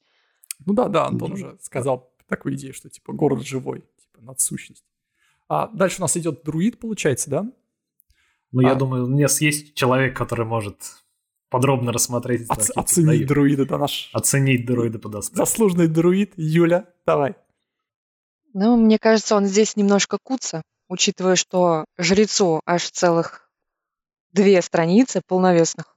Ну 0.63 0.75
да, 0.75 0.87
да, 0.89 1.07
Антон 1.07 1.31
уже 1.31 1.57
сказал 1.63 2.13
такую 2.27 2.53
идею, 2.53 2.75
что 2.75 2.91
типа 2.91 3.13
город 3.13 3.43
живой, 3.43 3.83
типа 3.99 4.23
надсущность. 4.23 4.85
А 5.49 5.69
дальше 5.69 5.95
у 5.97 6.01
нас 6.01 6.15
идет 6.17 6.43
друид, 6.43 6.79
получается, 6.79 7.31
да? 7.31 7.51
Ну, 8.51 8.63
а... 8.63 8.69
я 8.69 8.75
думаю, 8.75 9.05
у 9.05 9.07
нас 9.07 9.41
есть 9.41 9.73
человек, 9.73 10.15
который 10.15 10.45
может 10.45 11.06
подробно 11.49 11.91
рассмотреть. 11.91 12.47
Оц- 12.49 12.71
оценить 12.75 13.07
дают. 13.07 13.27
друида, 13.27 13.65
да, 13.65 13.77
наш... 13.77 14.09
Оценить 14.13 14.65
друида 14.65 14.99
по 14.99 15.09
достоинству. 15.09 15.45
Заслуженный 15.45 15.87
друид, 15.87 16.33
Юля, 16.35 16.85
давай. 17.05 17.35
Ну, 18.53 18.75
мне 18.77 18.97
кажется, 18.97 19.35
он 19.35 19.45
здесь 19.45 19.75
немножко 19.75 20.17
куца, 20.21 20.61
учитывая, 20.87 21.35
что 21.35 21.85
жрецу 21.97 22.61
аж 22.65 22.89
целых 22.89 23.49
две 24.31 24.61
страницы 24.61 25.21
полновесных. 25.27 25.95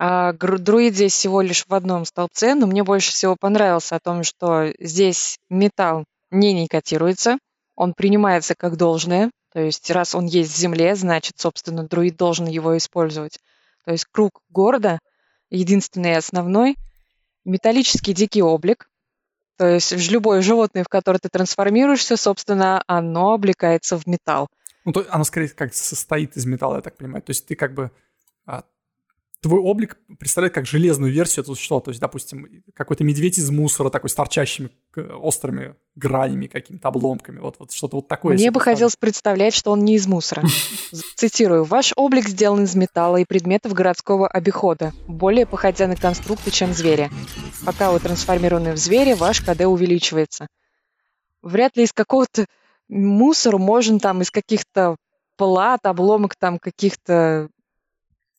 А 0.00 0.32
друид 0.32 0.94
здесь 0.94 1.12
всего 1.12 1.40
лишь 1.40 1.66
в 1.66 1.74
одном 1.74 2.04
столбце, 2.04 2.54
но 2.54 2.66
мне 2.66 2.84
больше 2.84 3.10
всего 3.10 3.34
понравился 3.38 3.96
о 3.96 4.00
том, 4.00 4.22
что 4.22 4.72
здесь 4.78 5.38
металл 5.50 6.04
не 6.30 6.52
никотируется, 6.52 7.38
он 7.74 7.94
принимается 7.94 8.54
как 8.54 8.76
должное, 8.76 9.30
то 9.52 9.60
есть 9.60 9.90
раз 9.90 10.14
он 10.14 10.26
есть 10.26 10.52
в 10.52 10.56
земле, 10.56 10.94
значит, 10.94 11.38
собственно, 11.38 11.82
друид 11.82 12.16
должен 12.16 12.46
его 12.46 12.76
использовать. 12.76 13.38
То 13.88 13.92
есть 13.92 14.04
круг 14.04 14.42
города, 14.50 14.98
единственный 15.48 16.10
и 16.10 16.16
основной, 16.16 16.76
металлический 17.46 18.12
дикий 18.12 18.42
облик, 18.42 18.90
то 19.56 19.66
есть 19.66 20.10
любое 20.10 20.42
животное, 20.42 20.84
в 20.84 20.88
которое 20.88 21.18
ты 21.18 21.30
трансформируешься, 21.30 22.18
собственно, 22.18 22.84
оно 22.86 23.32
облекается 23.32 23.96
в 23.96 24.06
металл. 24.06 24.48
Ну, 24.84 24.92
то 24.92 25.06
оно 25.08 25.24
скорее 25.24 25.48
как 25.48 25.72
состоит 25.72 26.36
из 26.36 26.44
металла, 26.44 26.76
я 26.76 26.82
так 26.82 26.98
понимаю. 26.98 27.22
То 27.22 27.30
есть 27.30 27.46
ты 27.46 27.56
как 27.56 27.72
бы 27.72 27.90
твой 29.40 29.60
облик 29.60 29.98
представляет 30.18 30.54
как 30.54 30.66
железную 30.66 31.12
версию 31.12 31.42
этого 31.42 31.54
существа. 31.54 31.80
То 31.80 31.90
есть, 31.90 32.00
допустим, 32.00 32.62
какой-то 32.74 33.04
медведь 33.04 33.38
из 33.38 33.50
мусора 33.50 33.90
такой 33.90 34.10
с 34.10 34.14
торчащими 34.14 34.70
острыми 34.96 35.76
гранями, 35.94 36.46
какими-то 36.46 36.88
обломками. 36.88 37.38
Вот, 37.38 37.56
вот 37.58 37.72
что-то 37.72 37.96
вот 37.96 38.08
такое. 38.08 38.34
Мне 38.34 38.50
бы 38.50 38.60
хотелось 38.60 38.96
представлять, 38.96 39.54
что 39.54 39.70
он 39.70 39.84
не 39.84 39.94
из 39.94 40.06
мусора. 40.06 40.42
Цитирую. 41.16 41.64
«Ваш 41.64 41.92
облик 41.96 42.28
сделан 42.28 42.64
из 42.64 42.74
металла 42.74 43.18
и 43.18 43.24
предметов 43.24 43.72
городского 43.72 44.26
обихода, 44.26 44.92
более 45.06 45.46
походя 45.46 45.86
на 45.86 45.96
конструкты, 45.96 46.50
чем 46.50 46.72
звери. 46.72 47.10
Пока 47.64 47.92
вы 47.92 48.00
трансформированы 48.00 48.72
в 48.72 48.76
зверя, 48.76 49.14
ваш 49.16 49.40
КД 49.40 49.62
увеличивается. 49.62 50.48
Вряд 51.42 51.76
ли 51.76 51.84
из 51.84 51.92
какого-то 51.92 52.46
мусора 52.88 53.58
можно 53.58 54.00
там 54.00 54.22
из 54.22 54.30
каких-то 54.30 54.96
плат, 55.36 55.80
обломок 55.84 56.34
там 56.36 56.58
каких-то 56.58 57.48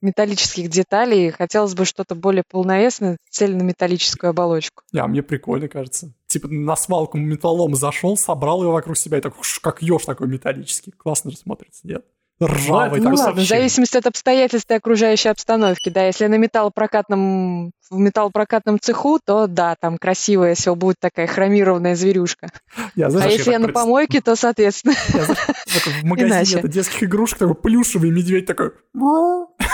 металлических 0.01 0.69
деталей. 0.69 1.31
Хотелось 1.31 1.73
бы 1.73 1.85
что-то 1.85 2.15
более 2.15 2.43
полновесное, 2.49 3.17
цельнометаллическую 3.29 4.29
оболочку. 4.29 4.83
Да, 4.91 5.07
мне 5.07 5.23
прикольно 5.23 5.67
кажется. 5.67 6.13
Типа 6.27 6.47
на 6.47 6.75
свалку 6.75 7.17
металлом 7.17 7.75
зашел, 7.75 8.17
собрал 8.17 8.61
его 8.61 8.71
вокруг 8.71 8.97
себя 8.97 9.17
и 9.17 9.21
так, 9.21 9.33
как 9.61 9.81
еж 9.81 10.05
такой 10.05 10.27
металлический. 10.27 10.91
Классно 10.91 11.31
же 11.31 11.37
смотрится, 11.37 11.87
нет? 11.87 12.05
Ржавый. 12.41 13.01
Ну, 13.01 13.13
ладно, 13.15 13.41
в 13.41 13.45
зависимости 13.45 13.97
от 13.97 14.07
обстоятельств 14.07 14.69
и 14.69 14.73
окружающей 14.73 15.29
обстановки, 15.29 15.89
да. 15.89 16.05
Если 16.05 16.27
на 16.27 16.35
металлопрокатном, 16.35 17.71
в 17.89 17.97
металлопрокатном 17.97 18.79
цеху, 18.79 19.19
то 19.23 19.47
да, 19.47 19.75
там 19.79 19.97
красивая, 19.97 20.55
все 20.55 20.75
будет 20.75 20.97
такая 20.99 21.27
хромированная 21.27 21.95
зверюшка. 21.95 22.49
Я, 22.95 23.09
знаешь, 23.09 23.31
а 23.31 23.33
если 23.35 23.51
я 23.51 23.59
на 23.59 23.69
помойке, 23.69 24.21
то, 24.21 24.35
соответственно, 24.35 24.93
я, 25.13 25.23
знаешь, 25.25 26.01
в 26.01 26.05
магазине 26.05 26.59
это 26.59 26.67
детских 26.67 27.03
игрушек 27.03 27.39
такой 27.39 27.55
плюшевый 27.55 28.11
медведь 28.11 28.45
такой... 28.45 28.71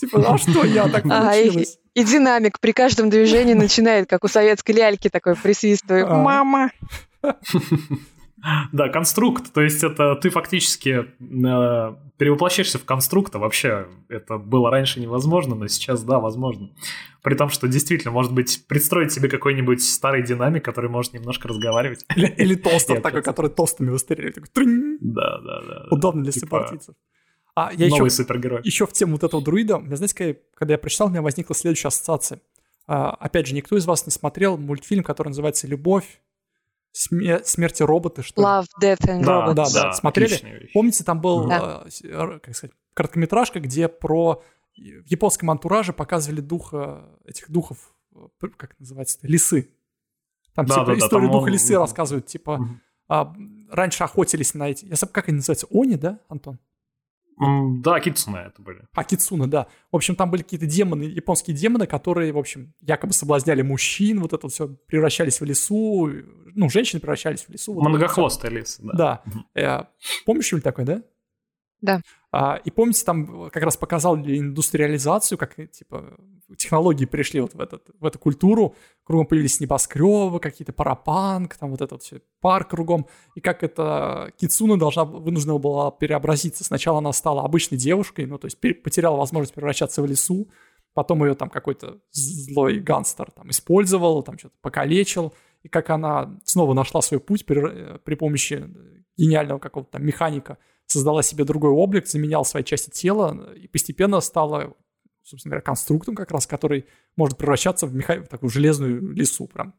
Типа, 0.00 0.34
а 0.34 0.38
что 0.38 0.64
я 0.64 0.88
так 0.88 1.02
получилось? 1.02 1.78
И 1.94 2.04
динамик 2.04 2.60
при 2.60 2.72
каждом 2.72 3.10
движении 3.10 3.54
начинает, 3.54 4.08
как 4.08 4.24
у 4.24 4.28
советской 4.28 4.70
ляльки 4.70 5.08
такой 5.08 5.34
присвистывает. 5.34 6.06
А. 6.08 6.14
Мама! 6.14 6.70
Да, 8.72 8.88
конструкт. 8.88 9.52
То 9.52 9.60
есть 9.60 9.82
это 9.82 10.14
ты 10.16 10.30
фактически 10.30 11.06
э, 11.18 11.94
перевоплощаешься 12.16 12.78
в 12.78 12.84
конструкта. 12.84 13.38
Вообще 13.38 13.88
это 14.08 14.38
было 14.38 14.70
раньше 14.70 15.00
невозможно, 15.00 15.54
но 15.54 15.66
сейчас, 15.68 16.02
да, 16.02 16.18
возможно. 16.18 16.70
При 17.22 17.34
том, 17.34 17.48
что 17.50 17.68
действительно, 17.68 18.12
может 18.12 18.32
быть, 18.32 18.64
представить 18.66 19.12
себе 19.12 19.28
какой-нибудь 19.28 19.82
старый 19.82 20.22
динамик, 20.22 20.64
который 20.64 20.90
может 20.90 21.12
немножко 21.12 21.48
разговаривать. 21.48 22.04
Или, 22.16 22.26
или 22.38 22.54
тостер 22.54 23.00
такой, 23.00 23.22
который 23.22 23.50
тостами 23.50 23.90
выстреливает. 23.90 24.38
Да, 25.00 25.38
да, 25.38 25.60
да. 25.62 25.86
Удобно 25.90 26.22
для 26.22 26.32
типа 26.32 26.46
сепаратистов. 26.46 26.94
А 27.54 27.72
я 27.72 27.88
Новый 27.88 28.06
еще, 28.06 28.10
супергерой. 28.10 28.60
Еще 28.62 28.86
в 28.86 28.92
тему 28.92 29.12
вот 29.12 29.24
этого 29.24 29.42
друида, 29.42 29.78
меня, 29.78 29.96
знаете, 29.96 30.38
когда 30.54 30.74
я 30.74 30.78
прочитал, 30.78 31.08
у 31.08 31.10
меня 31.10 31.22
возникла 31.22 31.56
следующая 31.56 31.88
ассоциация. 31.88 32.40
А, 32.86 33.10
опять 33.10 33.48
же, 33.48 33.54
никто 33.54 33.76
из 33.76 33.84
вас 33.84 34.06
не 34.06 34.12
смотрел 34.12 34.56
мультфильм, 34.56 35.02
который 35.02 35.28
называется 35.28 35.66
«Любовь, 35.66 36.20
Смер- 36.98 37.44
смерти 37.44 37.84
роботы, 37.84 38.22
что 38.22 38.42
Love, 38.42 38.66
Death 38.82 39.06
and 39.06 39.24
да, 39.24 39.46
Robots. 39.46 39.54
Да, 39.54 39.64
да, 39.72 39.82
да. 39.82 39.92
Смотрели? 39.92 40.68
Помните, 40.74 41.04
там 41.04 41.20
был, 41.20 41.46
да. 41.46 41.84
э, 42.02 42.38
как 42.42 42.56
сказать, 42.56 42.74
короткометражка, 42.92 43.60
где 43.60 43.86
про 43.86 44.42
в 44.76 45.06
японском 45.06 45.50
антураже 45.50 45.92
показывали 45.92 46.40
духа, 46.40 47.04
этих 47.24 47.50
духов, 47.50 47.94
э, 48.16 48.48
как 48.56 48.76
называется, 48.80 49.18
лисы. 49.22 49.70
Там 50.54 50.66
да, 50.66 50.74
типа 50.74 50.86
да, 50.86 50.94
историю 50.94 51.28
да, 51.28 51.34
духа 51.34 51.44
он... 51.44 51.50
лисы 51.50 51.78
рассказывают, 51.78 52.26
типа 52.26 52.50
угу. 52.50 52.68
а, 53.08 53.32
раньше 53.70 54.02
охотились 54.02 54.54
на 54.54 54.68
эти, 54.68 54.86
я 54.86 54.96
забыл, 54.96 55.12
как 55.12 55.28
они 55.28 55.36
называются, 55.36 55.68
они, 55.72 55.94
да, 55.94 56.18
Антон? 56.28 56.58
Да, 57.40 58.00
Кицуна 58.00 58.46
это 58.46 58.60
были. 58.62 58.82
А, 58.94 59.04
Кицуна, 59.04 59.46
да. 59.46 59.66
В 59.92 59.96
общем, 59.96 60.16
там 60.16 60.30
были 60.30 60.42
какие-то 60.42 60.66
демоны, 60.66 61.04
японские 61.04 61.56
демоны, 61.56 61.86
которые, 61.86 62.32
в 62.32 62.38
общем, 62.38 62.74
якобы 62.80 63.12
соблазняли 63.12 63.62
мужчин, 63.62 64.20
вот 64.20 64.32
это 64.32 64.48
все, 64.48 64.68
превращались 64.86 65.40
в 65.40 65.44
лесу, 65.44 66.10
ну, 66.54 66.68
женщины 66.68 67.00
превращались 67.00 67.44
в 67.44 67.50
лесу. 67.50 67.74
Вот 67.74 67.88
Многохвостый 67.88 68.50
лес, 68.50 68.78
да. 68.82 68.92
Да. 68.94 69.22
Угу. 69.26 69.86
Помнишь, 70.26 70.52
Юль, 70.52 70.62
такой, 70.62 70.84
да? 70.84 71.02
Да. 71.80 72.00
А, 72.30 72.56
и 72.56 72.70
помните, 72.70 73.04
там 73.04 73.48
как 73.50 73.62
раз 73.62 73.76
показали 73.76 74.38
индустриализацию, 74.38 75.38
как 75.38 75.54
типа 75.70 76.18
технологии 76.56 77.04
пришли 77.04 77.40
вот 77.40 77.54
в, 77.54 77.60
этот, 77.60 77.88
в 77.98 78.04
эту 78.04 78.18
культуру, 78.18 78.74
кругом 79.04 79.26
появились 79.26 79.60
небоскребы, 79.60 80.40
какие-то 80.40 80.72
парапанк, 80.72 81.56
там 81.56 81.70
вот 81.70 81.80
этот 81.80 82.02
все 82.02 82.20
парк 82.40 82.70
кругом, 82.70 83.06
и 83.34 83.40
как 83.40 83.62
это 83.62 84.32
Кицуна 84.36 84.78
должна, 84.78 85.04
вынуждена 85.04 85.58
была 85.58 85.90
преобразиться. 85.90 86.64
Сначала 86.64 86.98
она 86.98 87.12
стала 87.12 87.44
обычной 87.44 87.78
девушкой, 87.78 88.26
ну, 88.26 88.38
то 88.38 88.46
есть 88.46 88.58
потеряла 88.60 89.16
возможность 89.16 89.54
превращаться 89.54 90.02
в 90.02 90.06
лесу, 90.06 90.50
потом 90.94 91.24
ее 91.24 91.34
там 91.34 91.48
какой-то 91.48 91.98
злой 92.10 92.80
гангстер 92.80 93.30
там 93.30 93.50
использовал, 93.50 94.22
там 94.22 94.38
что-то 94.38 94.56
покалечил, 94.60 95.32
и 95.62 95.68
как 95.68 95.90
она 95.90 96.38
снова 96.44 96.74
нашла 96.74 97.02
свой 97.02 97.20
путь 97.20 97.46
при, 97.46 97.98
при 97.98 98.14
помощи 98.14 98.68
гениального 99.16 99.58
какого-то 99.58 99.92
там 99.92 100.06
механика, 100.06 100.58
создала 100.88 101.22
себе 101.22 101.44
другой 101.44 101.70
облик, 101.70 102.06
заменял 102.06 102.44
свои 102.44 102.64
части 102.64 102.90
тела 102.90 103.52
и 103.54 103.68
постепенно 103.68 104.20
стала, 104.20 104.74
собственно 105.22 105.52
говоря, 105.52 105.62
конструктом 105.62 106.14
как 106.14 106.30
раз, 106.30 106.46
который 106.46 106.86
может 107.16 107.38
превращаться 107.38 107.86
в, 107.86 107.94
меха... 107.94 108.22
в 108.22 108.28
такую 108.28 108.50
железную 108.50 109.12
лесу 109.12 109.46
прям. 109.46 109.74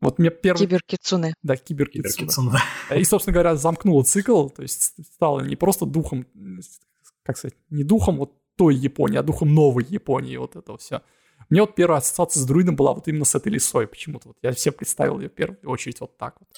Вот 0.00 0.18
мне 0.18 0.30
первый... 0.30 0.60
Киберкицуне. 0.60 1.34
Да, 1.42 1.56
киберкицуне. 1.56 2.52
И, 2.96 3.04
собственно 3.04 3.34
говоря, 3.34 3.54
замкнула 3.56 4.02
цикл, 4.02 4.48
то 4.48 4.62
есть 4.62 4.94
стала 5.12 5.40
не 5.40 5.56
просто 5.56 5.84
духом, 5.84 6.26
как 7.22 7.36
сказать, 7.36 7.56
не 7.68 7.84
духом 7.84 8.16
вот 8.16 8.32
той 8.56 8.74
Японии, 8.74 9.18
а 9.18 9.22
духом 9.22 9.54
новой 9.54 9.84
Японии, 9.84 10.36
вот 10.38 10.56
это 10.56 10.76
все. 10.78 11.02
Мне 11.50 11.60
вот 11.60 11.74
первая 11.74 11.98
ассоциация 11.98 12.40
с 12.40 12.46
друидом 12.46 12.76
была 12.76 12.94
вот 12.94 13.08
именно 13.08 13.24
с 13.24 13.34
этой 13.34 13.52
лисой 13.52 13.86
почему-то. 13.86 14.28
Вот 14.28 14.38
я 14.40 14.52
все 14.52 14.72
представил 14.72 15.20
ее 15.20 15.28
в 15.28 15.34
первую 15.34 15.58
очередь 15.64 16.00
вот 16.00 16.16
так 16.16 16.36
вот. 16.38 16.48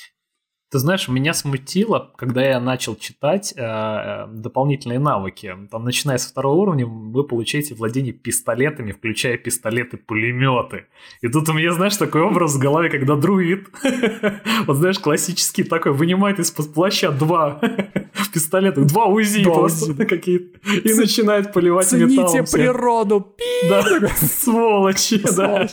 Ты 0.72 0.78
знаешь, 0.78 1.06
меня 1.06 1.34
смутило, 1.34 2.12
когда 2.16 2.42
я 2.42 2.58
начал 2.58 2.96
читать 2.96 3.52
э, 3.54 3.60
э, 3.62 4.26
дополнительные 4.32 4.98
навыки. 4.98 5.54
Там, 5.70 5.84
начиная 5.84 6.16
со 6.16 6.30
второго 6.30 6.62
уровня, 6.62 6.86
вы 6.86 7.24
получаете 7.24 7.74
владение 7.74 8.14
пистолетами, 8.14 8.92
включая 8.92 9.36
пистолеты-пулеметы. 9.36 10.86
И 11.20 11.28
тут 11.28 11.46
у 11.50 11.52
меня, 11.52 11.74
знаешь, 11.74 11.98
такой 11.98 12.22
образ 12.22 12.54
в 12.54 12.58
голове, 12.58 12.88
когда 12.88 13.16
друид, 13.16 13.68
вот 14.66 14.78
знаешь, 14.78 14.98
классический 14.98 15.62
такой, 15.62 15.92
вынимает 15.92 16.38
из-под 16.38 16.72
плаща 16.72 17.12
два 17.12 17.60
пистолета, 18.32 18.80
два 18.80 19.04
УЗИ 19.08 19.44
просто 19.44 19.94
какие-то, 20.06 20.58
и 20.70 20.94
начинает 20.94 21.52
поливать 21.52 21.92
металлом. 21.92 22.28
Цените 22.28 22.50
природу, 22.50 23.36
Да, 23.68 24.08
сволочи, 24.16 25.20
да. 25.36 25.68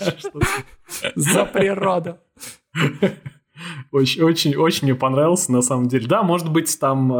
За 1.15 1.45
природу. 1.45 2.17
Очень, 3.91 4.23
очень, 4.23 4.55
очень 4.55 4.87
мне 4.87 4.95
понравился, 4.95 5.51
на 5.51 5.61
самом 5.61 5.87
деле. 5.87 6.07
Да, 6.07 6.23
может 6.23 6.51
быть, 6.51 6.79
там 6.79 7.11
э, 7.13 7.15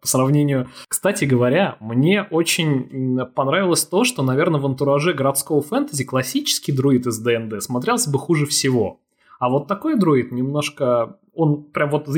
по 0.00 0.06
сравнению... 0.06 0.68
Кстати 0.88 1.24
говоря, 1.24 1.76
мне 1.80 2.22
очень 2.22 3.18
понравилось 3.34 3.84
то, 3.84 4.04
что, 4.04 4.22
наверное, 4.22 4.60
в 4.60 4.66
антураже 4.66 5.12
городского 5.12 5.62
фэнтези 5.62 6.04
классический 6.04 6.72
друид 6.72 7.06
из 7.06 7.18
ДНД 7.18 7.62
смотрелся 7.62 8.10
бы 8.10 8.18
хуже 8.18 8.46
всего. 8.46 9.00
А 9.38 9.48
вот 9.48 9.68
такой 9.68 9.98
друид 9.98 10.32
немножко... 10.32 11.18
Он 11.34 11.64
прям 11.64 11.90
вот 11.90 12.08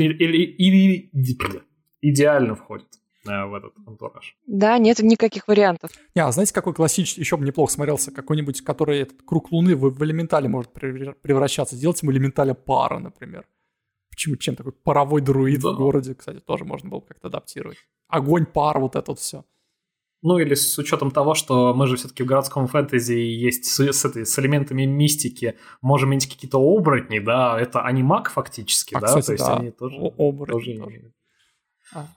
идеально 2.01 2.55
входит 2.55 2.87
э, 3.27 3.45
в 3.45 3.53
этот 3.53 3.73
антураж. 3.85 4.37
Да, 4.47 4.77
нет 4.77 4.99
никаких 4.99 5.47
вариантов. 5.49 5.91
Не, 6.15 6.23
а 6.23 6.31
знаете, 6.31 6.53
какой 6.53 6.73
классический, 6.73 7.19
еще 7.19 7.35
бы 7.35 7.45
неплохо 7.45 7.73
смотрелся, 7.73 8.11
какой-нибудь, 8.11 8.61
который 8.61 8.99
этот 8.99 9.21
круг 9.23 9.51
Луны 9.51 9.75
в, 9.75 9.89
в 9.89 10.03
элементале 10.03 10.47
может 10.47 10.71
превращаться. 10.71 11.75
Сделать 11.75 12.01
ему 12.01 12.13
элементаля 12.13 12.53
пара, 12.53 12.99
например. 12.99 13.45
Почему 14.19 14.35
чем 14.35 14.57
такой 14.57 14.73
паровой 14.73 15.21
друид 15.21 15.61
да. 15.61 15.69
в 15.69 15.77
городе, 15.77 16.13
кстати, 16.13 16.41
тоже 16.41 16.65
можно 16.65 16.89
было 16.89 16.99
как-то 16.99 17.29
адаптировать. 17.29 17.77
Огонь, 18.09 18.45
пар, 18.45 18.77
вот 18.77 18.97
это 18.97 19.11
вот 19.11 19.19
все. 19.19 19.45
Ну 20.21 20.39
или 20.39 20.55
с 20.55 20.77
учетом 20.77 21.09
того, 21.11 21.35
что 21.35 21.73
мы 21.73 21.87
же 21.87 21.95
все-таки 21.95 22.23
в 22.23 22.25
городском 22.25 22.67
фэнтези 22.67 23.13
есть 23.13 23.63
с, 23.63 23.79
с, 23.79 24.03
этой, 24.03 24.25
с 24.25 24.37
элементами 24.37 24.83
мистики, 24.83 25.57
можем 25.81 26.09
иметь 26.09 26.27
какие-то 26.27 26.57
оборотни, 26.57 27.19
да, 27.19 27.57
это 27.57 27.83
анимак 27.83 28.29
фактически, 28.29 28.93
а, 28.93 28.99
да, 28.99 29.07
кстати, 29.07 29.25
то 29.27 29.31
есть 29.31 29.45
да. 29.45 29.55
они 29.55 29.71
тоже, 29.71 29.95
оборотни 30.17 30.73
тоже, 30.73 30.83
тоже. 30.83 31.13
А. 31.93 32.07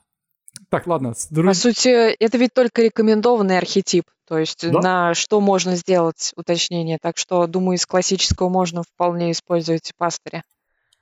Так, 0.69 0.89
ладно. 0.89 1.15
Друг... 1.31 1.47
По 1.47 1.55
сути, 1.55 1.89
это 1.89 2.37
ведь 2.37 2.53
только 2.53 2.83
рекомендованный 2.83 3.59
архетип, 3.59 4.07
то 4.27 4.39
есть 4.39 4.69
да? 4.69 4.81
на 4.81 5.15
что 5.15 5.41
можно 5.41 5.77
сделать 5.77 6.33
уточнение, 6.35 6.99
так 7.01 7.17
что, 7.17 7.47
думаю, 7.47 7.77
из 7.77 7.87
классического 7.87 8.49
можно 8.49 8.83
вполне 8.83 9.31
использовать 9.31 9.93
пастыря. 9.97 10.43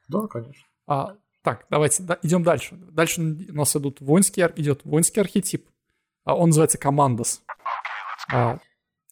Да, 0.07 0.26
конечно. 0.26 0.66
А, 0.86 1.16
так, 1.42 1.66
давайте 1.70 2.02
да, 2.02 2.18
идем 2.22 2.42
дальше. 2.42 2.76
Дальше 2.76 3.20
у 3.20 3.54
нас 3.54 3.74
идут 3.76 4.00
воинский, 4.00 4.42
идет 4.56 4.84
воинский 4.84 5.20
архетип. 5.20 5.68
А, 6.24 6.36
он 6.36 6.50
называется 6.50 6.78
командос. 6.78 7.42
А, 8.32 8.58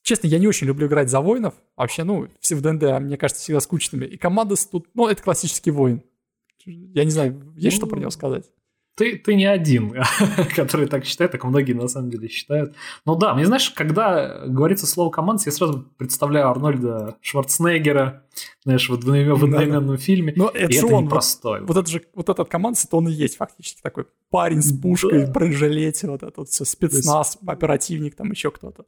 честно, 0.02 0.26
я 0.26 0.38
не 0.38 0.46
очень 0.46 0.66
люблю 0.66 0.86
играть 0.86 1.08
за 1.08 1.20
воинов. 1.20 1.54
Вообще, 1.76 2.04
ну, 2.04 2.28
все 2.40 2.54
в 2.54 2.60
ДНД, 2.60 3.00
мне 3.00 3.16
кажется, 3.16 3.42
всегда 3.42 3.60
скучными. 3.60 4.04
И 4.04 4.16
командос 4.16 4.66
тут, 4.66 4.88
ну, 4.94 5.08
это 5.08 5.22
классический 5.22 5.70
воин. 5.70 6.02
Я 6.64 7.04
не 7.04 7.10
знаю, 7.10 7.54
есть 7.56 7.76
что 7.76 7.86
про 7.86 7.98
него 7.98 8.10
сказать? 8.10 8.50
Ты, 8.98 9.16
ты 9.16 9.36
не 9.36 9.46
один, 9.46 9.94
который 10.56 10.88
так 10.88 11.04
считает, 11.04 11.30
так 11.30 11.44
многие 11.44 11.72
на 11.72 11.86
самом 11.86 12.10
деле 12.10 12.28
считают. 12.28 12.74
Но 13.06 13.14
да, 13.14 13.32
мне 13.32 13.46
знаешь, 13.46 13.70
когда 13.70 14.42
говорится 14.44 14.86
слово 14.86 15.10
команд, 15.10 15.40
я 15.46 15.52
сразу 15.52 15.88
представляю 15.96 16.48
Арнольда 16.48 17.16
Шварценеггера, 17.20 18.24
знаешь, 18.64 18.88
в 18.88 18.94
одноименном 18.94 19.96
да, 19.96 19.96
фильме. 19.96 20.32
Но 20.36 20.48
это, 20.48 20.76
это 20.76 20.86
он, 20.88 21.08
простой. 21.08 21.60
Вот, 21.60 21.68
вот, 21.68 21.76
это 21.78 21.90
же, 21.90 22.02
вот 22.14 22.28
этот 22.28 22.48
команд, 22.48 22.76
это 22.84 22.96
он 22.96 23.08
и 23.08 23.12
есть 23.12 23.36
фактически 23.36 23.80
такой 23.80 24.06
парень 24.30 24.62
с 24.62 24.72
пушкой, 24.72 25.26
да. 25.26 25.32
бронежилете, 25.32 26.08
вот 26.08 26.24
это 26.24 26.34
вот 26.36 26.48
все, 26.48 26.64
спецназ, 26.64 27.36
есть... 27.36 27.48
оперативник, 27.48 28.16
там 28.16 28.30
еще 28.32 28.50
кто-то. 28.50 28.84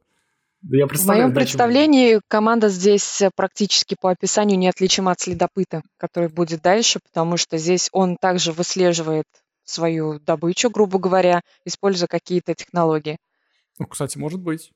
Да 0.61 0.77
я 0.77 0.85
в 0.85 1.05
моем 1.07 1.33
представлении 1.33 2.11
чем... 2.11 2.21
команда 2.27 2.69
здесь 2.69 3.23
практически 3.35 3.95
по 3.99 4.11
описанию 4.11 4.59
неотличима 4.59 5.11
от 5.11 5.19
следопыта, 5.19 5.81
который 5.97 6.29
будет 6.29 6.61
дальше, 6.61 6.99
потому 6.99 7.37
что 7.37 7.57
здесь 7.57 7.89
он 7.93 8.15
также 8.15 8.51
выслеживает 8.51 9.25
свою 9.71 10.19
добычу, 10.19 10.69
грубо 10.69 10.99
говоря, 10.99 11.41
используя 11.65 12.07
какие-то 12.07 12.53
технологии. 12.53 13.17
Ну, 13.79 13.87
кстати, 13.87 14.17
может 14.17 14.39
быть. 14.39 14.71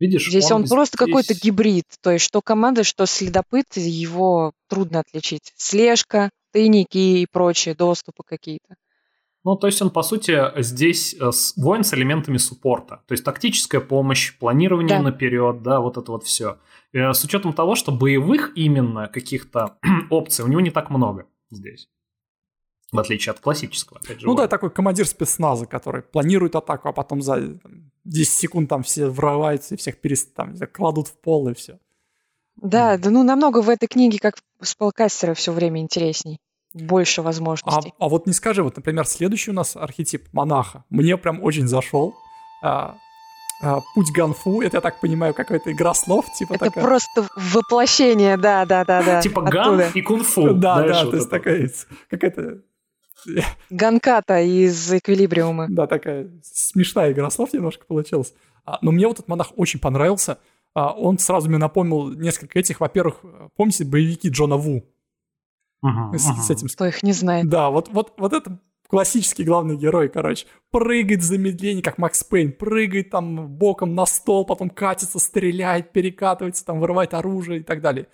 Видишь, 0.00 0.28
Здесь 0.28 0.50
он, 0.50 0.62
он 0.62 0.68
просто 0.68 0.96
здесь... 0.96 1.06
какой-то 1.06 1.34
гибрид. 1.34 1.84
То 2.00 2.10
есть 2.10 2.24
что 2.24 2.40
команда, 2.42 2.82
что 2.82 3.06
следопыт, 3.06 3.76
его 3.76 4.52
трудно 4.68 5.00
отличить. 5.00 5.52
Слежка, 5.56 6.30
тайники 6.52 6.98
и 6.98 7.26
прочие 7.30 7.74
доступы 7.74 8.22
какие-то. 8.26 8.76
Ну, 9.44 9.56
то 9.56 9.66
есть 9.66 9.82
он, 9.82 9.90
по 9.90 10.02
сути, 10.02 10.40
здесь 10.62 11.14
э, 11.14 11.30
воин 11.56 11.84
с 11.84 11.92
элементами 11.92 12.38
суппорта. 12.38 13.02
То 13.06 13.12
есть 13.12 13.24
тактическая 13.24 13.80
помощь, 13.80 14.36
планирование 14.38 14.96
да. 14.96 15.02
наперед, 15.02 15.62
да, 15.62 15.80
вот 15.80 15.98
это 15.98 16.12
вот 16.12 16.24
все. 16.24 16.58
Э, 16.94 17.12
с 17.12 17.22
учетом 17.24 17.52
того, 17.52 17.74
что 17.74 17.92
боевых 17.92 18.52
именно 18.56 19.06
каких-то 19.06 19.76
опций 20.10 20.46
у 20.46 20.48
него 20.48 20.62
не 20.62 20.70
так 20.70 20.88
много 20.88 21.26
здесь. 21.50 21.88
В 22.94 23.00
отличие 23.00 23.32
от 23.32 23.40
классического. 23.40 23.98
Опять 24.02 24.20
же, 24.20 24.26
ну 24.26 24.34
да, 24.34 24.46
такой 24.46 24.70
командир 24.70 25.06
спецназа, 25.06 25.66
который 25.66 26.02
планирует 26.02 26.54
атаку, 26.54 26.88
а 26.88 26.92
потом 26.92 27.22
за 27.22 27.58
10 28.04 28.32
секунд 28.32 28.68
там 28.68 28.82
все 28.82 29.08
врываются 29.08 29.74
и 29.74 29.78
всех 29.78 29.98
перест... 29.98 30.32
там, 30.34 30.54
кладут 30.72 31.08
в 31.08 31.12
пол 31.14 31.48
и 31.48 31.54
все. 31.54 31.78
Да, 32.56 32.96
да 32.96 33.10
ну 33.10 33.24
намного 33.24 33.62
в 33.62 33.68
этой 33.68 33.88
книге, 33.88 34.18
как 34.20 34.36
спелкастера, 34.60 35.34
все 35.34 35.52
время 35.52 35.80
интересней. 35.80 36.38
Больше 36.72 37.22
возможностей. 37.22 37.92
А, 37.98 38.04
а 38.06 38.08
вот 38.08 38.26
не 38.26 38.32
скажи, 38.32 38.62
вот, 38.62 38.76
например, 38.76 39.06
следующий 39.06 39.50
у 39.50 39.54
нас 39.54 39.76
архетип 39.76 40.32
монаха. 40.32 40.84
Мне 40.90 41.16
прям 41.16 41.42
очень 41.42 41.68
зашел. 41.68 42.14
А, 42.62 42.96
а, 43.62 43.80
Путь 43.94 44.10
Ганфу, 44.12 44.60
это, 44.60 44.78
я 44.78 44.80
так 44.80 45.00
понимаю, 45.00 45.34
какая-то 45.34 45.72
игра 45.72 45.94
слов, 45.94 46.26
типа 46.36 46.54
Это 46.54 46.66
такая... 46.66 46.84
просто 46.84 47.28
воплощение, 47.36 48.36
да, 48.36 48.64
да, 48.66 48.84
да, 48.84 49.02
да. 49.02 49.20
Типа 49.20 49.42
ган 49.42 49.82
и 49.94 50.00
кунфу. 50.02 50.54
Да, 50.54 50.82
да, 50.82 51.06
то 51.06 51.16
есть 51.16 51.30
такая 51.30 51.70
какая-то 52.10 52.58
Ганката 53.70 54.40
из 54.40 54.92
Эквилибриума. 54.92 55.66
Да, 55.68 55.86
такая 55.86 56.30
смешная 56.42 57.12
игра 57.12 57.30
слов 57.30 57.52
немножко 57.52 57.84
получилась. 57.86 58.34
А, 58.64 58.78
но 58.82 58.90
мне 58.92 59.06
вот 59.06 59.18
этот 59.18 59.28
монах 59.28 59.52
очень 59.56 59.80
понравился. 59.80 60.38
А, 60.74 60.92
он 60.92 61.18
сразу 61.18 61.48
мне 61.48 61.58
напомнил 61.58 62.10
несколько 62.10 62.58
этих. 62.58 62.80
Во-первых, 62.80 63.20
помните 63.56 63.84
боевики 63.84 64.28
Джона 64.28 64.56
Ву? 64.56 64.84
Ага, 65.82 66.18
с, 66.18 66.30
ага. 66.30 66.42
с 66.42 66.50
этим... 66.50 66.68
Кто 66.68 66.86
их 66.86 67.02
не 67.02 67.12
знает. 67.12 67.48
Да, 67.48 67.70
вот, 67.70 67.88
вот, 67.90 68.14
вот 68.16 68.32
это 68.32 68.58
классический 68.88 69.44
главный 69.44 69.76
герой, 69.76 70.08
короче. 70.08 70.46
Прыгает 70.70 71.20
в 71.20 71.24
замедлении, 71.24 71.82
как 71.82 71.98
Макс 71.98 72.24
Пейн. 72.24 72.52
Прыгает 72.52 73.10
там 73.10 73.48
боком 73.48 73.94
на 73.94 74.06
стол, 74.06 74.46
потом 74.46 74.70
катится, 74.70 75.18
стреляет, 75.18 75.92
перекатывается, 75.92 76.64
там 76.64 76.80
вырывает 76.80 77.14
оружие 77.14 77.60
и 77.60 77.62
так 77.62 77.80
далее. 77.80 78.08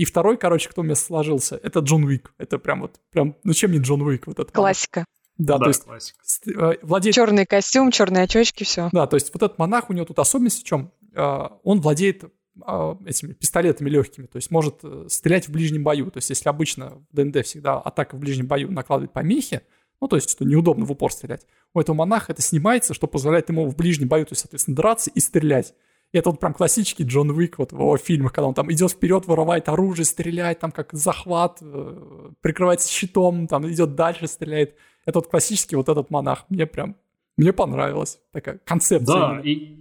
И 0.00 0.06
второй, 0.06 0.38
короче, 0.38 0.70
кто 0.70 0.80
у 0.80 0.84
меня 0.84 0.94
сложился, 0.94 1.60
это 1.62 1.80
Джон 1.80 2.04
Уик. 2.04 2.32
Это 2.38 2.58
прям 2.58 2.80
вот, 2.80 2.98
прям, 3.10 3.36
ну 3.44 3.52
чем 3.52 3.70
не 3.70 3.80
Джон 3.80 4.00
Уик? 4.00 4.26
Вот 4.26 4.38
этот 4.38 4.50
Классика. 4.50 5.04
Да, 5.36 5.58
да, 5.58 5.64
то 5.64 5.68
есть 5.68 5.84
классика. 5.84 6.18
Э, 6.46 6.78
владеет... 6.80 7.14
Черный 7.14 7.44
костюм, 7.44 7.90
черные 7.90 8.22
очечки, 8.22 8.64
все. 8.64 8.88
Да, 8.92 9.06
то 9.06 9.16
есть 9.16 9.30
вот 9.34 9.42
этот 9.42 9.58
монах, 9.58 9.90
у 9.90 9.92
него 9.92 10.06
тут 10.06 10.18
особенность 10.18 10.62
в 10.62 10.64
чем? 10.64 10.90
Э, 11.14 11.48
он 11.64 11.82
владеет 11.82 12.24
э, 12.24 12.94
этими 13.04 13.34
пистолетами 13.34 13.90
легкими, 13.90 14.24
то 14.24 14.36
есть 14.36 14.50
может 14.50 14.82
стрелять 15.08 15.48
в 15.48 15.52
ближнем 15.52 15.84
бою. 15.84 16.10
То 16.10 16.16
есть 16.16 16.30
если 16.30 16.48
обычно 16.48 17.04
в 17.12 17.16
ДНД 17.16 17.44
всегда 17.44 17.74
атака 17.74 18.16
в 18.16 18.20
ближнем 18.20 18.46
бою 18.46 18.72
накладывает 18.72 19.12
помехи, 19.12 19.60
ну, 20.00 20.08
то 20.08 20.16
есть, 20.16 20.30
что 20.30 20.46
неудобно 20.46 20.86
в 20.86 20.92
упор 20.92 21.12
стрелять. 21.12 21.46
У 21.74 21.80
этого 21.80 21.94
монаха 21.94 22.32
это 22.32 22.40
снимается, 22.40 22.94
что 22.94 23.06
позволяет 23.06 23.50
ему 23.50 23.68
в 23.68 23.76
ближнем 23.76 24.08
бою, 24.08 24.24
то 24.24 24.32
есть, 24.32 24.40
соответственно, 24.40 24.78
драться 24.78 25.10
и 25.10 25.20
стрелять. 25.20 25.74
И 26.12 26.18
это 26.18 26.30
вот 26.30 26.40
прям 26.40 26.54
классический 26.54 27.04
Джон 27.04 27.30
Уик 27.30 27.58
вот 27.58 27.72
в 27.72 27.96
фильмах, 27.98 28.32
когда 28.32 28.48
он 28.48 28.54
там 28.54 28.70
идет 28.72 28.90
вперед, 28.90 29.26
вырывает 29.26 29.68
оружие, 29.68 30.04
стреляет, 30.04 30.58
там 30.58 30.72
как 30.72 30.92
захват, 30.92 31.58
э, 31.60 32.30
прикрывается 32.40 32.90
щитом, 32.90 33.46
там 33.46 33.70
идет 33.70 33.94
дальше, 33.94 34.26
стреляет. 34.26 34.74
Это 35.06 35.20
вот 35.20 35.28
классический 35.28 35.76
вот 35.76 35.88
этот 35.88 36.10
монах. 36.10 36.46
Мне 36.48 36.66
прям, 36.66 36.96
мне 37.36 37.52
понравилось 37.52 38.18
такая 38.32 38.60
концепция. 38.64 39.14
Да, 39.14 39.40
именно. 39.40 39.40
и 39.42 39.79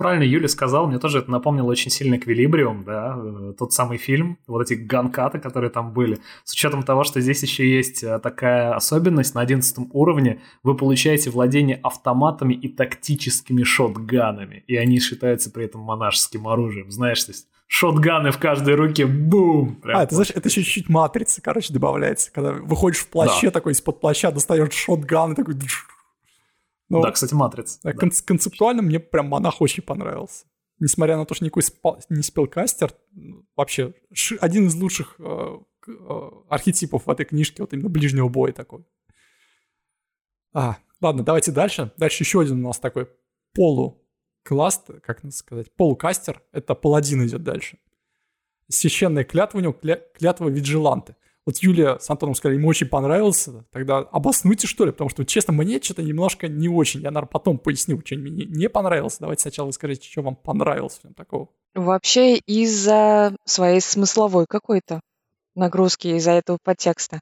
правильно 0.00 0.22
Юля 0.22 0.48
сказал, 0.48 0.86
мне 0.86 0.98
тоже 0.98 1.18
это 1.18 1.30
напомнило 1.30 1.66
очень 1.66 1.90
сильно 1.90 2.16
Эквилибриум, 2.16 2.84
да, 2.84 3.18
э, 3.22 3.52
тот 3.58 3.74
самый 3.74 3.98
фильм, 3.98 4.38
вот 4.46 4.62
эти 4.62 4.72
ганкаты, 4.72 5.38
которые 5.38 5.68
там 5.68 5.92
были. 5.92 6.20
С 6.44 6.54
учетом 6.54 6.84
того, 6.84 7.04
что 7.04 7.20
здесь 7.20 7.42
еще 7.42 7.68
есть 7.68 8.02
э, 8.02 8.18
такая 8.18 8.72
особенность, 8.72 9.34
на 9.34 9.42
11 9.42 9.88
уровне 9.92 10.40
вы 10.62 10.74
получаете 10.74 11.28
владение 11.28 11.78
автоматами 11.82 12.54
и 12.54 12.68
тактическими 12.68 13.62
шотганами, 13.62 14.64
и 14.66 14.74
они 14.74 15.00
считаются 15.00 15.50
при 15.50 15.66
этом 15.66 15.82
монашеским 15.82 16.48
оружием, 16.48 16.90
знаешь, 16.90 17.22
то 17.22 17.32
есть 17.32 17.48
шотганы 17.66 18.30
в 18.30 18.38
каждой 18.38 18.76
руке, 18.76 19.04
бум! 19.04 19.76
Прям 19.82 19.98
а, 19.98 20.02
это, 20.04 20.14
знаешь, 20.14 20.32
это 20.34 20.48
чуть-чуть 20.48 20.88
матрица, 20.88 21.42
короче, 21.42 21.74
добавляется, 21.74 22.32
когда 22.32 22.52
выходишь 22.52 23.00
в 23.00 23.08
плаще, 23.08 23.48
да. 23.48 23.50
такой 23.50 23.72
из-под 23.72 24.00
плаща 24.00 24.30
достаешь 24.30 24.72
шотган 24.72 25.32
и 25.32 25.36
такой 25.36 25.54
но, 26.90 27.02
да, 27.02 27.12
кстати, 27.12 27.32
Матриц. 27.32 27.78
Да, 27.82 27.92
да. 27.92 28.08
Концептуально 28.26 28.82
мне 28.82 28.98
прям 28.98 29.28
монах 29.28 29.60
очень 29.60 29.82
понравился. 29.82 30.44
Несмотря 30.80 31.16
на 31.16 31.24
то, 31.24 31.34
что 31.34 31.44
никакой 31.44 31.62
спал, 31.62 32.00
не 32.08 32.22
спелкастер, 32.22 32.92
вообще 33.54 33.94
один 34.40 34.66
из 34.66 34.74
лучших 34.74 35.14
э, 35.18 35.58
э, 35.86 36.30
архетипов 36.48 37.06
в 37.06 37.10
этой 37.10 37.26
книжке, 37.26 37.62
вот 37.62 37.72
именно 37.72 37.88
ближнего 37.88 38.28
боя 38.28 38.52
такой. 38.52 38.84
А, 40.52 40.78
ладно, 41.00 41.22
давайте 41.22 41.52
дальше. 41.52 41.92
Дальше 41.96 42.24
еще 42.24 42.40
один 42.40 42.64
у 42.64 42.68
нас 42.68 42.80
такой 42.80 43.08
полукласс, 43.54 44.84
как 45.02 45.20
сказать, 45.32 45.72
полукастер. 45.76 46.42
Это 46.50 46.74
паладин 46.74 47.24
идет 47.24 47.44
дальше. 47.44 47.78
Священная 48.68 49.24
клятва 49.24 49.58
у 49.58 49.60
него, 49.60 49.72
клятва 49.72 50.48
виджиланты 50.48 51.14
вот 51.46 51.58
Юлия 51.58 51.98
с 51.98 52.10
Антоном 52.10 52.34
сказали, 52.34 52.58
ему 52.58 52.68
очень 52.68 52.88
понравился, 52.88 53.64
тогда 53.72 53.98
обоснуйте, 53.98 54.66
что 54.66 54.84
ли, 54.84 54.92
потому 54.92 55.10
что, 55.10 55.24
честно, 55.24 55.52
мне 55.52 55.80
что-то 55.80 56.02
немножко 56.02 56.48
не 56.48 56.68
очень. 56.68 57.00
Я, 57.00 57.10
наверное, 57.10 57.30
потом 57.30 57.58
поясню, 57.58 58.00
что 58.04 58.16
мне 58.16 58.44
не 58.44 58.68
понравилось. 58.68 59.16
Давайте 59.18 59.42
сначала 59.42 59.66
вы 59.66 59.72
скажите, 59.72 60.08
что 60.08 60.22
вам 60.22 60.36
понравилось 60.36 60.98
в 60.98 61.04
нем 61.04 61.14
такого. 61.14 61.48
Вообще 61.74 62.36
из-за 62.36 63.34
своей 63.44 63.80
смысловой 63.80 64.46
какой-то 64.48 65.00
нагрузки, 65.54 66.08
из-за 66.08 66.32
этого 66.32 66.58
подтекста. 66.62 67.20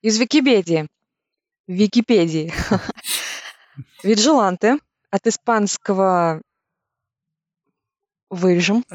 Из 0.00 0.18
Википедии. 0.18 0.88
Википедии. 1.66 2.52
Виджиланты 4.02 4.78
от 5.10 5.26
испанского 5.26 6.40
вырежем. 8.30 8.84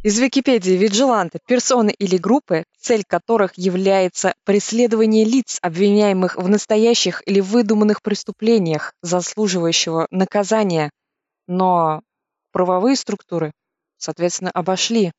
Из 0.02 0.18
Википедии 0.18 0.72
виджиланты– 0.72 1.38
персоны 1.46 1.94
или 1.96 2.16
группы, 2.16 2.64
цель 2.76 3.04
которых 3.06 3.52
является 3.56 4.34
преследование 4.44 5.24
лиц, 5.24 5.58
обвиняемых 5.62 6.36
в 6.36 6.48
настоящих 6.48 7.22
или 7.24 7.38
выдуманных 7.38 8.02
преступлениях, 8.02 8.94
заслуживающего 9.00 10.08
наказания. 10.10 10.90
Но 11.46 12.02
правовые 12.50 12.96
структуры, 12.96 13.52
соответственно, 13.96 14.50
обошли 14.50 15.12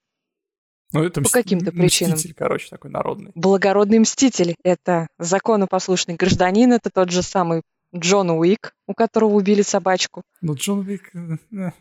ну, 0.91 1.01
это 1.01 1.21
по 1.21 1.29
каким-то 1.29 1.71
причинам. 1.71 2.15
Мститель, 2.15 2.35
короче, 2.35 2.67
такой 2.69 2.91
народный. 2.91 3.31
Благородный 3.35 3.99
мститель– 3.99 4.55
это 4.63 5.07
законопослушный 5.17 6.15
гражданин, 6.15 6.73
это 6.73 6.89
тот 6.93 7.09
же 7.09 7.23
самый 7.23 7.61
Джон 7.95 8.31
Уик, 8.31 8.73
у 8.87 8.93
которого 8.93 9.35
убили 9.35 9.61
собачку. 9.61 10.23
Ну, 10.41 10.55
Джон 10.55 10.79
Уик... 10.79 11.09
Э, 11.15 11.37
э, 11.55 11.71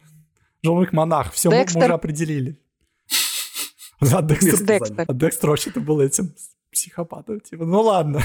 Джон 0.64 0.78
Уик 0.78 0.92
монах, 0.92 1.32
все 1.32 1.50
Декстер... 1.50 1.80
мы 1.80 1.84
уже 1.86 1.94
определили. 1.94 2.61
А 4.12 4.22
Декстер, 4.22 4.62
Декстер. 4.62 5.04
А 5.06 5.12
Декстер 5.12 5.50
вообще-то 5.50 5.80
был 5.80 6.00
этим 6.00 6.34
психопатом. 6.72 7.40
Типа, 7.40 7.64
ну 7.64 7.80
ладно. 7.82 8.20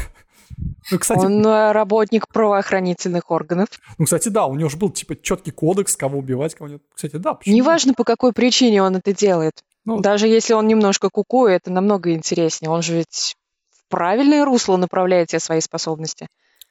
Ну, 0.91 0.99
кстати, 0.99 1.25
он 1.25 1.45
э, 1.45 1.71
работник 1.71 2.27
правоохранительных 2.29 3.29
органов. 3.29 3.67
Ну, 3.97 4.05
кстати, 4.05 4.29
да, 4.29 4.45
у 4.45 4.55
него 4.55 4.69
же 4.69 4.77
был 4.77 4.89
типа 4.89 5.15
четкий 5.21 5.51
кодекс, 5.51 5.95
кого 5.95 6.19
убивать, 6.19 6.55
кого 6.55 6.69
нет. 6.69 6.81
Кстати, 6.93 7.17
да. 7.17 7.33
Почему? 7.33 7.55
Неважно, 7.55 7.93
по 7.93 8.03
какой 8.05 8.31
причине 8.31 8.81
он 8.81 8.95
это 8.95 9.13
делает. 9.13 9.61
Ну, 9.85 9.99
Даже 9.99 10.27
если 10.27 10.53
он 10.53 10.67
немножко 10.67 11.09
куку, 11.09 11.47
это 11.47 11.71
намного 11.71 12.13
интереснее. 12.13 12.69
Он 12.69 12.81
же 12.81 12.95
ведь 12.95 13.35
в 13.71 13.89
правильное 13.89 14.45
русло 14.45 14.77
направляет 14.77 15.29
все 15.29 15.39
свои 15.39 15.61
способности. 15.61 16.27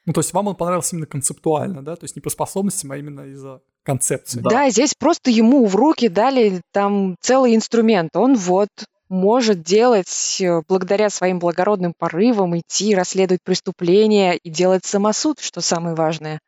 Ну, 0.07 0.13
то 0.13 0.21
есть 0.21 0.33
вам 0.33 0.49
он 0.49 0.55
понравился 0.55 0.95
именно 0.95 1.07
концептуально, 1.07 1.83
да? 1.83 1.97
То 1.97 2.05
есть 2.05 2.17
не 2.17 2.23
по 2.23 2.31
способностям, 2.31 2.93
а 2.93 2.97
именно 2.97 3.23
из-за 3.23 3.61
концепции. 3.83 4.41
Да. 4.41 4.51
да, 4.51 4.71
здесь 4.71 4.95
просто 4.95 5.31
ему 5.31 5.67
в 5.67 5.77
руки 5.77 6.09
дали 6.09 6.61
там 6.73 7.17
целый 7.21 7.55
инструмент. 7.55 8.15
Он 8.15 8.37
вот 8.37 8.69
может 9.09 9.63
делать 9.63 10.39
э, 10.41 10.63
благодаря 10.69 11.11
своим 11.11 11.39
благородным 11.39 11.93
порывам, 11.97 12.59
идти, 12.59 12.95
расследовать 12.95 13.43
преступления 13.43 14.35
и 14.35 14.51
делать 14.51 14.85
самосуд, 14.85 15.41
что 15.41 15.61
самое 15.61 15.95
важное. 15.95 16.41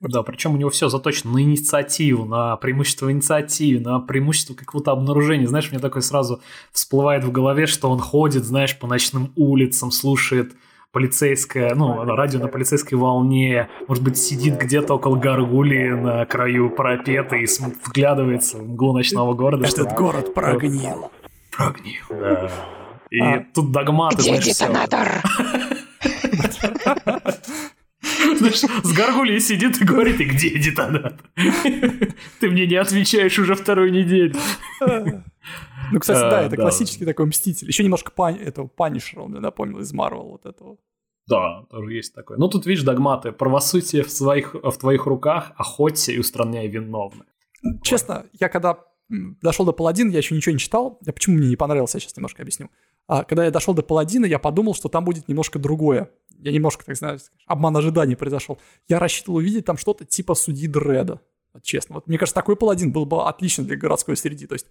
Да, 0.00 0.22
причем 0.22 0.54
у 0.54 0.56
него 0.56 0.70
все 0.70 0.88
заточено 0.88 1.32
на 1.32 1.42
инициативу, 1.42 2.24
на 2.24 2.56
преимущество 2.56 3.10
инициативы, 3.10 3.80
на 3.80 3.98
преимущество 3.98 4.54
какого-то 4.54 4.92
обнаружения. 4.92 5.48
Знаешь, 5.48 5.72
мне 5.72 5.80
такое 5.80 6.02
сразу 6.02 6.40
всплывает 6.70 7.24
в 7.24 7.32
голове, 7.32 7.66
что 7.66 7.90
он 7.90 7.98
ходит, 7.98 8.44
знаешь, 8.44 8.78
по 8.78 8.86
ночным 8.86 9.32
улицам, 9.34 9.90
слушает 9.90 10.52
полицейское, 10.92 11.74
ну, 11.74 12.04
радио 12.04 12.40
на 12.40 12.48
полицейской 12.48 12.96
волне, 12.96 13.68
может 13.88 14.02
быть, 14.02 14.16
сидит 14.16 14.56
где-то 14.58 14.94
около 14.94 15.16
горгули 15.16 15.90
на 15.90 16.24
краю 16.26 16.70
парапета 16.70 17.36
и 17.36 17.46
вглядывается 17.84 18.58
в 18.58 18.68
мглу 18.68 18.92
ночного 18.92 19.34
города. 19.34 19.66
Этот 19.66 19.92
город 19.94 20.32
прогнил. 20.32 21.10
Прогнил, 21.58 22.04
да. 22.10 22.50
И 23.10 23.20
а, 23.20 23.44
тут 23.52 23.72
догматы, 23.72 24.16
Где 24.16 24.24
знаешь, 24.24 24.44
детонатор? 24.44 25.22
Знаешь, 28.36 28.60
с 28.60 28.92
горгулей 28.92 29.40
сидит 29.40 29.80
и 29.80 29.84
говорит, 29.84 30.20
и 30.20 30.24
где 30.24 30.56
детонатор? 30.56 31.18
Ты 31.34 32.50
мне 32.50 32.66
не 32.66 32.76
отвечаешь 32.76 33.36
уже 33.40 33.56
вторую 33.56 33.90
неделю. 33.92 34.36
Ну, 35.90 36.00
кстати, 36.00 36.20
да, 36.20 36.42
это 36.42 36.56
классический 36.56 37.04
такой 37.04 37.26
мститель. 37.26 37.66
Еще 37.66 37.82
немножко 37.82 38.12
этого 38.28 38.68
Панишера 38.68 39.22
он 39.22 39.32
мне 39.32 39.40
напомнил 39.40 39.80
из 39.80 39.92
Марвел 39.92 40.28
вот 40.28 40.46
этого. 40.46 40.76
Да, 41.26 41.64
тоже 41.70 41.92
есть 41.92 42.14
такое. 42.14 42.38
Ну, 42.38 42.48
тут, 42.48 42.66
видишь, 42.66 42.84
догматы. 42.84 43.32
Правосудие 43.32 44.04
в, 44.04 44.10
своих, 44.10 44.54
в 44.54 44.72
твоих 44.78 45.06
руках, 45.06 45.52
охоться 45.56 46.12
и 46.12 46.18
устраняй 46.18 46.68
виновных. 46.68 47.26
Честно, 47.82 48.26
я 48.38 48.48
когда 48.48 48.78
дошел 49.08 49.64
до 49.64 49.72
Паладина, 49.72 50.10
я 50.10 50.18
еще 50.18 50.34
ничего 50.34 50.52
не 50.52 50.58
читал. 50.58 50.98
Я 51.04 51.12
почему 51.12 51.36
мне 51.36 51.48
не 51.48 51.56
понравился, 51.56 51.96
я 51.96 52.00
сейчас 52.00 52.16
немножко 52.16 52.42
объясню. 52.42 52.70
А 53.06 53.24
когда 53.24 53.44
я 53.44 53.50
дошел 53.50 53.74
до 53.74 53.82
Паладина, 53.82 54.26
я 54.26 54.38
подумал, 54.38 54.74
что 54.74 54.88
там 54.88 55.04
будет 55.04 55.28
немножко 55.28 55.58
другое. 55.58 56.10
Я 56.38 56.52
немножко, 56.52 56.84
так 56.84 56.96
знаю, 56.96 57.18
обман 57.46 57.76
ожиданий 57.76 58.14
произошел. 58.14 58.58
Я 58.86 58.98
рассчитывал 58.98 59.38
увидеть 59.38 59.64
там 59.64 59.76
что-то 59.76 60.04
типа 60.04 60.34
судьи 60.34 60.68
Дреда. 60.68 61.20
Честно. 61.62 61.96
Вот 61.96 62.06
мне 62.06 62.18
кажется, 62.18 62.34
такой 62.34 62.56
паладин 62.56 62.92
был 62.92 63.06
бы 63.06 63.26
отлично 63.26 63.64
для 63.64 63.76
городской 63.76 64.16
среды. 64.16 64.46
То 64.46 64.52
есть 64.52 64.66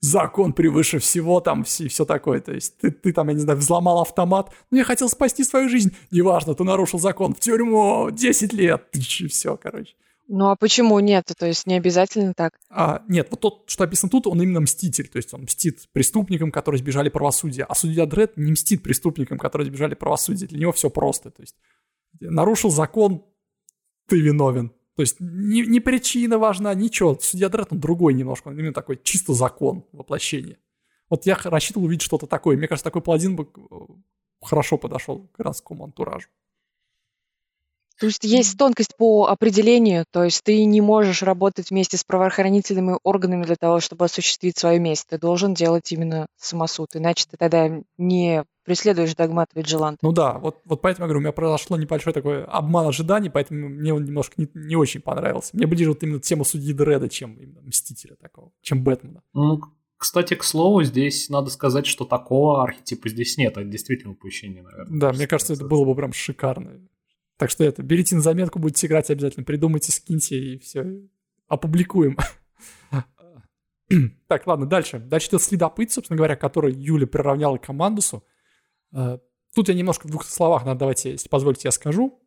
закон 0.00 0.52
превыше 0.52 0.98
всего, 0.98 1.40
там 1.40 1.64
все, 1.64 1.88
все 1.88 2.04
такое. 2.04 2.40
То 2.40 2.52
есть 2.52 2.78
ты, 2.78 2.90
ты 2.90 3.12
там, 3.12 3.28
я 3.28 3.34
не 3.34 3.40
знаю, 3.40 3.58
взломал 3.58 4.00
автомат, 4.00 4.52
ну 4.70 4.78
я 4.78 4.84
хотел 4.84 5.08
спасти 5.08 5.44
свою 5.44 5.68
жизнь. 5.68 5.94
Неважно, 6.10 6.54
ты 6.54 6.64
нарушил 6.64 6.98
закон, 6.98 7.34
в 7.34 7.40
тюрьму 7.40 8.10
10 8.10 8.52
лет, 8.52 8.88
и 8.92 9.26
все, 9.26 9.56
короче. 9.56 9.94
Ну 10.32 10.48
а 10.48 10.54
почему 10.54 11.00
нет? 11.00 11.26
То 11.36 11.46
есть 11.46 11.66
не 11.66 11.74
обязательно 11.74 12.34
так? 12.34 12.52
А, 12.70 13.02
нет, 13.08 13.26
вот 13.32 13.40
тот, 13.40 13.64
что 13.66 13.82
описан 13.82 14.08
тут, 14.08 14.28
он 14.28 14.40
именно 14.40 14.60
мститель. 14.60 15.08
То 15.08 15.16
есть 15.16 15.34
он 15.34 15.42
мстит 15.42 15.88
преступникам, 15.90 16.52
которые 16.52 16.78
сбежали 16.78 17.08
правосудия. 17.08 17.64
А 17.64 17.74
судья 17.74 18.06
Дред 18.06 18.36
не 18.36 18.52
мстит 18.52 18.84
преступникам, 18.84 19.38
которые 19.38 19.66
сбежали 19.66 19.94
правосудия. 19.96 20.46
Для 20.46 20.60
него 20.60 20.70
все 20.70 20.88
просто. 20.88 21.32
То 21.32 21.42
есть 21.42 21.56
нарушил 22.20 22.70
закон, 22.70 23.24
ты 24.06 24.20
виновен. 24.20 24.68
То 24.94 25.02
есть 25.02 25.16
не, 25.18 25.62
не 25.62 25.80
причина 25.80 26.38
важна, 26.38 26.74
ничего. 26.74 27.18
Судья 27.20 27.48
Дред, 27.48 27.72
он 27.72 27.80
другой 27.80 28.14
немножко, 28.14 28.48
он 28.48 28.58
именно 28.58 28.72
такой 28.72 29.00
чисто 29.02 29.34
закон 29.34 29.84
воплощение. 29.90 30.58
Вот 31.08 31.26
я 31.26 31.34
рассчитывал 31.42 31.86
увидеть 31.86 32.02
что-то 32.02 32.28
такое. 32.28 32.56
Мне 32.56 32.68
кажется, 32.68 32.84
такой 32.84 33.02
паладин 33.02 33.34
бы 33.34 33.48
э, 33.52 33.74
хорошо 34.40 34.78
подошел 34.78 35.26
к 35.26 35.38
городскому 35.38 35.82
антуражу. 35.82 36.28
То 38.00 38.06
есть 38.06 38.24
есть 38.24 38.56
тонкость 38.56 38.96
по 38.96 39.26
определению, 39.26 40.06
то 40.10 40.24
есть 40.24 40.42
ты 40.42 40.64
не 40.64 40.80
можешь 40.80 41.22
работать 41.22 41.70
вместе 41.70 41.98
с 41.98 42.04
правоохранительными 42.04 42.98
органами 43.02 43.44
для 43.44 43.56
того, 43.56 43.80
чтобы 43.80 44.06
осуществить 44.06 44.56
свою 44.56 44.80
месть. 44.80 45.06
Ты 45.08 45.18
должен 45.18 45.52
делать 45.52 45.92
именно 45.92 46.26
самосуд, 46.38 46.88
иначе 46.94 47.26
ты 47.30 47.36
тогда 47.36 47.68
не 47.98 48.44
преследуешь 48.64 49.14
догмат 49.14 49.50
Виджиланта. 49.54 49.98
Ну 50.00 50.12
да, 50.12 50.38
вот, 50.38 50.60
вот 50.64 50.80
поэтому 50.80 51.04
я 51.04 51.08
говорю, 51.08 51.18
у 51.18 51.22
меня 51.22 51.32
произошло 51.32 51.76
небольшой 51.76 52.14
такой 52.14 52.44
обман 52.44 52.86
ожиданий, 52.86 53.28
поэтому 53.28 53.68
мне 53.68 53.92
он 53.92 54.04
немножко 54.04 54.32
не, 54.38 54.48
не 54.54 54.76
очень 54.76 55.02
понравился. 55.02 55.50
Мне 55.52 55.66
ближе 55.66 55.90
вот 55.90 56.02
именно 56.02 56.20
тема 56.20 56.44
судьи 56.44 56.72
Дреда, 56.72 57.10
чем 57.10 57.34
именно 57.34 57.60
Мстителя 57.60 58.16
такого, 58.16 58.50
чем 58.62 58.82
Бэтмена. 58.82 59.22
Ну, 59.34 59.60
кстати, 59.98 60.32
к 60.32 60.44
слову, 60.44 60.84
здесь 60.84 61.28
надо 61.28 61.50
сказать, 61.50 61.84
что 61.84 62.06
такого 62.06 62.62
архетипа 62.62 63.10
здесь 63.10 63.36
нет, 63.36 63.58
это 63.58 63.64
действительно 63.64 64.12
упущение, 64.12 64.62
наверное. 64.62 64.98
Да, 64.98 65.12
мне 65.12 65.26
кажется, 65.26 65.52
это 65.52 65.66
было 65.66 65.84
бы 65.84 65.94
прям 65.94 66.14
шикарно. 66.14 66.80
Так 67.40 67.48
что 67.48 67.64
это, 67.64 67.82
берите 67.82 68.14
на 68.14 68.20
заметку, 68.20 68.58
будете 68.58 68.86
играть 68.86 69.08
обязательно, 69.08 69.46
придумайте, 69.46 69.92
скиньте 69.92 70.36
и 70.36 70.58
все, 70.58 70.84
опубликуем. 71.48 72.18
Так, 74.28 74.46
ладно, 74.46 74.66
дальше. 74.66 75.00
Дальше 75.00 75.30
идет 75.30 75.42
следопыт, 75.42 75.90
собственно 75.90 76.16
говоря, 76.16 76.36
который 76.36 76.72
Юля 76.72 77.08
приравняла 77.08 77.58
к 77.58 77.66
командусу. 77.66 78.22
Э, 78.92 79.18
тут 79.52 79.68
я 79.68 79.74
немножко 79.74 80.06
в 80.06 80.10
двух 80.10 80.24
словах, 80.24 80.64
надо, 80.64 80.80
давайте, 80.80 81.10
если 81.10 81.28
позволите, 81.28 81.62
я 81.64 81.72
скажу. 81.72 82.22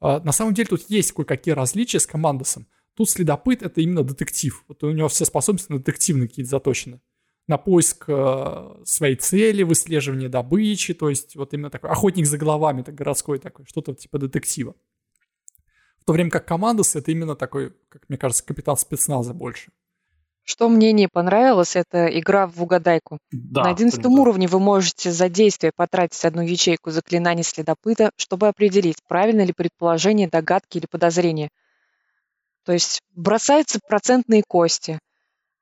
Э, 0.00 0.20
на 0.20 0.30
самом 0.30 0.54
деле 0.54 0.68
тут 0.68 0.82
есть 0.88 1.10
кое-какие 1.10 1.54
различия 1.54 1.98
с 1.98 2.06
командусом. 2.06 2.68
Тут 2.94 3.10
следопыт— 3.10 3.62
это 3.64 3.80
именно 3.80 4.04
детектив. 4.04 4.64
Вот 4.68 4.84
у 4.84 4.92
него 4.92 5.08
все 5.08 5.24
способности 5.24 5.72
на 5.72 5.78
детективные 5.78 6.28
какие-то 6.28 6.50
заточены 6.50 7.00
на 7.48 7.56
поиск 7.56 8.04
э, 8.08 8.82
своей 8.84 9.16
цели, 9.16 9.62
выслеживание 9.62 10.28
добычи, 10.28 10.94
то 10.94 11.08
есть 11.08 11.34
вот 11.34 11.54
именно 11.54 11.70
такой 11.70 11.90
охотник 11.90 12.26
за 12.26 12.38
головами, 12.38 12.82
так 12.82 12.94
городской 12.94 13.38
такой, 13.38 13.64
что-то 13.64 13.94
типа 13.94 14.18
детектива. 14.18 14.74
В 16.00 16.04
то 16.04 16.12
время 16.12 16.30
как 16.30 16.46
Командос 16.46 16.94
это 16.94 17.10
именно 17.10 17.34
такой, 17.34 17.74
как 17.88 18.02
мне 18.08 18.18
кажется, 18.18 18.44
капитан 18.44 18.76
спецназа 18.76 19.34
больше. 19.34 19.72
Что 20.44 20.70
мне 20.70 20.92
не 20.92 21.08
понравилось, 21.08 21.76
это 21.76 22.06
игра 22.06 22.46
в 22.46 22.62
угадайку. 22.62 23.18
Да, 23.30 23.64
На 23.64 23.70
одиннадцатом 23.70 24.14
да. 24.14 24.22
уровне 24.22 24.46
вы 24.46 24.58
можете 24.60 25.12
за 25.12 25.28
действие 25.28 25.72
потратить 25.76 26.24
одну 26.24 26.40
ячейку 26.40 26.90
заклинаний 26.90 27.42
следопыта, 27.42 28.12
чтобы 28.16 28.48
определить, 28.48 28.96
правильно 29.06 29.42
ли 29.42 29.52
предположение, 29.52 30.26
догадки 30.26 30.78
или 30.78 30.86
подозрения. 30.86 31.50
То 32.64 32.72
есть 32.72 33.02
бросаются 33.14 33.78
процентные 33.86 34.42
кости. 34.46 34.98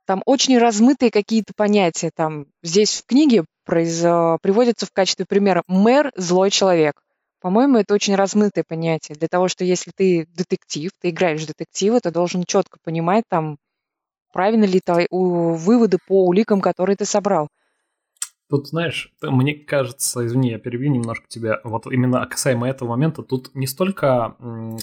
Там 0.06 0.22
очень 0.24 0.56
размытые 0.56 1.10
какие-то 1.10 1.52
понятия. 1.54 2.10
Там 2.14 2.46
здесь 2.62 3.02
в 3.02 3.06
книге 3.06 3.44
произ... 3.64 4.00
приводится 4.40 4.86
в 4.86 4.92
качестве 4.92 5.26
примера 5.26 5.62
«мэр– 5.66 6.12
злой 6.16 6.50
человек». 6.50 7.02
По-моему, 7.40 7.78
это 7.78 7.92
очень 7.94 8.14
размытое 8.14 8.64
понятие. 8.66 9.16
Для 9.16 9.28
того, 9.28 9.48
что 9.48 9.64
если 9.64 9.92
ты 9.94 10.26
детектив, 10.34 10.90
ты 11.00 11.10
играешь 11.10 11.42
в 11.42 11.46
детектива, 11.46 12.00
ты 12.00 12.10
должен 12.10 12.44
четко 12.44 12.78
понимать, 12.82 13.24
там, 13.28 13.58
правильно 14.32 14.64
ли 14.64 14.80
твои 14.84 15.06
выводы 15.10 15.98
по 16.06 16.26
уликам, 16.26 16.60
которые 16.60 16.96
ты 16.96 17.04
собрал. 17.04 17.48
Тут, 18.48 18.68
знаешь, 18.68 19.12
мне 19.22 19.54
кажется, 19.54 20.24
извини, 20.24 20.50
я 20.50 20.58
перебью 20.58 20.90
немножко 20.90 21.26
тебя, 21.26 21.60
вот 21.64 21.86
именно 21.86 22.24
касаемо 22.26 22.68
этого 22.68 22.90
момента, 22.90 23.22
тут 23.22 23.52
не 23.54 23.66
столько 23.66 24.36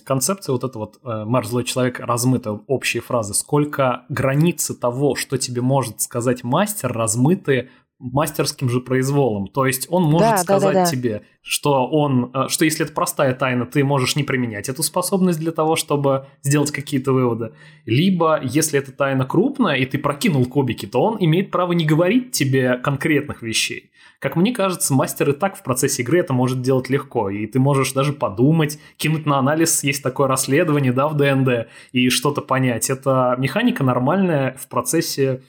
концепция 0.04 0.52
вот 0.52 0.66
эта 0.66 0.78
вот 0.78 1.00
э, 1.04 1.24
«мэр 1.26 1.46
злой 1.46 1.64
человек» 1.64 2.02
размыта, 2.02 2.52
общие 2.68 3.02
фразы, 3.02 3.34
сколько 3.34 4.06
границы 4.10 4.74
того, 4.78 5.16
что 5.16 5.38
тебе 5.38 5.62
может 5.62 6.02
сказать 6.02 6.44
мастер, 6.44 6.92
размыты 6.92 7.70
мастерским 8.12 8.70
же 8.70 8.82
произволом. 8.82 9.48
То 9.48 9.66
есть 9.66 9.88
он 9.90 10.04
может 10.04 10.30
да, 10.30 10.38
сказать 10.38 10.74
да, 10.74 10.80
да, 10.80 10.86
да. 10.86 10.92
тебе, 10.92 11.22
что 11.42 11.88
он, 11.88 12.32
э, 12.34 12.50
что 12.50 12.66
если 12.66 12.86
это 12.86 12.94
простая 12.94 13.34
тайна, 13.34 13.66
ты 13.66 13.84
можешь 13.84 14.18
не 14.18 14.24
применять 14.24 14.68
эту 14.68 14.84
способность 14.84 15.40
для 15.40 15.52
того, 15.52 15.78
чтобы 15.78 16.28
сделать 16.42 16.72
какие-то 16.72 17.14
выводы. 17.14 17.54
Либо, 17.86 18.42
если 18.44 18.78
эта 18.78 18.92
тайна 18.92 19.26
крупная, 19.26 19.76
и 19.76 19.86
ты 19.86 19.98
прокинул 19.98 20.46
кубики, 20.46 20.86
то 20.86 21.02
он 21.02 21.18
имеет 21.20 21.50
право 21.50 21.72
не 21.72 21.86
говорить 21.86 22.32
тебе 22.32 22.78
конкретных 22.78 23.42
вещей. 23.42 23.92
Как 24.20 24.36
мне 24.36 24.54
кажется, 24.54 24.94
мастер 24.94 25.30
и 25.30 25.34
так 25.34 25.58
в 25.58 25.64
процессе 25.64 26.02
игры 26.02 26.20
это 26.20 26.34
может 26.34 26.62
делать 26.62 26.90
легко, 26.90 27.30
и 27.30 27.46
ты 27.46 27.60
можешь 27.60 27.92
даже 27.94 28.14
подумать, 28.14 28.80
кинуть 28.98 29.26
на 29.26 29.38
анализ, 29.38 29.84
есть 29.84 30.04
такое 30.04 30.28
расследование, 30.28 30.94
да, 30.94 31.08
в 31.08 31.16
ДНД, 31.16 31.68
и 31.92 32.10
что-то 32.10 32.42
понять. 32.42 32.90
Это 32.90 33.36
механика 33.38 33.84
нормальная 33.84 34.56
в 34.60 34.68
процессе 34.68 35.42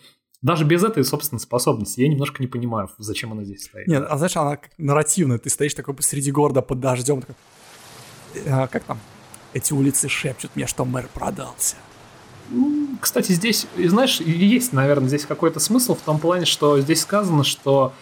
даже 0.45 0.67
без 0.67 0.85
этой, 0.85 1.05
собственно, 1.05 1.39
способности 1.39 2.03
я 2.03 2.09
немножко 2.09 2.43
не 2.43 2.47
понимаю, 2.47 2.91
зачем 2.99 3.33
она 3.33 3.45
здесь 3.45 3.65
стоит. 3.65 3.87
Нет, 3.87 4.05
а 4.07 4.19
знаешь, 4.19 4.37
она 4.37 4.59
нарративная. 4.77 5.39
Ты 5.39 5.49
стоишь 5.49 5.73
такой 5.73 5.95
посреди 5.95 6.31
города 6.31 6.61
под 6.61 6.81
дождем, 6.81 7.23
такой, 7.23 7.35
а, 8.47 8.67
как 8.67 8.85
там? 8.85 9.01
Эти 9.55 9.73
улицы 9.73 10.07
шепчут 10.11 10.51
мне, 10.55 10.67
что 10.67 10.85
мэр 10.85 11.09
продался. 11.15 11.77
Кстати, 13.01 13.33
здесь, 13.33 13.67
знаешь, 13.75 14.21
есть, 14.21 14.75
наверное, 14.75 15.09
здесь 15.09 15.25
какой-то 15.25 15.61
смысл 15.61 15.95
в 15.95 16.03
том 16.03 16.19
плане, 16.19 16.45
что 16.45 16.79
здесь 16.79 17.01
сказано, 17.01 17.43
что 17.43 17.95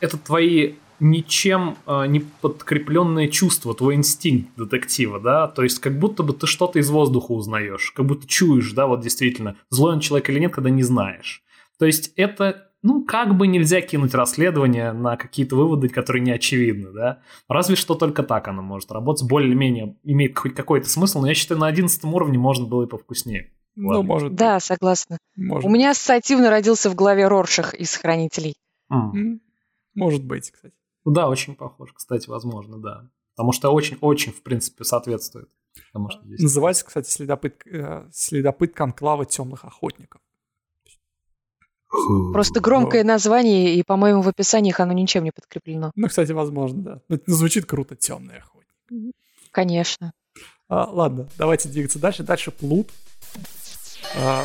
это 0.00 0.16
твои 0.16 0.76
ничем 1.00 1.76
э, 1.86 2.06
не 2.06 2.20
подкрепленное 2.20 3.28
чувство, 3.28 3.74
твой 3.74 3.94
инстинкт 3.94 4.48
детектива, 4.56 5.20
да, 5.20 5.46
то 5.46 5.62
есть 5.62 5.80
как 5.80 5.98
будто 5.98 6.22
бы 6.22 6.32
ты 6.32 6.46
что-то 6.46 6.78
из 6.78 6.88
воздуха 6.90 7.32
узнаешь, 7.32 7.92
как 7.92 8.06
будто 8.06 8.26
чуешь, 8.26 8.72
да, 8.72 8.86
вот 8.86 9.00
действительно, 9.00 9.56
злой 9.70 9.92
он 9.92 10.00
человек 10.00 10.30
или 10.30 10.40
нет, 10.40 10.52
когда 10.52 10.70
не 10.70 10.82
знаешь. 10.82 11.44
То 11.78 11.86
есть 11.86 12.12
это, 12.16 12.70
ну, 12.82 13.04
как 13.04 13.36
бы 13.36 13.46
нельзя 13.46 13.80
кинуть 13.80 14.14
расследование 14.14 14.92
на 14.92 15.16
какие-то 15.16 15.56
выводы, 15.56 15.88
которые 15.88 16.22
не 16.22 16.32
очевидны, 16.32 16.92
да. 16.92 17.22
Разве 17.48 17.76
что 17.76 17.94
только 17.94 18.22
так 18.22 18.48
оно 18.48 18.62
может 18.62 18.90
работать, 18.90 19.28
более-менее 19.28 19.96
имеет 20.02 20.36
хоть 20.38 20.54
какой-то 20.54 20.88
смысл, 20.88 21.20
но 21.20 21.28
я 21.28 21.34
считаю, 21.34 21.60
на 21.60 21.66
одиннадцатом 21.66 22.14
уровне 22.14 22.38
можно 22.38 22.66
было 22.66 22.84
и 22.84 22.88
повкуснее. 22.88 23.52
Ну, 23.76 24.02
может. 24.02 24.34
Да, 24.34 24.58
согласна. 24.58 25.18
Может. 25.36 25.64
У 25.64 25.72
меня 25.72 25.90
ассоциативно 25.92 26.50
родился 26.50 26.90
в 26.90 26.96
голове 26.96 27.28
Роршах 27.28 27.74
из 27.74 27.94
«Хранителей». 27.94 28.56
Mm. 28.92 29.38
Может 29.94 30.24
быть, 30.24 30.50
кстати. 30.50 30.74
Да, 31.04 31.28
очень 31.28 31.54
похож, 31.54 31.92
кстати, 31.92 32.28
возможно, 32.28 32.78
да. 32.78 33.08
Потому 33.36 33.52
что 33.52 33.70
очень-очень, 33.70 34.32
в 34.32 34.42
принципе, 34.42 34.82
соответствует. 34.82 35.48
Потому 35.92 36.10
что 36.10 36.24
здесь... 36.24 36.40
Называется, 36.40 36.84
кстати, 36.84 37.08
следопыт, 37.08 37.64
э, 37.66 38.08
следопыт 38.12 38.74
конклава 38.74 39.24
темных 39.24 39.64
охотников. 39.64 40.20
Просто 42.32 42.60
громкое 42.60 43.02
название, 43.04 43.74
и, 43.74 43.82
по-моему, 43.82 44.22
в 44.22 44.28
описаниях 44.28 44.80
оно 44.80 44.92
ничем 44.92 45.24
не 45.24 45.30
подкреплено. 45.30 45.92
Ну, 45.94 46.08
кстати, 46.08 46.32
возможно, 46.32 46.82
да. 46.82 47.00
Но 47.08 47.16
это 47.16 47.32
звучит 47.32 47.66
круто, 47.66 47.96
темный 47.96 48.38
охотник. 48.38 49.14
Конечно. 49.50 50.12
А, 50.68 50.88
ладно, 50.90 51.28
давайте 51.38 51.68
двигаться 51.68 51.98
дальше. 51.98 52.22
Дальше 52.22 52.50
плут. 52.50 52.90
А, 54.16 54.44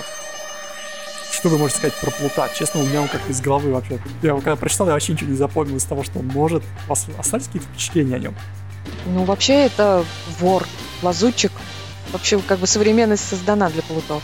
что 1.32 1.50
вы 1.50 1.58
можете 1.58 1.80
сказать 1.80 2.00
про 2.00 2.12
плута? 2.12 2.48
Честно, 2.56 2.80
у 2.80 2.86
меня 2.86 3.02
он 3.02 3.10
как-то 3.10 3.30
из 3.30 3.42
головы 3.42 3.74
вообще. 3.74 4.00
Я 4.22 4.30
его 4.30 4.40
когда 4.40 4.56
прочитал, 4.56 4.88
я 4.88 4.94
вообще 4.94 5.12
ничего 5.12 5.32
не 5.32 5.36
запомнил 5.36 5.76
из 5.76 5.84
того, 5.84 6.04
что 6.04 6.20
он 6.20 6.28
может. 6.28 6.64
У 6.86 6.90
вас 6.90 7.06
остались 7.18 7.48
какие-то 7.48 7.68
впечатления 7.68 8.16
о 8.16 8.20
нем? 8.20 8.36
Ну, 9.08 9.26
вообще, 9.26 9.66
это 9.66 10.06
вор, 10.40 10.66
лазутчик. 11.02 11.52
Вообще, 12.14 12.40
как 12.40 12.60
бы 12.60 12.68
современность 12.68 13.28
создана 13.28 13.70
для 13.70 13.82
плутов. 13.82 14.24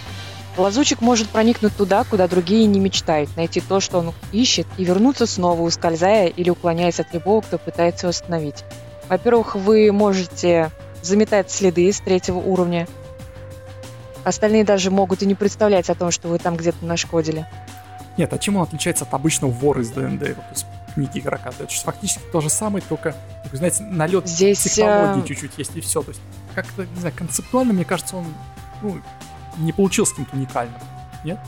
Лазучик 0.59 0.99
может 0.99 1.29
проникнуть 1.29 1.75
туда, 1.77 2.03
куда 2.03 2.27
другие 2.27 2.65
не 2.65 2.81
мечтают, 2.81 3.35
найти 3.37 3.61
то, 3.61 3.79
что 3.79 3.99
он 3.99 4.13
ищет, 4.33 4.67
и 4.77 4.83
вернуться 4.83 5.25
снова, 5.25 5.61
ускользая 5.61 6.27
или 6.27 6.49
уклоняясь 6.49 6.99
от 6.99 7.13
любого, 7.13 7.39
кто 7.39 7.57
пытается 7.57 8.07
его 8.07 8.09
остановить. 8.09 8.65
Во-первых, 9.07 9.55
вы 9.55 9.89
можете 9.93 10.71
заметать 11.01 11.49
следы 11.49 11.91
с 11.91 12.01
третьего 12.01 12.39
уровня. 12.39 12.89
Остальные 14.25 14.65
даже 14.65 14.91
могут 14.91 15.21
и 15.23 15.25
не 15.25 15.33
представлять 15.33 15.89
о 15.89 15.95
том, 15.95 16.11
что 16.11 16.27
вы 16.27 16.39
там 16.39 16.57
где-то 16.57 16.85
нашкодили. 16.85 17.47
Нет, 18.17 18.33
а 18.33 18.37
чем 18.37 18.57
он 18.57 18.63
отличается 18.63 19.05
от 19.05 19.13
обычного 19.13 19.51
вора 19.51 19.81
из 19.81 19.91
ДНД, 19.91 20.35
вот 20.35 20.45
из 20.53 20.65
книги 20.93 21.19
игрока? 21.19 21.51
Это 21.57 21.69
же 21.69 21.79
фактически 21.79 22.21
то 22.33 22.41
же 22.41 22.49
самое, 22.49 22.83
только, 22.87 23.15
знаете, 23.53 23.83
налет 23.83 24.27
Здесь, 24.27 24.59
технологий 24.59 25.21
э... 25.21 25.25
чуть-чуть 25.25 25.51
есть, 25.57 25.77
и 25.77 25.79
все. 25.79 26.01
То 26.01 26.09
есть, 26.09 26.21
как-то, 26.53 26.85
не 26.85 26.99
знаю, 26.99 27.15
концептуально, 27.17 27.71
мне 27.71 27.85
кажется, 27.85 28.17
он 28.17 28.25
ну, 28.81 28.99
не 29.59 29.71
получился 29.71 30.13
каким-то 30.13 30.35
уникальным. 30.35 30.79
Нет? 31.23 31.39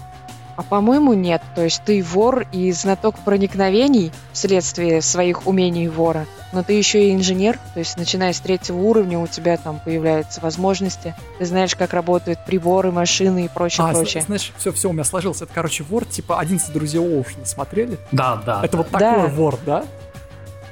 А 0.55 0.63
по-моему, 0.63 1.13
нет. 1.13 1.41
То 1.55 1.63
есть 1.63 1.81
ты 1.85 2.03
вор 2.03 2.45
и 2.51 2.71
знаток 2.71 3.17
проникновений 3.19 4.11
вследствие 4.33 5.01
своих 5.01 5.47
умений 5.47 5.87
вора, 5.87 6.25
но 6.51 6.61
ты 6.61 6.73
еще 6.73 7.09
и 7.09 7.15
инженер, 7.15 7.57
то 7.73 7.79
есть 7.79 7.97
начиная 7.97 8.33
с 8.33 8.39
третьего 8.39 8.77
уровня 8.77 9.17
у 9.19 9.27
тебя 9.27 9.57
там 9.57 9.79
появляются 9.79 10.41
возможности. 10.41 11.15
Ты 11.39 11.45
знаешь, 11.45 11.75
как 11.75 11.93
работают 11.93 12.45
приборы, 12.45 12.91
машины 12.91 13.45
и 13.45 13.47
прочее, 13.47 13.87
а, 13.87 13.93
прочее. 13.93 14.23
знаешь, 14.23 14.51
все, 14.57 14.71
все 14.71 14.89
у 14.89 14.93
меня 14.93 15.03
сложилось. 15.03 15.41
Это, 15.41 15.51
короче, 15.53 15.83
вор 15.83 16.05
типа 16.05 16.39
11 16.39 16.73
друзей 16.73 16.99
Оушена 16.99 17.45
смотрели? 17.45 17.97
Да, 18.11 18.41
да. 18.45 18.61
Это 18.63 18.73
да. 18.73 18.77
вот 18.77 18.89
такой 18.89 19.29
да. 19.29 19.33
вор, 19.33 19.59
да? 19.65 19.85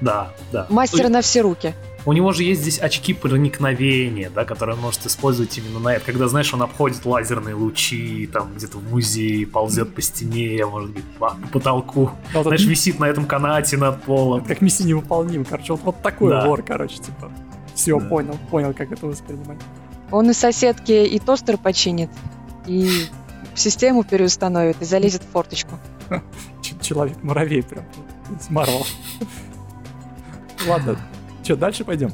Да, 0.01 0.29
да. 0.51 0.67
Мастер 0.69 1.09
на 1.09 1.21
все 1.21 1.41
руки. 1.41 1.73
У 2.05 2.13
него 2.13 2.31
же 2.31 2.43
есть 2.43 2.61
здесь 2.61 2.79
очки 2.79 3.13
проникновения, 3.13 4.29
да, 4.33 4.45
которые 4.45 4.75
он 4.75 4.81
может 4.81 5.05
использовать 5.05 5.57
именно 5.57 5.79
на 5.79 5.95
это. 5.95 6.05
Когда, 6.05 6.27
знаешь, 6.27 6.53
он 6.53 6.61
обходит 6.61 7.05
лазерные 7.05 7.55
лучи, 7.55 8.27
там 8.27 8.53
где-то 8.55 8.77
в 8.77 8.89
музее, 8.89 9.45
ползет 9.45 9.93
по 9.93 10.01
стене, 10.01 10.65
может 10.65 10.91
быть, 10.91 11.03
по, 11.19 11.35
потолку. 11.51 12.11
Вот 12.33 12.43
знаешь, 12.43 12.61
это... 12.61 12.69
висит 12.69 12.99
на 12.99 13.05
этом 13.05 13.25
канате 13.25 13.77
над 13.77 14.01
полом. 14.03 14.39
Это 14.39 14.49
как 14.49 14.61
миссия 14.61 14.85
невыполнима, 14.85 15.43
короче. 15.43 15.73
Вот, 15.73 15.81
вот 15.83 16.01
такой 16.01 16.31
да. 16.31 16.45
вор, 16.45 16.63
короче, 16.63 16.97
типа. 16.97 17.31
Все, 17.75 17.99
да. 17.99 18.05
понял, 18.07 18.37
понял, 18.49 18.73
как 18.73 18.91
это 18.91 19.05
воспринимать. 19.05 19.59
Он 20.11 20.29
и 20.29 20.33
соседке 20.33 21.05
и 21.05 21.19
тостер 21.19 21.57
починит, 21.57 22.09
и 22.65 22.89
систему 23.55 24.03
переустановит, 24.03 24.81
и 24.81 24.85
залезет 24.85 25.23
в 25.23 25.31
форточку. 25.31 25.77
Человек-муравей 26.81 27.61
прям 27.61 27.85
из 28.39 28.49
Марвел. 28.49 28.85
Ладно, 30.67 30.97
что, 31.49 31.55
дальше 31.55 31.83
пойдем? 31.83 32.11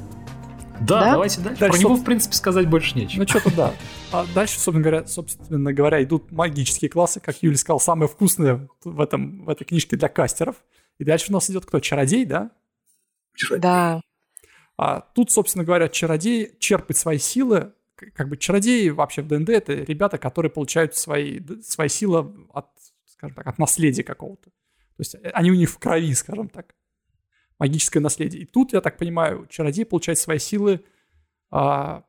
Да, 0.80 1.02
да? 1.02 1.12
давайте 1.12 1.42
дальше. 1.42 1.60
дальше. 1.60 1.78
Про 1.78 1.84
него, 1.84 1.96
в 1.96 2.06
принципе, 2.06 2.36
сказать 2.36 2.70
больше 2.70 2.98
нечего. 2.98 3.24
Ну, 3.24 3.28
что-то 3.28 3.54
да. 3.54 3.74
А 4.14 4.26
дальше, 4.34 4.54
собственно 4.56 4.80
говоря, 4.80 5.08
собственно 5.08 5.74
говоря, 5.74 6.02
идут 6.02 6.32
магические 6.32 6.90
классы, 6.90 7.20
как 7.20 7.44
Юля 7.44 7.58
сказал, 7.58 7.82
самые 7.82 8.08
вкусные 8.08 8.70
в, 8.86 9.02
этом, 9.02 9.44
в 9.44 9.50
этой 9.50 9.66
книжке 9.66 9.98
для 9.98 10.08
кастеров. 10.08 10.56
И 11.00 11.04
дальше 11.04 11.32
у 11.32 11.34
нас 11.34 11.50
идет 11.50 11.66
кто? 11.66 11.82
Чародей, 11.82 12.24
да? 12.24 12.52
Чародей. 13.36 13.62
Да. 13.62 14.02
А 14.78 15.02
тут, 15.02 15.32
собственно 15.32 15.66
говоря, 15.66 15.90
чародей 15.90 16.56
черпает 16.58 16.98
свои 16.98 17.18
силы. 17.18 17.74
Как 18.14 18.30
бы 18.30 18.38
чародеи 18.38 18.88
вообще 18.88 19.22
в 19.22 19.28
ДНД 19.28 19.50
это 19.50 19.74
ребята, 19.74 20.18
которые 20.18 20.50
получают 20.50 20.96
свои, 20.96 21.42
свои 21.62 21.90
силы 21.90 22.48
от, 22.54 22.68
скажем 23.06 23.36
так, 23.36 23.48
от 23.48 23.60
наследия 23.60 24.04
какого-то. 24.04 24.46
То 24.46 25.00
есть 25.00 25.16
э, 25.16 25.30
они 25.34 25.52
у 25.52 25.56
них 25.56 25.70
в 25.70 25.78
крови, 25.78 26.14
скажем 26.14 26.48
так 26.48 26.74
магическое 27.60 28.00
наследие. 28.00 28.44
И 28.44 28.46
тут, 28.46 28.74
я 28.74 28.82
так 28.82 28.98
понимаю, 28.98 29.48
чародей 29.50 29.86
получает 29.86 30.20
свои 30.20 30.40
силы 30.40 30.84
а, 31.52 32.04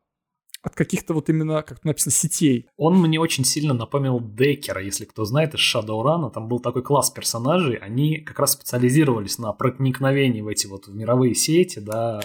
от 0.62 0.74
каких-то 0.74 1.14
вот 1.14 1.28
именно, 1.28 1.62
как 1.62 1.84
написано, 1.84 2.12
сетей. 2.12 2.68
Он 2.76 2.98
мне 2.98 3.20
очень 3.20 3.44
сильно 3.44 3.72
напомнил 3.72 4.18
Декера, 4.20 4.82
если 4.82 5.04
кто 5.04 5.24
знает, 5.24 5.54
из 5.54 5.60
Shadowrun. 5.60 6.32
Там 6.32 6.48
был 6.48 6.58
такой 6.58 6.82
класс 6.82 7.10
персонажей, 7.10 7.76
они 7.76 8.18
как 8.18 8.40
раз 8.40 8.52
специализировались 8.52 9.38
на 9.38 9.52
проникновении 9.52 10.40
в 10.40 10.48
эти 10.48 10.66
вот 10.66 10.88
мировые 10.88 11.36
сети, 11.36 11.78
да. 11.78 12.20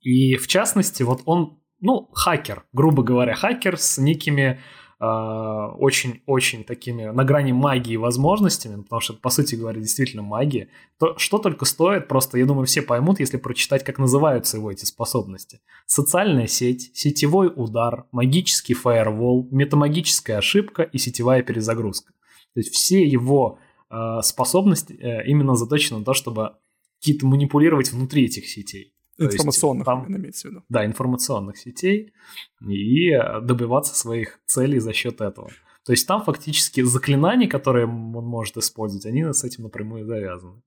И 0.00 0.36
в 0.36 0.46
частности, 0.48 1.02
вот 1.02 1.22
он, 1.24 1.60
ну, 1.80 2.10
хакер, 2.12 2.66
грубо 2.72 3.02
говоря, 3.02 3.34
хакер 3.34 3.78
с 3.78 3.96
некими 3.96 4.60
очень-очень 5.04 6.60
а, 6.60 6.64
такими 6.64 7.06
на 7.06 7.24
грани 7.24 7.50
магии 7.50 7.96
возможностями, 7.96 8.82
потому 8.82 9.00
что, 9.00 9.14
по 9.14 9.30
сути 9.30 9.56
говоря, 9.56 9.80
действительно 9.80 10.22
магия, 10.22 10.68
то 11.00 11.18
что 11.18 11.38
только 11.38 11.64
стоит, 11.64 12.06
просто, 12.06 12.38
я 12.38 12.46
думаю, 12.46 12.66
все 12.66 12.82
поймут, 12.82 13.18
если 13.18 13.36
прочитать, 13.36 13.82
как 13.82 13.98
называются 13.98 14.58
его 14.58 14.70
эти 14.70 14.84
способности. 14.84 15.60
Социальная 15.86 16.46
сеть, 16.46 16.92
сетевой 16.94 17.52
удар, 17.54 18.04
магический 18.12 18.74
фаервол, 18.74 19.48
метамагическая 19.50 20.38
ошибка 20.38 20.84
и 20.84 20.98
сетевая 20.98 21.42
перезагрузка. 21.42 22.12
То 22.54 22.60
есть 22.60 22.72
все 22.72 23.04
его 23.04 23.58
э, 23.90 24.20
способности 24.22 24.92
э, 24.92 25.26
именно 25.26 25.56
заточены 25.56 25.98
на 25.98 26.04
то, 26.04 26.14
чтобы 26.14 26.52
какие-то 27.00 27.26
манипулировать 27.26 27.90
внутри 27.90 28.26
этих 28.26 28.48
сетей. 28.48 28.94
Информационных, 29.26 29.84
там, 29.84 30.06
имеется 30.16 30.48
в 30.48 30.50
виду. 30.50 30.64
Да, 30.68 30.84
информационных 30.84 31.58
сетей 31.58 32.12
и 32.60 33.10
добиваться 33.42 33.94
своих 33.94 34.40
целей 34.46 34.78
за 34.78 34.92
счет 34.92 35.20
этого. 35.20 35.50
То 35.84 35.92
есть 35.92 36.06
там 36.06 36.22
фактически 36.22 36.80
заклинания, 36.82 37.48
которые 37.48 37.86
он 37.86 37.94
может 38.24 38.56
использовать, 38.56 39.06
они 39.06 39.24
с 39.24 39.42
этим 39.42 39.64
напрямую 39.64 40.06
завязаны. 40.06 40.62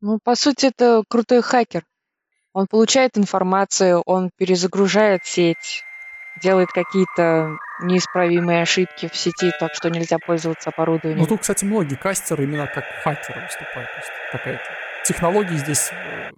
Ну, 0.00 0.18
по 0.22 0.34
сути, 0.34 0.66
это 0.66 1.02
крутой 1.08 1.42
хакер. 1.42 1.84
Он 2.52 2.66
получает 2.66 3.16
информацию, 3.16 4.02
он 4.06 4.30
перезагружает 4.36 5.24
сеть, 5.24 5.84
делает 6.42 6.70
какие-то 6.72 7.58
неисправимые 7.82 8.62
ошибки 8.62 9.08
в 9.08 9.16
сети, 9.16 9.52
так 9.60 9.74
что 9.74 9.90
нельзя 9.90 10.18
пользоваться 10.18 10.70
оборудованием. 10.70 11.20
Ну, 11.20 11.26
тут, 11.26 11.40
кстати, 11.40 11.64
многие 11.64 11.96
кастеры 11.96 12.44
именно 12.44 12.66
как 12.66 12.84
хакеры 13.04 13.42
выступают. 13.42 13.90
То 13.90 13.98
есть 13.98 14.10
такая 14.32 14.60
технология 15.04 15.56
здесь 15.56 15.90
э, 15.92 16.30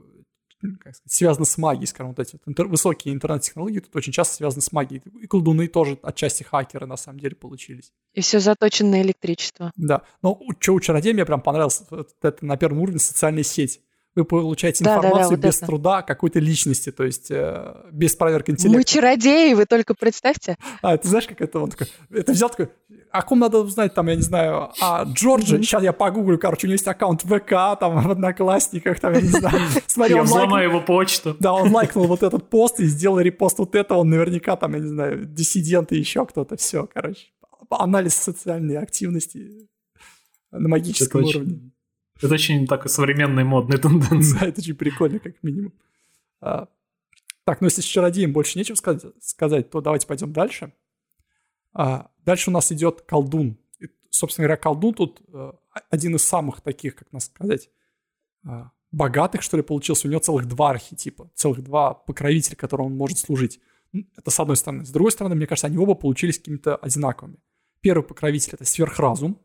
как 0.60 0.94
сказать, 0.94 1.12
связано 1.12 1.44
с 1.44 1.56
магией, 1.58 1.86
скажем, 1.86 2.14
вот 2.14 2.18
эти 2.18 2.32
вот 2.32 2.42
интер- 2.46 2.68
высокие 2.68 3.14
интернет-технологии 3.14 3.80
тут 3.80 3.94
очень 3.96 4.12
часто 4.12 4.36
связаны 4.36 4.62
с 4.62 4.72
магией. 4.72 5.02
И 5.20 5.26
колдуны 5.26 5.68
тоже 5.68 5.98
отчасти 6.02 6.42
хакеры 6.42 6.86
на 6.86 6.96
самом 6.96 7.20
деле 7.20 7.34
получились. 7.34 7.92
И 8.14 8.20
все 8.20 8.40
заточено 8.40 8.90
на 8.90 9.02
электричество. 9.02 9.72
Да. 9.76 10.02
Но 10.22 10.40
что 10.58 10.74
у 10.74 10.80
чародея 10.80 11.14
мне 11.14 11.24
прям 11.24 11.40
понравилось, 11.40 11.82
вот 11.90 12.14
это 12.22 12.44
на 12.44 12.56
первом 12.56 12.80
уровне 12.80 12.98
социальные 12.98 13.44
сети 13.44 13.80
вы 14.16 14.24
получаете 14.24 14.82
да, 14.82 14.96
информацию 14.96 15.22
да, 15.22 15.36
да, 15.36 15.36
вот 15.36 15.46
без 15.46 15.56
это. 15.58 15.66
труда 15.66 16.02
какой-то 16.02 16.40
личности, 16.40 16.90
то 16.90 17.04
есть 17.04 17.30
э, 17.30 17.74
без 17.92 18.16
проверки 18.16 18.50
интеллекта. 18.50 18.78
Мы 18.78 18.84
чародеи, 18.84 19.54
вы 19.54 19.66
только 19.66 19.94
представьте. 19.94 20.56
А, 20.82 20.96
ты 20.96 21.08
знаешь, 21.08 21.28
как 21.28 21.40
это 21.40 21.60
он 21.60 21.70
такой, 21.70 21.86
это 22.10 22.32
взял 22.32 22.50
такой, 22.50 22.70
о 23.12 23.22
ком 23.22 23.38
надо 23.38 23.58
узнать, 23.58 23.94
там, 23.94 24.08
я 24.08 24.16
не 24.16 24.22
знаю, 24.22 24.70
а 24.80 25.04
Джорджи, 25.04 25.56
mm-hmm. 25.56 25.62
сейчас 25.62 25.82
я 25.82 25.92
погуглю, 25.92 26.38
короче, 26.38 26.66
у 26.66 26.68
него 26.68 26.74
есть 26.74 26.88
аккаунт 26.88 27.22
ВК, 27.22 27.78
там, 27.78 28.02
в 28.02 28.10
Одноклассниках, 28.10 28.98
там, 28.98 29.14
я 29.14 29.20
не 29.20 29.28
знаю. 29.28 29.60
Смотри, 29.86 30.16
я 30.16 30.22
взломаю 30.22 30.70
его 30.70 30.80
почту. 30.80 31.36
Да, 31.38 31.52
он 31.52 31.72
лайкнул 31.72 32.06
вот 32.06 32.22
этот 32.24 32.50
пост 32.50 32.80
и 32.80 32.86
сделал 32.86 33.20
репост 33.20 33.58
вот 33.58 33.74
этого, 33.76 33.98
он 33.98 34.10
наверняка 34.10 34.56
там, 34.56 34.74
я 34.74 34.80
не 34.80 34.88
знаю, 34.88 35.24
диссиденты 35.24 35.94
еще 35.94 36.26
кто-то, 36.26 36.56
все, 36.56 36.88
короче. 36.92 37.26
Анализ 37.68 38.14
социальной 38.14 38.76
активности 38.76 39.68
на 40.50 40.68
магическом 40.68 41.24
уровне. 41.24 41.69
Это 42.22 42.34
очень 42.34 42.66
так 42.66 42.88
современная 42.88 43.44
модная 43.44 43.78
тенденция. 43.78 44.48
Это 44.48 44.60
очень 44.60 44.74
прикольно, 44.74 45.18
как 45.18 45.42
минимум. 45.42 45.72
А, 46.40 46.68
так, 47.44 47.60
ну 47.60 47.66
если 47.66 47.80
с 47.80 47.84
чародеем 47.84 48.32
больше 48.32 48.58
нечем 48.58 48.76
сказать, 48.76 49.70
то 49.70 49.80
давайте 49.80 50.06
пойдем 50.06 50.32
дальше. 50.32 50.72
А, 51.72 52.10
дальше 52.24 52.50
у 52.50 52.52
нас 52.52 52.70
идет 52.72 53.02
колдун. 53.02 53.58
И, 53.78 53.86
собственно 54.10 54.46
говоря, 54.46 54.60
колдун 54.60 54.94
тут 54.94 55.22
а, 55.32 55.58
один 55.90 56.16
из 56.16 56.22
самых 56.22 56.60
таких, 56.60 56.94
как 56.96 57.12
нас 57.12 57.26
сказать, 57.26 57.70
а, 58.46 58.70
богатых, 58.92 59.42
что 59.42 59.56
ли, 59.56 59.62
получился. 59.62 60.08
У 60.08 60.10
него 60.10 60.20
целых 60.20 60.46
два 60.46 60.70
архетипа, 60.70 61.30
целых 61.34 61.62
два 61.62 61.94
покровителя, 61.94 62.56
которым 62.56 62.86
он 62.86 62.96
может 62.96 63.18
служить. 63.18 63.60
Это 64.16 64.30
с 64.30 64.38
одной 64.38 64.56
стороны. 64.56 64.84
С 64.84 64.90
другой 64.90 65.12
стороны, 65.12 65.34
мне 65.34 65.46
кажется, 65.46 65.66
они 65.66 65.78
оба 65.78 65.94
получились 65.94 66.38
какими-то 66.38 66.76
одинаковыми. 66.76 67.38
Первый 67.80 68.04
покровитель— 68.04 68.50
это 68.52 68.64
сверхразум, 68.64 69.40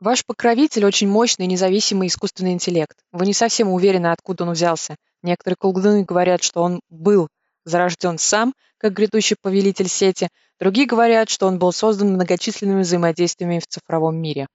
Ваш 0.00 0.24
покровитель 0.24 0.84
очень 0.84 1.08
мощный 1.08 1.46
независимый 1.46 2.06
искусственный 2.06 2.52
интеллект. 2.52 2.96
Вы 3.10 3.26
не 3.26 3.34
совсем 3.34 3.68
уверены, 3.68 4.08
откуда 4.08 4.44
он 4.44 4.52
взялся. 4.52 4.94
Некоторые 5.22 5.56
колдуны 5.58 6.04
говорят, 6.04 6.42
что 6.44 6.62
он 6.62 6.80
был 6.88 7.28
зарожден 7.64 8.16
сам, 8.18 8.54
как 8.78 8.92
грядущий 8.92 9.36
повелитель 9.40 9.88
сети. 9.88 10.28
Другие 10.60 10.86
говорят, 10.86 11.28
что 11.28 11.48
он 11.48 11.58
был 11.58 11.72
создан 11.72 12.12
многочисленными 12.12 12.82
взаимодействиями 12.82 13.58
в 13.58 13.66
цифровом 13.66 14.16
мире. 14.16 14.46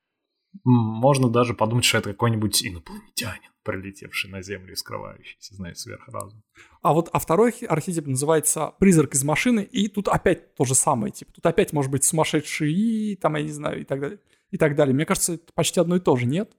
Можно 0.63 1.29
даже 1.29 1.53
подумать, 1.53 1.83
что 1.83 1.97
это 1.97 2.11
какой-нибудь 2.11 2.63
инопланетянин, 2.65 3.51
прилетевший 3.63 4.29
на 4.29 4.41
Землю 4.41 4.73
и 4.73 4.75
скрывающийся, 4.75 5.55
знаете, 5.55 5.79
сверхразум. 5.79 6.41
А 6.81 6.93
вот 6.93 7.09
а 7.11 7.19
второй 7.19 7.51
архетип 7.67 8.05
называется 8.07 8.73
«Призрак 8.79 9.13
из 9.15 9.23
машины», 9.23 9.61
и 9.61 9.87
тут 9.87 10.07
опять 10.07 10.53
то 10.55 10.63
же 10.63 10.75
самое, 10.75 11.11
типа, 11.11 11.33
тут 11.33 11.45
опять 11.45 11.73
может 11.73 11.91
быть 11.91 12.03
сумасшедший 12.03 12.71
и, 12.71 13.15
там, 13.15 13.35
я 13.35 13.41
не 13.43 13.51
знаю, 13.51 13.81
и 13.81 13.83
так 13.83 13.99
далее, 13.99 14.19
и 14.53 14.57
так 14.57 14.75
далее. 14.75 14.93
Мне 14.93 15.05
кажется, 15.05 15.33
это 15.33 15.51
почти 15.55 15.79
одно 15.79 15.95
и 15.95 15.99
то 15.99 16.15
же, 16.15 16.27
нет? 16.27 16.51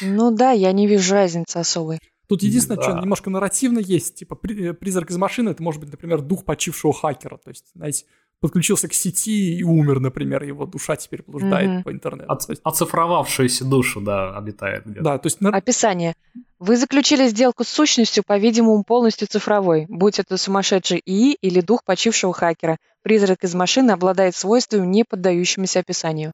Ну 0.00 0.30
да, 0.30 0.52
я 0.52 0.72
не 0.72 0.86
вижу 0.86 1.12
разницы 1.12 1.58
особой. 1.58 1.98
Тут 2.28 2.42
единственное, 2.42 2.78
да. 2.78 2.82
что 2.82 2.92
немножко 2.98 3.30
нарративно 3.30 3.78
есть, 3.78 4.16
типа 4.16 4.38
э, 4.48 4.72
призрак 4.72 5.10
из 5.10 5.16
машины, 5.18 5.50
это 5.50 5.62
может 5.62 5.80
быть, 5.80 5.90
например, 5.90 6.22
дух 6.22 6.44
почившего 6.44 6.92
хакера, 6.94 7.36
то 7.36 7.50
есть, 7.50 7.66
знаете, 7.74 8.06
подключился 8.40 8.88
к 8.88 8.94
сети 8.94 9.58
и 9.58 9.62
умер, 9.62 10.00
например, 10.00 10.42
его 10.44 10.64
душа 10.64 10.96
теперь 10.96 11.22
блуждает 11.26 11.68
mm-hmm. 11.68 11.82
по 11.82 11.92
интернету. 11.92 12.32
От, 12.32 12.48
есть... 12.48 12.60
Оцифровавшуюся 12.64 13.64
душу, 13.64 14.00
да, 14.00 14.36
обитает 14.36 14.84
где-то. 14.86 15.02
Да, 15.02 15.18
то 15.18 15.26
есть... 15.26 15.42
Описание. 15.42 16.14
Вы 16.58 16.76
заключили 16.76 17.28
сделку 17.28 17.64
с 17.64 17.68
сущностью, 17.68 18.22
по-видимому, 18.26 18.82
полностью 18.82 19.28
цифровой, 19.28 19.86
будь 19.88 20.18
это 20.18 20.36
сумасшедший 20.36 21.02
ИИ 21.04 21.36
или 21.40 21.60
дух 21.60 21.84
почившего 21.84 22.32
хакера. 22.32 22.78
Призрак 23.02 23.44
из 23.44 23.54
машины 23.54 23.90
обладает 23.90 24.34
свойствами, 24.34 24.86
не 24.86 25.04
поддающимися 25.04 25.80
описанию. 25.80 26.32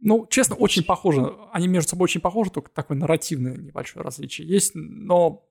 Ну, 0.00 0.26
честно, 0.28 0.56
очень 0.56 0.84
похоже. 0.84 1.34
Они 1.52 1.68
между 1.68 1.90
собой 1.90 2.04
очень 2.04 2.20
похожи, 2.20 2.50
только 2.50 2.70
такое 2.70 2.96
нарративное 2.96 3.56
небольшое 3.56 4.04
различие 4.04 4.46
есть. 4.46 4.72
Но 4.74 5.48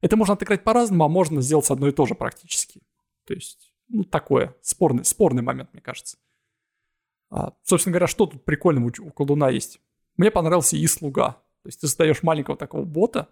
это 0.00 0.16
можно 0.16 0.34
отыграть 0.34 0.64
по-разному, 0.64 1.04
а 1.04 1.08
можно 1.08 1.40
сделать 1.42 1.70
одно 1.70 1.88
и 1.88 1.92
то 1.92 2.06
же 2.06 2.14
практически. 2.14 2.80
То 3.26 3.34
есть 3.34 3.72
ну, 3.88 4.04
такое, 4.04 4.56
спорный, 4.62 5.04
спорный 5.04 5.42
момент, 5.42 5.70
мне 5.72 5.82
кажется. 5.82 6.16
А, 7.30 7.54
собственно 7.62 7.92
говоря, 7.92 8.06
что 8.06 8.26
тут 8.26 8.44
прикольного 8.44 8.86
у, 8.86 9.06
у 9.06 9.10
колдуна 9.10 9.50
есть? 9.50 9.80
Мне 10.16 10.30
понравился 10.30 10.76
и 10.76 10.86
слуга. 10.86 11.42
То 11.62 11.68
есть 11.68 11.80
ты 11.80 11.86
создаешь 11.86 12.22
маленького 12.22 12.56
такого 12.56 12.84
бота, 12.84 13.28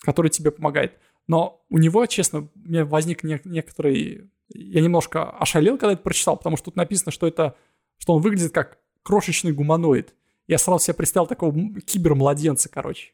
который 0.00 0.30
тебе 0.30 0.50
помогает. 0.50 0.98
Но 1.26 1.64
у 1.68 1.78
него, 1.78 2.04
честно, 2.06 2.48
мне 2.54 2.84
возник 2.84 3.22
не, 3.22 3.40
некоторый... 3.44 4.30
Я 4.48 4.80
немножко 4.80 5.30
ошалел, 5.30 5.78
когда 5.78 5.92
это 5.92 6.02
прочитал, 6.02 6.36
потому 6.36 6.56
что 6.56 6.66
тут 6.66 6.76
написано, 6.76 7.12
что 7.12 7.26
это... 7.26 7.56
Что 7.98 8.14
он 8.14 8.22
выглядит 8.22 8.52
как 8.52 8.78
крошечный 9.02 9.52
гуманоид. 9.52 10.14
Я 10.46 10.58
сразу 10.58 10.84
себе 10.84 10.94
представил 10.94 11.26
такого 11.26 11.52
кибермладенца, 11.80 12.68
короче. 12.68 13.12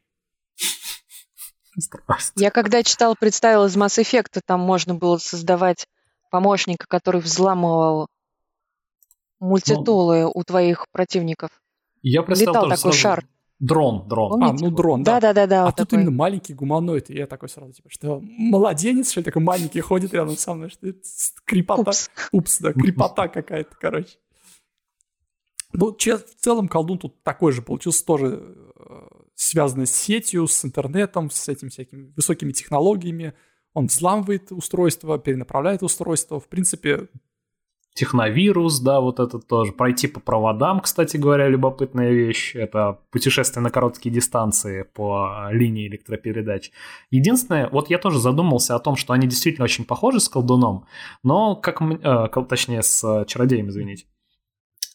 Я 2.36 2.50
когда 2.50 2.82
читал, 2.82 3.14
представил 3.18 3.66
из 3.66 3.76
Mass 3.76 4.02
Effect, 4.02 4.40
там 4.44 4.60
можно 4.60 4.94
было 4.94 5.18
создавать 5.18 5.86
помощника, 6.30 6.86
который 6.88 7.20
взламывал 7.20 8.08
мультитулы 9.38 10.22
ну, 10.22 10.32
у 10.34 10.42
твоих 10.42 10.86
противников. 10.90 11.50
Я 12.02 12.22
представил 12.22 12.64
Летал 12.64 12.76
такой 12.76 12.92
шар. 12.92 13.24
Дрон, 13.60 14.06
дрон. 14.08 14.42
А, 14.42 14.52
ну 14.52 14.70
дрон, 14.70 15.02
да. 15.02 15.18
Да-да-да. 15.18 15.62
А 15.62 15.66
вот 15.66 15.76
тут 15.76 15.88
такой. 15.88 16.02
именно 16.02 16.16
маленький 16.16 16.54
гуманоид. 16.54 17.10
И 17.10 17.16
я 17.16 17.26
такой 17.26 17.48
сразу, 17.48 17.72
типа, 17.72 17.88
что 17.90 18.20
младенец, 18.22 19.10
что 19.10 19.20
ли, 19.20 19.24
такой 19.24 19.42
маленький 19.42 19.80
ходит 19.80 20.14
рядом 20.14 20.36
со 20.36 20.54
мной, 20.54 20.70
что 20.70 20.86
это 20.86 21.00
крипота. 21.44 21.82
Упс. 21.82 22.10
Упс, 22.30 22.58
да, 22.60 22.72
крипота 22.72 23.26
какая-то, 23.26 23.74
короче. 23.80 24.16
Ну, 25.72 25.94
в 25.94 26.40
целом 26.40 26.68
колдун 26.68 26.98
тут 26.98 27.22
такой 27.22 27.52
же 27.52 27.62
получился, 27.62 28.04
тоже 28.04 28.42
э, 28.76 29.00
связанный 29.34 29.86
с 29.86 29.94
сетью, 29.94 30.46
с 30.46 30.64
интернетом, 30.64 31.30
с 31.30 31.48
этими 31.48 31.68
всякими 31.68 32.12
высокими 32.16 32.52
технологиями. 32.52 33.34
Он 33.74 33.86
взламывает 33.86 34.50
устройство, 34.50 35.18
перенаправляет 35.18 35.82
устройство. 35.82 36.40
В 36.40 36.48
принципе... 36.48 37.08
Техновирус, 37.94 38.78
да, 38.78 39.00
вот 39.00 39.18
это 39.18 39.40
тоже. 39.40 39.72
Пройти 39.72 40.06
по 40.06 40.20
проводам, 40.20 40.80
кстати 40.80 41.16
говоря, 41.16 41.48
любопытная 41.48 42.12
вещь. 42.12 42.54
Это 42.54 43.00
путешествие 43.10 43.62
на 43.62 43.70
короткие 43.70 44.14
дистанции 44.14 44.82
по 44.82 45.48
линии 45.50 45.88
электропередач. 45.88 46.70
Единственное, 47.10 47.68
вот 47.70 47.90
я 47.90 47.98
тоже 47.98 48.20
задумался 48.20 48.76
о 48.76 48.78
том, 48.78 48.94
что 48.94 49.14
они 49.14 49.26
действительно 49.26 49.64
очень 49.64 49.84
похожи 49.84 50.20
с 50.20 50.28
колдуном, 50.28 50.86
но 51.24 51.56
как... 51.56 51.82
Э, 51.82 52.28
точнее, 52.48 52.82
с 52.82 53.24
чародеем, 53.26 53.68
извините. 53.68 54.06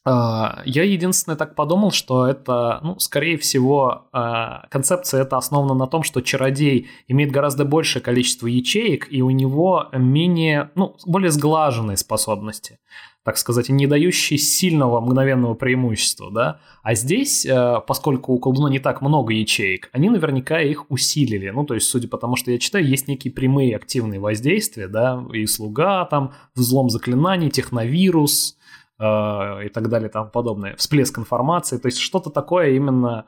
А, 0.05 0.61
я 0.65 0.83
единственное 0.83 1.37
так 1.37 1.55
подумал, 1.55 1.91
что 1.91 2.27
это, 2.27 2.79
ну, 2.83 2.99
скорее 2.99 3.37
всего, 3.37 4.07
а, 4.11 4.67
концепция 4.69 5.21
это 5.21 5.37
основана 5.37 5.75
на 5.75 5.87
том, 5.87 6.03
что 6.03 6.21
чародей 6.21 6.89
имеет 7.07 7.31
гораздо 7.31 7.63
большее 7.63 8.01
количество 8.01 8.47
ячеек, 8.47 9.07
и 9.09 9.21
у 9.21 9.29
него 9.29 9.87
менее, 9.93 10.71
ну, 10.75 10.97
более 11.05 11.31
сглаженные 11.31 11.95
способности, 11.95 12.79
так 13.23 13.37
сказать, 13.37 13.69
не 13.69 13.87
дающие 13.87 14.37
сильного 14.37 14.99
мгновенного 14.99 15.53
преимущества, 15.53 16.29
да. 16.29 16.59
А 16.81 16.95
здесь, 16.95 17.45
а, 17.49 17.79
поскольку 17.79 18.33
у 18.33 18.39
колдуна 18.39 18.69
не 18.69 18.79
так 18.79 19.01
много 19.01 19.31
ячеек, 19.31 19.89
они 19.93 20.09
наверняка 20.09 20.59
их 20.59 20.91
усилили. 20.91 21.49
Ну, 21.49 21.63
то 21.63 21.75
есть, 21.75 21.87
судя 21.87 22.09
по 22.09 22.17
тому, 22.17 22.35
что 22.35 22.51
я 22.51 22.59
читаю, 22.59 22.85
есть 22.85 23.07
некие 23.07 23.31
прямые 23.31 23.77
активные 23.77 24.19
воздействия, 24.19 24.89
да, 24.89 25.23
и 25.31 25.45
слуга, 25.45 26.03
там, 26.03 26.33
взлом 26.55 26.89
заклинаний, 26.89 27.49
техновирус, 27.49 28.57
и 28.99 29.69
так 29.73 29.89
далее 29.89 30.07
и 30.07 30.11
тому 30.11 30.29
подобное. 30.29 30.75
Всплеск 30.75 31.17
информации, 31.17 31.77
то 31.77 31.87
есть 31.87 31.97
что-то 31.97 32.29
такое 32.29 32.71
именно, 32.71 33.25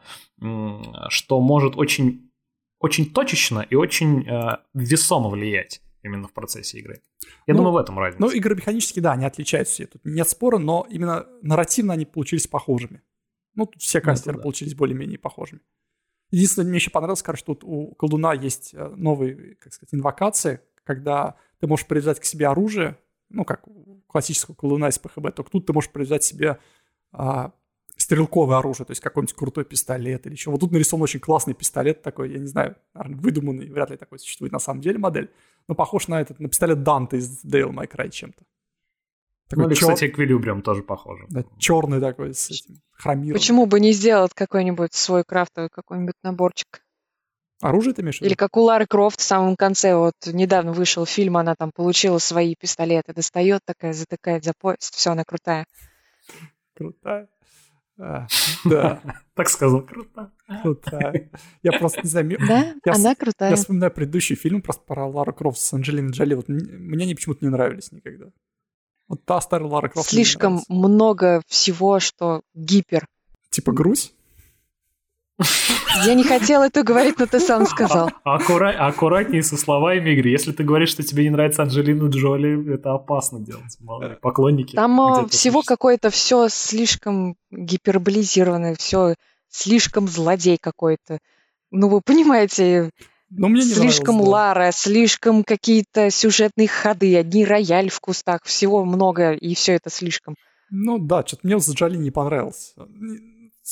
что 1.10 1.40
может 1.42 1.76
очень, 1.76 2.32
очень 2.80 3.12
точечно 3.12 3.66
и 3.68 3.76
очень 3.76 4.28
э, 4.28 4.58
весомо 4.74 5.30
влиять 5.30 5.82
именно 6.04 6.28
в 6.28 6.34
процессе 6.34 6.78
игры. 6.80 7.02
Я 7.48 7.54
ну, 7.54 7.60
думаю, 7.60 7.74
в 7.74 7.78
этом 7.78 7.98
разница. 7.98 8.22
Ну, 8.24 8.30
игры 8.32 8.56
механически, 8.56 9.00
да, 9.00 9.14
они 9.14 9.26
отличаются. 9.26 9.86
Тут 9.88 10.02
нет 10.06 10.30
спора, 10.30 10.60
но 10.60 10.86
именно 10.90 11.26
нарративно 11.42 11.94
они 11.94 12.06
получились 12.06 12.48
похожими. 12.48 13.02
Ну, 13.56 13.66
тут 13.66 13.82
все 13.82 14.02
кастеры 14.02 14.34
ну, 14.34 14.40
да. 14.40 14.44
получились 14.44 14.76
более-менее 14.76 15.18
похожими. 15.18 15.62
Единственное, 16.32 16.68
мне 16.68 16.78
еще 16.78 16.92
понравилось, 16.92 17.24
кажется, 17.24 17.46
тут 17.46 17.64
у 17.64 17.94
колдуна 17.96 18.34
есть 18.34 18.74
э, 18.74 18.88
новые, 18.96 19.56
как 19.56 19.74
сказать, 19.74 19.94
инвокации, 19.94 20.62
когда 20.84 21.36
ты 21.60 21.68
можешь 21.68 21.88
привязать 21.88 22.20
к 22.20 22.26
себе 22.26 22.48
оружие, 22.48 22.98
ну, 23.36 23.46
как 23.46 23.64
классического 24.08 24.56
колуна 24.56 24.90
из 24.90 24.98
ПХБ, 25.00 25.34
только 25.36 25.52
тут 25.52 25.66
ты 25.66 25.74
можешь 25.74 25.92
привязать 25.92 26.24
себе 26.24 26.60
а, 27.12 27.52
стрелковое 27.98 28.58
оружие, 28.58 28.86
то 28.86 28.92
есть 28.92 29.02
какой-нибудь 29.02 29.36
крутой 29.36 29.66
пистолет 29.66 30.26
или 30.26 30.34
еще. 30.34 30.52
Вот 30.52 30.60
тут 30.60 30.72
нарисован 30.72 31.04
очень 31.04 31.20
классный 31.20 31.54
пистолет 31.54 32.02
такой, 32.02 32.32
я 32.32 32.40
не 32.40 32.48
знаю, 32.48 32.76
наверное, 32.94 33.20
выдуманный, 33.20 33.70
вряд 33.70 33.90
ли 33.92 33.98
такой 33.98 34.20
существует 34.20 34.54
на 34.54 34.60
самом 34.60 34.82
деле 34.82 34.98
модель, 34.98 35.32
но 35.68 35.76
похож 35.76 36.08
на 36.08 36.22
этот, 36.22 36.40
на 36.40 36.50
пистолет 36.50 36.84
Данте 36.84 37.18
из 37.18 37.44
Dale 37.44 37.72
May 37.72 37.90
Cry 37.90 38.10
чем-то. 38.10 38.44
Такой 39.48 39.66
ну, 39.66 39.70
или, 39.70 39.76
чер... 39.76 39.90
кстати, 39.90 40.10
Эквилибриум 40.10 40.62
тоже 40.62 40.82
похоже. 40.82 41.26
Да, 41.30 41.44
черный 41.60 42.00
такой 42.00 42.34
с 42.34 42.50
этим 42.50 42.82
хромированным. 42.92 43.36
Почему 43.36 43.66
бы 43.68 43.80
не 43.80 43.92
сделать 43.92 44.34
какой-нибудь 44.34 44.94
свой 44.94 45.24
крафтовый 45.24 45.70
какой-нибудь 45.70 46.16
наборчик? 46.24 46.82
Оружие 47.62 47.94
ты 47.94 48.02
имеешь 48.02 48.18
в 48.18 48.22
виду? 48.22 48.28
Или 48.30 48.36
как 48.36 48.58
у 48.58 48.62
Лары 48.62 48.86
Крофт 48.86 49.20
в 49.20 49.24
самом 49.24 49.56
конце, 49.56 49.96
вот 49.96 50.16
недавно 50.26 50.74
вышел 50.74 51.06
фильм, 51.06 51.38
она 51.38 51.56
там 51.56 51.72
получила 51.74 52.18
свои 52.18 52.56
пистолеты, 52.56 53.14
достает 53.14 53.62
такая, 53.66 53.94
затыкает 53.94 54.44
за 54.44 54.54
пояс, 54.60 54.80
все, 54.80 55.12
она 55.12 55.24
крутая. 55.24 55.66
Крутая. 56.76 57.30
А, 57.98 58.28
да. 58.66 59.02
Так 59.36 59.50
сказал, 59.50 59.82
круто. 59.82 60.32
Крутая. 60.62 61.32
Я 61.64 61.72
просто 61.74 62.02
не 62.04 62.10
знаю. 62.10 62.38
Да, 62.46 62.74
я, 62.86 62.94
она 62.94 63.16
крутая. 63.16 63.52
Я 63.52 63.56
вспоминаю 63.56 63.92
предыдущий 63.92 64.36
фильм 64.36 64.62
просто 64.62 64.84
про 64.86 65.08
Лару 65.08 65.34
Крофт 65.34 65.60
с 65.60 65.74
Анджелиной 65.74 66.12
Джоли. 66.12 66.34
Вот 66.34 66.48
мне 66.50 67.04
они 67.04 67.16
почему-то 67.16 67.46
не 67.46 67.52
нравились 67.52 67.92
никогда. 67.92 68.28
Вот 69.08 69.24
та 69.24 69.40
старая 69.40 69.70
Лара 69.70 69.88
Крофт 69.88 70.10
Слишком 70.10 70.62
много 70.68 71.42
всего, 71.48 72.00
что 72.00 72.42
гипер. 72.54 73.08
Типа 73.50 73.72
грусть? 73.72 74.14
Я 76.06 76.14
не 76.14 76.24
хотела 76.24 76.66
это 76.66 76.84
говорить, 76.84 77.20
но 77.20 77.26
ты 77.26 77.40
сам 77.40 77.66
сказал. 77.66 78.12
Аккура... 78.24 78.70
Аккуратнее 78.70 79.44
со 79.44 79.58
словами 79.58 80.12
игры. 80.12 80.30
Если 80.30 80.52
ты 80.52 80.64
говоришь, 80.64 80.90
что 80.90 81.04
тебе 81.04 81.24
не 81.24 81.30
нравится 81.30 81.64
Анджелина 81.64 82.10
Джоли, 82.10 82.74
это 82.74 82.94
опасно 82.94 83.40
делать. 83.40 83.78
Мало 83.80 84.10
ли, 84.10 84.16
поклонники. 84.22 84.76
Там 84.76 85.00
э, 85.02 85.28
всего 85.28 85.62
какое-то 85.62 86.10
все 86.10 86.48
слишком 86.50 87.36
гиперболизированное, 87.52 88.76
все 88.76 89.16
слишком 89.50 90.08
злодей 90.08 90.58
какой-то. 90.60 91.20
Ну, 91.72 91.90
вы 91.90 92.02
понимаете, 92.02 92.92
но 93.30 93.50
мне 93.50 93.64
не 93.64 93.74
слишком 93.74 94.22
Лара, 94.22 94.72
слишком 94.72 95.44
какие-то 95.44 96.10
сюжетные 96.12 96.68
ходы, 96.68 97.18
одни 97.18 97.44
рояль 97.44 97.90
в 97.90 98.00
кустах, 98.00 98.44
всего 98.44 98.86
много, 98.86 99.34
и 99.34 99.56
все 99.56 99.74
это 99.74 99.90
слишком. 99.90 100.36
Ну 100.70 100.98
да, 100.98 101.24
что-то 101.26 101.42
мне 101.44 101.60
с 101.60 101.70
Джоли 101.74 101.98
не 101.98 102.12
понравился 102.12 102.74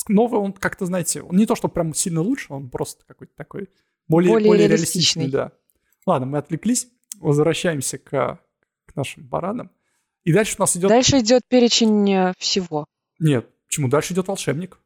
новый, 0.08 0.40
он 0.40 0.52
как-то, 0.52 0.86
знаете, 0.86 1.22
он 1.22 1.36
не 1.36 1.46
то, 1.46 1.54
что 1.54 1.68
прям 1.68 1.94
сильно 1.94 2.20
лучше, 2.20 2.52
он 2.52 2.70
просто 2.70 3.04
какой-то 3.06 3.34
такой 3.36 3.68
более, 4.08 4.30
более, 4.32 4.48
более 4.48 4.68
реалистичный. 4.68 5.22
реалистичный. 5.26 5.30
Да. 5.30 5.52
Ладно, 6.06 6.26
мы 6.26 6.38
отвлеклись, 6.38 6.88
возвращаемся 7.20 7.98
к, 7.98 8.40
к 8.86 8.96
нашим 8.96 9.26
баранам. 9.26 9.70
И 10.24 10.32
дальше 10.32 10.56
у 10.58 10.62
нас 10.62 10.76
идет... 10.76 10.88
Дальше 10.88 11.20
идет 11.20 11.42
перечень 11.48 12.12
э, 12.12 12.32
всего. 12.38 12.86
Нет, 13.18 13.48
Почему 13.74 13.88
дальше 13.88 14.12
идет 14.12 14.28
волшебник? 14.28 14.78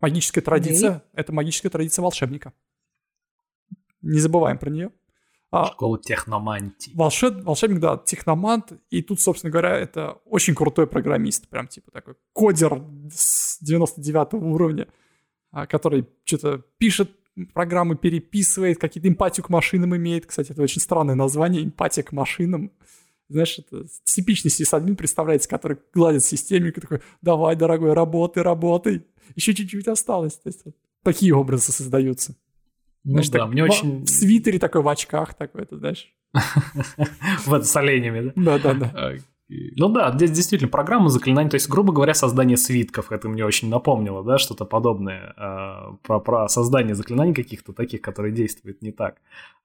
Магическая 0.00 0.44
традиция– 0.44 1.02
это 1.14 1.32
магическая 1.32 1.70
традиция 1.70 2.02
волшебника. 2.02 2.52
Не 4.02 4.18
забываем 4.18 4.58
про 4.58 4.68
нее. 4.68 4.92
А, 5.54 5.66
Школа 5.66 5.98
техномантии. 5.98 6.90
Волшеб, 6.94 7.44
волшебник, 7.44 7.78
да, 7.78 7.96
техномант. 7.96 8.72
И 8.90 9.02
тут, 9.02 9.20
собственно 9.20 9.52
говоря, 9.52 9.76
это 9.76 10.18
очень 10.24 10.54
крутой 10.54 10.86
программист. 10.88 11.48
Прям 11.48 11.68
типа 11.68 11.92
такой 11.92 12.14
кодер 12.32 12.82
с 13.12 13.58
99 13.60 14.34
уровня, 14.34 14.88
а, 15.52 15.66
который 15.66 16.08
что-то 16.24 16.62
пишет 16.78 17.10
программы, 17.52 17.96
переписывает, 17.96 18.78
какие-то 18.78 19.08
эмпатию 19.08 19.44
к 19.44 19.48
машинам 19.48 19.94
имеет. 19.96 20.26
Кстати, 20.26 20.52
это 20.52 20.62
очень 20.62 20.80
странное 20.80 21.14
название, 21.14 21.64
эмпатия 21.64 22.02
к 22.02 22.12
машинам. 22.12 22.72
Знаешь, 23.28 23.58
это 23.58 23.86
типичный 24.04 24.50
сисадмин 24.50 24.96
представляется, 24.96 25.48
который 25.48 25.78
гладит 25.92 26.24
системник 26.24 26.78
и 26.78 26.80
такой, 26.80 27.00
давай, 27.22 27.56
дорогой, 27.56 27.92
работай, 27.92 28.42
работай. 28.42 29.06
Еще 29.36 29.54
чуть-чуть 29.54 29.88
осталось. 29.88 30.34
То 30.34 30.48
есть 30.48 30.64
вот 30.64 30.74
такие 31.04 31.34
образы 31.34 31.70
создаются. 31.70 32.36
Ну 33.04 33.12
знаешь, 33.12 33.28
да, 33.28 33.38
так, 33.40 33.48
мне 33.48 33.62
в, 33.62 33.66
очень... 33.66 34.04
В 34.04 34.08
свитере 34.08 34.58
такой, 34.58 34.82
в 34.82 34.88
очках 34.88 35.34
такой, 35.34 35.62
это 35.62 35.76
знаешь. 35.76 36.12
Вот 37.46 37.66
с 37.66 37.76
оленями, 37.76 38.32
да? 38.34 38.58
Да-да-да. 38.58 39.14
Ну 39.48 39.88
да, 39.90 40.10
здесь 40.14 40.30
действительно 40.30 40.70
программа 40.70 41.10
заклинаний, 41.10 41.50
то 41.50 41.56
есть, 41.56 41.68
грубо 41.68 41.92
говоря, 41.92 42.14
создание 42.14 42.56
свитков, 42.56 43.12
это 43.12 43.28
мне 43.28 43.44
очень 43.44 43.68
напомнило, 43.68 44.24
да, 44.24 44.38
что-то 44.38 44.64
подобное 44.64 45.34
э, 45.36 45.96
про, 46.02 46.18
про 46.18 46.48
создание 46.48 46.94
заклинаний 46.94 47.34
каких-то 47.34 47.74
таких, 47.74 48.00
которые 48.00 48.32
действуют 48.32 48.80
не 48.80 48.90
так. 48.90 49.16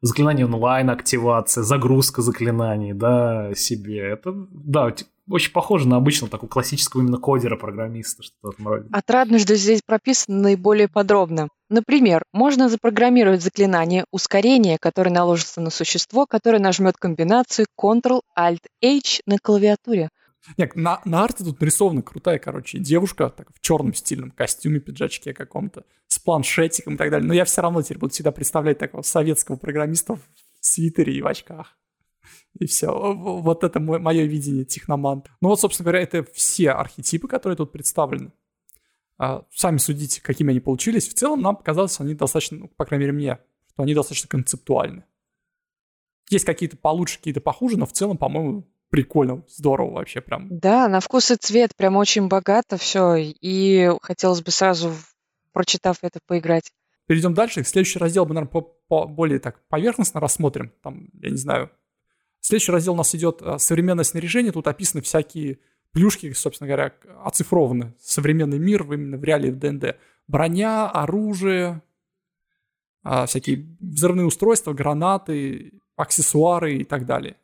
Заклинание 0.01 0.45
онлайн, 0.45 0.89
активация, 0.89 1.63
загрузка 1.63 2.21
заклинаний, 2.21 2.91
да, 2.91 3.53
себе, 3.55 3.99
это, 3.99 4.33
да, 4.51 4.93
очень 5.29 5.51
похоже 5.51 5.87
на 5.87 5.97
обычного 5.97 6.31
такого 6.31 6.49
классического 6.49 7.01
именно 7.01 7.17
кодера-программиста, 7.17 8.23
что-то 8.23 8.47
в 8.47 8.51
этом 8.51 8.67
роде. 8.67 8.89
Отрадно, 8.91 9.39
что 9.39 9.55
здесь 9.55 9.81
прописано 9.85 10.39
наиболее 10.39 10.87
подробно. 10.87 11.49
Например, 11.69 12.23
можно 12.33 12.67
запрограммировать 12.67 13.43
заклинание 13.43 14.05
ускорения, 14.11 14.77
которое 14.79 15.11
наложится 15.11 15.61
на 15.61 15.69
существо, 15.69 16.25
которое 16.25 16.59
нажмет 16.59 16.97
комбинацию 16.97 17.67
Ctrl-Alt-H 17.79 19.21
на 19.25 19.37
клавиатуре. 19.37 20.09
Нет, 20.57 20.75
на, 20.75 21.01
на 21.05 21.23
арте 21.23 21.43
тут 21.43 21.61
нарисована 21.61 22.01
крутая, 22.01 22.39
короче, 22.39 22.79
девушка 22.79 23.29
так, 23.29 23.49
в 23.53 23.61
черном 23.61 23.93
стильном 23.93 24.31
костюме, 24.31 24.79
пиджачке 24.79 25.33
каком-то, 25.33 25.83
с 26.07 26.17
планшетиком 26.17 26.95
и 26.95 26.97
так 26.97 27.11
далее. 27.11 27.27
Но 27.27 27.33
я 27.33 27.45
все 27.45 27.61
равно 27.61 27.81
теперь 27.81 27.99
буду 27.99 28.13
всегда 28.13 28.31
представлять 28.31 28.79
такого 28.79 29.01
советского 29.01 29.57
программиста 29.57 30.15
в 30.15 30.21
свитере 30.61 31.13
и 31.13 31.21
в 31.21 31.27
очках. 31.27 31.78
И 32.57 32.65
все. 32.65 32.87
Вот 33.13 33.63
это 33.63 33.79
мое 33.79 34.23
видение 34.23 34.65
техноман. 34.65 35.23
Ну 35.41 35.49
вот, 35.49 35.59
собственно 35.59 35.85
говоря, 35.85 36.03
это 36.03 36.23
все 36.33 36.71
архетипы, 36.71 37.27
которые 37.27 37.57
тут 37.57 37.71
представлены. 37.71 38.31
А, 39.17 39.45
сами 39.53 39.77
судите, 39.77 40.21
какими 40.21 40.51
они 40.51 40.59
получились. 40.61 41.07
В 41.07 41.13
целом 41.13 41.41
нам 41.41 41.57
показалось, 41.57 41.99
они 41.99 42.13
достаточно, 42.13 42.57
ну, 42.57 42.67
по 42.69 42.85
крайней 42.85 43.05
мере 43.05 43.13
мне, 43.13 43.39
что 43.73 43.83
они 43.83 43.93
достаточно 43.93 44.29
концептуальны. 44.29 45.03
Есть 46.29 46.45
какие-то 46.45 46.77
получше, 46.77 47.17
какие-то 47.17 47.41
похуже, 47.41 47.77
но 47.77 47.85
в 47.85 47.91
целом, 47.91 48.17
по-моему, 48.17 48.65
прикольно, 48.89 49.43
здорово 49.49 49.95
вообще 49.95 50.21
прям. 50.21 50.47
Да, 50.59 50.87
на 50.87 50.99
вкус 50.99 51.31
и 51.31 51.35
цвет 51.35 51.75
прям 51.75 51.97
очень 51.97 52.27
богато 52.27 52.77
все, 52.77 53.15
и 53.17 53.91
хотелось 54.01 54.41
бы 54.41 54.51
сразу, 54.51 54.93
прочитав 55.51 55.97
это, 56.01 56.19
поиграть. 56.25 56.71
Перейдем 57.07 57.33
дальше. 57.33 57.63
Следующий 57.63 57.99
раздел 57.99 58.25
мы, 58.25 58.35
наверное, 58.35 58.51
по, 58.51 58.61
по 58.61 59.07
более 59.07 59.39
так 59.39 59.67
поверхностно 59.67 60.19
рассмотрим. 60.19 60.71
Там, 60.83 61.09
я 61.21 61.31
не 61.31 61.37
знаю, 61.37 61.71
Следующий 62.41 62.71
раздел 62.71 62.93
у 62.93 62.97
нас 62.97 63.13
идет 63.15 63.41
э, 63.41 63.57
современное 63.59 64.03
снаряжение. 64.03 64.51
Тут 64.51 64.67
описаны 64.67 65.01
всякие 65.01 65.59
плюшки, 65.91 66.31
собственно 66.33 66.67
говоря, 66.67 66.93
оцифрованы. 67.23 67.93
Современный 67.99 68.59
мир 68.59 68.83
именно 68.91 69.17
в 69.17 69.23
реалии 69.23 69.51
ДНД. 69.51 69.97
Броня, 70.27 70.89
оружие, 70.89 71.81
а, 73.03 73.25
всякие 73.25 73.65
взрывные 73.79 74.25
устройства, 74.25 74.73
гранаты, 74.73 75.81
аксессуары 75.95 76.77
и 76.77 76.83
так 76.83 77.05
далее. 77.05 77.37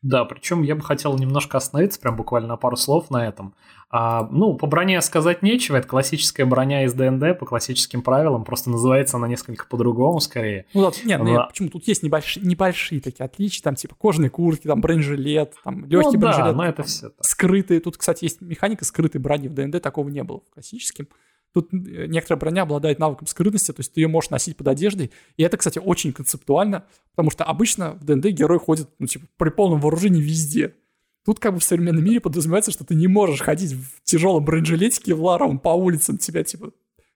Да, 0.00 0.24
причем 0.24 0.62
я 0.62 0.76
бы 0.76 0.82
хотел 0.82 1.16
немножко 1.18 1.56
остановиться, 1.56 2.00
прям 2.00 2.16
буквально 2.16 2.48
на 2.48 2.56
пару 2.56 2.76
слов 2.76 3.10
на 3.10 3.26
этом. 3.26 3.54
А, 3.90 4.28
ну, 4.30 4.54
по 4.54 4.66
броне 4.66 5.00
сказать 5.00 5.42
нечего, 5.42 5.76
это 5.76 5.88
классическая 5.88 6.44
броня 6.44 6.84
из 6.84 6.92
ДНД 6.92 7.38
по 7.38 7.46
классическим 7.46 8.02
правилам, 8.02 8.44
просто 8.44 8.70
называется 8.70 9.16
она 9.16 9.26
несколько 9.26 9.66
по-другому 9.66 10.20
скорее. 10.20 10.66
Ну 10.74 10.82
да, 10.82 10.96
нет, 11.04 11.20
ну, 11.22 11.46
почему 11.48 11.68
тут 11.70 11.88
есть 11.88 12.02
небольшие, 12.02 12.46
небольшие 12.46 13.00
такие 13.00 13.24
отличия, 13.24 13.62
там 13.62 13.74
типа 13.74 13.96
кожаные 13.96 14.30
куртки, 14.30 14.66
там 14.66 14.80
бронежилет, 14.80 15.54
там 15.64 15.86
легкий 15.86 16.16
ну, 16.16 16.20
бронежилет. 16.20 16.46
Да, 16.46 16.52
но 16.52 16.66
это 16.66 16.82
все 16.84 17.08
так. 17.08 17.24
Скрытые, 17.24 17.80
тут, 17.80 17.96
кстати, 17.96 18.24
есть 18.24 18.40
механика 18.40 18.84
скрытой 18.84 19.20
брони 19.20 19.48
в 19.48 19.54
ДНД, 19.54 19.82
такого 19.82 20.08
не 20.10 20.22
было 20.22 20.40
в 20.40 20.54
классическом. 20.54 21.08
Тут 21.52 21.72
э, 21.72 22.06
некоторая 22.06 22.38
броня 22.38 22.62
обладает 22.62 22.98
навыком 22.98 23.26
скрытности, 23.26 23.72
то 23.72 23.80
есть 23.80 23.92
ты 23.92 24.00
ее 24.00 24.08
можешь 24.08 24.30
носить 24.30 24.56
под 24.56 24.68
одеждой. 24.68 25.10
И 25.36 25.42
это, 25.42 25.56
кстати, 25.56 25.78
очень 25.78 26.12
концептуально, 26.12 26.86
потому 27.10 27.30
что 27.30 27.44
обычно 27.44 27.92
в 27.94 28.04
ДНД 28.04 28.26
герой 28.28 28.58
ходит, 28.58 28.88
ну, 28.98 29.06
типа, 29.06 29.26
при 29.36 29.50
полном 29.50 29.80
вооружении 29.80 30.20
везде. 30.20 30.74
Тут 31.24 31.40
как 31.40 31.54
бы 31.54 31.60
в 31.60 31.64
современном 31.64 32.04
мире 32.04 32.20
подразумевается, 32.20 32.70
что 32.70 32.84
ты 32.84 32.94
не 32.94 33.06
можешь 33.06 33.40
ходить 33.40 33.72
в 33.72 34.02
тяжелом 34.04 34.44
бронежилетике 34.44 35.14
в 35.14 35.22
ларовом 35.22 35.58
по 35.58 35.70
улицам, 35.70 36.16
тебя, 36.16 36.42
типа, 36.42 36.72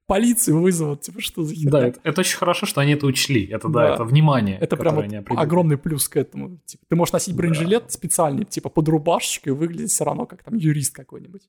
полицию 0.07 0.61
вызовут, 0.61 1.01
типа, 1.03 1.21
что 1.21 1.45
за 1.45 1.55
херня? 1.55 1.71
Да, 1.71 1.87
это, 1.87 2.01
это 2.03 2.21
очень 2.21 2.37
хорошо, 2.37 2.67
что 2.67 2.81
они 2.81 2.93
это 2.93 3.07
учли. 3.07 3.47
Это, 3.47 3.69
да, 3.69 3.89
да 3.89 3.95
это 3.95 4.05
внимание. 4.05 4.59
Это 4.59 4.77
прям 4.77 4.97
вот 4.97 5.39
огромный 5.39 5.79
плюс 5.79 6.09
к 6.09 6.17
этому. 6.17 6.59
Типа, 6.67 6.85
ты 6.89 6.97
можешь 6.97 7.13
носить 7.13 7.35
бронежилет 7.35 7.85
да. 7.85 7.89
специальный, 7.89 8.45
типа, 8.45 8.69
под 8.69 8.89
рубашечкой, 8.89 9.53
и 9.53 9.57
выглядеть 9.57 9.91
все 9.91 10.05
равно 10.05 10.27
как 10.27 10.43
там 10.43 10.57
юрист 10.57 10.95
какой-нибудь. 10.95 11.43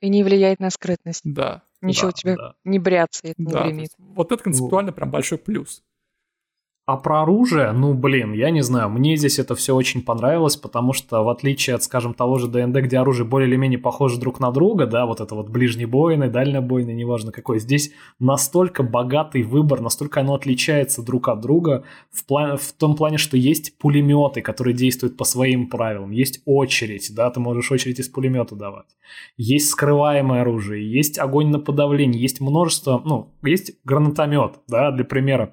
И 0.00 0.08
не 0.08 0.22
влияет 0.22 0.60
на 0.60 0.70
скрытность. 0.70 1.22
Да. 1.24 1.62
Ничего 1.80 2.08
да, 2.08 2.08
у 2.08 2.12
тебя 2.12 2.36
да. 2.36 2.54
не 2.64 2.78
бряцает, 2.78 3.38
не 3.38 3.46
да, 3.46 3.64
гремит. 3.64 3.90
Вот 3.98 4.32
это 4.32 4.42
концептуально 4.42 4.92
прям 4.92 5.10
большой 5.10 5.38
плюс. 5.38 5.82
А 6.86 6.96
про 6.98 7.22
оружие, 7.22 7.72
ну, 7.72 7.94
блин, 7.94 8.32
я 8.32 8.50
не 8.50 8.62
знаю, 8.62 8.88
мне 8.90 9.16
здесь 9.16 9.40
это 9.40 9.56
все 9.56 9.74
очень 9.74 10.02
понравилось, 10.02 10.56
потому 10.56 10.92
что 10.92 11.24
в 11.24 11.28
отличие 11.28 11.74
от, 11.74 11.82
скажем, 11.82 12.14
того 12.14 12.38
же 12.38 12.46
ДНД, 12.46 12.76
где 12.76 12.98
оружие 12.98 13.26
более 13.26 13.48
или 13.48 13.56
менее 13.56 13.80
похоже 13.80 14.20
друг 14.20 14.38
на 14.38 14.52
друга, 14.52 14.86
да, 14.86 15.04
вот 15.04 15.20
это 15.20 15.34
вот 15.34 15.48
ближнебойный, 15.48 16.30
дальнобойный, 16.30 16.94
неважно 16.94 17.32
какой, 17.32 17.58
здесь 17.58 17.90
настолько 18.20 18.84
богатый 18.84 19.42
выбор, 19.42 19.80
настолько 19.80 20.20
оно 20.20 20.34
отличается 20.34 21.02
друг 21.02 21.26
от 21.26 21.40
друга 21.40 21.82
в, 22.12 22.24
плане, 22.24 22.56
в 22.56 22.72
том 22.72 22.94
плане, 22.94 23.18
что 23.18 23.36
есть 23.36 23.78
пулеметы, 23.78 24.40
которые 24.40 24.72
действуют 24.72 25.16
по 25.16 25.24
своим 25.24 25.68
правилам, 25.68 26.12
есть 26.12 26.40
очередь, 26.44 27.12
да, 27.16 27.32
ты 27.32 27.40
можешь 27.40 27.72
очередь 27.72 27.98
из 27.98 28.08
пулемета 28.08 28.54
давать, 28.54 28.96
есть 29.36 29.70
скрываемое 29.70 30.42
оружие, 30.42 30.88
есть 30.88 31.18
огонь 31.18 31.48
на 31.48 31.58
подавление, 31.58 32.22
есть 32.22 32.40
множество, 32.40 33.02
ну, 33.04 33.34
есть 33.42 33.72
гранатомет, 33.82 34.60
да, 34.68 34.92
для 34.92 35.04
примера, 35.04 35.52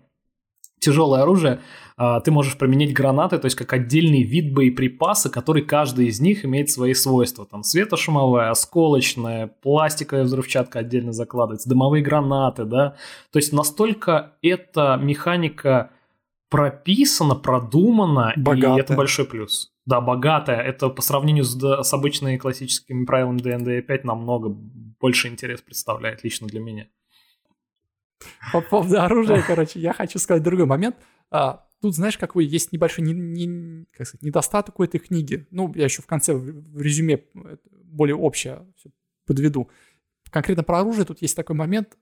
тяжелое 0.84 1.22
оружие, 1.22 1.60
а, 1.96 2.20
ты 2.20 2.32
можешь 2.32 2.58
применить 2.58 2.94
гранаты, 2.94 3.38
то 3.38 3.46
есть 3.46 3.56
как 3.56 3.74
отдельный 3.74 4.24
вид 4.24 4.54
боеприпаса, 4.54 5.30
который 5.30 5.64
каждый 5.64 6.08
из 6.08 6.20
них 6.20 6.46
имеет 6.46 6.70
свои 6.70 6.94
свойства. 6.94 7.46
Там 7.46 7.64
светошумовая, 7.64 8.50
осколочная, 8.50 9.48
пластиковая 9.48 10.24
взрывчатка 10.24 10.80
отдельно 10.80 11.14
закладывается, 11.14 11.70
дымовые 11.70 12.04
гранаты, 12.04 12.66
да. 12.66 12.96
То 13.32 13.40
есть 13.40 13.54
настолько 13.54 14.34
эта 14.42 15.00
механика 15.02 15.92
прописана, 16.50 17.36
продумана, 17.36 18.34
богатая. 18.36 18.78
и 18.78 18.80
это 18.80 18.94
большой 18.96 19.26
плюс. 19.26 19.72
Да, 19.86 20.02
богатая. 20.02 20.62
Это 20.62 20.90
по 20.90 21.02
сравнению 21.02 21.44
с, 21.44 21.58
с 21.58 21.94
обычными 21.94 22.38
классическими 22.38 23.06
правилами 23.06 23.40
D&D 23.40 23.82
5 23.82 24.04
намного 24.06 24.50
больше 24.50 25.28
интерес 25.28 25.62
представляет 25.62 26.24
лично 26.24 26.48
для 26.48 26.62
меня. 26.62 26.88
По 28.52 28.62
поводу 28.62 29.02
оружия, 29.02 29.44
короче, 29.46 29.80
я 29.80 29.94
хочу 29.94 30.20
сказать 30.20 30.44
другой 30.44 30.66
момент. 30.66 30.96
А, 31.30 31.68
тут, 31.82 31.96
знаешь, 31.96 32.18
какой 32.18 32.46
есть 32.46 32.72
небольшой 32.72 33.04
не, 33.04 33.14
не, 33.14 33.86
как 33.92 34.08
сказать, 34.08 34.24
недостаток 34.24 34.80
у 34.80 34.84
этой 34.84 35.00
книги. 35.00 35.48
Ну, 35.52 35.72
я 35.76 35.86
еще 35.86 36.02
в 36.02 36.06
конце 36.06 36.34
в 36.34 36.82
резюме 36.82 37.24
более 37.72 38.16
общее 38.16 38.66
подведу. 39.26 39.70
Конкретно 40.30 40.64
про 40.64 40.80
оружие 40.80 41.06
тут 41.06 41.22
есть 41.22 41.36
такой 41.36 41.56
момент. 41.56 41.98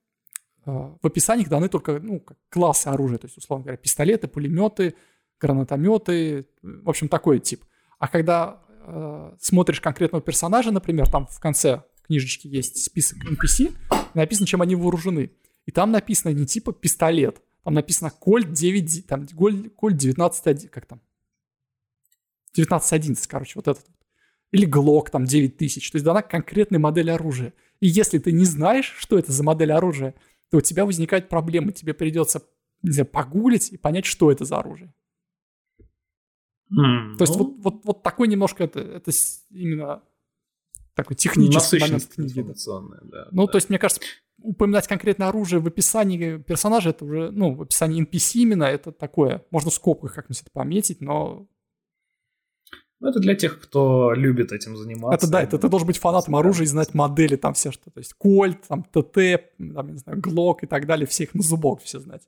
А, 0.66 0.96
в 1.02 1.06
описаниях 1.06 1.50
даны 1.50 1.70
только 1.70 2.00
ну, 2.00 2.24
классы 2.50 2.88
оружия, 2.88 3.18
то 3.18 3.26
есть, 3.26 3.38
условно 3.38 3.64
говоря, 3.64 3.78
пистолеты, 3.78 4.28
пулеметы, 4.28 4.96
гранатометы, 5.40 6.48
в 6.62 6.90
общем, 6.90 7.08
такой 7.08 7.40
тип. 7.40 7.66
А 7.98 8.08
когда 8.08 8.62
э, 8.84 9.36
смотришь 9.40 9.82
конкретного 9.82 10.22
персонажа, 10.22 10.72
например, 10.72 11.10
там 11.10 11.28
в 11.28 11.40
конце 11.40 11.84
книжечки 12.04 12.48
есть 12.48 12.84
список 12.84 13.18
NPC, 13.26 13.74
написано, 14.14 14.48
чем 14.48 14.62
они 14.62 14.76
вооружены. 14.76 15.32
И 15.72 15.74
там 15.74 15.92
написано 15.92 16.34
не 16.34 16.46
типа 16.46 16.74
пистолет, 16.74 17.42
там 17.64 17.76
написано 17.76 18.12
Кольт 18.12 18.52
9, 18.52 19.08
там 19.08 19.26
Кольт 19.26 19.96
19, 19.96 20.70
как 20.70 20.86
там? 20.86 21.00
1911, 22.52 23.26
короче, 23.28 23.54
вот 23.56 23.70
этот. 23.70 23.86
Или 24.52 24.66
Глок 24.66 25.10
там 25.12 25.24
9000. 25.24 25.92
То 25.92 25.96
есть 25.96 26.04
дана 26.04 26.24
конкретная 26.24 26.78
модель 26.78 27.10
оружия. 27.10 27.54
И 27.80 27.88
если 27.88 28.20
ты 28.20 28.34
не 28.34 28.44
знаешь, 28.44 28.94
что 28.98 29.18
это 29.18 29.32
за 29.32 29.44
модель 29.44 29.72
оружия, 29.72 30.14
то 30.50 30.58
у 30.58 30.62
тебя 30.62 30.84
возникает 30.84 31.30
проблема. 31.30 31.72
Тебе 31.72 31.94
придется, 31.94 32.44
не 32.82 32.92
знаю, 32.92 33.08
погуглить 33.08 33.72
и 33.72 33.78
понять, 33.78 34.06
что 34.06 34.30
это 34.30 34.44
за 34.44 34.58
оружие. 34.58 34.94
Mm, 36.70 37.16
то 37.16 37.24
есть 37.24 37.38
ну... 37.38 37.46
вот, 37.46 37.56
вот, 37.64 37.86
вот 37.86 38.04
такой 38.04 38.28
немножко 38.28 38.66
это, 38.66 38.82
это 38.82 39.12
именно 39.52 40.04
такой 40.96 41.16
технический 41.16 41.80
момент 41.80 42.06
книги. 42.08 42.46
Да, 43.04 43.28
ну, 43.32 43.46
да. 43.46 43.52
то 43.52 43.58
есть, 43.58 43.70
мне 43.70 43.80
кажется, 43.80 44.02
упоминать 44.42 44.88
конкретно 44.88 45.28
оружие 45.28 45.60
в 45.60 45.68
описании 45.68 46.38
персонажа, 46.38 46.90
это 46.90 47.06
уже, 47.06 47.32
ну, 47.32 47.54
в 47.54 47.62
описании 47.62 48.04
NPC 48.04 48.40
именно, 48.42 48.64
это 48.64 48.92
такое, 48.92 49.46
можно 49.52 49.72
в 49.72 49.74
скобках 49.74 50.14
как-нибудь 50.14 50.42
это 50.42 50.52
пометить, 50.52 51.02
но... 51.02 51.48
Ну, 53.00 53.10
это 53.10 53.20
для 53.20 53.34
тех, 53.36 53.60
кто 53.60 54.14
любит 54.14 54.52
этим 54.52 54.78
заниматься. 54.78 55.26
Это 55.26 55.32
да, 55.32 55.42
это 55.42 55.58
ты 55.58 55.68
должен 55.70 55.88
быть 55.88 55.98
фанатом 55.98 56.36
оружия 56.36 56.66
и 56.66 56.68
знать 56.68 56.94
модели 56.94 57.36
там 57.36 57.56
все, 57.56 57.72
что, 57.72 57.90
то 57.90 58.00
есть 58.00 58.14
Кольт, 58.14 58.62
там 58.68 58.84
ТТ, 58.84 59.16
там, 59.58 59.92
не 59.92 59.98
знаю, 59.98 60.22
Глок 60.22 60.64
и 60.64 60.68
так 60.68 60.86
далее, 60.86 61.08
все 61.08 61.24
их 61.24 61.34
на 61.34 61.42
зубок 61.42 61.82
все 61.82 62.00
знать. 62.00 62.22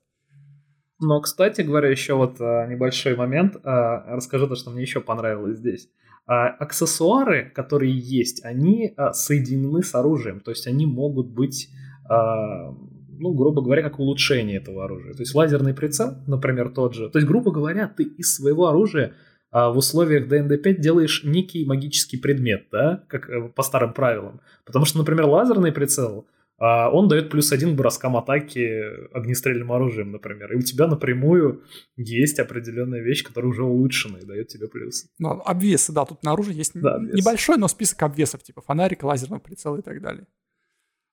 Но, 1.00 1.20
кстати 1.20 1.60
говоря, 1.60 1.90
еще 1.90 2.14
вот 2.14 2.40
а, 2.40 2.66
небольшой 2.66 3.14
момент, 3.14 3.56
а, 3.62 4.04
расскажу 4.16 4.48
то, 4.48 4.54
что 4.54 4.70
мне 4.70 4.82
еще 4.82 5.00
понравилось 5.00 5.58
здесь. 5.58 5.88
А, 6.26 6.48
аксессуары, 6.48 7.50
которые 7.54 7.96
есть, 7.96 8.44
они 8.44 8.94
а, 8.96 9.12
соединены 9.12 9.82
с 9.82 9.94
оружием, 9.94 10.40
то 10.40 10.50
есть 10.50 10.66
они 10.66 10.86
могут 10.86 11.28
быть 11.28 11.68
а, 12.08 12.74
ну, 13.18 13.32
грубо 13.32 13.62
говоря, 13.62 13.82
как 13.82 13.98
улучшение 13.98 14.56
этого 14.58 14.84
оружия. 14.84 15.14
То 15.14 15.20
есть 15.22 15.34
лазерный 15.34 15.74
прицел, 15.74 16.16
например, 16.26 16.70
тот 16.70 16.94
же. 16.94 17.08
То 17.10 17.18
есть, 17.18 17.28
грубо 17.28 17.52
говоря, 17.52 17.88
ты 17.88 18.04
из 18.04 18.34
своего 18.34 18.68
оружия 18.68 19.14
а, 19.50 19.70
в 19.70 19.76
условиях 19.76 20.28
DND5 20.28 20.80
делаешь 20.80 21.22
некий 21.24 21.64
магический 21.64 22.16
предмет, 22.16 22.66
да, 22.72 23.04
как 23.08 23.28
э, 23.28 23.48
по 23.48 23.62
старым 23.62 23.92
правилам. 23.92 24.40
Потому 24.64 24.84
что, 24.84 24.98
например, 24.98 25.26
лазерный 25.26 25.72
прицел, 25.72 26.26
он 26.58 27.08
дает 27.08 27.30
плюс 27.30 27.52
один 27.52 27.74
броскам 27.76 28.16
атаки 28.16 28.80
огнестрельным 29.12 29.72
оружием, 29.72 30.12
например. 30.12 30.52
И 30.52 30.56
у 30.56 30.60
тебя 30.60 30.86
напрямую 30.86 31.64
есть 31.96 32.38
определенная 32.38 33.00
вещь, 33.00 33.24
которая 33.24 33.50
уже 33.50 33.64
улучшена 33.64 34.20
и 34.20 34.24
дает 34.24 34.48
тебе 34.48 34.68
плюс. 34.68 35.06
Ну, 35.18 35.30
обвесы, 35.44 35.92
да, 35.92 36.04
тут 36.04 36.22
на 36.22 36.32
оружии 36.32 36.54
есть 36.54 36.72
да, 36.74 36.98
небольшой, 37.00 37.56
но 37.58 37.68
список 37.68 38.02
обвесов, 38.02 38.42
типа 38.42 38.62
фонарик, 38.62 39.02
лазерного 39.02 39.40
прицела 39.40 39.78
и 39.78 39.82
так 39.82 40.00
далее. 40.00 40.26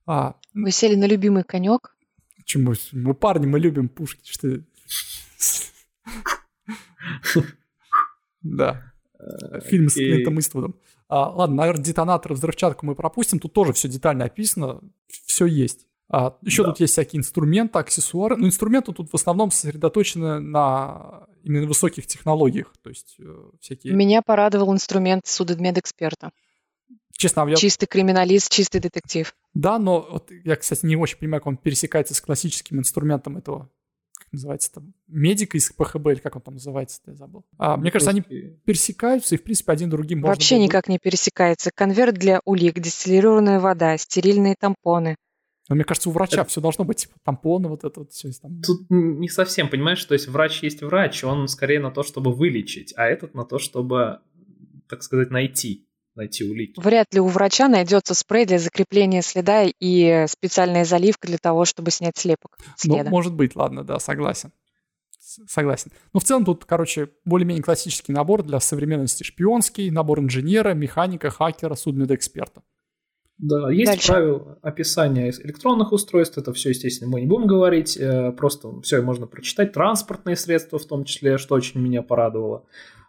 А, 0.05 0.35
Вы 0.53 0.71
сели 0.71 0.95
на 0.95 1.05
любимый 1.05 1.43
конек? 1.43 1.95
Почему? 2.37 2.73
Мы 2.91 3.13
парни, 3.13 3.45
мы 3.45 3.59
любим 3.59 3.89
пушки. 3.89 4.31
Что... 4.31 4.59
Да. 8.43 8.91
Э, 9.19 9.61
Фильм 9.61 9.87
с 9.87 9.93
Клинтом 9.93 10.39
Иствудом. 10.39 10.75
А, 11.11 11.29
ладно, 11.29 11.57
наверное, 11.57 11.83
детонатор, 11.83 12.33
взрывчатку 12.33 12.85
мы 12.85 12.95
пропустим. 12.95 13.39
Тут 13.39 13.51
тоже 13.51 13.73
все 13.73 13.89
детально 13.89 14.23
описано. 14.23 14.79
Все 15.09 15.45
есть. 15.45 15.85
А, 16.07 16.37
еще 16.41 16.63
да. 16.63 16.69
тут 16.69 16.79
есть 16.79 16.93
всякие 16.93 17.19
инструменты, 17.19 17.79
аксессуары. 17.79 18.37
Но 18.37 18.47
инструменты 18.47 18.93
тут 18.93 19.11
в 19.11 19.15
основном 19.15 19.51
сосредоточены 19.51 20.39
на 20.39 21.27
именно 21.43 21.67
высоких 21.67 22.07
технологиях. 22.07 22.71
То 22.81 22.89
есть 22.89 23.17
э, 23.19 23.23
всякие... 23.59 23.93
Меня 23.93 24.21
порадовал 24.21 24.71
инструмент 24.73 25.27
судмедэксперта. 25.27 26.31
Честно, 27.11 27.45
я... 27.49 27.57
Чистый 27.57 27.87
криминалист, 27.87 28.49
чистый 28.49 28.79
детектив. 28.79 29.35
Да, 29.53 29.79
но 29.79 30.07
вот 30.09 30.31
я, 30.45 30.55
кстати, 30.55 30.85
не 30.85 30.95
очень 30.95 31.17
понимаю, 31.17 31.41
как 31.41 31.47
он 31.47 31.57
пересекается 31.57 32.13
с 32.13 32.21
классическим 32.21 32.79
инструментом 32.79 33.35
этого, 33.35 33.69
как 34.23 34.31
называется 34.31 34.71
там, 34.73 34.93
медика 35.07 35.57
из 35.57 35.69
ПХБ, 35.71 36.07
или 36.07 36.19
как 36.19 36.35
он 36.35 36.41
там 36.41 36.53
называется, 36.55 37.01
я 37.05 37.13
забыл. 37.13 37.43
А, 37.57 37.77
мне 37.77 37.91
кажется, 37.91 38.11
они 38.11 38.21
пересекаются, 38.21 39.35
и, 39.35 39.37
в 39.37 39.43
принципе, 39.43 39.71
один 39.71 39.89
другим 39.89 40.19
можно 40.19 40.33
Вообще 40.33 40.55
было... 40.55 40.63
никак 40.63 40.87
не 40.87 40.99
пересекается. 40.99 41.71
Конверт 41.73 42.15
для 42.15 42.41
улик, 42.45 42.79
дистиллированная 42.79 43.59
вода, 43.59 43.97
стерильные 43.97 44.55
тампоны. 44.59 45.15
Но 45.69 45.75
мне 45.75 45.83
кажется, 45.83 46.09
у 46.09 46.11
врача 46.11 46.41
это... 46.41 46.49
все 46.49 46.61
должно 46.61 46.83
быть, 46.83 46.97
типа, 46.97 47.15
тампоны, 47.23 47.69
вот 47.69 47.83
это 47.83 48.01
вот 48.01 48.11
все. 48.11 48.29
Там... 48.41 48.61
Тут 48.61 48.89
не 48.89 49.29
совсем, 49.29 49.69
понимаешь, 49.69 50.03
то 50.03 50.13
есть 50.13 50.27
врач 50.27 50.63
есть 50.63 50.81
врач, 50.81 51.23
он 51.23 51.47
скорее 51.47 51.79
на 51.79 51.91
то, 51.91 52.03
чтобы 52.03 52.33
вылечить, 52.33 52.93
а 52.97 53.05
этот 53.05 53.33
на 53.33 53.45
то, 53.45 53.59
чтобы, 53.59 54.19
так 54.89 55.03
сказать, 55.03 55.29
найти 55.31 55.87
найти 56.15 56.43
улики. 56.43 56.79
Вряд 56.79 57.13
ли 57.13 57.19
у 57.19 57.27
врача 57.27 57.67
найдется 57.67 58.13
спрей 58.13 58.45
для 58.45 58.59
закрепления 58.59 59.21
следа 59.21 59.63
и 59.63 60.25
специальная 60.27 60.85
заливка 60.85 61.27
для 61.27 61.37
того, 61.37 61.65
чтобы 61.65 61.91
снять 61.91 62.17
слепок 62.17 62.57
ну, 62.59 62.65
следа. 62.75 63.03
Ну, 63.03 63.09
может 63.09 63.33
быть, 63.33 63.55
ладно, 63.55 63.83
да, 63.83 63.99
согласен. 63.99 64.51
Согласен. 65.19 65.91
Но 66.13 66.19
в 66.19 66.23
целом 66.23 66.43
тут, 66.43 66.65
короче, 66.65 67.09
более-менее 67.23 67.63
классический 67.63 68.11
набор 68.11 68.43
для 68.43 68.59
современности. 68.59 69.23
Шпионский, 69.23 69.89
набор 69.89 70.19
инженера, 70.19 70.73
механика, 70.73 71.29
хакера, 71.29 71.75
судмедэксперта. 71.75 72.63
Да, 73.37 73.71
есть 73.71 73.91
Дальше. 73.91 74.07
правила 74.07 74.59
описания 74.61 75.31
электронных 75.31 75.93
устройств, 75.93 76.37
это 76.37 76.53
все, 76.53 76.69
естественно, 76.69 77.09
мы 77.09 77.21
не 77.21 77.27
будем 77.27 77.47
говорить, 77.47 77.97
э, 77.97 78.31
просто 78.33 78.81
все 78.81 79.01
можно 79.01 79.25
прочитать, 79.25 79.73
транспортные 79.73 80.35
средства 80.35 80.77
в 80.77 80.85
том 80.85 81.05
числе, 81.05 81.39
что 81.39 81.55
очень 81.55 81.81
меня 81.81 82.03
порадовало. 82.03 82.65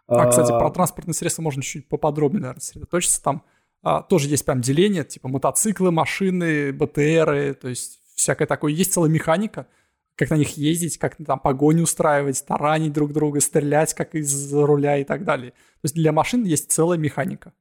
А, 0.07 0.27
кстати, 0.27 0.51
про 0.51 0.69
транспортные 0.69 1.13
средства 1.13 1.41
можно 1.41 1.61
чуть 1.61 1.87
поподробнее, 1.87 2.41
наверное, 2.41 2.61
сосредоточиться. 2.61 3.21
Там 3.23 3.43
а, 3.81 4.01
тоже 4.01 4.27
есть 4.27 4.45
прям 4.45 4.61
деление, 4.61 5.03
типа 5.03 5.27
мотоциклы, 5.27 5.91
машины, 5.91 6.71
БТРы, 6.73 7.53
то 7.53 7.69
есть 7.69 7.99
всякое 8.15 8.47
такое. 8.47 8.71
Есть 8.73 8.93
целая 8.93 9.09
механика, 9.09 9.67
как 10.15 10.29
на 10.29 10.35
них 10.35 10.57
ездить, 10.57 10.97
как 10.97 11.15
там 11.17 11.39
погони 11.39 11.81
устраивать, 11.81 12.45
таранить 12.45 12.93
друг 12.93 13.13
друга, 13.13 13.39
стрелять 13.39 13.93
как 13.93 14.15
из 14.15 14.53
руля 14.53 14.97
и 14.97 15.03
так 15.03 15.23
далее. 15.23 15.51
То 15.51 15.85
есть 15.85 15.95
для 15.95 16.11
машин 16.11 16.43
есть 16.43 16.71
целая 16.71 16.97
механика. 16.97 17.53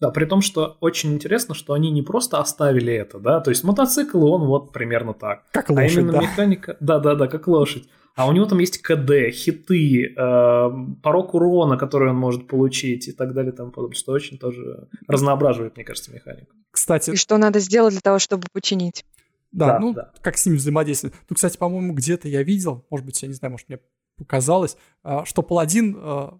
Да, 0.00 0.10
при 0.10 0.26
том, 0.26 0.42
что 0.42 0.76
очень 0.80 1.12
интересно, 1.12 1.54
что 1.54 1.72
они 1.72 1.90
не 1.90 2.02
просто 2.02 2.38
оставили 2.38 2.92
это, 2.92 3.18
да, 3.18 3.40
то 3.40 3.50
есть 3.50 3.64
мотоцикл, 3.64 4.24
он 4.26 4.46
вот 4.46 4.72
примерно 4.72 5.12
так. 5.12 5.50
Как 5.50 5.70
лошадь, 5.70 5.96
А 5.96 6.00
именно 6.00 6.12
да. 6.12 6.20
механика, 6.20 6.76
да-да-да, 6.78 7.26
как 7.26 7.48
лошадь. 7.48 7.88
А 8.18 8.26
у 8.26 8.32
него 8.32 8.46
там 8.46 8.58
есть 8.58 8.78
КД, 8.78 9.30
хиты, 9.30 10.12
э, 10.12 10.70
порог 11.04 11.34
урона, 11.34 11.76
который 11.76 12.10
он 12.10 12.16
может 12.16 12.48
получить 12.48 13.06
и 13.06 13.12
так 13.12 13.32
далее 13.32 13.52
и 13.52 13.56
тому 13.56 13.70
подобное, 13.70 13.96
что 13.96 14.10
очень 14.10 14.38
тоже 14.38 14.88
разноображивает, 15.06 15.76
мне 15.76 15.84
кажется, 15.84 16.12
механику. 16.12 16.52
Кстати... 16.72 17.12
И 17.12 17.16
что 17.16 17.38
надо 17.38 17.60
сделать 17.60 17.92
для 17.92 18.00
того, 18.00 18.18
чтобы 18.18 18.48
починить? 18.52 19.04
Да, 19.52 19.66
да 19.66 19.78
ну, 19.78 19.94
да. 19.94 20.10
как 20.20 20.36
с 20.36 20.46
ним 20.46 20.56
взаимодействовать. 20.56 21.14
Ну, 21.30 21.36
кстати, 21.36 21.56
по-моему, 21.56 21.92
где-то 21.92 22.26
я 22.26 22.42
видел, 22.42 22.84
может 22.90 23.06
быть, 23.06 23.22
я 23.22 23.28
не 23.28 23.34
знаю, 23.34 23.52
может, 23.52 23.68
мне 23.68 23.78
показалось, 24.16 24.76
э, 25.04 25.20
что 25.24 25.42
паладин, 25.42 25.96
э, 25.96 26.30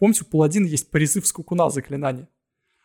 помните, 0.00 0.24
у 0.26 0.30
паладина 0.32 0.66
есть 0.66 0.90
призыв 0.90 1.28
скукуна 1.28 1.70
заклинание. 1.70 2.26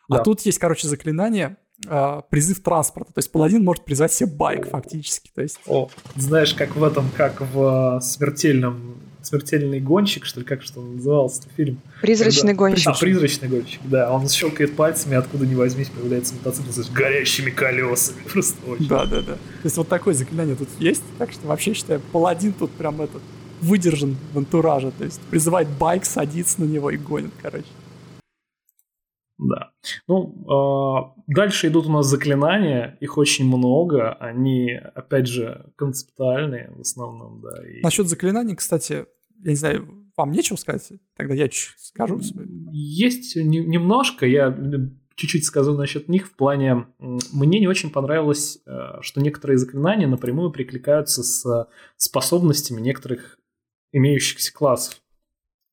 А 0.08 0.14
да. 0.14 0.20
А 0.20 0.24
тут 0.24 0.42
есть, 0.42 0.60
короче, 0.60 0.86
заклинание 0.86 1.56
э, 1.86 2.22
призыв 2.30 2.62
транспорта. 2.62 3.12
То 3.12 3.18
есть 3.18 3.30
паладин 3.30 3.64
может 3.64 3.84
призвать 3.84 4.12
себе 4.12 4.30
байк 4.30 4.70
фактически. 4.70 5.30
То 5.34 5.42
есть... 5.42 5.58
О, 5.66 5.88
знаешь, 6.16 6.54
как 6.54 6.76
в 6.76 6.84
этом, 6.84 7.10
как 7.16 7.40
в 7.40 8.00
смертельном 8.00 8.96
смертельный 9.26 9.80
гонщик, 9.80 10.24
что 10.24 10.40
ли, 10.40 10.46
как 10.46 10.62
что 10.62 10.80
он 10.80 10.96
назывался, 10.96 11.42
фильм. 11.56 11.80
Призрачный 12.00 12.54
Когда... 12.54 12.54
гонщик. 12.54 12.86
А, 12.86 12.92
призрачный 12.94 13.48
гонщик, 13.48 13.80
да. 13.84 14.12
Он 14.12 14.28
щелкает 14.28 14.76
пальцами, 14.76 15.16
откуда 15.16 15.46
ни 15.46 15.54
возьмись, 15.54 15.88
появляется 15.88 16.34
мотоцикл 16.34 16.70
с 16.70 16.88
горящими 16.88 17.50
колесами. 17.50 18.22
Просто 18.32 18.64
очень. 18.66 18.88
Да, 18.88 19.04
да, 19.04 19.22
да. 19.22 19.34
То 19.34 19.64
есть 19.64 19.76
вот 19.76 19.88
такое 19.88 20.14
заклинание 20.14 20.56
тут 20.56 20.68
есть. 20.78 21.02
Так 21.18 21.32
что 21.32 21.46
вообще 21.46 21.74
считаю, 21.74 22.00
паладин 22.12 22.52
тут 22.52 22.70
прям 22.72 23.02
этот 23.02 23.22
выдержан 23.60 24.16
в 24.32 24.38
антураже. 24.38 24.92
То 24.92 25.04
есть 25.04 25.20
призывает 25.22 25.68
байк, 25.68 26.04
садится 26.04 26.60
на 26.60 26.64
него 26.64 26.90
и 26.90 26.96
гонит, 26.96 27.32
короче. 27.42 27.66
Да. 29.38 29.70
Ну, 30.06 31.14
э, 31.16 31.22
дальше 31.26 31.68
идут 31.68 31.86
у 31.86 31.92
нас 31.92 32.06
заклинания, 32.06 32.96
их 33.00 33.18
очень 33.18 33.46
много, 33.46 34.12
они, 34.14 34.72
опять 34.94 35.26
же, 35.26 35.72
концептуальные 35.76 36.72
в 36.76 36.80
основном, 36.80 37.40
да. 37.40 37.66
И... 37.68 37.82
Насчет 37.82 38.08
заклинаний, 38.08 38.54
кстати, 38.54 39.06
я 39.42 39.50
не 39.50 39.56
знаю, 39.56 40.06
вам 40.16 40.32
нечего 40.32 40.56
сказать? 40.56 40.92
Тогда 41.16 41.34
я 41.34 41.48
чуть 41.48 41.74
скажу. 41.78 42.20
Есть 42.72 43.36
не, 43.36 43.58
немножко, 43.58 44.26
я 44.26 44.56
чуть-чуть 45.14 45.44
скажу 45.44 45.74
насчет 45.74 46.08
них 46.08 46.26
в 46.26 46.36
плане... 46.36 46.86
Мне 46.98 47.58
не 47.60 47.66
очень 47.66 47.90
понравилось, 47.90 48.60
э, 48.66 49.00
что 49.00 49.20
некоторые 49.20 49.58
заклинания 49.58 50.06
напрямую 50.06 50.52
прикликаются 50.52 51.22
с 51.22 51.68
способностями 51.96 52.80
некоторых 52.80 53.38
имеющихся 53.92 54.52
классов. 54.52 55.00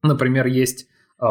Например, 0.02 0.48
есть 0.48 0.88
э, 1.20 1.26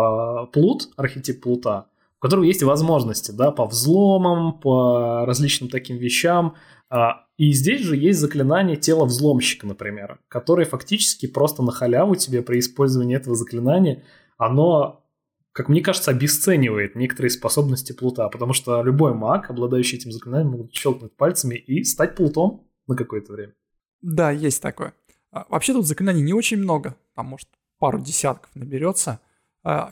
плут, 0.52 0.90
архетип 0.96 1.42
плута, 1.42 1.88
у 2.22 2.24
которого 2.24 2.44
есть 2.44 2.62
возможности, 2.62 3.32
да, 3.32 3.50
по 3.50 3.66
взломам, 3.66 4.60
по 4.60 5.26
различным 5.26 5.68
таким 5.68 5.96
вещам. 5.96 6.54
А, 6.88 7.26
и 7.36 7.52
здесь 7.52 7.80
же 7.80 7.96
есть 7.96 8.20
заклинание 8.20 8.76
тела 8.76 9.06
взломщика, 9.06 9.66
например, 9.66 10.20
которое 10.28 10.64
фактически 10.64 11.26
просто 11.26 11.64
на 11.64 11.72
халяву 11.72 12.14
тебе 12.14 12.42
при 12.42 12.60
использовании 12.60 13.16
этого 13.16 13.34
заклинания, 13.34 14.04
оно, 14.38 15.04
как 15.50 15.68
мне 15.68 15.80
кажется, 15.80 16.12
обесценивает 16.12 16.94
некоторые 16.94 17.30
способности 17.30 17.92
плута, 17.92 18.28
потому 18.28 18.52
что 18.52 18.82
любой 18.82 19.14
маг, 19.14 19.50
обладающий 19.50 19.98
этим 19.98 20.12
заклинанием, 20.12 20.52
может 20.52 20.72
щелкнуть 20.72 21.16
пальцами 21.16 21.56
и 21.56 21.82
стать 21.82 22.14
плутом 22.14 22.68
на 22.86 22.94
какое-то 22.94 23.32
время. 23.32 23.54
Да, 24.00 24.30
есть 24.30 24.62
такое. 24.62 24.94
А, 25.32 25.44
вообще 25.48 25.72
тут 25.72 25.88
заклинаний 25.88 26.22
не 26.22 26.34
очень 26.34 26.58
много, 26.58 26.94
там, 27.16 27.26
может, 27.26 27.48
пару 27.80 28.00
десятков 28.00 28.54
наберется– 28.54 29.18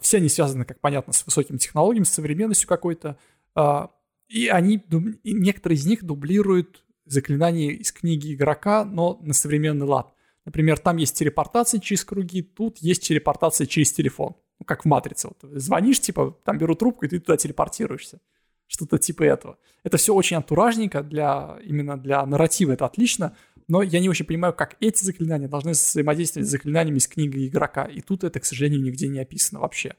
все 0.01 0.17
они 0.19 0.29
связаны, 0.29 0.65
как 0.65 0.81
понятно, 0.81 1.13
с 1.13 1.25
высокими 1.25 1.59
технологиями, 1.59 2.05
с 2.05 2.13
современностью 2.13 2.69
какой-то. 2.69 3.19
А, 3.55 3.91
и 4.29 4.49
они, 4.49 4.85
и 5.25 5.33
некоторые 5.33 5.77
из 5.77 5.87
них 5.87 6.05
дублируют 6.05 6.85
заклинания 7.05 7.71
из 7.71 7.93
книги 7.93 8.35
игрока, 8.35 8.85
но 8.85 9.19
на 9.23 9.35
современный 9.35 9.87
лад. 9.87 10.15
Например, 10.45 10.79
там 10.79 10.97
есть 10.97 11.17
телепортация 11.17 11.81
через 11.81 12.05
круги, 12.05 12.43
тут 12.43 12.79
есть 12.79 13.07
телепортация 13.07 13.67
через 13.67 13.93
телефон. 13.93 14.37
Ну, 14.59 14.65
как 14.65 14.83
в 14.83 14.89
«Матрице». 14.89 15.29
Вот, 15.29 15.39
звонишь, 15.59 16.01
типа, 16.01 16.39
там 16.45 16.59
берут 16.59 16.79
трубку, 16.79 17.05
и 17.05 17.09
ты 17.09 17.19
туда 17.19 17.37
телепортируешься. 17.37 18.21
Что-то 18.67 18.99
типа 18.99 19.25
этого. 19.25 19.59
Это 19.83 19.97
все 19.97 20.15
очень 20.15 20.37
антуражненько 20.37 21.03
для, 21.03 21.59
именно 21.65 21.99
для 21.99 22.25
нарратива, 22.25 22.73
это 22.73 22.87
отлично, 22.87 23.37
но 23.71 23.83
я 23.83 24.01
не 24.01 24.09
очень 24.09 24.27
понимаю, 24.27 24.53
как 24.53 24.77
эти 24.81 25.03
заклинания 25.05 25.49
должны 25.49 25.71
взаимодействовать 25.71 26.49
с 26.49 26.51
заклинаниями 26.51 26.99
из 26.99 27.07
книги 27.07 27.47
игрока. 27.47 27.85
И 27.85 28.01
тут 28.01 28.25
это, 28.25 28.41
к 28.41 28.45
сожалению, 28.45 28.83
нигде 28.83 29.07
не 29.07 29.21
описано 29.21 29.61
вообще. 29.61 29.95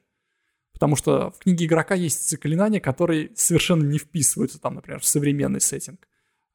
Потому 0.74 0.98
что 0.98 1.32
в 1.32 1.40
книге 1.40 1.66
игрока 1.66 1.96
есть 1.96 2.30
заклинания, 2.30 2.82
которые 2.82 3.32
совершенно 3.34 3.84
не 3.84 3.98
вписываются 3.98 4.60
там, 4.60 4.76
например, 4.76 5.00
в 5.00 5.06
современный 5.06 5.62
сеттинг. 5.62 6.06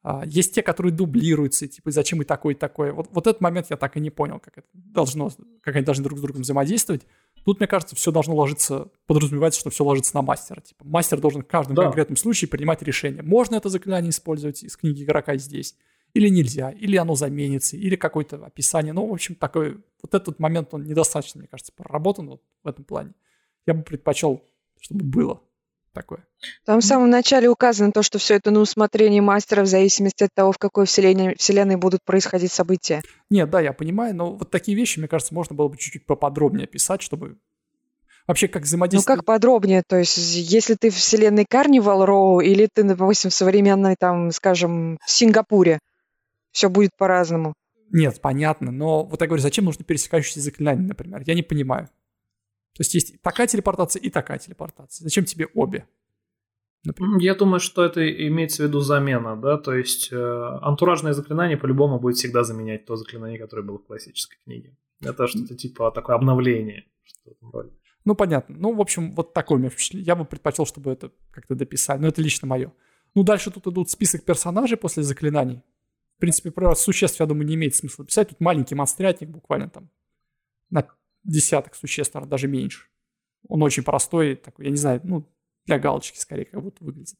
А, 0.02 0.24
есть 0.26 0.54
те, 0.54 0.62
которые 0.62 0.92
дублируются, 0.92 1.66
типа, 1.66 1.90
зачем 1.90 2.20
и 2.20 2.24
такое, 2.26 2.54
и 2.54 2.56
такое. 2.56 2.92
Вот, 2.92 3.08
вот 3.10 3.26
этот 3.26 3.40
момент 3.40 3.68
я 3.70 3.76
так 3.76 3.96
и 3.96 4.00
не 4.00 4.10
понял, 4.10 4.38
как 4.38 4.58
это 4.58 4.66
должно, 4.74 5.30
как 5.62 5.74
они 5.74 5.84
должны 5.84 6.04
друг 6.04 6.18
с 6.18 6.22
другом 6.22 6.42
взаимодействовать. 6.42 7.06
Тут, 7.46 7.60
мне 7.60 7.66
кажется, 7.66 7.96
все 7.96 8.12
должно 8.12 8.34
ложиться, 8.34 8.90
подразумевается, 9.06 9.60
что 9.60 9.70
все 9.70 9.84
ложится 9.84 10.14
на 10.14 10.20
мастера. 10.22 10.60
Типа, 10.60 10.84
мастер 10.84 11.18
должен 11.18 11.42
в 11.42 11.46
каждом 11.46 11.76
да. 11.76 11.84
конкретном 11.84 12.18
случае 12.18 12.48
принимать 12.48 12.82
решение. 12.82 13.22
Можно 13.22 13.56
это 13.56 13.70
заклинание 13.70 14.10
использовать 14.10 14.62
из 14.62 14.76
книги 14.76 15.02
игрока 15.02 15.36
здесь, 15.38 15.76
или 16.14 16.28
нельзя, 16.28 16.70
или 16.70 16.96
оно 16.96 17.14
заменится, 17.14 17.76
или 17.76 17.96
какое-то 17.96 18.36
описание. 18.44 18.92
Ну, 18.92 19.06
в 19.06 19.12
общем, 19.12 19.34
такой, 19.34 19.82
вот 20.02 20.14
этот 20.14 20.38
момент, 20.38 20.68
он 20.72 20.84
недостаточно, 20.84 21.40
мне 21.40 21.48
кажется, 21.48 21.72
проработан 21.74 22.28
вот 22.28 22.42
в 22.62 22.68
этом 22.68 22.84
плане. 22.84 23.12
Я 23.66 23.74
бы 23.74 23.82
предпочел, 23.82 24.42
чтобы 24.80 25.04
было 25.04 25.42
такое. 25.92 26.26
Там 26.64 26.80
в 26.80 26.84
самом 26.84 27.10
начале 27.10 27.48
указано 27.48 27.90
то, 27.90 28.02
что 28.02 28.18
все 28.18 28.34
это 28.34 28.50
на 28.50 28.60
усмотрение 28.60 29.22
мастера 29.22 29.62
в 29.62 29.66
зависимости 29.66 30.24
от 30.24 30.30
того, 30.34 30.52
в 30.52 30.58
какой 30.58 30.86
вселенной, 30.86 31.34
вселенной 31.36 31.76
будут 31.76 32.02
происходить 32.04 32.52
события. 32.52 33.02
Нет, 33.30 33.50
да, 33.50 33.60
я 33.60 33.72
понимаю, 33.72 34.14
но 34.14 34.34
вот 34.34 34.50
такие 34.50 34.76
вещи, 34.76 34.98
мне 34.98 35.08
кажется, 35.08 35.34
можно 35.34 35.56
было 35.56 35.68
бы 35.68 35.76
чуть-чуть 35.76 36.06
поподробнее 36.06 36.64
описать, 36.64 37.02
чтобы 37.02 37.38
вообще 38.26 38.48
как 38.48 38.64
взаимодействовать. 38.64 39.16
Ну 39.16 39.22
как 39.22 39.26
подробнее, 39.26 39.82
то 39.86 39.96
есть 39.96 40.16
если 40.16 40.74
ты 40.74 40.90
в 40.90 40.96
вселенной 40.96 41.46
Карнивал 41.48 42.04
Роу 42.04 42.40
или 42.40 42.68
ты, 42.72 42.82
допустим, 42.82 43.30
в 43.30 43.34
современной, 43.34 43.96
там, 43.98 44.30
скажем, 44.32 44.98
в 45.04 45.10
Сингапуре, 45.10 45.78
все 46.56 46.70
будет 46.70 46.96
по-разному. 46.96 47.52
Нет, 47.92 48.20
понятно, 48.22 48.72
но 48.72 49.04
вот 49.04 49.20
я 49.20 49.26
говорю, 49.26 49.42
зачем 49.42 49.66
нужны 49.66 49.84
пересекающиеся 49.84 50.40
заклинания, 50.40 50.88
например? 50.88 51.22
Я 51.26 51.34
не 51.34 51.42
понимаю. 51.42 51.86
То 51.86 52.80
есть 52.80 52.94
есть 52.94 53.22
такая 53.22 53.46
телепортация 53.46 54.00
и 54.00 54.08
такая 54.08 54.38
телепортация. 54.38 55.04
Зачем 55.04 55.26
тебе 55.26 55.48
обе? 55.54 55.86
Например? 56.84 57.18
Я 57.20 57.34
думаю, 57.34 57.60
что 57.60 57.84
это 57.84 58.00
имеется 58.28 58.62
в 58.62 58.66
виду 58.66 58.80
замена, 58.80 59.36
да, 59.36 59.58
то 59.58 59.74
есть 59.74 60.10
э, 60.12 60.16
антуражное 60.62 61.12
заклинание 61.12 61.58
по-любому 61.58 61.98
будет 61.98 62.16
всегда 62.16 62.42
заменять 62.42 62.86
то 62.86 62.96
заклинание, 62.96 63.38
которое 63.38 63.62
было 63.62 63.78
в 63.78 63.84
классической 63.84 64.38
книге. 64.44 64.76
Это 65.02 65.26
что-то 65.26 65.54
типа 65.56 65.90
такое 65.90 66.16
обновление. 66.16 66.84
Что 67.04 67.32
ну, 68.04 68.14
понятно. 68.14 68.56
Ну, 68.56 68.74
в 68.74 68.80
общем, 68.80 69.14
вот 69.14 69.34
такой 69.34 69.56
у 69.56 69.60
меня 69.60 69.68
впечатление. 69.68 70.06
Я 70.06 70.16
бы 70.16 70.24
предпочел, 70.24 70.64
чтобы 70.64 70.92
это 70.92 71.10
как-то 71.30 71.54
дописали, 71.54 72.00
но 72.00 72.08
это 72.08 72.22
лично 72.22 72.46
мое. 72.46 72.72
Ну, 73.14 73.24
дальше 73.24 73.50
тут 73.50 73.66
идут 73.66 73.90
список 73.90 74.24
персонажей 74.24 74.78
после 74.78 75.02
заклинаний. 75.02 75.62
В 76.16 76.18
принципе, 76.18 76.50
про 76.50 76.74
существ, 76.74 77.20
я 77.20 77.26
думаю, 77.26 77.46
не 77.46 77.54
имеет 77.56 77.74
смысла 77.74 78.04
писать. 78.04 78.30
Тут 78.30 78.40
маленький 78.40 78.74
монстрятник 78.74 79.28
буквально 79.28 79.68
там 79.68 79.90
на 80.70 80.88
десяток 81.24 81.74
существ, 81.74 82.14
наверное, 82.14 82.30
даже 82.30 82.48
меньше. 82.48 82.88
Он 83.48 83.62
очень 83.62 83.82
простой, 83.82 84.36
такой, 84.36 84.64
я 84.64 84.70
не 84.70 84.76
знаю, 84.76 85.00
ну, 85.04 85.28
для 85.66 85.78
галочки 85.78 86.18
скорее 86.18 86.46
как 86.46 86.62
будто 86.62 86.82
выглядит. 86.82 87.18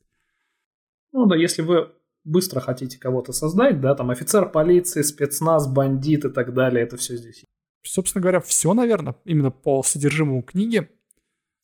Ну 1.13 1.27
да, 1.27 1.37
если 1.37 1.63
вы 1.63 1.93
быстро 2.25 2.61
хотите 2.61 2.99
кого-то 2.99 3.33
создать, 3.33 3.81
да, 3.81 3.95
там 3.95 4.11
офицер 4.11 4.51
полиции, 4.51 5.03
спецназ, 5.03 5.69
бандит 5.69 6.25
и 6.25 6.31
так 6.31 6.55
далее, 6.55 6.83
это 6.83 6.97
все 6.97 7.17
здесь. 7.17 7.45
Собственно 7.83 8.23
говоря, 8.23 8.41
все, 8.41 8.73
наверное, 8.75 9.17
именно 9.25 9.51
по 9.51 9.83
содержимому 9.83 10.43
книги. 10.43 10.91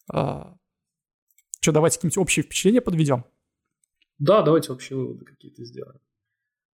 А, 0.09 0.57
что, 1.61 1.73
давайте 1.73 1.97
какие-нибудь 1.97 2.19
общие 2.19 2.45
впечатления 2.45 2.81
подведем? 2.81 3.25
Да, 4.19 4.43
давайте 4.43 4.73
общие 4.73 4.99
выводы 4.99 5.25
какие-то 5.25 5.65
сделаем. 5.65 6.01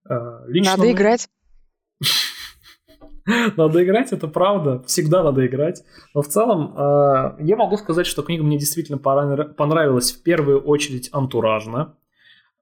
А, 0.07 0.45
лично 0.47 0.73
Надо 0.73 0.83
мы... 0.85 0.93
играть. 0.93 1.29
Надо 3.57 3.85
играть, 3.85 4.13
это 4.13 4.27
правда. 4.27 4.83
Всегда 4.85 5.23
надо 5.23 5.47
играть. 5.47 5.85
Но 6.15 6.23
в 6.23 6.29
целом, 6.29 6.75
э, 6.75 7.37
я 7.41 7.57
могу 7.57 7.77
сказать, 7.77 8.07
что 8.07 8.23
книга 8.23 8.43
мне 8.43 8.59
действительно 8.59 8.97
понравилась 8.97 10.13
в 10.13 10.23
первую 10.23 10.63
очередь 10.63 11.11
антуражно. 11.13 11.98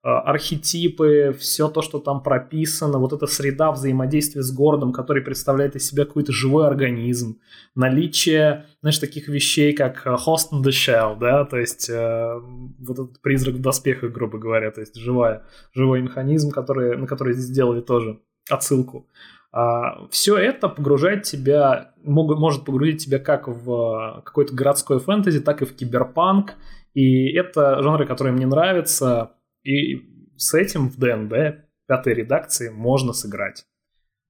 Э, 0.06 0.20
архетипы, 0.24 1.34
все 1.36 1.66
то, 1.68 1.82
что 1.82 1.98
там 1.98 2.22
прописано, 2.22 3.00
вот 3.00 3.12
эта 3.12 3.26
среда 3.26 3.72
взаимодействия 3.72 4.40
с 4.42 4.52
городом, 4.52 4.92
который 4.92 5.20
представляет 5.20 5.74
из 5.74 5.88
себя 5.88 6.04
какой-то 6.04 6.30
живой 6.30 6.68
организм, 6.68 7.40
наличие, 7.74 8.66
знаешь, 8.82 9.00
таких 9.00 9.26
вещей, 9.26 9.72
как 9.72 10.06
э, 10.06 10.10
host 10.10 10.52
in 10.52 10.62
the 10.62 10.70
shell, 10.70 11.18
да, 11.18 11.44
то 11.44 11.56
есть 11.56 11.90
э, 11.90 12.34
вот 12.78 12.98
этот 13.00 13.20
призрак 13.20 13.56
в 13.56 13.60
доспехах, 13.60 14.12
грубо 14.12 14.38
говоря, 14.38 14.70
то 14.70 14.80
есть 14.80 14.94
живая, 14.94 15.42
живой 15.74 16.02
механизм, 16.02 16.52
который, 16.52 16.96
на 16.96 17.08
который 17.08 17.32
здесь 17.32 17.46
сделали 17.46 17.80
тоже 17.80 18.20
отсылку. 18.48 19.08
А, 19.50 20.06
Все 20.10 20.36
это 20.36 20.68
погружает 20.68 21.24
тебя, 21.24 21.94
может 22.04 22.64
погрузить 22.64 23.04
тебя 23.04 23.18
как 23.18 23.48
в 23.48 24.22
какой-то 24.24 24.54
городской 24.54 25.00
фэнтези, 25.00 25.40
так 25.40 25.62
и 25.62 25.64
в 25.64 25.74
киберпанк. 25.74 26.54
И 26.94 27.32
это 27.32 27.82
жанры, 27.82 28.06
которые 28.06 28.32
мне 28.32 28.46
нравятся. 28.46 29.32
И 29.66 30.00
с 30.36 30.54
этим 30.54 30.88
в 30.88 30.96
ДНД 30.96 31.66
пятой 31.86 32.14
редакции 32.14 32.68
можно 32.68 33.12
сыграть. 33.12 33.66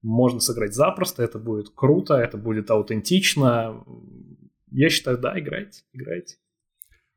Можно 0.01 0.39
сыграть 0.39 0.73
запросто, 0.73 1.23
это 1.23 1.37
будет 1.37 1.69
круто, 1.69 2.15
это 2.15 2.37
будет 2.37 2.71
аутентично. 2.71 3.83
Я 4.71 4.89
считаю, 4.89 5.19
да, 5.19 5.39
играйте, 5.39 5.83
играйте. 5.93 6.37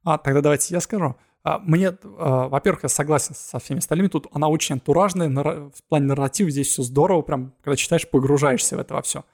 А, 0.04 0.18
тогда 0.18 0.42
давайте 0.42 0.74
я 0.74 0.80
скажу. 0.80 1.16
А, 1.42 1.58
мне, 1.60 1.96
а, 2.18 2.48
во-первых, 2.48 2.82
я 2.82 2.88
согласен 2.90 3.34
со 3.34 3.58
всеми 3.58 3.78
остальными. 3.78 4.08
Тут 4.08 4.26
она 4.32 4.48
очень 4.48 4.74
антуражная, 4.74 5.30
в 5.30 5.82
плане 5.88 6.06
нарратива 6.06 6.50
здесь 6.50 6.68
все 6.68 6.82
здорово, 6.82 7.22
прям, 7.22 7.54
когда 7.62 7.76
читаешь, 7.76 8.08
погружаешься 8.08 8.76
в 8.76 8.80
это 8.80 8.94
во 8.94 9.02
все. 9.02 9.24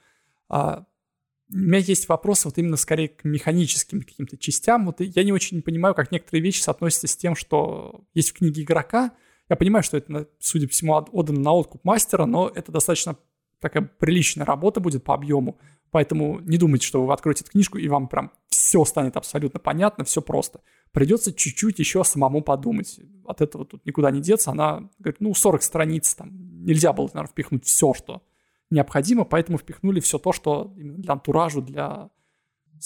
У 1.49 1.57
меня 1.57 1.79
есть 1.79 2.09
вопросы 2.09 2.47
вот 2.47 2.57
именно 2.57 2.75
скорее 2.75 3.07
к 3.07 3.23
механическим 3.23 4.01
каким-то 4.01 4.37
частям. 4.37 4.85
Вот 4.85 4.99
я 4.99 5.23
не 5.23 5.31
очень 5.31 5.61
понимаю, 5.61 5.95
как 5.95 6.11
некоторые 6.11 6.43
вещи 6.43 6.61
соотносятся 6.61 7.07
с 7.07 7.15
тем, 7.15 7.35
что 7.35 8.03
есть 8.13 8.31
в 8.31 8.33
книге 8.33 8.63
игрока. 8.63 9.13
Я 9.49 9.55
понимаю, 9.55 9.83
что 9.83 9.95
это, 9.95 10.27
судя 10.39 10.67
по 10.67 10.73
всему, 10.73 10.93
отдано 10.95 11.39
на 11.39 11.53
откуп 11.53 11.85
мастера, 11.85 12.25
но 12.25 12.51
это 12.53 12.71
достаточно 12.71 13.15
такая 13.61 13.83
приличная 13.83 14.45
работа 14.45 14.79
будет 14.79 15.03
по 15.03 15.13
объему. 15.13 15.57
Поэтому 15.91 16.39
не 16.41 16.57
думайте, 16.57 16.85
что 16.85 17.05
вы 17.05 17.13
откроете 17.13 17.43
эту 17.43 17.51
книжку 17.51 17.77
и 17.77 17.87
вам 17.87 18.09
прям 18.09 18.31
все 18.49 18.83
станет 18.83 19.15
абсолютно 19.15 19.59
понятно, 19.59 20.03
все 20.03 20.21
просто. 20.21 20.61
Придется 20.91 21.33
чуть-чуть 21.33 21.79
еще 21.79 22.03
самому 22.03 22.41
подумать. 22.41 22.99
От 23.25 23.41
этого 23.41 23.65
тут 23.65 23.85
никуда 23.85 24.11
не 24.11 24.21
деться. 24.21 24.51
Она 24.51 24.89
говорит, 24.99 25.21
ну, 25.21 25.33
40 25.33 25.63
страниц, 25.63 26.13
там 26.15 26.29
нельзя 26.65 26.91
было, 26.91 27.07
наверное, 27.07 27.31
впихнуть 27.31 27.65
все, 27.65 27.93
что 27.93 28.21
необходимо, 28.69 29.23
поэтому 29.25 29.57
впихнули 29.57 29.99
все 29.99 30.19
то, 30.19 30.31
что 30.31 30.73
для 30.75 31.13
антуража, 31.13 31.61
для... 31.61 32.09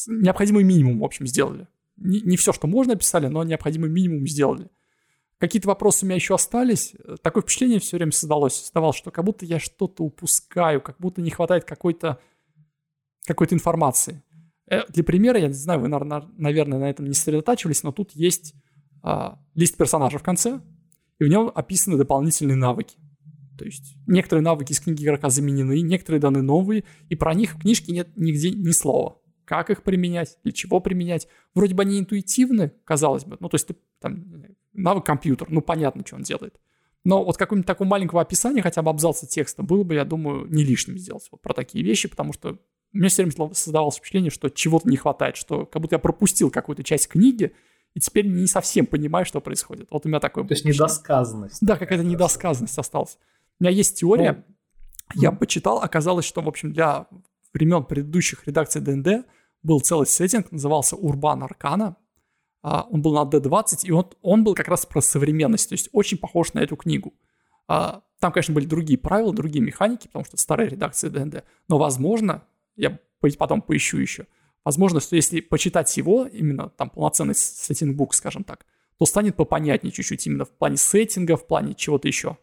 Необходимый 0.08 0.64
минимум, 0.64 1.00
в 1.00 1.04
общем, 1.04 1.28
сделали. 1.28 1.68
Не, 1.98 2.22
не 2.22 2.38
все, 2.38 2.54
что 2.54 2.68
можно, 2.68 2.96
писали, 2.96 3.28
но 3.28 3.44
необходимый 3.44 3.90
минимум 3.90 4.28
сделали. 4.28 4.70
Какие-то 5.38 5.68
вопросы 5.68 6.06
у 6.06 6.08
меня 6.08 6.16
еще 6.16 6.36
остались. 6.36 6.94
Такое 7.24 7.44
впечатление 7.44 7.80
все 7.80 7.98
время 7.98 8.12
создалось. 8.12 8.54
Создавалось, 8.54 8.96
что 8.96 9.12
как 9.12 9.26
будто 9.26 9.46
я 9.46 9.60
что-то 9.60 10.04
упускаю, 10.04 10.82
как 10.82 10.98
будто 11.00 11.22
не 11.22 11.32
хватает 11.32 11.66
какой-то 11.66 12.20
какой-то 13.26 13.56
информации. 13.56 14.24
Э, 14.68 14.86
для 14.88 15.04
примера, 15.04 15.40
я 15.40 15.48
не 15.48 15.54
знаю, 15.54 15.80
вы, 15.80 15.88
наверное, 15.88 16.80
на 16.80 16.90
этом 16.90 17.06
не 17.06 17.14
сосредотачивались, 17.14 17.84
но 17.84 17.92
тут 17.92 18.12
есть 18.14 18.54
а, 19.04 19.40
лист 19.56 19.78
персонажа 19.78 20.18
в 20.18 20.24
конце, 20.24 20.62
и 21.20 21.24
в 21.24 21.28
нем 21.28 21.52
описаны 21.54 21.98
дополнительные 21.98 22.56
навыки. 22.56 22.98
То 23.62 23.66
есть 23.66 23.96
некоторые 24.08 24.44
навыки 24.44 24.72
из 24.72 24.80
книги 24.80 25.04
игрока 25.04 25.30
заменены, 25.30 25.82
некоторые 25.82 26.20
даны 26.20 26.42
новые, 26.42 26.84
и 27.10 27.16
про 27.16 27.36
них 27.36 27.54
в 27.54 27.60
книжке 27.60 27.92
нет 27.92 28.10
нигде 28.16 28.50
ни 28.50 28.72
слова. 28.72 29.20
Как 29.46 29.70
их 29.70 29.84
применять, 29.84 30.40
для 30.44 30.52
чего 30.52 30.80
применять. 30.80 31.28
Вроде 31.54 31.76
бы 31.76 31.84
они 31.84 32.00
интуитивны, 32.00 32.72
казалось 32.86 33.24
бы. 33.24 33.38
Ну, 33.40 33.50
то 33.50 33.56
есть 33.56 33.68
ты, 33.68 33.76
там, 34.00 34.26
навык 34.74 35.06
компьютер, 35.06 35.52
ну, 35.52 35.62
понятно, 35.62 36.04
что 36.04 36.16
он 36.16 36.24
делает. 36.24 36.60
Но 37.04 37.24
вот 37.24 37.38
какого-нибудь 37.38 37.68
такого 37.68 37.88
маленького 37.88 38.22
описания, 38.22 38.64
хотя 38.64 38.82
бы 38.82 38.90
абзаца 38.90 39.28
текста, 39.28 39.62
было 39.62 39.84
бы, 39.84 39.94
я 39.94 40.06
думаю, 40.06 40.48
не 40.52 40.64
лишним 40.64 40.98
сделать 40.98 41.28
вот 41.32 41.40
про 41.44 41.54
такие 41.54 41.86
вещи, 41.86 42.10
потому 42.10 42.34
что 42.34 42.58
у 42.94 42.98
меня 42.98 43.10
все 43.10 43.24
время 43.24 43.54
создавалось 43.54 43.98
впечатление, 43.98 44.32
что 44.32 44.50
чего-то 44.50 44.90
не 44.90 44.98
хватает, 44.98 45.36
что 45.36 45.68
как 45.68 45.84
будто 45.84 45.94
я 45.94 46.00
пропустил 46.00 46.50
какую-то 46.50 46.84
часть 46.84 47.10
книги, 47.10 47.54
и 47.94 48.00
теперь 48.00 48.26
не 48.26 48.48
совсем 48.48 48.86
понимаю, 48.86 49.26
что 49.26 49.40
происходит. 49.40 49.90
Вот 49.92 50.06
у 50.06 50.10
меня 50.10 50.20
такое... 50.20 50.46
То 50.46 50.54
есть 50.54 50.66
недосказанность. 50.66 51.60
Да, 51.62 51.78
какая-то 51.78 52.04
недосказанность 52.04 52.78
осталась. 52.78 53.18
У 53.62 53.64
меня 53.64 53.76
есть 53.76 54.00
теория, 54.00 54.44
ну, 55.14 55.22
я 55.22 55.32
почитал, 55.32 55.84
оказалось, 55.84 56.26
что, 56.26 56.42
в 56.42 56.48
общем, 56.48 56.74
для 56.74 57.06
времен 57.54 57.84
предыдущих 57.84 58.48
редакций 58.48 58.82
ДНД 58.82 59.28
был 59.62 59.82
целый 59.82 60.08
сеттинг, 60.08 60.52
назывался 60.52 60.96
Урбан 60.96 61.44
Аркана. 61.44 61.96
А, 62.64 62.88
он 62.90 63.04
был 63.04 63.14
на 63.14 63.30
D20, 63.30 63.82
и 63.84 63.92
он, 63.92 64.10
он 64.24 64.44
был 64.44 64.56
как 64.56 64.68
раз 64.68 64.88
про 64.88 65.00
современность, 65.00 65.70
то 65.70 65.74
есть 65.74 65.90
очень 65.92 66.18
похож 66.18 66.54
на 66.54 66.60
эту 66.62 66.76
книгу. 66.76 67.14
А, 67.68 68.02
там, 68.20 68.32
конечно, 68.32 68.56
были 68.56 68.66
другие 68.66 68.98
правила, 68.98 69.32
другие 69.32 69.64
механики, 69.64 70.08
потому 70.08 70.26
что 70.26 70.38
старая 70.38 70.68
редакция 70.68 71.12
ДНД, 71.12 71.44
но, 71.68 71.78
возможно, 71.78 72.44
я 72.76 72.98
потом 73.38 73.62
поищу 73.62 74.00
еще. 74.00 74.26
Возможно, 74.66 75.00
что 75.00 75.16
если 75.16 75.40
почитать 75.40 75.96
его, 75.98 76.26
именно 76.26 76.70
там 76.70 76.90
полноценный 76.90 77.36
сеттинг-бук, 77.36 78.16
скажем 78.16 78.44
так, 78.44 78.66
то 78.98 79.06
станет 79.06 79.36
попонятнее 79.36 79.92
чуть-чуть 79.92 80.26
именно 80.26 80.46
в 80.46 80.50
плане 80.50 80.78
сеттинга, 80.78 81.38
в 81.38 81.46
плане 81.46 81.76
чего-то 81.76 82.08
еще. 82.08 82.40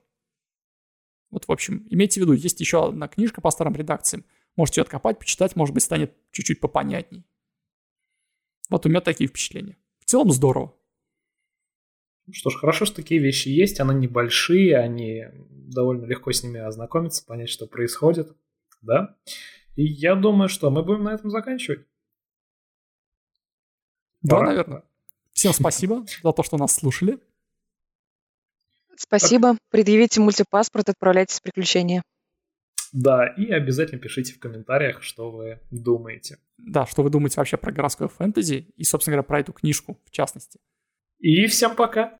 Вот, 1.30 1.46
в 1.46 1.52
общем, 1.52 1.86
имейте 1.90 2.20
в 2.20 2.22
виду, 2.22 2.32
есть 2.32 2.60
еще 2.60 2.88
одна 2.88 3.08
книжка 3.08 3.40
по 3.40 3.50
старым 3.50 3.74
редакциям. 3.74 4.24
Можете 4.56 4.80
ее 4.80 4.82
откопать, 4.82 5.18
почитать, 5.18 5.56
может 5.56 5.74
быть, 5.74 5.82
станет 5.84 6.14
чуть-чуть 6.30 6.60
попонятней. 6.60 7.24
Вот 8.70 8.84
у 8.86 8.88
меня 8.88 9.00
такие 9.00 9.28
впечатления. 9.28 9.76
В 10.00 10.04
целом 10.06 10.30
здорово. 10.30 10.74
Что 12.30 12.50
ж, 12.50 12.56
хорошо, 12.56 12.84
что 12.84 12.96
такие 12.96 13.20
вещи 13.20 13.48
есть, 13.48 13.80
они 13.80 13.94
небольшие, 13.94 14.76
они 14.76 15.24
довольно 15.50 16.04
легко 16.04 16.32
с 16.32 16.42
ними 16.42 16.60
ознакомиться, 16.60 17.24
понять, 17.24 17.48
что 17.48 17.66
происходит, 17.66 18.36
да? 18.82 19.16
И 19.76 19.84
я 19.84 20.14
думаю, 20.14 20.48
что 20.48 20.70
мы 20.70 20.82
будем 20.82 21.04
на 21.04 21.14
этом 21.14 21.30
заканчивать. 21.30 21.86
Да, 24.22 24.36
Пора. 24.36 24.48
наверное. 24.48 24.82
Всем 25.32 25.52
спасибо 25.52 26.04
за 26.22 26.32
то, 26.32 26.42
что 26.42 26.56
нас 26.56 26.74
слушали. 26.74 27.18
Спасибо. 28.98 29.56
Предъявите 29.70 30.20
мультипаспорт, 30.20 30.88
отправляйтесь 30.88 31.38
в 31.38 31.42
приключения. 31.42 32.02
Да, 32.92 33.26
и 33.26 33.50
обязательно 33.50 34.00
пишите 34.00 34.32
в 34.32 34.40
комментариях, 34.40 35.02
что 35.02 35.30
вы 35.30 35.60
думаете. 35.70 36.38
Да, 36.56 36.86
что 36.86 37.02
вы 37.02 37.10
думаете 37.10 37.36
вообще 37.36 37.56
про 37.56 37.70
городское 37.70 38.08
фэнтези 38.08 38.72
и, 38.76 38.84
собственно 38.84 39.16
говоря, 39.16 39.26
про 39.26 39.40
эту 39.40 39.52
книжку 39.52 40.00
в 40.04 40.10
частности. 40.10 40.58
И 41.18 41.46
всем 41.46 41.76
пока! 41.76 42.14